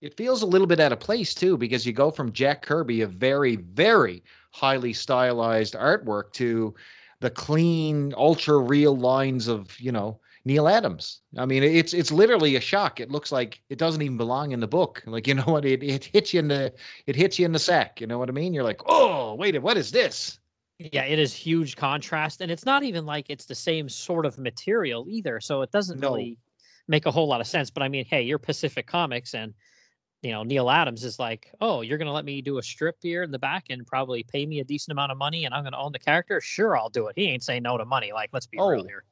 it 0.00 0.16
feels 0.16 0.42
a 0.42 0.46
little 0.46 0.66
bit 0.66 0.80
out 0.80 0.92
of 0.92 1.00
place 1.00 1.34
too 1.34 1.56
because 1.56 1.86
you 1.86 1.92
go 1.92 2.10
from 2.10 2.32
Jack 2.32 2.62
Kirby, 2.62 3.02
a 3.02 3.06
very 3.06 3.56
very 3.56 4.22
highly 4.50 4.92
stylized 4.92 5.74
artwork, 5.74 6.32
to 6.34 6.74
the 7.20 7.30
clean, 7.30 8.12
ultra 8.16 8.58
real 8.58 8.96
lines 8.96 9.48
of 9.48 9.78
you 9.78 9.92
know 9.92 10.18
Neal 10.44 10.68
Adams. 10.68 11.20
I 11.38 11.46
mean, 11.46 11.62
it's 11.62 11.94
it's 11.94 12.10
literally 12.10 12.56
a 12.56 12.60
shock. 12.60 13.00
It 13.00 13.10
looks 13.10 13.30
like 13.32 13.62
it 13.68 13.78
doesn't 13.78 14.02
even 14.02 14.16
belong 14.16 14.52
in 14.52 14.60
the 14.60 14.66
book. 14.68 15.02
Like 15.06 15.26
you 15.26 15.34
know 15.34 15.44
what? 15.44 15.64
It 15.64 15.82
it 15.82 16.04
hits 16.04 16.34
you 16.34 16.40
in 16.40 16.48
the 16.48 16.72
it 17.06 17.16
hits 17.16 17.38
you 17.38 17.44
in 17.46 17.52
the 17.52 17.58
sack. 17.58 18.00
You 18.00 18.06
know 18.06 18.18
what 18.18 18.28
I 18.28 18.32
mean? 18.32 18.52
You're 18.54 18.64
like, 18.64 18.80
oh 18.86 19.34
wait, 19.34 19.60
what 19.62 19.76
is 19.76 19.90
this? 19.90 20.38
yeah 20.78 21.04
it 21.04 21.18
is 21.18 21.32
huge 21.32 21.76
contrast 21.76 22.40
and 22.40 22.50
it's 22.50 22.64
not 22.66 22.82
even 22.82 23.06
like 23.06 23.26
it's 23.28 23.44
the 23.44 23.54
same 23.54 23.88
sort 23.88 24.26
of 24.26 24.38
material 24.38 25.06
either 25.08 25.38
so 25.40 25.62
it 25.62 25.70
doesn't 25.70 26.00
No. 26.00 26.10
really 26.12 26.38
make 26.88 27.06
a 27.06 27.10
whole 27.10 27.28
lot 27.28 27.40
of 27.40 27.46
sense 27.46 27.70
but 27.70 27.82
i 27.82 27.88
mean 27.88 28.04
hey 28.04 28.22
you're 28.22 28.38
pacific 28.38 28.86
comics 28.86 29.34
and 29.34 29.54
you 30.22 30.32
know 30.32 30.42
neal 30.42 30.70
adams 30.70 31.04
is 31.04 31.18
like 31.18 31.52
oh 31.60 31.82
you're 31.82 31.98
going 31.98 32.06
to 32.06 32.12
let 32.12 32.24
me 32.24 32.42
do 32.42 32.58
a 32.58 32.62
strip 32.62 32.96
here 33.00 33.22
in 33.22 33.30
the 33.30 33.38
back 33.38 33.66
and 33.70 33.86
probably 33.86 34.24
pay 34.24 34.44
me 34.46 34.60
a 34.60 34.64
decent 34.64 34.92
amount 34.92 35.12
of 35.12 35.18
money 35.18 35.44
and 35.44 35.54
i'm 35.54 35.62
going 35.62 35.72
to 35.72 35.78
own 35.78 35.92
the 35.92 35.98
character 35.98 36.40
sure 36.40 36.76
i'll 36.76 36.88
do 36.90 37.06
it 37.06 37.12
he 37.16 37.26
ain't 37.26 37.44
saying 37.44 37.62
no 37.62 37.76
to 37.78 37.84
money 37.84 38.12
like 38.12 38.30
let's 38.32 38.46
be 38.46 38.58
oh, 38.58 38.68
real 38.68 38.80
Oh, 38.80 38.84
here 38.88 39.04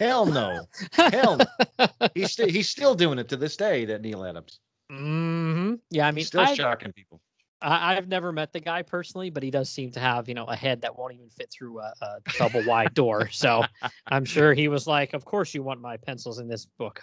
Hell 0.00 0.26
no, 0.26 0.66
hell 0.92 1.38
no. 1.38 1.86
He's 2.14 2.32
still 2.32 2.48
he's 2.48 2.68
still 2.68 2.94
doing 2.94 3.18
it 3.18 3.28
to 3.28 3.36
this 3.36 3.56
day. 3.56 3.84
That 3.84 4.02
Neal 4.02 4.24
Adams. 4.24 4.60
Mm-hmm. 4.90 5.74
yeah 5.90 6.08
i 6.08 6.10
mean 6.10 6.16
He's 6.16 6.28
still 6.28 6.40
I've, 6.40 6.56
shocking 6.56 6.92
people. 6.94 7.20
I, 7.60 7.96
I've 7.96 8.08
never 8.08 8.32
met 8.32 8.54
the 8.54 8.60
guy 8.60 8.80
personally 8.80 9.28
but 9.28 9.42
he 9.42 9.50
does 9.50 9.68
seem 9.68 9.90
to 9.90 10.00
have 10.00 10.28
you 10.28 10.34
know 10.34 10.46
a 10.46 10.56
head 10.56 10.80
that 10.80 10.98
won't 10.98 11.12
even 11.12 11.28
fit 11.28 11.50
through 11.50 11.80
a, 11.80 11.92
a 12.00 12.20
double 12.38 12.64
wide 12.64 12.94
door 12.94 13.28
so 13.30 13.64
i'm 14.06 14.24
sure 14.24 14.54
he 14.54 14.68
was 14.68 14.86
like 14.86 15.12
of 15.12 15.26
course 15.26 15.52
you 15.52 15.62
want 15.62 15.82
my 15.82 15.98
pencils 15.98 16.38
in 16.38 16.48
this 16.48 16.64
book 16.64 17.02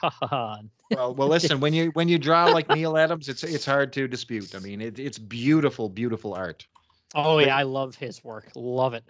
Well, 0.91 1.15
well, 1.15 1.27
listen. 1.27 1.59
When 1.59 1.73
you 1.73 1.89
when 1.93 2.07
you 2.07 2.19
draw 2.19 2.45
like 2.45 2.69
Neal 2.69 2.97
Adams, 2.97 3.27
it's 3.27 3.43
it's 3.43 3.65
hard 3.65 3.91
to 3.93 4.07
dispute. 4.07 4.53
I 4.55 4.59
mean, 4.59 4.81
it, 4.81 4.99
it's 4.99 5.17
beautiful, 5.17 5.89
beautiful 5.89 6.33
art. 6.33 6.67
Oh 7.15 7.39
yeah, 7.39 7.57
I 7.57 7.63
love 7.63 7.95
his 7.95 8.23
work. 8.23 8.51
Love 8.55 8.93
it. 8.93 9.03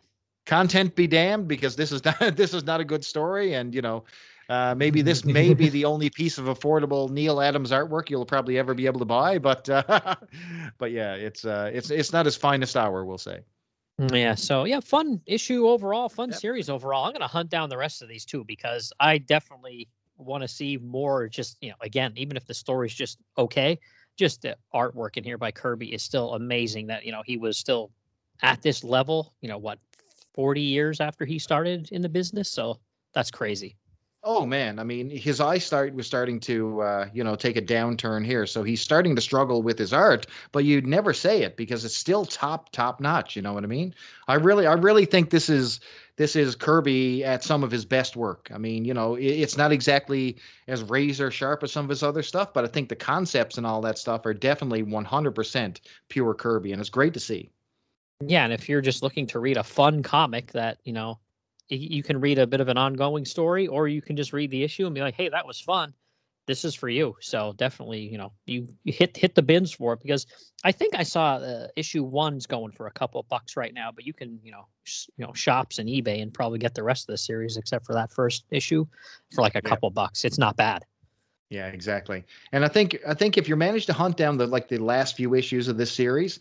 Content 0.45 0.95
be 0.95 1.07
damned, 1.07 1.47
because 1.47 1.75
this 1.75 1.91
is 1.91 2.03
not 2.05 2.35
this 2.35 2.53
is 2.53 2.63
not 2.63 2.79
a 2.79 2.85
good 2.85 3.03
story, 3.03 3.53
and 3.53 3.73
you 3.73 3.81
know, 3.81 4.03
uh, 4.49 4.75
maybe 4.75 5.01
this 5.01 5.25
may 5.35 5.53
be 5.53 5.69
the 5.69 5.85
only 5.85 6.09
piece 6.09 6.37
of 6.37 6.45
affordable 6.45 7.09
Neal 7.09 7.41
Adams 7.41 7.71
artwork 7.71 8.09
you'll 8.09 8.25
probably 8.25 8.57
ever 8.57 8.73
be 8.73 8.85
able 8.85 8.99
to 8.99 9.05
buy. 9.05 9.37
But 9.39 9.69
uh, 9.69 10.15
but 10.77 10.91
yeah, 10.91 11.13
it's 11.15 11.45
uh, 11.45 11.71
it's 11.73 11.89
it's 11.89 12.13
not 12.13 12.25
his 12.25 12.35
finest 12.35 12.75
hour, 12.77 13.05
we'll 13.05 13.17
say. 13.17 13.41
Yeah, 14.11 14.35
so 14.35 14.65
yeah, 14.65 14.81
fun 14.81 15.21
issue 15.25 15.67
overall, 15.67 16.09
fun 16.09 16.31
Yep. 16.31 16.41
series 16.41 16.69
overall. 16.69 17.05
I'm 17.05 17.13
gonna 17.13 17.27
hunt 17.27 17.49
down 17.49 17.69
the 17.69 17.77
rest 17.77 18.01
of 18.01 18.09
these 18.09 18.25
too 18.25 18.43
because 18.43 18.91
I 18.99 19.19
definitely 19.19 19.87
want 20.17 20.41
to 20.43 20.47
see 20.47 20.77
more. 20.77 21.27
Just 21.27 21.57
you 21.61 21.69
know, 21.69 21.75
again, 21.81 22.13
even 22.17 22.35
if 22.35 22.45
the 22.45 22.53
story's 22.53 22.93
just 22.93 23.19
okay, 23.37 23.79
just 24.17 24.41
the 24.41 24.57
artwork 24.73 25.17
in 25.17 25.23
here 25.23 25.37
by 25.37 25.51
Kirby 25.51 25.93
is 25.93 26.03
still 26.03 26.33
amazing. 26.33 26.87
That 26.87 27.05
you 27.05 27.11
know 27.13 27.23
he 27.25 27.37
was 27.37 27.57
still 27.57 27.89
at 28.41 28.61
this 28.61 28.83
level. 28.83 29.33
You 29.41 29.47
know 29.47 29.57
what, 29.57 29.79
40 30.35 30.61
years 30.61 30.99
after 30.99 31.25
he 31.25 31.39
started 31.39 31.89
in 31.91 32.01
the 32.01 32.09
business, 32.09 32.51
so 32.51 32.79
that's 33.13 33.31
crazy. 33.31 33.75
Oh 34.27 34.43
man, 34.43 34.79
I 34.79 34.83
mean, 34.83 35.07
his 35.11 35.39
eyesight 35.39 35.93
was 35.93 36.07
starting 36.07 36.39
to, 36.41 36.81
uh, 36.81 37.09
you 37.13 37.23
know, 37.23 37.35
take 37.35 37.57
a 37.57 37.61
downturn 37.61 38.25
here. 38.25 38.47
So 38.47 38.63
he's 38.63 38.81
starting 38.81 39.15
to 39.15 39.21
struggle 39.21 39.61
with 39.61 39.77
his 39.77 39.93
art, 39.93 40.25
but 40.51 40.65
you'd 40.65 40.87
never 40.87 41.13
say 41.13 41.43
it 41.43 41.55
because 41.55 41.85
it's 41.85 41.95
still 41.95 42.25
top, 42.25 42.71
top 42.71 42.99
notch. 42.99 43.35
You 43.35 43.43
know 43.43 43.53
what 43.53 43.63
I 43.63 43.67
mean? 43.67 43.93
I 44.27 44.33
really, 44.33 44.65
I 44.65 44.73
really 44.73 45.05
think 45.05 45.29
this 45.29 45.47
is 45.47 45.79
this 46.17 46.35
is 46.35 46.55
Kirby 46.55 47.23
at 47.23 47.43
some 47.43 47.63
of 47.63 47.69
his 47.69 47.85
best 47.85 48.15
work. 48.15 48.49
I 48.51 48.57
mean, 48.57 48.83
you 48.83 48.95
know, 48.95 49.13
it, 49.13 49.25
it's 49.25 49.57
not 49.57 49.71
exactly 49.71 50.37
as 50.67 50.81
razor 50.81 51.29
sharp 51.29 51.61
as 51.61 51.71
some 51.71 51.85
of 51.85 51.89
his 51.89 52.01
other 52.01 52.23
stuff, 52.23 52.51
but 52.51 52.63
I 52.63 52.67
think 52.67 52.89
the 52.89 52.95
concepts 52.95 53.59
and 53.59 53.67
all 53.67 53.81
that 53.81 53.99
stuff 53.99 54.25
are 54.25 54.33
definitely 54.33 54.81
100% 54.81 55.79
pure 56.09 56.33
Kirby, 56.33 56.71
and 56.71 56.81
it's 56.81 56.89
great 56.89 57.13
to 57.13 57.19
see. 57.19 57.51
Yeah, 58.21 58.43
and 58.45 58.53
if 58.53 58.69
you're 58.69 58.81
just 58.81 59.03
looking 59.03 59.27
to 59.27 59.39
read 59.39 59.57
a 59.57 59.63
fun 59.63 60.01
comic 60.01 60.51
that 60.53 60.79
you 60.83 60.93
know 60.93 61.19
you 61.69 62.03
can 62.03 62.21
read 62.21 62.37
a 62.37 62.47
bit 62.47 62.61
of 62.61 62.67
an 62.69 62.77
ongoing 62.77 63.25
story, 63.25 63.67
or 63.67 63.87
you 63.87 64.01
can 64.01 64.15
just 64.15 64.33
read 64.33 64.51
the 64.51 64.63
issue 64.63 64.85
and 64.85 64.95
be 64.95 65.01
like, 65.01 65.15
"Hey, 65.15 65.29
that 65.29 65.45
was 65.45 65.59
fun. 65.59 65.93
This 66.47 66.63
is 66.63 66.75
for 66.75 66.87
you." 66.89 67.15
So 67.19 67.53
definitely, 67.53 68.01
you 68.07 68.17
know, 68.17 68.31
you, 68.45 68.67
hit 68.85 69.17
hit 69.17 69.35
the 69.35 69.41
bins 69.41 69.71
for 69.73 69.93
it 69.93 69.99
because 70.01 70.25
I 70.63 70.71
think 70.71 70.95
I 70.95 71.03
saw 71.03 71.35
uh, 71.37 71.67
issue 71.75 72.03
one's 72.03 72.45
going 72.45 72.71
for 72.71 72.87
a 72.87 72.91
couple 72.91 73.19
of 73.19 73.27
bucks 73.27 73.57
right 73.57 73.73
now, 73.73 73.91
but 73.91 74.05
you 74.05 74.13
can, 74.13 74.39
you 74.43 74.51
know, 74.51 74.67
sh- 74.83 75.07
you 75.17 75.25
know, 75.25 75.33
shops 75.33 75.79
and 75.79 75.89
eBay 75.89 76.21
and 76.21 76.33
probably 76.33 76.59
get 76.59 76.75
the 76.75 76.83
rest 76.83 77.09
of 77.09 77.13
the 77.13 77.17
series 77.17 77.57
except 77.57 77.85
for 77.85 77.93
that 77.93 78.11
first 78.13 78.45
issue 78.51 78.85
for 79.31 79.41
like 79.41 79.55
a 79.55 79.61
Yeah. 79.61 79.69
couple 79.69 79.89
bucks. 79.89 80.23
It's 80.23 80.37
not 80.37 80.55
bad. 80.55 80.85
Yeah, 81.49 81.67
exactly. 81.67 82.23
And 82.51 82.65
I 82.65 82.67
think 82.67 82.97
I 83.07 83.13
think 83.13 83.37
if 83.37 83.47
you 83.47 83.55
manage 83.55 83.85
to 83.85 83.93
hunt 83.93 84.17
down 84.17 84.37
the 84.37 84.47
like 84.47 84.67
the 84.67 84.79
last 84.79 85.15
few 85.15 85.35
issues 85.35 85.67
of 85.67 85.77
this 85.77 85.91
series, 85.91 86.39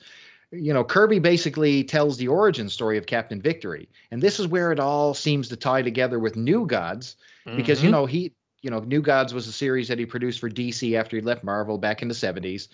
you 0.51 0.73
know, 0.73 0.85
Kirby 0.85 1.19
basically 1.19 1.85
tells 1.85 2.17
the 2.17 2.29
origin 2.29 2.69
story 2.69 2.99
of 2.99 3.07
Captain 3.07 3.41
Victory. 3.41 3.89
And 4.11 4.23
this 4.23 4.39
is 4.39 4.47
where 4.47 4.73
it 4.73 4.81
all 4.81 5.15
seems 5.15 5.49
to 5.49 5.57
tie 5.57 5.83
together 5.83 6.19
with 6.19 6.37
New 6.37 6.67
Gods 6.67 7.17
because 7.55 7.83
you 7.83 7.89
Mhm. 7.89 7.91
know, 7.91 8.07
he 8.07 8.33
you 8.63 8.71
know, 8.71 8.81
New 8.81 9.03
Gods 9.03 9.35
was 9.35 9.47
a 9.47 9.53
series 9.53 9.89
that 9.89 9.99
he 9.99 10.07
produced 10.07 10.41
for 10.41 10.49
DC 10.49 10.97
after 10.97 11.17
he 11.17 11.23
left 11.23 11.45
Marvel 11.45 11.77
back 11.77 12.01
in 12.01 12.09
the 12.09 12.15
70s. 12.15 12.69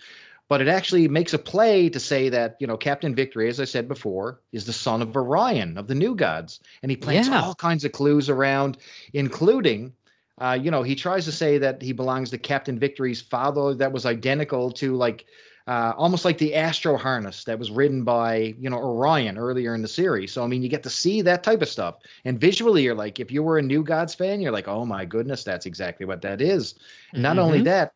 But 0.47 0.61
it 0.61 0.67
actually 0.67 1.07
makes 1.07 1.33
a 1.33 1.39
play 1.39 1.89
to 1.89 1.99
say 1.99 2.29
that, 2.29 2.55
you 2.59 2.67
know, 2.67 2.77
Captain 2.77 3.13
Victory, 3.13 3.49
as 3.49 3.59
I 3.59 3.65
said 3.65 3.87
before, 3.87 4.41
is 4.53 4.65
the 4.65 4.73
son 4.73 5.01
of 5.01 5.15
Orion 5.15 5.77
of 5.77 5.87
the 5.87 5.95
New 5.95 6.15
Gods. 6.15 6.59
And 6.81 6.89
he 6.91 6.95
plants 6.97 7.29
Yeah. 7.29 7.33
all 7.35 7.55
kinds 7.55 7.83
of 7.85 7.91
clues 7.91 8.29
around, 8.29 8.77
including 9.13 9.93
uh, 10.39 10.57
you 10.59 10.71
know, 10.71 10.81
he 10.81 10.95
tries 10.95 11.25
to 11.25 11.31
say 11.31 11.59
that 11.59 11.81
he 11.81 11.91
belongs 11.91 12.31
to 12.31 12.37
Captain 12.37 12.79
Victory's 12.79 13.21
father 13.21 13.75
that 13.75 13.91
was 13.91 14.05
identical 14.07 14.71
to 14.71 14.95
like 14.95 15.25
uh, 15.67 15.93
almost 15.97 16.25
like 16.25 16.37
the 16.37 16.55
Astro 16.55 16.97
harness 16.97 17.43
that 17.45 17.59
was 17.59 17.71
ridden 17.71 18.03
by, 18.03 18.55
you 18.59 18.69
know, 18.69 18.77
Orion 18.77 19.37
earlier 19.37 19.75
in 19.75 19.81
the 19.81 19.87
series. 19.87 20.31
So, 20.31 20.43
I 20.43 20.47
mean, 20.47 20.61
you 20.63 20.69
get 20.69 20.83
to 20.83 20.89
see 20.89 21.21
that 21.21 21.43
type 21.43 21.61
of 21.61 21.69
stuff. 21.69 21.99
And 22.25 22.39
visually, 22.39 22.83
you're 22.83 22.95
like, 22.95 23.19
if 23.19 23.31
you 23.31 23.43
were 23.43 23.57
a 23.57 23.61
New 23.61 23.83
Gods 23.83 24.13
fan, 24.15 24.41
you're 24.41 24.51
like, 24.51 24.67
oh 24.67 24.85
my 24.85 25.05
goodness, 25.05 25.43
that's 25.43 25.65
exactly 25.65 26.05
what 26.05 26.21
that 26.21 26.41
is. 26.41 26.75
Not 27.15 27.37
only 27.39 27.61
Mhm. 27.61 27.65
that, 27.65 27.93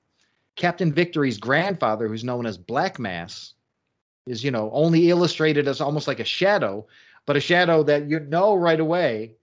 Captain 0.55 0.91
Victory's 0.93 1.37
grandfather, 1.37 2.07
who's 2.07 2.23
known 2.23 2.45
as 2.45 2.57
Black 2.57 2.99
Mass, 2.99 3.53
is, 4.25 4.43
you 4.43 4.51
know, 4.51 4.69
only 4.73 5.09
illustrated 5.09 5.67
as 5.67 5.81
almost 5.81 6.07
like 6.07 6.19
a 6.19 6.25
shadow, 6.25 6.85
but 7.25 7.35
a 7.37 7.41
shadow 7.41 7.83
that 7.83 8.09
you 8.09 8.19
know 8.19 8.55
right 8.55 8.79
away 8.79 9.35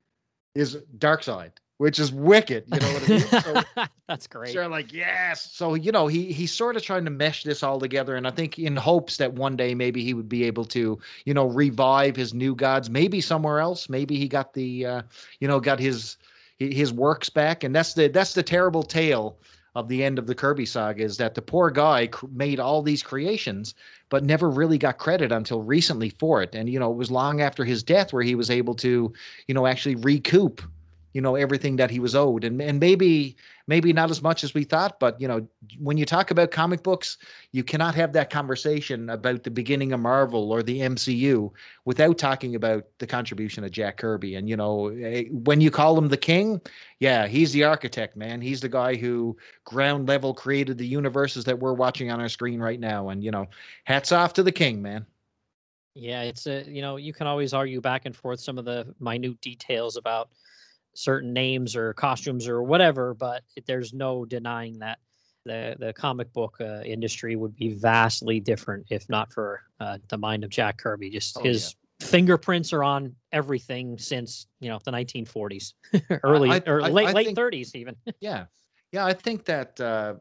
is 0.55 0.77
Darkseid, 0.99 1.53
which 1.83 1.99
is 1.99 2.13
wicked. 2.13 2.63
You 2.73 2.79
know 2.79 2.93
what 2.93 3.03
I 3.03 3.09
mean? 3.09 3.67
So, 3.67 3.85
That's 4.07 4.29
great. 4.29 4.53
Sure, 4.53 4.69
like 4.69 4.93
yes. 4.93 5.51
So 5.53 5.75
you 5.75 5.91
know, 5.91 6.07
he 6.07 6.33
he's 6.33 6.53
sort 6.53 6.77
of 6.77 6.83
trying 6.85 7.05
to 7.07 7.11
mesh 7.11 7.43
this 7.43 7.65
all 7.65 7.81
together, 7.81 8.15
and 8.15 8.25
I 8.25 8.31
think 8.31 8.57
in 8.57 8.77
hopes 8.77 9.17
that 9.17 9.33
one 9.33 9.57
day 9.57 9.75
maybe 9.75 10.05
he 10.05 10.15
would 10.15 10.29
be 10.29 10.45
able 10.45 10.65
to, 10.67 10.97
you 11.25 11.35
know, 11.35 11.47
revive 11.47 12.15
his 12.15 12.33
new 12.35 12.55
gods, 12.55 12.89
maybe 12.89 13.21
somewhere 13.21 13.59
else. 13.59 13.89
Maybe 13.89 14.17
he 14.17 14.29
got 14.29 14.55
the, 14.55 14.87
uh, 14.87 15.03
you 15.41 15.49
know, 15.49 15.59
got 15.59 15.81
his 15.81 16.19
his 16.61 16.93
works 16.93 17.29
back, 17.29 17.65
and 17.65 17.75
that's 17.75 17.95
the 17.95 18.07
that's 18.07 18.35
the 18.35 18.45
terrible 18.45 18.85
tale 18.85 19.37
of 19.75 19.89
the 19.89 20.05
end 20.05 20.21
of 20.21 20.29
the 20.29 20.37
Kirby 20.37 20.67
saga 20.67 21.03
is 21.03 21.17
that 21.17 21.35
the 21.35 21.43
poor 21.43 21.69
guy 21.69 22.07
cr- 22.07 22.27
made 22.27 22.61
all 22.61 22.83
these 22.83 23.03
creations, 23.03 23.75
but 24.09 24.23
never 24.23 24.49
really 24.49 24.79
got 24.79 24.99
credit 24.99 25.33
until 25.33 25.63
recently 25.63 26.11
for 26.11 26.45
it, 26.45 26.55
and 26.55 26.69
you 26.69 26.79
know, 26.79 26.93
it 26.93 26.97
was 26.97 27.11
long 27.11 27.41
after 27.41 27.65
his 27.65 27.83
death 27.83 28.13
where 28.13 28.23
he 28.23 28.37
was 28.37 28.51
able 28.51 28.77
to, 28.77 29.13
you 29.49 29.55
know, 29.55 29.67
actually 29.67 29.97
recoup 29.97 30.63
you 31.13 31.21
know 31.21 31.35
everything 31.35 31.77
that 31.77 31.91
he 31.91 31.99
was 31.99 32.15
owed 32.15 32.45
and 32.45 32.61
and 32.61 32.81
maybe 32.81 33.37
maybe 33.67 33.93
not 33.93 34.11
as 34.11 34.23
much 34.23 34.45
as 34.45 34.55
we 34.55 34.65
thought 34.65 34.99
but 34.99 35.21
you 35.21 35.29
know 35.29 35.47
when 35.79 35.97
you 35.97 36.05
talk 36.05 36.31
about 36.31 36.51
comic 36.51 36.83
books 36.83 37.19
you 37.53 37.63
cannot 37.63 37.95
have 37.95 38.13
that 38.13 38.31
conversation 38.31 39.11
about 39.11 39.43
the 39.43 39.51
beginning 39.51 39.93
of 39.93 40.01
marvel 40.01 40.53
or 40.53 40.63
the 40.63 40.81
mcu 40.81 41.51
without 41.85 42.19
talking 42.19 42.55
about 42.55 42.87
the 42.99 43.07
contribution 43.07 43.65
of 43.65 43.71
jack 43.71 43.97
kirby. 43.97 44.37
And 44.37 44.49
you 44.49 44.57
know 44.57 44.89
eh, 44.89 45.25
when 45.31 45.61
you 45.61 45.71
call 45.71 45.97
him 45.97 46.09
the 46.09 46.17
king 46.17 46.61
yeah 46.99 47.27
he's 47.27 47.53
the 47.53 47.65
architect 47.65 48.17
man. 48.17 48.41
He's 48.41 48.61
the 48.61 48.69
guy 48.69 48.95
who 48.97 49.37
ground 49.65 50.09
level 50.09 50.35
created 50.35 50.79
the 50.79 50.87
universes 50.87 51.45
that 51.45 51.59
we're 51.59 51.73
watching 51.73 52.11
on 52.11 52.21
our 52.21 52.29
screen 52.29 52.61
right 52.61 52.79
now. 52.79 53.09
And 53.09 53.23
you 53.25 53.31
know 53.31 53.47
hats 53.85 54.13
off 54.13 54.33
to 54.35 54.43
the 54.43 54.53
king 54.53 54.83
man. 54.83 55.07
Yeah, 55.95 56.23
it's 56.23 56.47
a 56.47 56.65
you 56.65 56.83
know 56.83 56.97
you 56.97 57.13
can 57.13 57.27
always 57.27 57.53
argue 57.53 57.81
back 57.81 58.03
and 58.07 58.15
forth 58.15 58.41
some 58.41 58.59
of 58.59 58.65
the 58.65 58.95
minute 59.01 59.41
details 59.41 59.97
about 59.97 60.31
certain 60.95 61.33
names 61.33 61.75
or 61.77 61.93
costumes 61.95 62.47
or 62.49 62.63
whatever, 62.63 63.15
but 63.15 63.43
there's 63.67 63.93
no 63.93 64.25
denying 64.25 64.79
that 64.81 64.99
the 65.45 65.75
the 65.79 65.93
comic 65.93 66.33
book 66.33 66.57
uh, 66.61 66.83
industry 66.83 67.35
would 67.37 67.57
be 67.57 67.73
vastly 67.75 68.39
different 68.41 68.87
if 68.91 69.09
not 69.09 69.33
for 69.33 69.61
uh, 69.81 69.99
the 70.09 70.19
mind 70.19 70.45
of 70.45 70.51
Jack 70.51 70.79
Kirby. 70.79 71.11
Just 71.11 71.37
Oh, 71.39 71.43
yeah. 71.45 71.51
his 71.53 71.75
fingerprints 72.01 72.73
are 72.73 72.85
on 72.85 73.15
everything 73.33 73.97
since 73.99 74.47
you 74.61 74.69
know 74.69 74.79
the 74.85 74.91
1940s, 74.93 75.73
early 76.25 76.51
I- 76.51 76.63
or 76.67 76.83
I- 76.83 76.89
late 76.89 77.09
I 77.09 77.13
late 77.13 77.27
think- 77.27 77.39
30s 77.39 77.75
even. 77.75 77.97
Yeah. 78.21 78.45
Yeah, 78.93 79.07
I 79.07 79.15
think 79.15 79.47
that 79.47 79.81
uh 79.81 80.15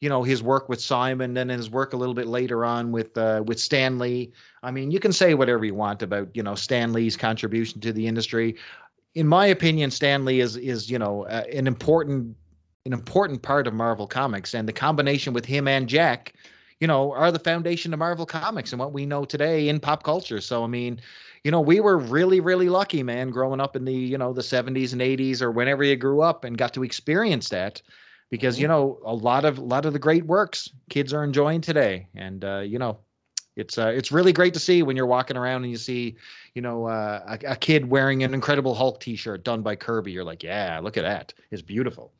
you 0.00 0.08
know 0.08 0.22
his 0.22 0.42
work 0.42 0.68
with 0.70 0.80
Simon 0.80 1.36
and 1.36 1.50
his 1.50 1.68
work 1.68 1.92
a 1.92 1.96
little 1.96 2.14
bit 2.14 2.26
later 2.26 2.64
on 2.64 2.92
with 2.92 3.18
uh 3.18 3.42
with 3.46 3.60
Stanley. 3.60 4.32
I 4.62 4.70
mean, 4.70 4.90
you 4.90 5.00
can 5.00 5.12
say 5.12 5.34
whatever 5.34 5.64
you 5.64 5.74
want 5.74 6.00
about, 6.02 6.28
you 6.34 6.42
know, 6.42 6.54
Stanley's 6.54 7.16
contribution 7.16 7.80
to 7.82 7.92
the 7.92 8.06
industry. 8.06 8.56
In 9.14 9.26
my 9.26 9.46
opinion, 9.46 9.90
Stanley 9.90 10.40
is 10.40 10.56
is, 10.56 10.90
you 10.90 10.98
know, 10.98 11.24
uh, 11.26 11.44
an 11.52 11.66
important 11.66 12.36
an 12.86 12.92
important 12.92 13.42
part 13.42 13.66
of 13.66 13.74
Marvel 13.74 14.06
Comics 14.06 14.54
and 14.54 14.68
the 14.68 14.72
combination 14.72 15.32
with 15.32 15.44
him 15.44 15.68
and 15.68 15.88
Jack, 15.88 16.34
you 16.80 16.86
know, 16.86 17.12
are 17.12 17.30
the 17.30 17.38
foundation 17.38 17.92
of 17.92 17.98
Marvel 17.98 18.24
Comics 18.24 18.72
and 18.72 18.80
what 18.80 18.92
we 18.92 19.04
know 19.04 19.24
today 19.24 19.68
in 19.68 19.80
pop 19.80 20.02
culture. 20.02 20.40
So 20.40 20.64
I 20.64 20.66
mean, 20.66 21.00
you 21.44 21.50
know, 21.50 21.60
we 21.60 21.80
were 21.80 21.98
really, 21.98 22.40
really 22.40 22.68
lucky, 22.68 23.02
man, 23.02 23.30
growing 23.30 23.60
up 23.60 23.76
in 23.76 23.84
the, 23.84 23.92
you 23.94 24.16
know, 24.16 24.32
the 24.32 24.42
70s 24.42 24.92
and 24.92 25.02
80s 25.02 25.42
or 25.42 25.50
whenever 25.50 25.82
you 25.82 25.96
grew 25.96 26.22
up 26.22 26.44
and 26.44 26.56
got 26.56 26.72
to 26.74 26.84
experience 26.84 27.48
that. 27.50 27.82
Because, 28.30 28.60
you 28.60 28.68
know, 28.68 29.00
a 29.04 29.12
lot 29.12 29.44
of 29.44 29.58
a 29.58 29.62
lot 29.62 29.84
of 29.86 29.92
the 29.92 29.98
great 29.98 30.24
works 30.24 30.68
kids 30.88 31.12
are 31.12 31.24
enjoying 31.24 31.60
today. 31.60 32.06
And 32.14 32.44
uh, 32.44 32.60
you 32.60 32.78
know, 32.78 32.98
it's 33.56 33.78
uh, 33.78 33.88
it's 33.88 34.12
really 34.12 34.32
great 34.32 34.54
to 34.54 34.60
see 34.60 34.82
when 34.82 34.96
you're 34.96 35.06
walking 35.06 35.36
around 35.36 35.62
and 35.64 35.70
you 35.70 35.76
see, 35.76 36.16
you 36.54 36.62
know, 36.62 36.86
uh, 36.86 37.36
a, 37.42 37.52
a 37.52 37.56
kid 37.56 37.88
wearing 37.88 38.22
an 38.22 38.32
Incredible 38.34 38.74
Hulk 38.74 39.00
T-shirt 39.00 39.44
done 39.44 39.62
by 39.62 39.76
Kirby. 39.76 40.12
You're 40.12 40.24
like, 40.24 40.42
yeah, 40.42 40.80
look 40.82 40.96
at 40.96 41.02
that, 41.02 41.34
it's 41.50 41.62
beautiful. 41.62 42.12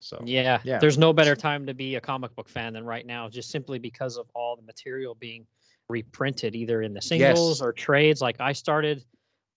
So 0.00 0.22
Yeah, 0.24 0.60
yeah. 0.64 0.78
There's 0.78 0.98
no 0.98 1.12
better 1.12 1.36
time 1.36 1.66
to 1.66 1.74
be 1.74 1.96
a 1.96 2.00
comic 2.00 2.34
book 2.34 2.48
fan 2.48 2.72
than 2.72 2.84
right 2.84 3.04
now, 3.04 3.28
just 3.28 3.50
simply 3.50 3.78
because 3.78 4.16
of 4.16 4.26
all 4.34 4.56
the 4.56 4.62
material 4.62 5.14
being 5.14 5.46
reprinted, 5.88 6.54
either 6.54 6.82
in 6.82 6.94
the 6.94 7.02
singles 7.02 7.60
Yes. 7.60 7.60
or 7.60 7.72
trades. 7.72 8.20
Like 8.20 8.40
I 8.40 8.52
started, 8.52 9.04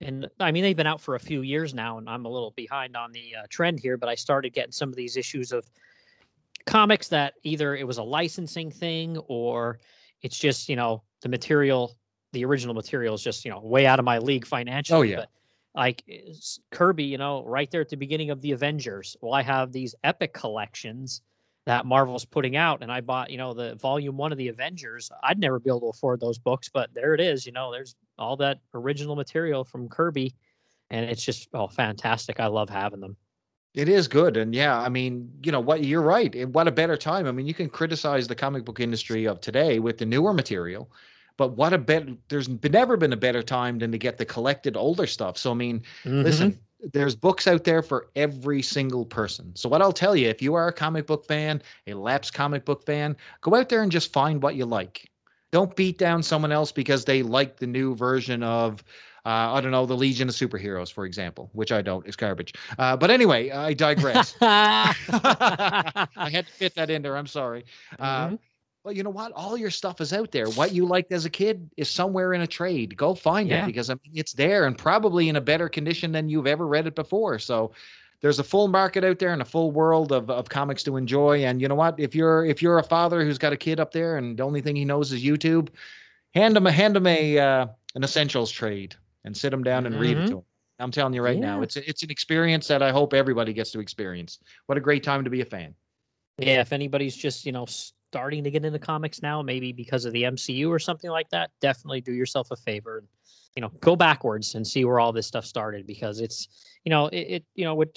and 0.02 0.28
I 0.40 0.52
mean 0.52 0.64
they've 0.64 0.76
been 0.76 0.88
out 0.88 1.02
for 1.02 1.16
a 1.16 1.20
few 1.20 1.42
years 1.44 1.74
now, 1.74 1.98
and 1.98 2.10
I'm 2.10 2.26
a 2.26 2.30
little 2.30 2.52
behind 2.52 2.98
on 2.98 3.12
the 3.12 3.36
uh, 3.36 3.46
trend 3.50 3.80
here. 3.80 3.98
But 3.98 4.10
I 4.10 4.16
started 4.16 4.54
getting 4.54 4.72
some 4.72 4.90
of 4.90 4.96
these 4.96 5.16
issues 5.16 5.52
of 5.52 5.70
comics 6.66 7.08
that 7.10 7.36
either 7.44 7.76
it 7.76 7.86
was 7.86 7.98
a 7.98 8.04
licensing 8.04 8.72
thing 8.72 9.18
or 9.28 9.80
it's 10.22 10.38
just 10.38 10.70
you 10.70 10.76
know 10.76 11.02
the 11.22 11.30
material, 11.30 11.96
the 12.34 12.46
original 12.46 12.74
material 12.74 13.16
is 13.16 13.24
just 13.24 13.46
you 13.46 13.52
know 13.52 13.60
way 13.60 13.86
out 13.86 14.00
of 14.00 14.06
my 14.06 14.18
league 14.18 14.46
financially. 14.46 15.00
Oh, 15.00 15.02
yeah. 15.02 15.16
But 15.18 15.30
like 15.74 16.04
Kirby, 16.72 17.04
you 17.04 17.18
know, 17.18 17.44
right 17.46 17.70
there 17.72 17.82
at 17.82 17.90
the 17.90 17.98
beginning 17.98 18.30
of 18.30 18.42
the 18.42 18.52
Avengers. 18.52 19.16
Well, 19.22 19.34
I 19.34 19.42
have 19.42 19.72
these 19.72 19.96
epic 20.04 20.34
collections 20.34 21.22
that 21.66 21.86
Marvel's 21.86 22.26
putting 22.26 22.56
out, 22.56 22.82
and 22.82 22.92
I 22.92 23.02
bought, 23.02 23.30
you 23.30 23.38
know, 23.38 23.54
the 23.54 23.76
volume 23.76 24.18
one 24.18 24.32
of 24.32 24.38
the 24.38 24.48
Avengers. 24.48 25.12
I'd 25.24 25.40
never 25.40 25.60
be 25.60 25.70
able 25.70 25.82
to 25.82 25.86
afford 25.88 26.20
those 26.20 26.40
books, 26.40 26.70
but 26.70 26.94
there 26.94 27.14
it 27.14 27.22
is. 27.22 27.46
You 27.46 27.52
know, 27.52 27.72
there's 27.72 27.96
all 28.18 28.36
that 28.38 28.60
original 28.74 29.16
material 29.16 29.64
from 29.64 29.88
Kirby, 29.88 30.36
and 30.90 31.10
it's 31.10 31.24
just 31.24 31.50
oh 31.54 31.68
fantastic. 31.68 32.40
I 32.40 32.48
love 32.48 32.70
having 32.70 33.00
them. 33.00 33.16
It 33.74 33.88
is 33.88 34.08
good, 34.10 34.36
and 34.36 34.54
yeah, 34.54 34.78
I 34.78 34.90
mean, 34.90 35.32
you 35.44 35.52
know 35.52 35.62
what? 35.62 35.86
You're 35.86 36.02
right. 36.02 36.34
And 36.36 36.54
what 36.54 36.68
a 36.68 36.72
better 36.72 36.98
time. 36.98 37.26
I 37.26 37.32
mean, 37.32 37.48
you 37.48 37.54
can 37.54 37.70
criticize 37.70 38.28
the 38.28 38.36
comic 38.36 38.66
book 38.66 38.82
industry 38.82 39.26
of 39.26 39.40
today 39.40 39.80
with 39.80 39.98
the 39.98 40.06
newer 40.06 40.34
material, 40.34 40.92
But 41.38 41.50
what 41.58 41.74
a 41.74 41.78
better 41.78 42.14
there's 42.30 42.48
never 42.50 42.98
been 42.98 43.14
a 43.14 43.18
better 43.18 43.42
time 43.44 43.80
than 43.80 43.92
to 43.92 43.98
get 43.98 44.18
the 44.18 44.26
collected 44.26 44.76
older 44.78 45.08
stuff. 45.08 45.38
So 45.38 45.52
I 45.52 45.56
mean, 45.56 45.82
Mhm. 46.06 46.24
listen, 46.24 46.60
there's 46.94 47.16
books 47.16 47.48
out 47.48 47.64
there 47.64 47.82
for 47.82 48.10
every 48.16 48.62
single 48.62 49.06
person. 49.06 49.52
So 49.56 49.70
what 49.70 49.82
I'll 49.82 49.94
tell 49.94 50.16
you, 50.16 50.28
if 50.30 50.42
you 50.42 50.54
are 50.56 50.68
a 50.68 50.74
comic 50.74 51.06
book 51.08 51.26
fan, 51.26 51.62
a 51.88 51.94
lapsed 51.94 52.34
comic 52.34 52.66
book 52.66 52.86
fan, 52.86 53.16
go 53.42 53.56
out 53.56 53.70
there 53.70 53.82
and 53.84 53.92
just 53.92 54.12
find 54.14 54.42
what 54.42 54.56
you 54.56 54.66
like. 54.66 55.10
Don't 55.52 55.76
beat 55.76 55.98
down 55.98 56.24
someone 56.24 56.52
else 56.52 56.72
because 56.72 57.06
they 57.06 57.22
like 57.24 57.58
the 57.58 57.68
new 57.68 57.96
version 57.96 58.42
of 58.44 58.84
uh, 59.24 59.54
I 59.54 59.62
don't 59.62 59.70
know, 59.72 59.86
the 59.86 59.96
Legion 59.96 60.30
of 60.30 60.34
Superheroes, 60.34 60.92
for 60.92 61.06
example, 61.06 61.52
which 61.54 61.72
I 61.72 61.84
don't. 61.84 62.08
It's 62.08 62.16
garbage. 62.16 62.54
Uh, 62.80 62.98
but 62.98 63.12
anyway, 63.12 63.52
I 63.52 63.74
digress. 63.74 64.36
I 64.42 66.08
had 66.32 66.48
to 66.48 66.54
fit 66.54 66.74
that 66.76 66.90
in 66.90 67.04
there. 67.04 67.16
I'm 67.16 67.28
sorry. 67.28 67.66
Uh, 68.00 68.30
Mhm. 68.30 68.40
Well, 68.84 68.94
you 68.94 69.04
know 69.04 69.10
what? 69.12 69.32
All 69.34 69.58
your 69.58 69.70
stuff 69.70 70.02
is 70.02 70.12
out 70.12 70.32
there. 70.32 70.48
What 70.50 70.74
you 70.74 70.86
liked 70.86 71.12
as 71.12 71.26
a 71.26 71.30
kid 71.30 71.70
is 71.78 71.90
somewhere 71.90 72.34
in 72.34 72.42
a 72.42 72.48
trade. 72.48 72.98
Go 72.98 73.14
find 73.14 73.50
Yeah. 73.50 73.64
it 73.64 73.68
because 73.68 73.90
I 73.90 73.94
mean 73.94 74.14
it's 74.16 74.34
there 74.34 74.66
and 74.66 74.78
probably 74.78 75.30
in 75.30 75.36
a 75.36 75.42
better 75.42 75.70
condition 75.70 76.12
than 76.12 76.30
you've 76.30 76.48
ever 76.48 76.66
read 76.66 76.88
it 76.88 76.96
before. 76.96 77.38
So 77.38 77.72
there's 78.22 78.40
a 78.40 78.44
full 78.44 78.68
market 78.68 79.04
out 79.04 79.20
there 79.20 79.34
and 79.34 79.42
a 79.42 79.46
full 79.46 79.72
world 79.72 80.12
of, 80.12 80.30
of 80.30 80.50
comics 80.50 80.84
to 80.84 80.98
enjoy. 80.98 81.44
And 81.46 81.62
you 81.62 81.68
know 81.68 81.76
what? 81.76 82.00
If 82.00 82.16
you're 82.16 82.46
if 82.46 82.62
you're 82.62 82.80
a 82.80 82.84
father 82.84 83.24
who's 83.24 83.38
got 83.38 83.54
a 83.54 83.58
kid 83.58 83.80
up 83.80 83.92
there 83.92 84.18
and 84.18 84.38
the 84.38 84.44
only 84.44 84.62
thing 84.62 84.76
he 84.76 84.86
knows 84.86 85.12
is 85.12 85.24
YouTube, 85.24 85.70
hand 86.34 86.58
him 86.58 86.66
a 86.66 86.72
hand 86.72 86.96
him 86.98 87.06
a 87.08 87.38
uh, 87.38 87.68
an 87.96 88.04
essentials 88.04 88.50
trade 88.52 88.96
and 89.26 89.38
sit 89.38 89.54
him 89.54 89.64
down 89.64 89.86
and 89.86 90.00
read 90.00 90.18
it 90.18 90.24
Mhm. 90.24 90.28
to 90.30 90.38
him. 90.38 90.44
I'm 90.80 90.90
telling 90.92 91.14
you 91.14 91.22
right 91.22 91.38
now, 91.38 91.58
Yeah. 91.58 91.64
it's 91.64 91.76
it's 91.78 92.02
an 92.02 92.10
experience 92.10 92.68
that 92.68 92.82
I 92.82 92.90
hope 92.92 93.14
everybody 93.14 93.54
gets 93.54 93.70
to 93.74 93.80
experience. 93.80 94.40
What 94.66 94.80
a 94.80 94.82
great 94.82 95.04
time 95.04 95.24
to 95.24 95.30
be 95.30 95.42
a 95.42 95.46
fan. 95.46 95.76
Yeah, 96.40 96.62
if 96.62 96.74
anybody's 96.74 97.16
just, 97.16 97.46
you 97.46 97.52
know, 97.52 97.68
starting 98.12 98.44
to 98.44 98.52
get 98.52 98.66
into 98.66 98.78
comics 98.78 99.22
now, 99.22 99.42
maybe 99.42 99.72
because 99.72 100.04
of 100.04 100.12
the 100.12 100.24
MCU 100.24 100.70
or 100.70 100.80
something 100.80 101.10
like 101.10 101.30
that, 101.30 101.50
definitely 101.62 102.02
do 102.02 102.12
yourself 102.12 102.52
a 102.52 102.58
favor 102.58 102.98
and, 102.98 103.08
you 103.56 103.62
know, 103.62 103.70
go 103.80 103.96
backwards 103.96 104.56
and 104.56 104.68
see 104.68 104.84
where 104.84 105.00
all 105.00 105.14
this 105.14 105.26
stuff 105.26 105.46
started 105.46 105.88
because 105.88 106.20
it's, 106.20 106.50
you 106.84 106.90
know, 106.90 107.08
it, 107.08 107.18
it 107.20 107.46
you 107.56 107.64
know, 107.64 107.74
with 107.74 107.94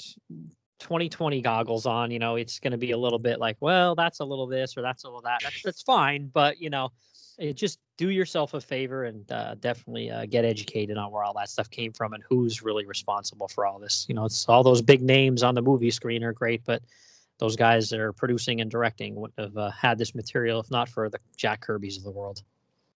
2020 0.78 1.40
goggles 1.40 1.84
on, 1.84 2.12
you 2.12 2.20
know, 2.20 2.36
it's 2.36 2.60
going 2.60 2.70
to 2.70 2.78
be 2.78 2.92
a 2.92 2.96
little 2.96 3.18
bit 3.18 3.40
like, 3.40 3.56
well, 3.58 3.96
that's 3.96 4.20
a 4.20 4.24
little 4.24 4.46
this 4.46 4.76
or 4.76 4.82
that's 4.82 5.02
a 5.02 5.08
little 5.08 5.22
that. 5.22 5.40
That's, 5.42 5.62
that's 5.64 5.82
fine. 5.82 6.30
But, 6.32 6.60
you 6.60 6.70
know, 6.70 6.92
it 7.36 7.54
just 7.54 7.80
do 7.98 8.10
yourself 8.10 8.54
a 8.54 8.60
favor 8.60 9.06
and 9.06 9.32
uh, 9.32 9.56
definitely 9.56 10.12
uh, 10.12 10.26
get 10.26 10.44
educated 10.44 10.96
on 10.96 11.10
where 11.10 11.24
all 11.24 11.34
that 11.34 11.50
stuff 11.50 11.68
came 11.70 11.92
from 11.92 12.12
and 12.12 12.22
who's 12.28 12.62
really 12.62 12.86
responsible 12.86 13.48
for 13.48 13.66
all 13.66 13.80
this. 13.80 14.06
You 14.08 14.14
know, 14.14 14.26
it's 14.26 14.48
all 14.48 14.62
those 14.62 14.80
big 14.80 15.02
names 15.02 15.42
on 15.42 15.56
the 15.56 15.62
movie 15.62 15.90
screen 15.90 16.22
are 16.22 16.32
great, 16.32 16.64
but 16.64 16.82
those 17.38 17.56
guys 17.56 17.88
that 17.90 18.00
are 18.00 18.12
producing 18.12 18.60
and 18.60 18.70
directing 18.70 19.14
wouldn't 19.14 19.38
have 19.38 19.56
uh, 19.56 19.70
had 19.70 19.98
this 19.98 20.14
material 20.14 20.60
if 20.60 20.70
not 20.70 20.88
for 20.88 21.08
the 21.10 21.18
Jack 21.36 21.60
Kirby's 21.60 21.96
of 21.98 22.04
the 22.04 22.10
world. 22.10 22.42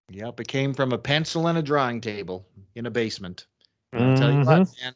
Yep, 0.09 0.39
it 0.39 0.47
came 0.47 0.73
from 0.73 0.91
a 0.91 0.97
pencil 0.97 1.47
and 1.47 1.57
a 1.57 1.61
drawing 1.61 2.01
table 2.01 2.47
in 2.75 2.85
a 2.85 2.91
basement. 2.91 3.47
I'll 3.95 4.13
tell 4.13 4.31
you 4.31 4.39
what, 4.45 4.67
man. 4.81 4.93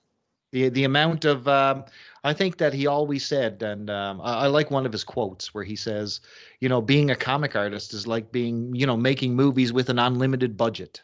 The 0.51 0.69
the 0.69 0.83
amount 0.83 1.25
of 1.25 1.47
um, 1.47 1.85
I 2.23 2.33
think 2.33 2.57
that 2.57 2.73
he 2.73 2.85
always 2.87 3.25
said, 3.25 3.63
and 3.63 3.89
um, 3.89 4.21
I, 4.21 4.43
I 4.43 4.47
like 4.47 4.71
one 4.71 4.85
of 4.85 4.91
his 4.91 5.03
quotes 5.03 5.53
where 5.53 5.63
he 5.63 5.75
says, 5.75 6.21
you 6.61 6.69
know, 6.69 6.81
being 6.81 7.09
a 7.11 7.15
comic 7.15 7.55
artist 7.55 7.93
is 7.93 8.05
like 8.07 8.31
being, 8.31 8.73
you 8.75 8.85
know, 8.85 8.95
making 8.97 9.35
movies 9.35 9.73
with 9.73 9.89
an 9.89 9.99
unlimited 9.99 10.55
budget. 10.57 11.01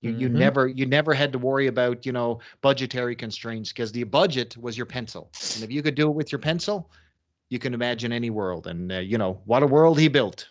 You 0.00 0.10
you 0.12 0.28
Mhm. 0.28 0.32
never 0.38 0.68
you 0.68 0.86
never 0.86 1.14
had 1.14 1.32
to 1.32 1.38
worry 1.38 1.66
about 1.66 2.06
you 2.06 2.12
know 2.12 2.40
budgetary 2.62 3.16
constraints 3.16 3.72
because 3.72 3.92
the 3.92 4.04
budget 4.04 4.56
was 4.56 4.76
your 4.76 4.86
pencil, 4.86 5.32
and 5.54 5.64
if 5.64 5.70
you 5.70 5.82
could 5.82 5.94
do 5.94 6.08
it 6.08 6.14
with 6.14 6.32
your 6.32 6.38
pencil, 6.40 6.90
you 7.50 7.58
can 7.58 7.74
imagine 7.74 8.12
any 8.12 8.30
world. 8.30 8.66
And 8.66 8.92
uh, 8.92 8.98
you 8.98 9.18
know 9.18 9.40
what 9.44 9.62
a 9.62 9.66
world 9.66 9.98
he 9.98 10.08
built. 10.08 10.48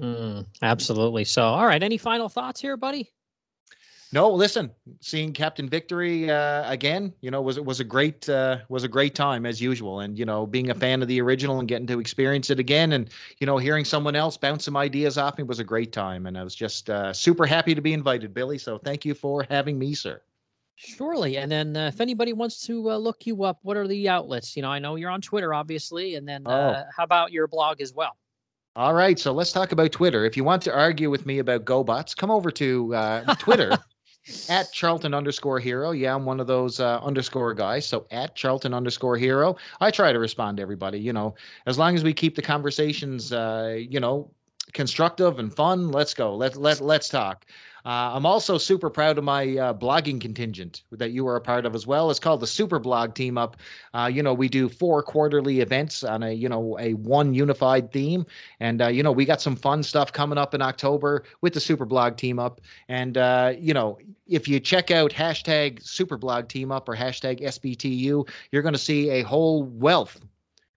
Mm, 0.00 0.46
absolutely. 0.62 1.24
So, 1.24 1.42
all 1.42 1.66
right. 1.66 1.82
Any 1.82 1.96
final 1.96 2.28
thoughts 2.28 2.60
here, 2.60 2.76
buddy? 2.76 3.10
No, 4.12 4.30
listen, 4.30 4.70
seeing 5.00 5.32
Captain 5.32 5.68
Victory 5.68 6.30
uh, 6.30 6.70
again, 6.70 7.12
you 7.20 7.30
know, 7.30 7.42
was 7.42 7.58
was 7.58 7.80
a 7.80 7.84
great 7.84 8.28
uh, 8.28 8.58
was 8.68 8.84
a 8.84 8.88
great 8.88 9.16
time 9.16 9.44
as 9.44 9.60
usual, 9.60 10.00
and 10.00 10.16
you 10.16 10.24
know, 10.24 10.46
being 10.46 10.70
a 10.70 10.74
fan 10.74 11.02
of 11.02 11.08
the 11.08 11.20
original 11.20 11.58
and 11.58 11.66
getting 11.66 11.88
to 11.88 11.98
experience 11.98 12.48
it 12.48 12.60
again, 12.60 12.92
and 12.92 13.10
you 13.40 13.46
know, 13.46 13.58
hearing 13.58 13.84
someone 13.84 14.14
else 14.14 14.36
bounce 14.36 14.64
some 14.64 14.76
ideas 14.76 15.18
off 15.18 15.36
me 15.38 15.44
was 15.44 15.58
a 15.58 15.64
great 15.64 15.92
time, 15.92 16.26
and 16.26 16.38
I 16.38 16.44
was 16.44 16.54
just 16.54 16.88
uh, 16.88 17.12
super 17.12 17.46
happy 17.46 17.74
to 17.74 17.80
be 17.80 17.92
invited, 17.92 18.32
Billy. 18.32 18.58
So 18.58 18.78
thank 18.78 19.04
you 19.04 19.12
for 19.12 19.44
having 19.50 19.76
me, 19.76 19.92
sir. 19.94 20.22
Surely. 20.76 21.38
And 21.38 21.50
then 21.50 21.76
uh, 21.76 21.88
if 21.88 22.00
anybody 22.00 22.32
wants 22.34 22.64
to 22.66 22.90
uh, 22.90 22.96
look 22.96 23.26
you 23.26 23.44
up, 23.44 23.58
what 23.62 23.76
are 23.76 23.88
the 23.88 24.08
outlets? 24.08 24.54
You 24.56 24.62
know, 24.62 24.70
I 24.70 24.78
know 24.78 24.96
you're 24.96 25.10
on 25.10 25.22
Twitter, 25.22 25.54
obviously. 25.54 26.14
And 26.16 26.28
then 26.28 26.42
Oh. 26.46 26.50
uh, 26.50 26.84
how 26.94 27.02
about 27.04 27.32
your 27.32 27.46
blog 27.48 27.80
as 27.80 27.94
well? 27.94 28.16
All 28.76 28.92
right, 28.92 29.18
so 29.18 29.32
let's 29.32 29.52
talk 29.52 29.72
about 29.72 29.90
Twitter. 29.90 30.26
If 30.26 30.36
you 30.36 30.44
want 30.44 30.60
to 30.64 30.74
argue 30.74 31.08
with 31.08 31.24
me 31.24 31.38
about 31.38 31.64
GoBots, 31.64 32.14
come 32.14 32.30
over 32.30 32.50
to 32.50 32.94
uh, 32.94 33.34
Twitter 33.36 33.72
at 34.50 34.70
Charlton 34.70 35.14
underscore 35.14 35.58
hero. 35.58 35.92
Yeah, 35.92 36.14
I'm 36.14 36.26
one 36.26 36.40
of 36.40 36.46
those 36.46 36.78
uh, 36.78 37.00
underscore 37.02 37.54
guys. 37.54 37.86
So 37.86 38.06
at 38.10 38.34
Charlton 38.34 38.74
underscore 38.74 39.16
hero. 39.16 39.56
I 39.80 39.90
try 39.90 40.12
to 40.12 40.18
respond 40.18 40.58
to 40.58 40.62
everybody, 40.62 40.98
you 40.98 41.14
know, 41.14 41.36
as 41.64 41.78
long 41.78 41.94
as 41.94 42.04
we 42.04 42.12
keep 42.12 42.34
the 42.36 42.42
conversations, 42.42 43.32
uh, 43.32 43.78
you 43.78 43.98
know, 43.98 44.30
constructive 44.74 45.38
and 45.38 45.54
fun. 45.54 45.90
Let's 45.90 46.12
go. 46.12 46.36
Let, 46.36 46.56
let, 46.56 46.82
let's 46.82 47.08
talk. 47.08 47.46
Uh, 47.86 48.10
I'm 48.14 48.26
also 48.26 48.58
super 48.58 48.90
proud 48.90 49.16
of 49.16 49.22
my 49.22 49.56
uh, 49.56 49.72
blogging 49.72 50.20
contingent 50.20 50.82
that 50.90 51.12
you 51.12 51.28
are 51.28 51.36
a 51.36 51.40
part 51.40 51.64
of 51.64 51.76
as 51.76 51.86
well. 51.86 52.10
It's 52.10 52.18
called 52.18 52.40
the 52.40 52.46
Super 52.46 52.80
Blog 52.80 53.14
Team 53.14 53.38
Up. 53.38 53.56
Uh, 53.94 54.10
you 54.12 54.24
know, 54.24 54.34
we 54.34 54.48
do 54.48 54.68
four 54.68 55.04
quarterly 55.04 55.60
events 55.60 56.02
on 56.02 56.24
a, 56.24 56.32
you 56.32 56.48
know, 56.48 56.76
a 56.80 56.94
one 56.94 57.32
unified 57.32 57.92
theme. 57.92 58.26
And, 58.58 58.82
uh, 58.82 58.88
you 58.88 59.04
know, 59.04 59.12
we 59.12 59.24
got 59.24 59.40
some 59.40 59.54
fun 59.54 59.84
stuff 59.84 60.12
coming 60.12 60.36
up 60.36 60.52
in 60.52 60.62
October 60.62 61.22
with 61.42 61.54
the 61.54 61.60
Super 61.60 61.84
Blog 61.84 62.16
Team 62.16 62.40
Up. 62.40 62.60
And, 62.88 63.16
uh, 63.16 63.54
you 63.56 63.72
know, 63.72 63.98
if 64.26 64.48
you 64.48 64.58
check 64.58 64.90
out 64.90 65.12
hashtag 65.12 65.80
Super 65.80 66.16
Blog 66.16 66.48
Team 66.48 66.72
Up 66.72 66.88
or 66.88 66.96
hashtag 66.96 67.40
SBTU, 67.40 68.28
you're 68.50 68.62
going 68.62 68.74
to 68.74 68.80
see 68.80 69.10
a 69.10 69.22
whole 69.22 69.62
wealth 69.62 70.20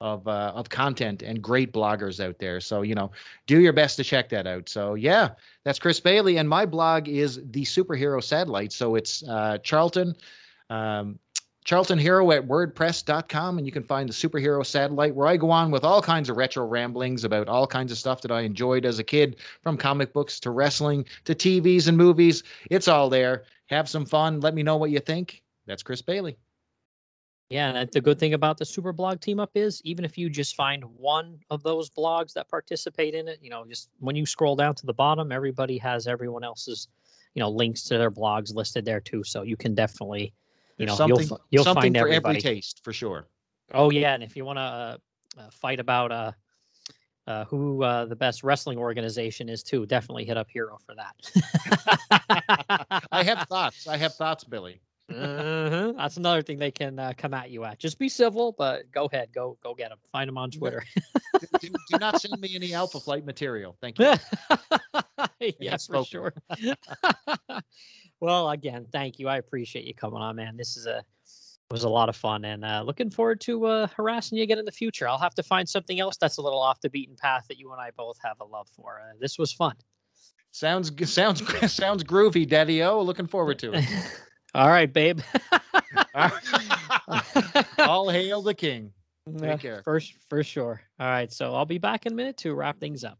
of 0.01 0.27
uh, 0.27 0.51
of 0.55 0.69
content 0.69 1.21
and 1.21 1.41
great 1.41 1.73
bloggers 1.73 2.23
out 2.23 2.39
there. 2.39 2.59
So 2.59 2.81
you 2.81 2.95
know, 2.95 3.11
do 3.47 3.59
your 3.59 3.73
best 3.73 3.97
to 3.97 4.03
check 4.03 4.29
that 4.29 4.47
out. 4.47 4.69
So 4.69 4.95
yeah, 4.95 5.29
that's 5.63 5.79
Chris 5.79 5.99
Bailey, 5.99 6.37
and 6.37 6.47
my 6.47 6.65
blog 6.65 7.07
is 7.07 7.41
the 7.51 7.63
Superhero 7.63 8.23
Satellite. 8.23 8.71
So 8.71 8.95
it's 8.95 9.23
uh, 9.23 9.57
Charlton. 9.59 10.15
Um, 10.69 11.19
Charlton 11.65 11.99
Hero 11.99 12.31
at 12.31 12.47
WordPress.com, 12.47 13.57
and 13.59 13.67
you 13.67 13.71
can 13.71 13.83
find 13.83 14.09
the 14.09 14.13
Superhero 14.13 14.65
Satellite, 14.65 15.13
where 15.13 15.27
I 15.27 15.37
go 15.37 15.51
on 15.51 15.69
with 15.69 15.83
all 15.83 16.01
kinds 16.01 16.27
of 16.27 16.37
retro 16.37 16.65
ramblings 16.65 17.23
about 17.23 17.47
all 17.47 17.67
kinds 17.67 17.91
of 17.91 17.97
stuff 17.99 18.21
that 18.21 18.31
I 18.31 18.41
enjoyed 18.41 18.85
as 18.85 18.97
a 18.97 19.03
kid, 19.03 19.35
from 19.61 19.77
comic 19.77 20.11
books 20.11 20.39
to 20.39 20.49
wrestling 20.49 21.05
to 21.25 21.35
TVs 21.35 21.87
and 21.87 21.95
movies. 21.95 22.41
It's 22.71 22.87
all 22.87 23.07
there. 23.07 23.43
Have 23.67 23.87
some 23.87 24.05
fun. 24.05 24.39
Let 24.39 24.55
me 24.55 24.63
know 24.63 24.77
what 24.77 24.89
you 24.89 24.99
think. 24.99 25.43
That's 25.67 25.83
Chris 25.83 26.01
Bailey. 26.01 26.37
Yeah, 27.49 27.71
and 27.75 27.89
the 27.91 28.01
good 28.01 28.19
thing 28.19 28.35
about 28.35 28.59
the 28.59 28.65
Super 28.65 28.93
Blog 28.93 29.21
Team 29.21 29.39
Up 29.39 29.49
is 29.55 29.81
even 29.83 30.05
if 30.05 30.19
you 30.19 30.29
just 30.29 30.55
find 30.55 30.83
one 30.83 31.39
of 31.49 31.63
those 31.63 31.89
blogs 31.89 32.31
that 32.33 32.47
participate 32.47 33.15
in 33.15 33.27
it, 33.27 33.39
you 33.41 33.49
know, 33.49 33.65
just 33.65 33.89
when 33.99 34.15
you 34.15 34.27
scroll 34.27 34.55
down 34.55 34.75
to 34.75 34.85
the 34.85 34.93
bottom, 34.93 35.31
everybody 35.31 35.77
has 35.79 36.05
everyone 36.05 36.43
else's, 36.43 36.89
you 37.33 37.39
know, 37.39 37.49
links 37.49 37.83
to 37.85 37.97
their 37.97 38.11
blogs 38.11 38.53
listed 38.53 38.85
there 38.85 38.99
too. 38.99 39.23
So 39.23 39.41
you 39.41 39.57
can 39.57 39.73
definitely, 39.73 40.31
you 40.77 40.85
know, 40.85 40.95
There's 40.95 41.29
you'll 41.29 41.41
you'll 41.49 41.63
something 41.63 41.93
find 41.93 41.97
for 41.97 42.07
everybody. 42.07 42.37
every 42.37 42.41
taste 42.41 42.81
for 42.83 42.93
sure. 42.93 43.27
Oh 43.73 43.89
yeah, 43.89 44.13
and 44.13 44.21
if 44.21 44.35
you 44.35 44.45
want 44.45 44.57
to 44.57 44.61
uh, 44.61 44.97
uh, 45.39 45.49
fight 45.49 45.79
about 45.79 46.11
uh, 46.11 46.31
uh, 47.25 47.45
who 47.45 47.83
uh, 47.83 48.05
the 48.05 48.15
best 48.15 48.43
wrestling 48.43 48.77
organization 48.77 49.49
is 49.49 49.63
too, 49.63 49.87
definitely 49.87 50.25
hit 50.25 50.37
up 50.37 50.49
Hero 50.51 50.77
for 50.85 50.93
that. 50.93 51.15
I 53.11 53.23
have 53.23 53.39
thoughts. 53.49 53.87
I 53.87 53.97
have 53.97 54.13
thoughts, 54.13 54.43
Billy. 54.43 54.81
Mhm. 55.09 55.97
That's 55.97 56.17
another 56.17 56.41
thing 56.41 56.59
they 56.59 56.71
can 56.71 56.99
uh, 56.99 57.13
come 57.17 57.33
at 57.33 57.49
you 57.49 57.63
at. 57.65 57.79
Just 57.79 57.97
be 57.97 58.09
civil, 58.09 58.53
but 58.57 58.91
go 58.91 59.05
ahead, 59.05 59.29
go 59.33 59.57
go 59.63 59.73
get 59.73 59.89
them. 59.89 59.97
Find 60.11 60.27
them 60.27 60.37
on 60.37 60.51
Twitter. 60.51 60.83
do, 61.59 61.69
do 61.89 61.97
not 61.99 62.21
send 62.21 62.39
me 62.39 62.55
any 62.55 62.73
Alpha 62.73 62.99
Flight 62.99 63.25
material. 63.25 63.75
Thank 63.81 63.99
you. 63.99 64.13
yeah, 65.59 65.77
for 65.77 66.05
sure. 66.05 66.33
well, 68.19 68.49
again, 68.51 68.85
thank 68.91 69.19
you. 69.19 69.27
I 69.27 69.37
appreciate 69.37 69.85
you 69.85 69.93
coming 69.93 70.21
on, 70.21 70.35
man. 70.35 70.57
This 70.57 70.77
is 70.77 70.85
a 70.85 71.03
was 71.71 71.83
a 71.83 71.89
lot 71.89 72.09
of 72.09 72.15
fun, 72.15 72.45
and 72.45 72.65
uh, 72.65 72.81
looking 72.83 73.11
forward 73.11 73.39
to 73.41 73.65
uh, 73.65 73.87
harassing 73.95 74.37
you 74.39 74.43
again 74.43 74.57
in 74.57 74.65
the 74.65 74.71
future. 74.71 75.07
I'll 75.07 75.19
have 75.19 75.35
to 75.35 75.43
find 75.43 75.69
something 75.69 75.99
else 75.99 76.17
that's 76.17 76.37
a 76.37 76.41
little 76.41 76.59
off 76.59 76.81
the 76.81 76.89
beaten 76.89 77.15
path 77.15 77.45
that 77.47 77.59
you 77.59 77.71
and 77.71 77.79
I 77.79 77.91
both 77.91 78.17
have 78.23 78.39
a 78.41 78.45
love 78.45 78.67
for. 78.75 78.99
Uh, 78.99 79.13
this 79.19 79.37
was 79.37 79.53
fun. 79.53 79.75
Sounds 80.51 80.91
sounds 81.11 81.43
sounds 81.71 82.03
groovy, 82.03 82.47
Daddy 82.47 82.81
O. 82.81 83.01
Looking 83.01 83.27
forward 83.27 83.59
to 83.59 83.73
it. 83.73 83.85
All 84.55 84.69
right, 84.69 84.91
babe. 84.91 85.19
All 87.79 88.09
hail 88.09 88.41
the 88.41 88.53
king. 88.53 88.91
Yeah, 89.37 89.57
care. 89.57 89.83
For, 89.83 90.01
for 90.27 90.43
sure. 90.43 90.81
All 90.99 91.07
right. 91.07 91.31
So 91.31 91.53
I'll 91.53 91.65
be 91.65 91.77
back 91.77 92.07
in 92.07 92.13
a 92.13 92.15
minute 92.15 92.35
to 92.37 92.55
wrap 92.55 92.79
things 92.79 93.03
up. 93.03 93.19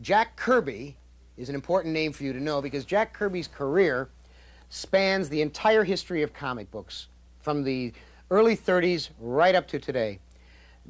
Jack 0.00 0.34
Kirby 0.36 0.96
is 1.36 1.50
an 1.50 1.54
important 1.54 1.92
name 1.92 2.12
for 2.12 2.24
you 2.24 2.32
to 2.32 2.40
know 2.40 2.62
because 2.62 2.86
Jack 2.86 3.12
Kirby's 3.12 3.46
career 3.46 4.08
spans 4.70 5.28
the 5.28 5.42
entire 5.42 5.84
history 5.84 6.22
of 6.22 6.32
comic 6.32 6.70
books 6.70 7.08
from 7.40 7.62
the 7.62 7.92
early 8.30 8.56
30s 8.56 9.10
right 9.20 9.54
up 9.54 9.68
to 9.68 9.78
today. 9.78 10.18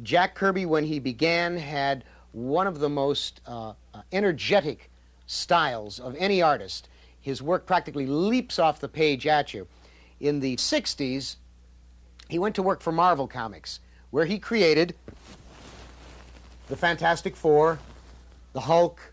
Jack 0.03 0.35
Kirby, 0.35 0.67
when 0.67 0.85
he 0.85 1.01
began, 1.01 1.57
had 1.57 2.05
one 2.33 2.67
of 2.67 2.81
the 2.81 2.89
most 2.89 3.41
uh, 3.47 3.75
uh, 3.95 4.03
energetic 4.11 4.91
styles 5.27 6.01
of 6.01 6.17
any 6.19 6.43
artist. 6.43 6.89
His 7.21 7.41
work 7.43 7.67
practically 7.67 8.07
leaps 8.07 8.59
off 8.59 8.81
the 8.81 8.89
page 8.89 9.27
at 9.27 9.55
you. 9.55 9.69
In 10.21 10.41
the 10.41 10.57
60s, 10.57 11.37
he 12.29 12.39
went 12.39 12.55
to 12.57 12.63
work 12.63 12.81
for 12.81 12.93
Marvel 12.93 13.29
Comics, 13.29 13.81
where 14.11 14.25
he 14.25 14.39
created 14.39 14.95
the 16.69 16.77
Fantastic 16.77 17.37
Four, 17.37 17.79
the 18.53 18.61
Hulk, 18.61 19.13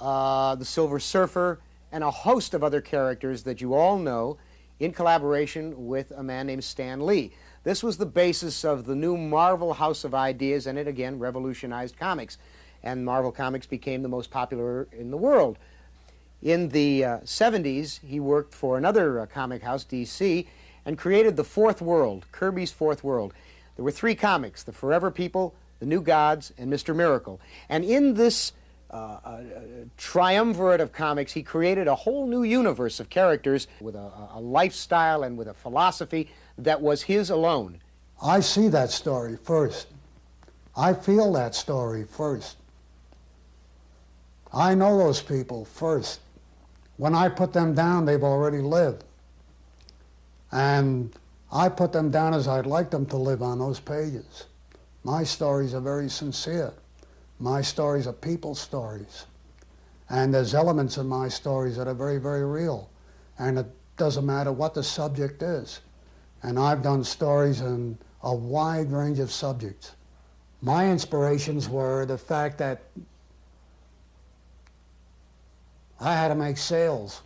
uh, 0.00 0.54
the 0.56 0.64
Silver 0.64 0.98
Surfer, 0.98 1.60
and 1.92 2.02
a 2.04 2.10
host 2.10 2.54
of 2.54 2.64
other 2.64 2.80
characters 2.80 3.42
that 3.44 3.60
you 3.60 3.74
all 3.74 3.98
know 3.98 4.38
in 4.78 4.92
collaboration 4.92 5.86
with 5.86 6.10
a 6.16 6.22
man 6.22 6.46
named 6.46 6.64
Stan 6.64 7.04
Lee. 7.04 7.32
This 7.62 7.82
was 7.82 7.98
the 7.98 8.06
basis 8.06 8.64
of 8.64 8.86
the 8.86 8.94
new 8.94 9.18
Marvel 9.18 9.74
House 9.74 10.04
of 10.04 10.14
Ideas, 10.14 10.66
and 10.66 10.78
it 10.78 10.88
again 10.88 11.18
revolutionized 11.18 11.98
comics. 11.98 12.38
And 12.82 13.04
Marvel 13.04 13.30
Comics 13.30 13.66
became 13.66 14.02
the 14.02 14.08
most 14.08 14.30
popular 14.30 14.88
in 14.92 15.10
the 15.10 15.18
world. 15.18 15.58
In 16.42 16.70
the 16.70 17.04
uh, 17.04 17.18
70s, 17.18 18.00
he 18.00 18.18
worked 18.18 18.54
for 18.54 18.78
another 18.78 19.20
uh, 19.20 19.26
comic 19.26 19.62
house, 19.62 19.84
DC, 19.84 20.46
and 20.86 20.96
created 20.96 21.36
the 21.36 21.44
Fourth 21.44 21.82
World, 21.82 22.24
Kirby's 22.32 22.72
Fourth 22.72 23.04
World. 23.04 23.34
There 23.76 23.84
were 23.84 23.90
three 23.90 24.14
comics 24.14 24.62
The 24.62 24.72
Forever 24.72 25.10
People, 25.10 25.54
The 25.80 25.86
New 25.86 26.00
Gods, 26.00 26.54
and 26.56 26.72
Mr. 26.72 26.96
Miracle. 26.96 27.42
And 27.68 27.84
in 27.84 28.14
this 28.14 28.52
uh, 28.90 29.18
uh, 29.22 29.40
triumvirate 29.98 30.80
of 30.80 30.92
comics, 30.92 31.32
he 31.32 31.42
created 31.42 31.88
a 31.88 31.94
whole 31.94 32.26
new 32.26 32.42
universe 32.42 33.00
of 33.00 33.10
characters 33.10 33.66
with 33.82 33.96
a, 33.96 34.10
a 34.32 34.40
lifestyle 34.40 35.22
and 35.22 35.36
with 35.36 35.46
a 35.46 35.54
philosophy 35.54 36.30
that 36.58 36.80
was 36.80 37.02
his 37.02 37.30
alone. 37.30 37.80
I 38.22 38.40
see 38.40 38.68
that 38.68 38.90
story 38.90 39.36
first. 39.36 39.88
I 40.76 40.92
feel 40.92 41.32
that 41.32 41.54
story 41.54 42.04
first. 42.04 42.56
I 44.52 44.74
know 44.74 44.98
those 44.98 45.22
people 45.22 45.64
first. 45.64 46.20
When 46.96 47.14
I 47.14 47.28
put 47.28 47.52
them 47.52 47.74
down, 47.74 48.04
they've 48.04 48.22
already 48.22 48.58
lived. 48.58 49.04
And 50.52 51.14
I 51.52 51.68
put 51.68 51.92
them 51.92 52.10
down 52.10 52.34
as 52.34 52.46
I'd 52.46 52.66
like 52.66 52.90
them 52.90 53.06
to 53.06 53.16
live 53.16 53.42
on 53.42 53.58
those 53.58 53.80
pages. 53.80 54.46
My 55.04 55.24
stories 55.24 55.74
are 55.74 55.80
very 55.80 56.10
sincere. 56.10 56.72
My 57.38 57.62
stories 57.62 58.06
are 58.06 58.12
people's 58.12 58.60
stories. 58.60 59.24
And 60.10 60.34
there's 60.34 60.54
elements 60.54 60.98
in 60.98 61.06
my 61.06 61.28
stories 61.28 61.76
that 61.76 61.88
are 61.88 61.94
very, 61.94 62.18
very 62.18 62.44
real. 62.44 62.90
And 63.38 63.58
it 63.58 63.66
doesn't 63.96 64.26
matter 64.26 64.52
what 64.52 64.74
the 64.74 64.82
subject 64.82 65.42
is. 65.42 65.80
And 66.42 66.58
I've 66.58 66.82
done 66.82 67.04
stories 67.04 67.60
on 67.60 67.98
a 68.22 68.34
wide 68.34 68.90
range 68.90 69.18
of 69.18 69.30
subjects. 69.30 69.92
My 70.62 70.90
inspirations 70.90 71.68
were 71.68 72.06
the 72.06 72.18
fact 72.18 72.58
that 72.58 72.82
I 76.00 76.14
had 76.14 76.28
to 76.28 76.34
make 76.34 76.56
sales. 76.56 77.22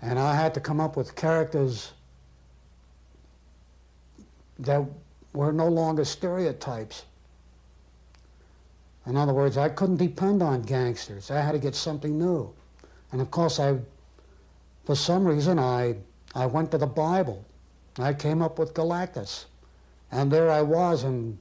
And 0.00 0.18
I 0.18 0.34
had 0.34 0.54
to 0.54 0.60
come 0.60 0.80
up 0.80 0.96
with 0.96 1.14
characters 1.14 1.92
that 4.58 4.84
were 5.32 5.52
no 5.52 5.68
longer 5.68 6.04
stereotypes. 6.04 7.04
In 9.06 9.16
other 9.16 9.32
words, 9.32 9.56
I 9.56 9.68
couldn't 9.68 9.96
depend 9.96 10.42
on 10.42 10.62
gangsters. 10.62 11.30
I 11.30 11.40
had 11.40 11.52
to 11.52 11.58
get 11.58 11.74
something 11.74 12.18
new. 12.18 12.52
And 13.10 13.20
of 13.20 13.30
course, 13.30 13.58
I, 13.58 13.78
for 14.84 14.94
some 14.94 15.26
reason, 15.26 15.58
I, 15.58 15.96
I 16.34 16.46
went 16.46 16.70
to 16.70 16.78
the 16.78 16.86
Bible. 16.86 17.44
I 17.98 18.14
came 18.14 18.42
up 18.42 18.58
with 18.58 18.74
Galactus. 18.74 19.44
And 20.10 20.30
there 20.30 20.50
I 20.50 20.62
was 20.62 21.04
in, 21.04 21.38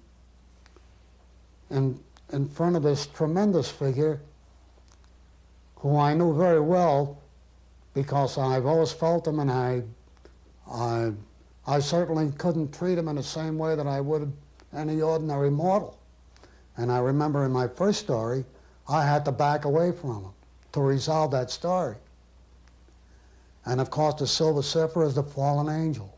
in, 1.70 2.00
in 2.32 2.50
front 2.50 2.76
of 2.76 2.84
this 2.84 3.08
tremendous 3.08 3.70
figure 3.70 4.22
who 5.78 5.98
I 5.98 6.14
knew 6.14 6.36
very 6.36 6.62
well 6.62 7.22
because 7.94 8.38
I've 8.38 8.66
always 8.66 8.92
felt 8.92 9.28
him 9.28 9.40
and 9.40 9.52
I, 9.52 9.84
I, 10.72 11.12
I 11.68 11.80
certainly 11.80 12.32
couldn't 12.38 12.74
treat 12.74 12.98
him 12.98 13.08
in 13.08 13.16
the 13.16 13.24
same 13.24 13.58
way 13.58 13.76
that 13.76 13.88
I 13.88 14.00
would 14.00 14.32
any 14.74 15.02
ordinary 15.02 15.50
mortal. 15.50 15.98
And 16.78 16.92
I 16.92 17.00
remember 17.00 17.46
in 17.46 17.52
my 17.52 17.68
first 17.68 18.00
story, 18.00 18.46
I 18.88 19.06
had 19.06 19.26
to 19.26 19.32
back 19.32 19.66
away 19.66 19.92
from 19.92 20.24
him 20.24 20.32
to 20.72 20.82
resolve 20.82 21.32
that 21.32 21.52
story. 21.52 21.96
And 23.66 23.80
of 23.80 23.90
course, 23.90 24.16
the 24.16 24.28
Silver 24.28 24.64
Surfer 24.64 25.04
is 25.04 25.16
the 25.16 25.24
fallen 25.24 25.70
angel. 25.70 26.18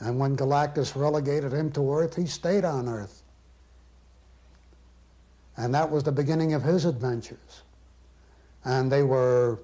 And 0.00 0.18
when 0.18 0.36
Galactus 0.36 0.96
relegated 0.96 1.52
him 1.52 1.70
to 1.72 1.94
Earth, 1.94 2.16
he 2.16 2.26
stayed 2.26 2.64
on 2.64 2.88
Earth. 2.88 3.22
And 5.56 5.72
that 5.74 5.90
was 5.90 6.02
the 6.02 6.12
beginning 6.12 6.54
of 6.54 6.62
his 6.62 6.84
adventures. 6.84 7.62
And 8.64 8.90
they 8.90 9.02
were 9.02 9.60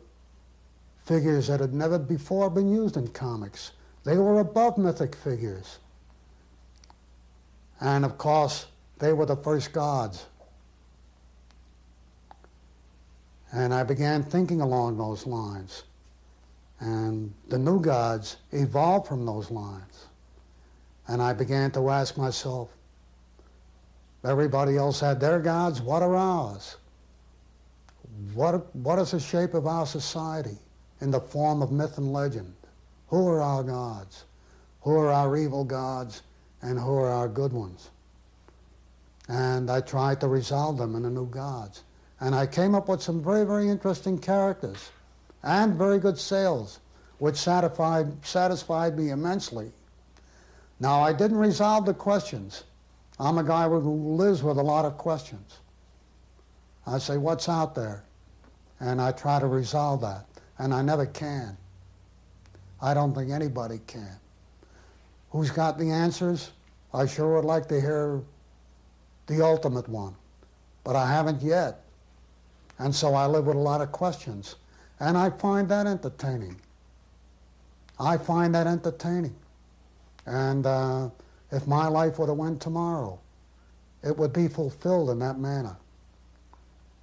figures 1.05 1.49
that 1.49 1.59
had 1.59 1.75
never 1.75 1.99
before 1.99 2.49
been 2.51 2.73
used 2.73 2.97
in 2.97 3.09
comics. 3.09 3.73
They 4.05 4.17
were 4.17 4.39
above 4.39 4.79
mythic 4.79 5.17
figures. 5.17 5.79
And 7.81 8.05
of 8.05 8.17
course, 8.19 8.67
they 8.99 9.13
were 9.13 9.27
the 9.27 9.37
first 9.37 9.73
gods. 9.73 10.27
And 13.53 13.75
I 13.75 13.83
began 13.83 14.23
thinking 14.23 14.61
along 14.61 14.99
those 14.99 15.27
lines. 15.27 15.83
And 16.81 17.33
the 17.49 17.59
new 17.59 17.79
gods 17.79 18.39
evolved 18.53 19.07
from 19.07 19.27
those 19.27 19.51
lines. 19.51 20.07
And 21.09 21.21
I 21.21 21.35
began 21.35 21.71
to 21.73 21.91
ask 21.91 22.17
myself, 22.17 22.71
everybody 24.25 24.77
else 24.77 25.01
had 25.01 25.21
their 25.21 25.39
gods, 25.41 25.83
what 25.83 26.03
are 26.03 26.17
ours? 26.17 26.77
What, 28.35 28.75
what 28.75 28.99
is 28.99 29.11
the 29.11 29.21
shape 29.21 29.55
of 29.55 29.67
our 29.67 29.87
society 29.87 30.57
in 31.01 31.11
the 31.11 31.21
form 31.21 31.63
of 31.63 31.71
myth 31.71 31.99
and 31.99 32.13
legend? 32.13 32.55
Who 33.09 33.29
are 33.29 33.43
our 33.43 33.63
gods? 33.63 34.25
Who 34.83 34.93
are 34.93 35.13
our 35.13 35.37
evil 35.37 35.65
gods? 35.65 36.23
And 36.63 36.79
who 36.79 36.95
are 36.95 37.11
our 37.11 37.29
good 37.29 37.53
ones? 37.53 37.91
And 39.29 39.71
I 39.71 39.81
tried 39.81 40.21
to 40.21 40.29
resolve 40.29 40.79
them 40.79 40.95
in 40.95 41.03
the 41.03 41.11
new 41.11 41.27
gods. 41.27 41.85
And 42.21 42.35
I 42.35 42.47
came 42.47 42.75
up 42.75 42.89
with 42.89 43.03
some 43.03 43.23
very, 43.23 43.45
very 43.45 43.69
interesting 43.69 44.19
characters 44.19 44.91
and 45.43 45.75
very 45.75 45.99
good 45.99 46.19
sales, 46.19 46.81
which 47.19 47.37
satisfied, 47.37 48.25
satisfied 48.25 48.97
me 48.97 49.11
immensely. 49.11 49.73
Now, 50.79 51.01
I 51.01 51.13
didn't 51.13 51.39
resolve 51.39 51.87
the 51.87 51.95
questions. 51.95 52.65
I'm 53.19 53.39
a 53.39 53.45
guy 53.45 53.69
who 53.69 54.15
lives 54.15 54.43
with 54.43 54.57
a 54.57 54.63
lot 54.63 54.85
of 54.85 54.97
questions. 54.97 55.59
I 56.87 56.99
say, 56.99 57.19
what's 57.19 57.49
out 57.49 57.75
there? 57.75 58.05
And 58.81 59.01
I 59.01 59.13
try 59.13 59.39
to 59.39 59.47
resolve 59.47 60.01
that. 60.01 60.25
And 60.59 60.73
I 60.73 60.81
never 60.83 61.07
can. 61.07 61.57
I 62.81 62.95
don't 62.95 63.15
think 63.15 63.31
anybody 63.31 63.81
can. 63.87 64.17
Who's 65.31 65.51
got 65.51 65.79
the 65.79 65.91
answers? 65.91 66.51
I 66.93 67.07
sure 67.07 67.37
would 67.37 67.45
like 67.45 67.69
to 67.69 67.81
hear 67.81 68.23
the 69.27 69.45
ultimate 69.45 69.89
one. 69.89 70.15
But 70.83 70.97
I 70.97 71.07
haven't 71.07 71.43
yet. 71.43 71.85
And 72.79 72.95
so 72.95 73.15
I 73.15 73.27
live 73.27 73.47
with 73.47 73.57
a 73.57 73.61
lot 73.61 73.83
of 73.83 73.93
questions. 73.93 74.57
And 75.01 75.17
I 75.17 75.31
find 75.31 75.69
that 75.71 75.87
entertaining. 75.87 76.61
I 77.99 78.19
find 78.19 78.55
that 78.55 78.67
entertaining. 78.67 79.35
And 80.27 80.67
uh, 80.67 81.11
if 81.51 81.67
my 81.67 81.89
life 81.89 82.19
were 82.19 82.27
to 82.27 82.35
went 82.35 82.61
tomorrow, 82.61 83.19
it 84.03 84.17
would 84.17 84.33
be 84.33 84.47
fulfilled 84.49 85.11
in 85.11 85.19
that 85.19 85.39
manner. 85.39 85.77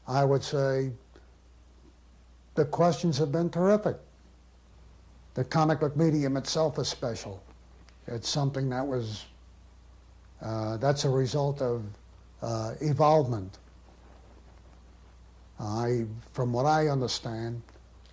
I 0.07 0.24
would 0.24 0.44
say 0.44 0.91
the 2.56 2.65
questions 2.65 3.18
have 3.18 3.32
been 3.32 3.49
terrific. 3.49 3.98
The 5.34 5.44
comic 5.44 5.80
book 5.80 5.95
medium 5.95 6.38
itself 6.38 6.80
is 6.80 6.88
special. 6.88 7.44
It's 8.07 8.30
something 8.30 8.69
that 8.69 8.86
was, 8.86 9.26
uh, 10.41 10.78
that's 10.78 11.03
a 11.03 11.10
result 11.10 11.61
of 11.61 11.84
uh, 12.41 12.74
evolvement. 12.82 13.57
I, 15.60 16.06
from 16.34 16.53
what 16.53 16.65
I 16.65 16.88
understand, 16.88 17.61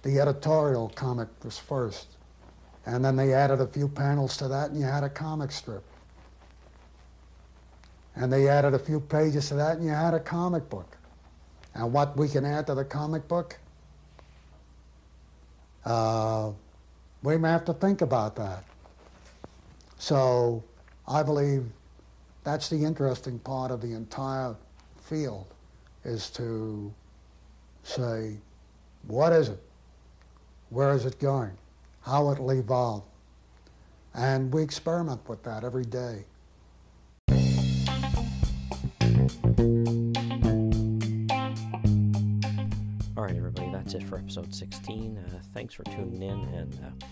the 0.04 0.20
editorial 0.20 0.90
comic 0.94 1.28
was 1.42 1.58
first. 1.58 2.06
And 2.86 3.04
then 3.04 3.16
they 3.16 3.32
added 3.32 3.60
a 3.60 3.66
few 3.66 3.88
panels 3.88 4.36
to 4.36 4.48
that 4.48 4.70
and 4.70 4.78
you 4.78 4.84
had 4.84 5.02
a 5.02 5.08
comic 5.08 5.50
strip. 5.50 5.82
And 8.14 8.32
they 8.32 8.48
added 8.48 8.74
a 8.74 8.78
few 8.78 9.00
pages 9.00 9.48
to 9.48 9.54
that 9.54 9.78
and 9.78 9.84
you 9.84 9.90
had 9.90 10.14
a 10.14 10.20
comic 10.20 10.68
book 10.68 10.96
and 11.74 11.92
what 11.92 12.16
we 12.16 12.28
can 12.28 12.44
add 12.44 12.66
to 12.68 12.74
the 12.74 12.84
comic 12.84 13.26
book, 13.26 13.58
uh, 15.84 16.52
we 17.22 17.36
may 17.36 17.48
have 17.48 17.64
to 17.64 17.72
think 17.72 18.00
about 18.00 18.36
that. 18.36 18.62
So 19.98 20.62
I 21.08 21.22
believe 21.22 21.64
that's 22.44 22.68
the 22.68 22.84
interesting 22.84 23.38
part 23.38 23.70
of 23.70 23.80
the 23.80 23.92
entire 23.92 24.54
field 25.02 25.46
is 26.04 26.30
to 26.30 26.92
say, 27.82 28.36
what 29.06 29.32
is 29.32 29.48
it? 29.48 29.60
Where 30.70 30.92
is 30.94 31.04
it 31.04 31.18
going? 31.18 31.52
How 32.02 32.30
it'll 32.30 32.50
evolve? 32.50 33.04
And 34.14 34.52
we 34.52 34.62
experiment 34.62 35.28
with 35.28 35.42
that 35.44 35.64
every 35.64 35.84
day. 35.84 36.24
All 43.16 43.22
right, 43.22 43.36
everybody, 43.36 43.70
that's 43.72 43.94
it 43.94 44.02
for 44.04 44.18
episode 44.18 44.54
16. 44.54 45.18
Uh, 45.18 45.38
thanks 45.52 45.74
for 45.74 45.84
tuning 45.84 46.22
in, 46.22 46.40
and 46.54 46.74
uh, 46.84 47.06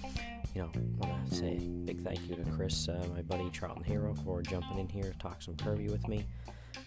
you 0.54 0.62
know, 0.62 0.70
I 1.02 1.06
want 1.06 1.28
to 1.30 1.34
say 1.34 1.56
a 1.56 1.60
big 1.60 2.02
thank 2.02 2.28
you 2.28 2.36
to 2.36 2.44
Chris, 2.56 2.88
uh, 2.88 3.04
my 3.14 3.22
buddy 3.22 3.48
Charlton 3.50 3.84
Hero, 3.84 4.14
for 4.24 4.42
jumping 4.42 4.78
in 4.78 4.88
here 4.88 5.04
to 5.04 5.18
talk 5.18 5.42
some 5.42 5.56
Kirby 5.56 5.88
with 5.88 6.06
me. 6.08 6.24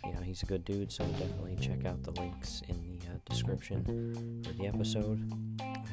You 0.05 0.13
know, 0.13 0.21
he's 0.21 0.43
a 0.43 0.45
good 0.45 0.63
dude, 0.65 0.91
so 0.91 1.03
definitely 1.05 1.57
check 1.59 1.85
out 1.85 2.03
the 2.03 2.11
links 2.11 2.61
in 2.67 2.81
the 2.81 3.07
uh, 3.07 3.17
description 3.25 4.41
for 4.43 4.53
the 4.53 4.67
episode, 4.67 5.19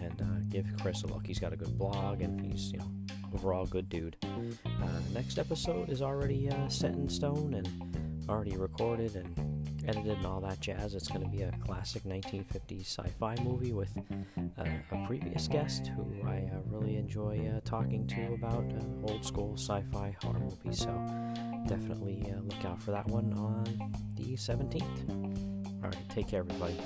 and 0.00 0.20
uh, 0.20 0.40
give 0.48 0.66
Chris 0.80 1.02
a 1.02 1.06
look. 1.06 1.26
He's 1.26 1.38
got 1.38 1.52
a 1.52 1.56
good 1.56 1.78
blog, 1.78 2.20
and 2.20 2.40
he's 2.40 2.72
you 2.72 2.78
know 2.78 2.90
overall 3.34 3.66
good 3.66 3.88
dude. 3.88 4.16
Uh, 4.22 4.86
next 5.14 5.38
episode 5.38 5.88
is 5.88 6.02
already 6.02 6.50
uh, 6.50 6.68
set 6.68 6.92
in 6.92 7.08
stone 7.08 7.54
and 7.54 8.28
already 8.28 8.56
recorded 8.56 9.16
and 9.16 9.61
edited 9.86 10.18
and 10.18 10.26
all 10.26 10.40
that 10.40 10.60
jazz. 10.60 10.94
It's 10.94 11.08
going 11.08 11.22
to 11.22 11.28
be 11.28 11.42
a 11.42 11.52
classic 11.64 12.04
1950s 12.04 12.86
sci-fi 12.86 13.36
movie 13.42 13.72
with 13.72 13.92
uh, 14.58 14.64
a 14.90 15.06
previous 15.06 15.48
guest 15.48 15.88
who 15.88 16.06
I 16.26 16.50
uh, 16.52 16.60
really 16.66 16.96
enjoy 16.96 17.50
uh, 17.54 17.60
talking 17.64 18.06
to 18.08 18.34
about 18.34 18.64
uh, 18.72 19.10
old 19.10 19.24
school 19.24 19.54
sci-fi 19.56 20.16
horror 20.22 20.40
movies. 20.40 20.80
So 20.80 20.92
definitely 21.66 22.32
uh, 22.32 22.40
look 22.42 22.64
out 22.64 22.82
for 22.82 22.90
that 22.92 23.06
one 23.06 23.32
on 23.34 23.64
the 24.16 24.34
17th. 24.34 25.84
All 25.84 25.90
right, 25.90 26.08
take 26.10 26.28
care, 26.28 26.40
everybody. 26.40 26.78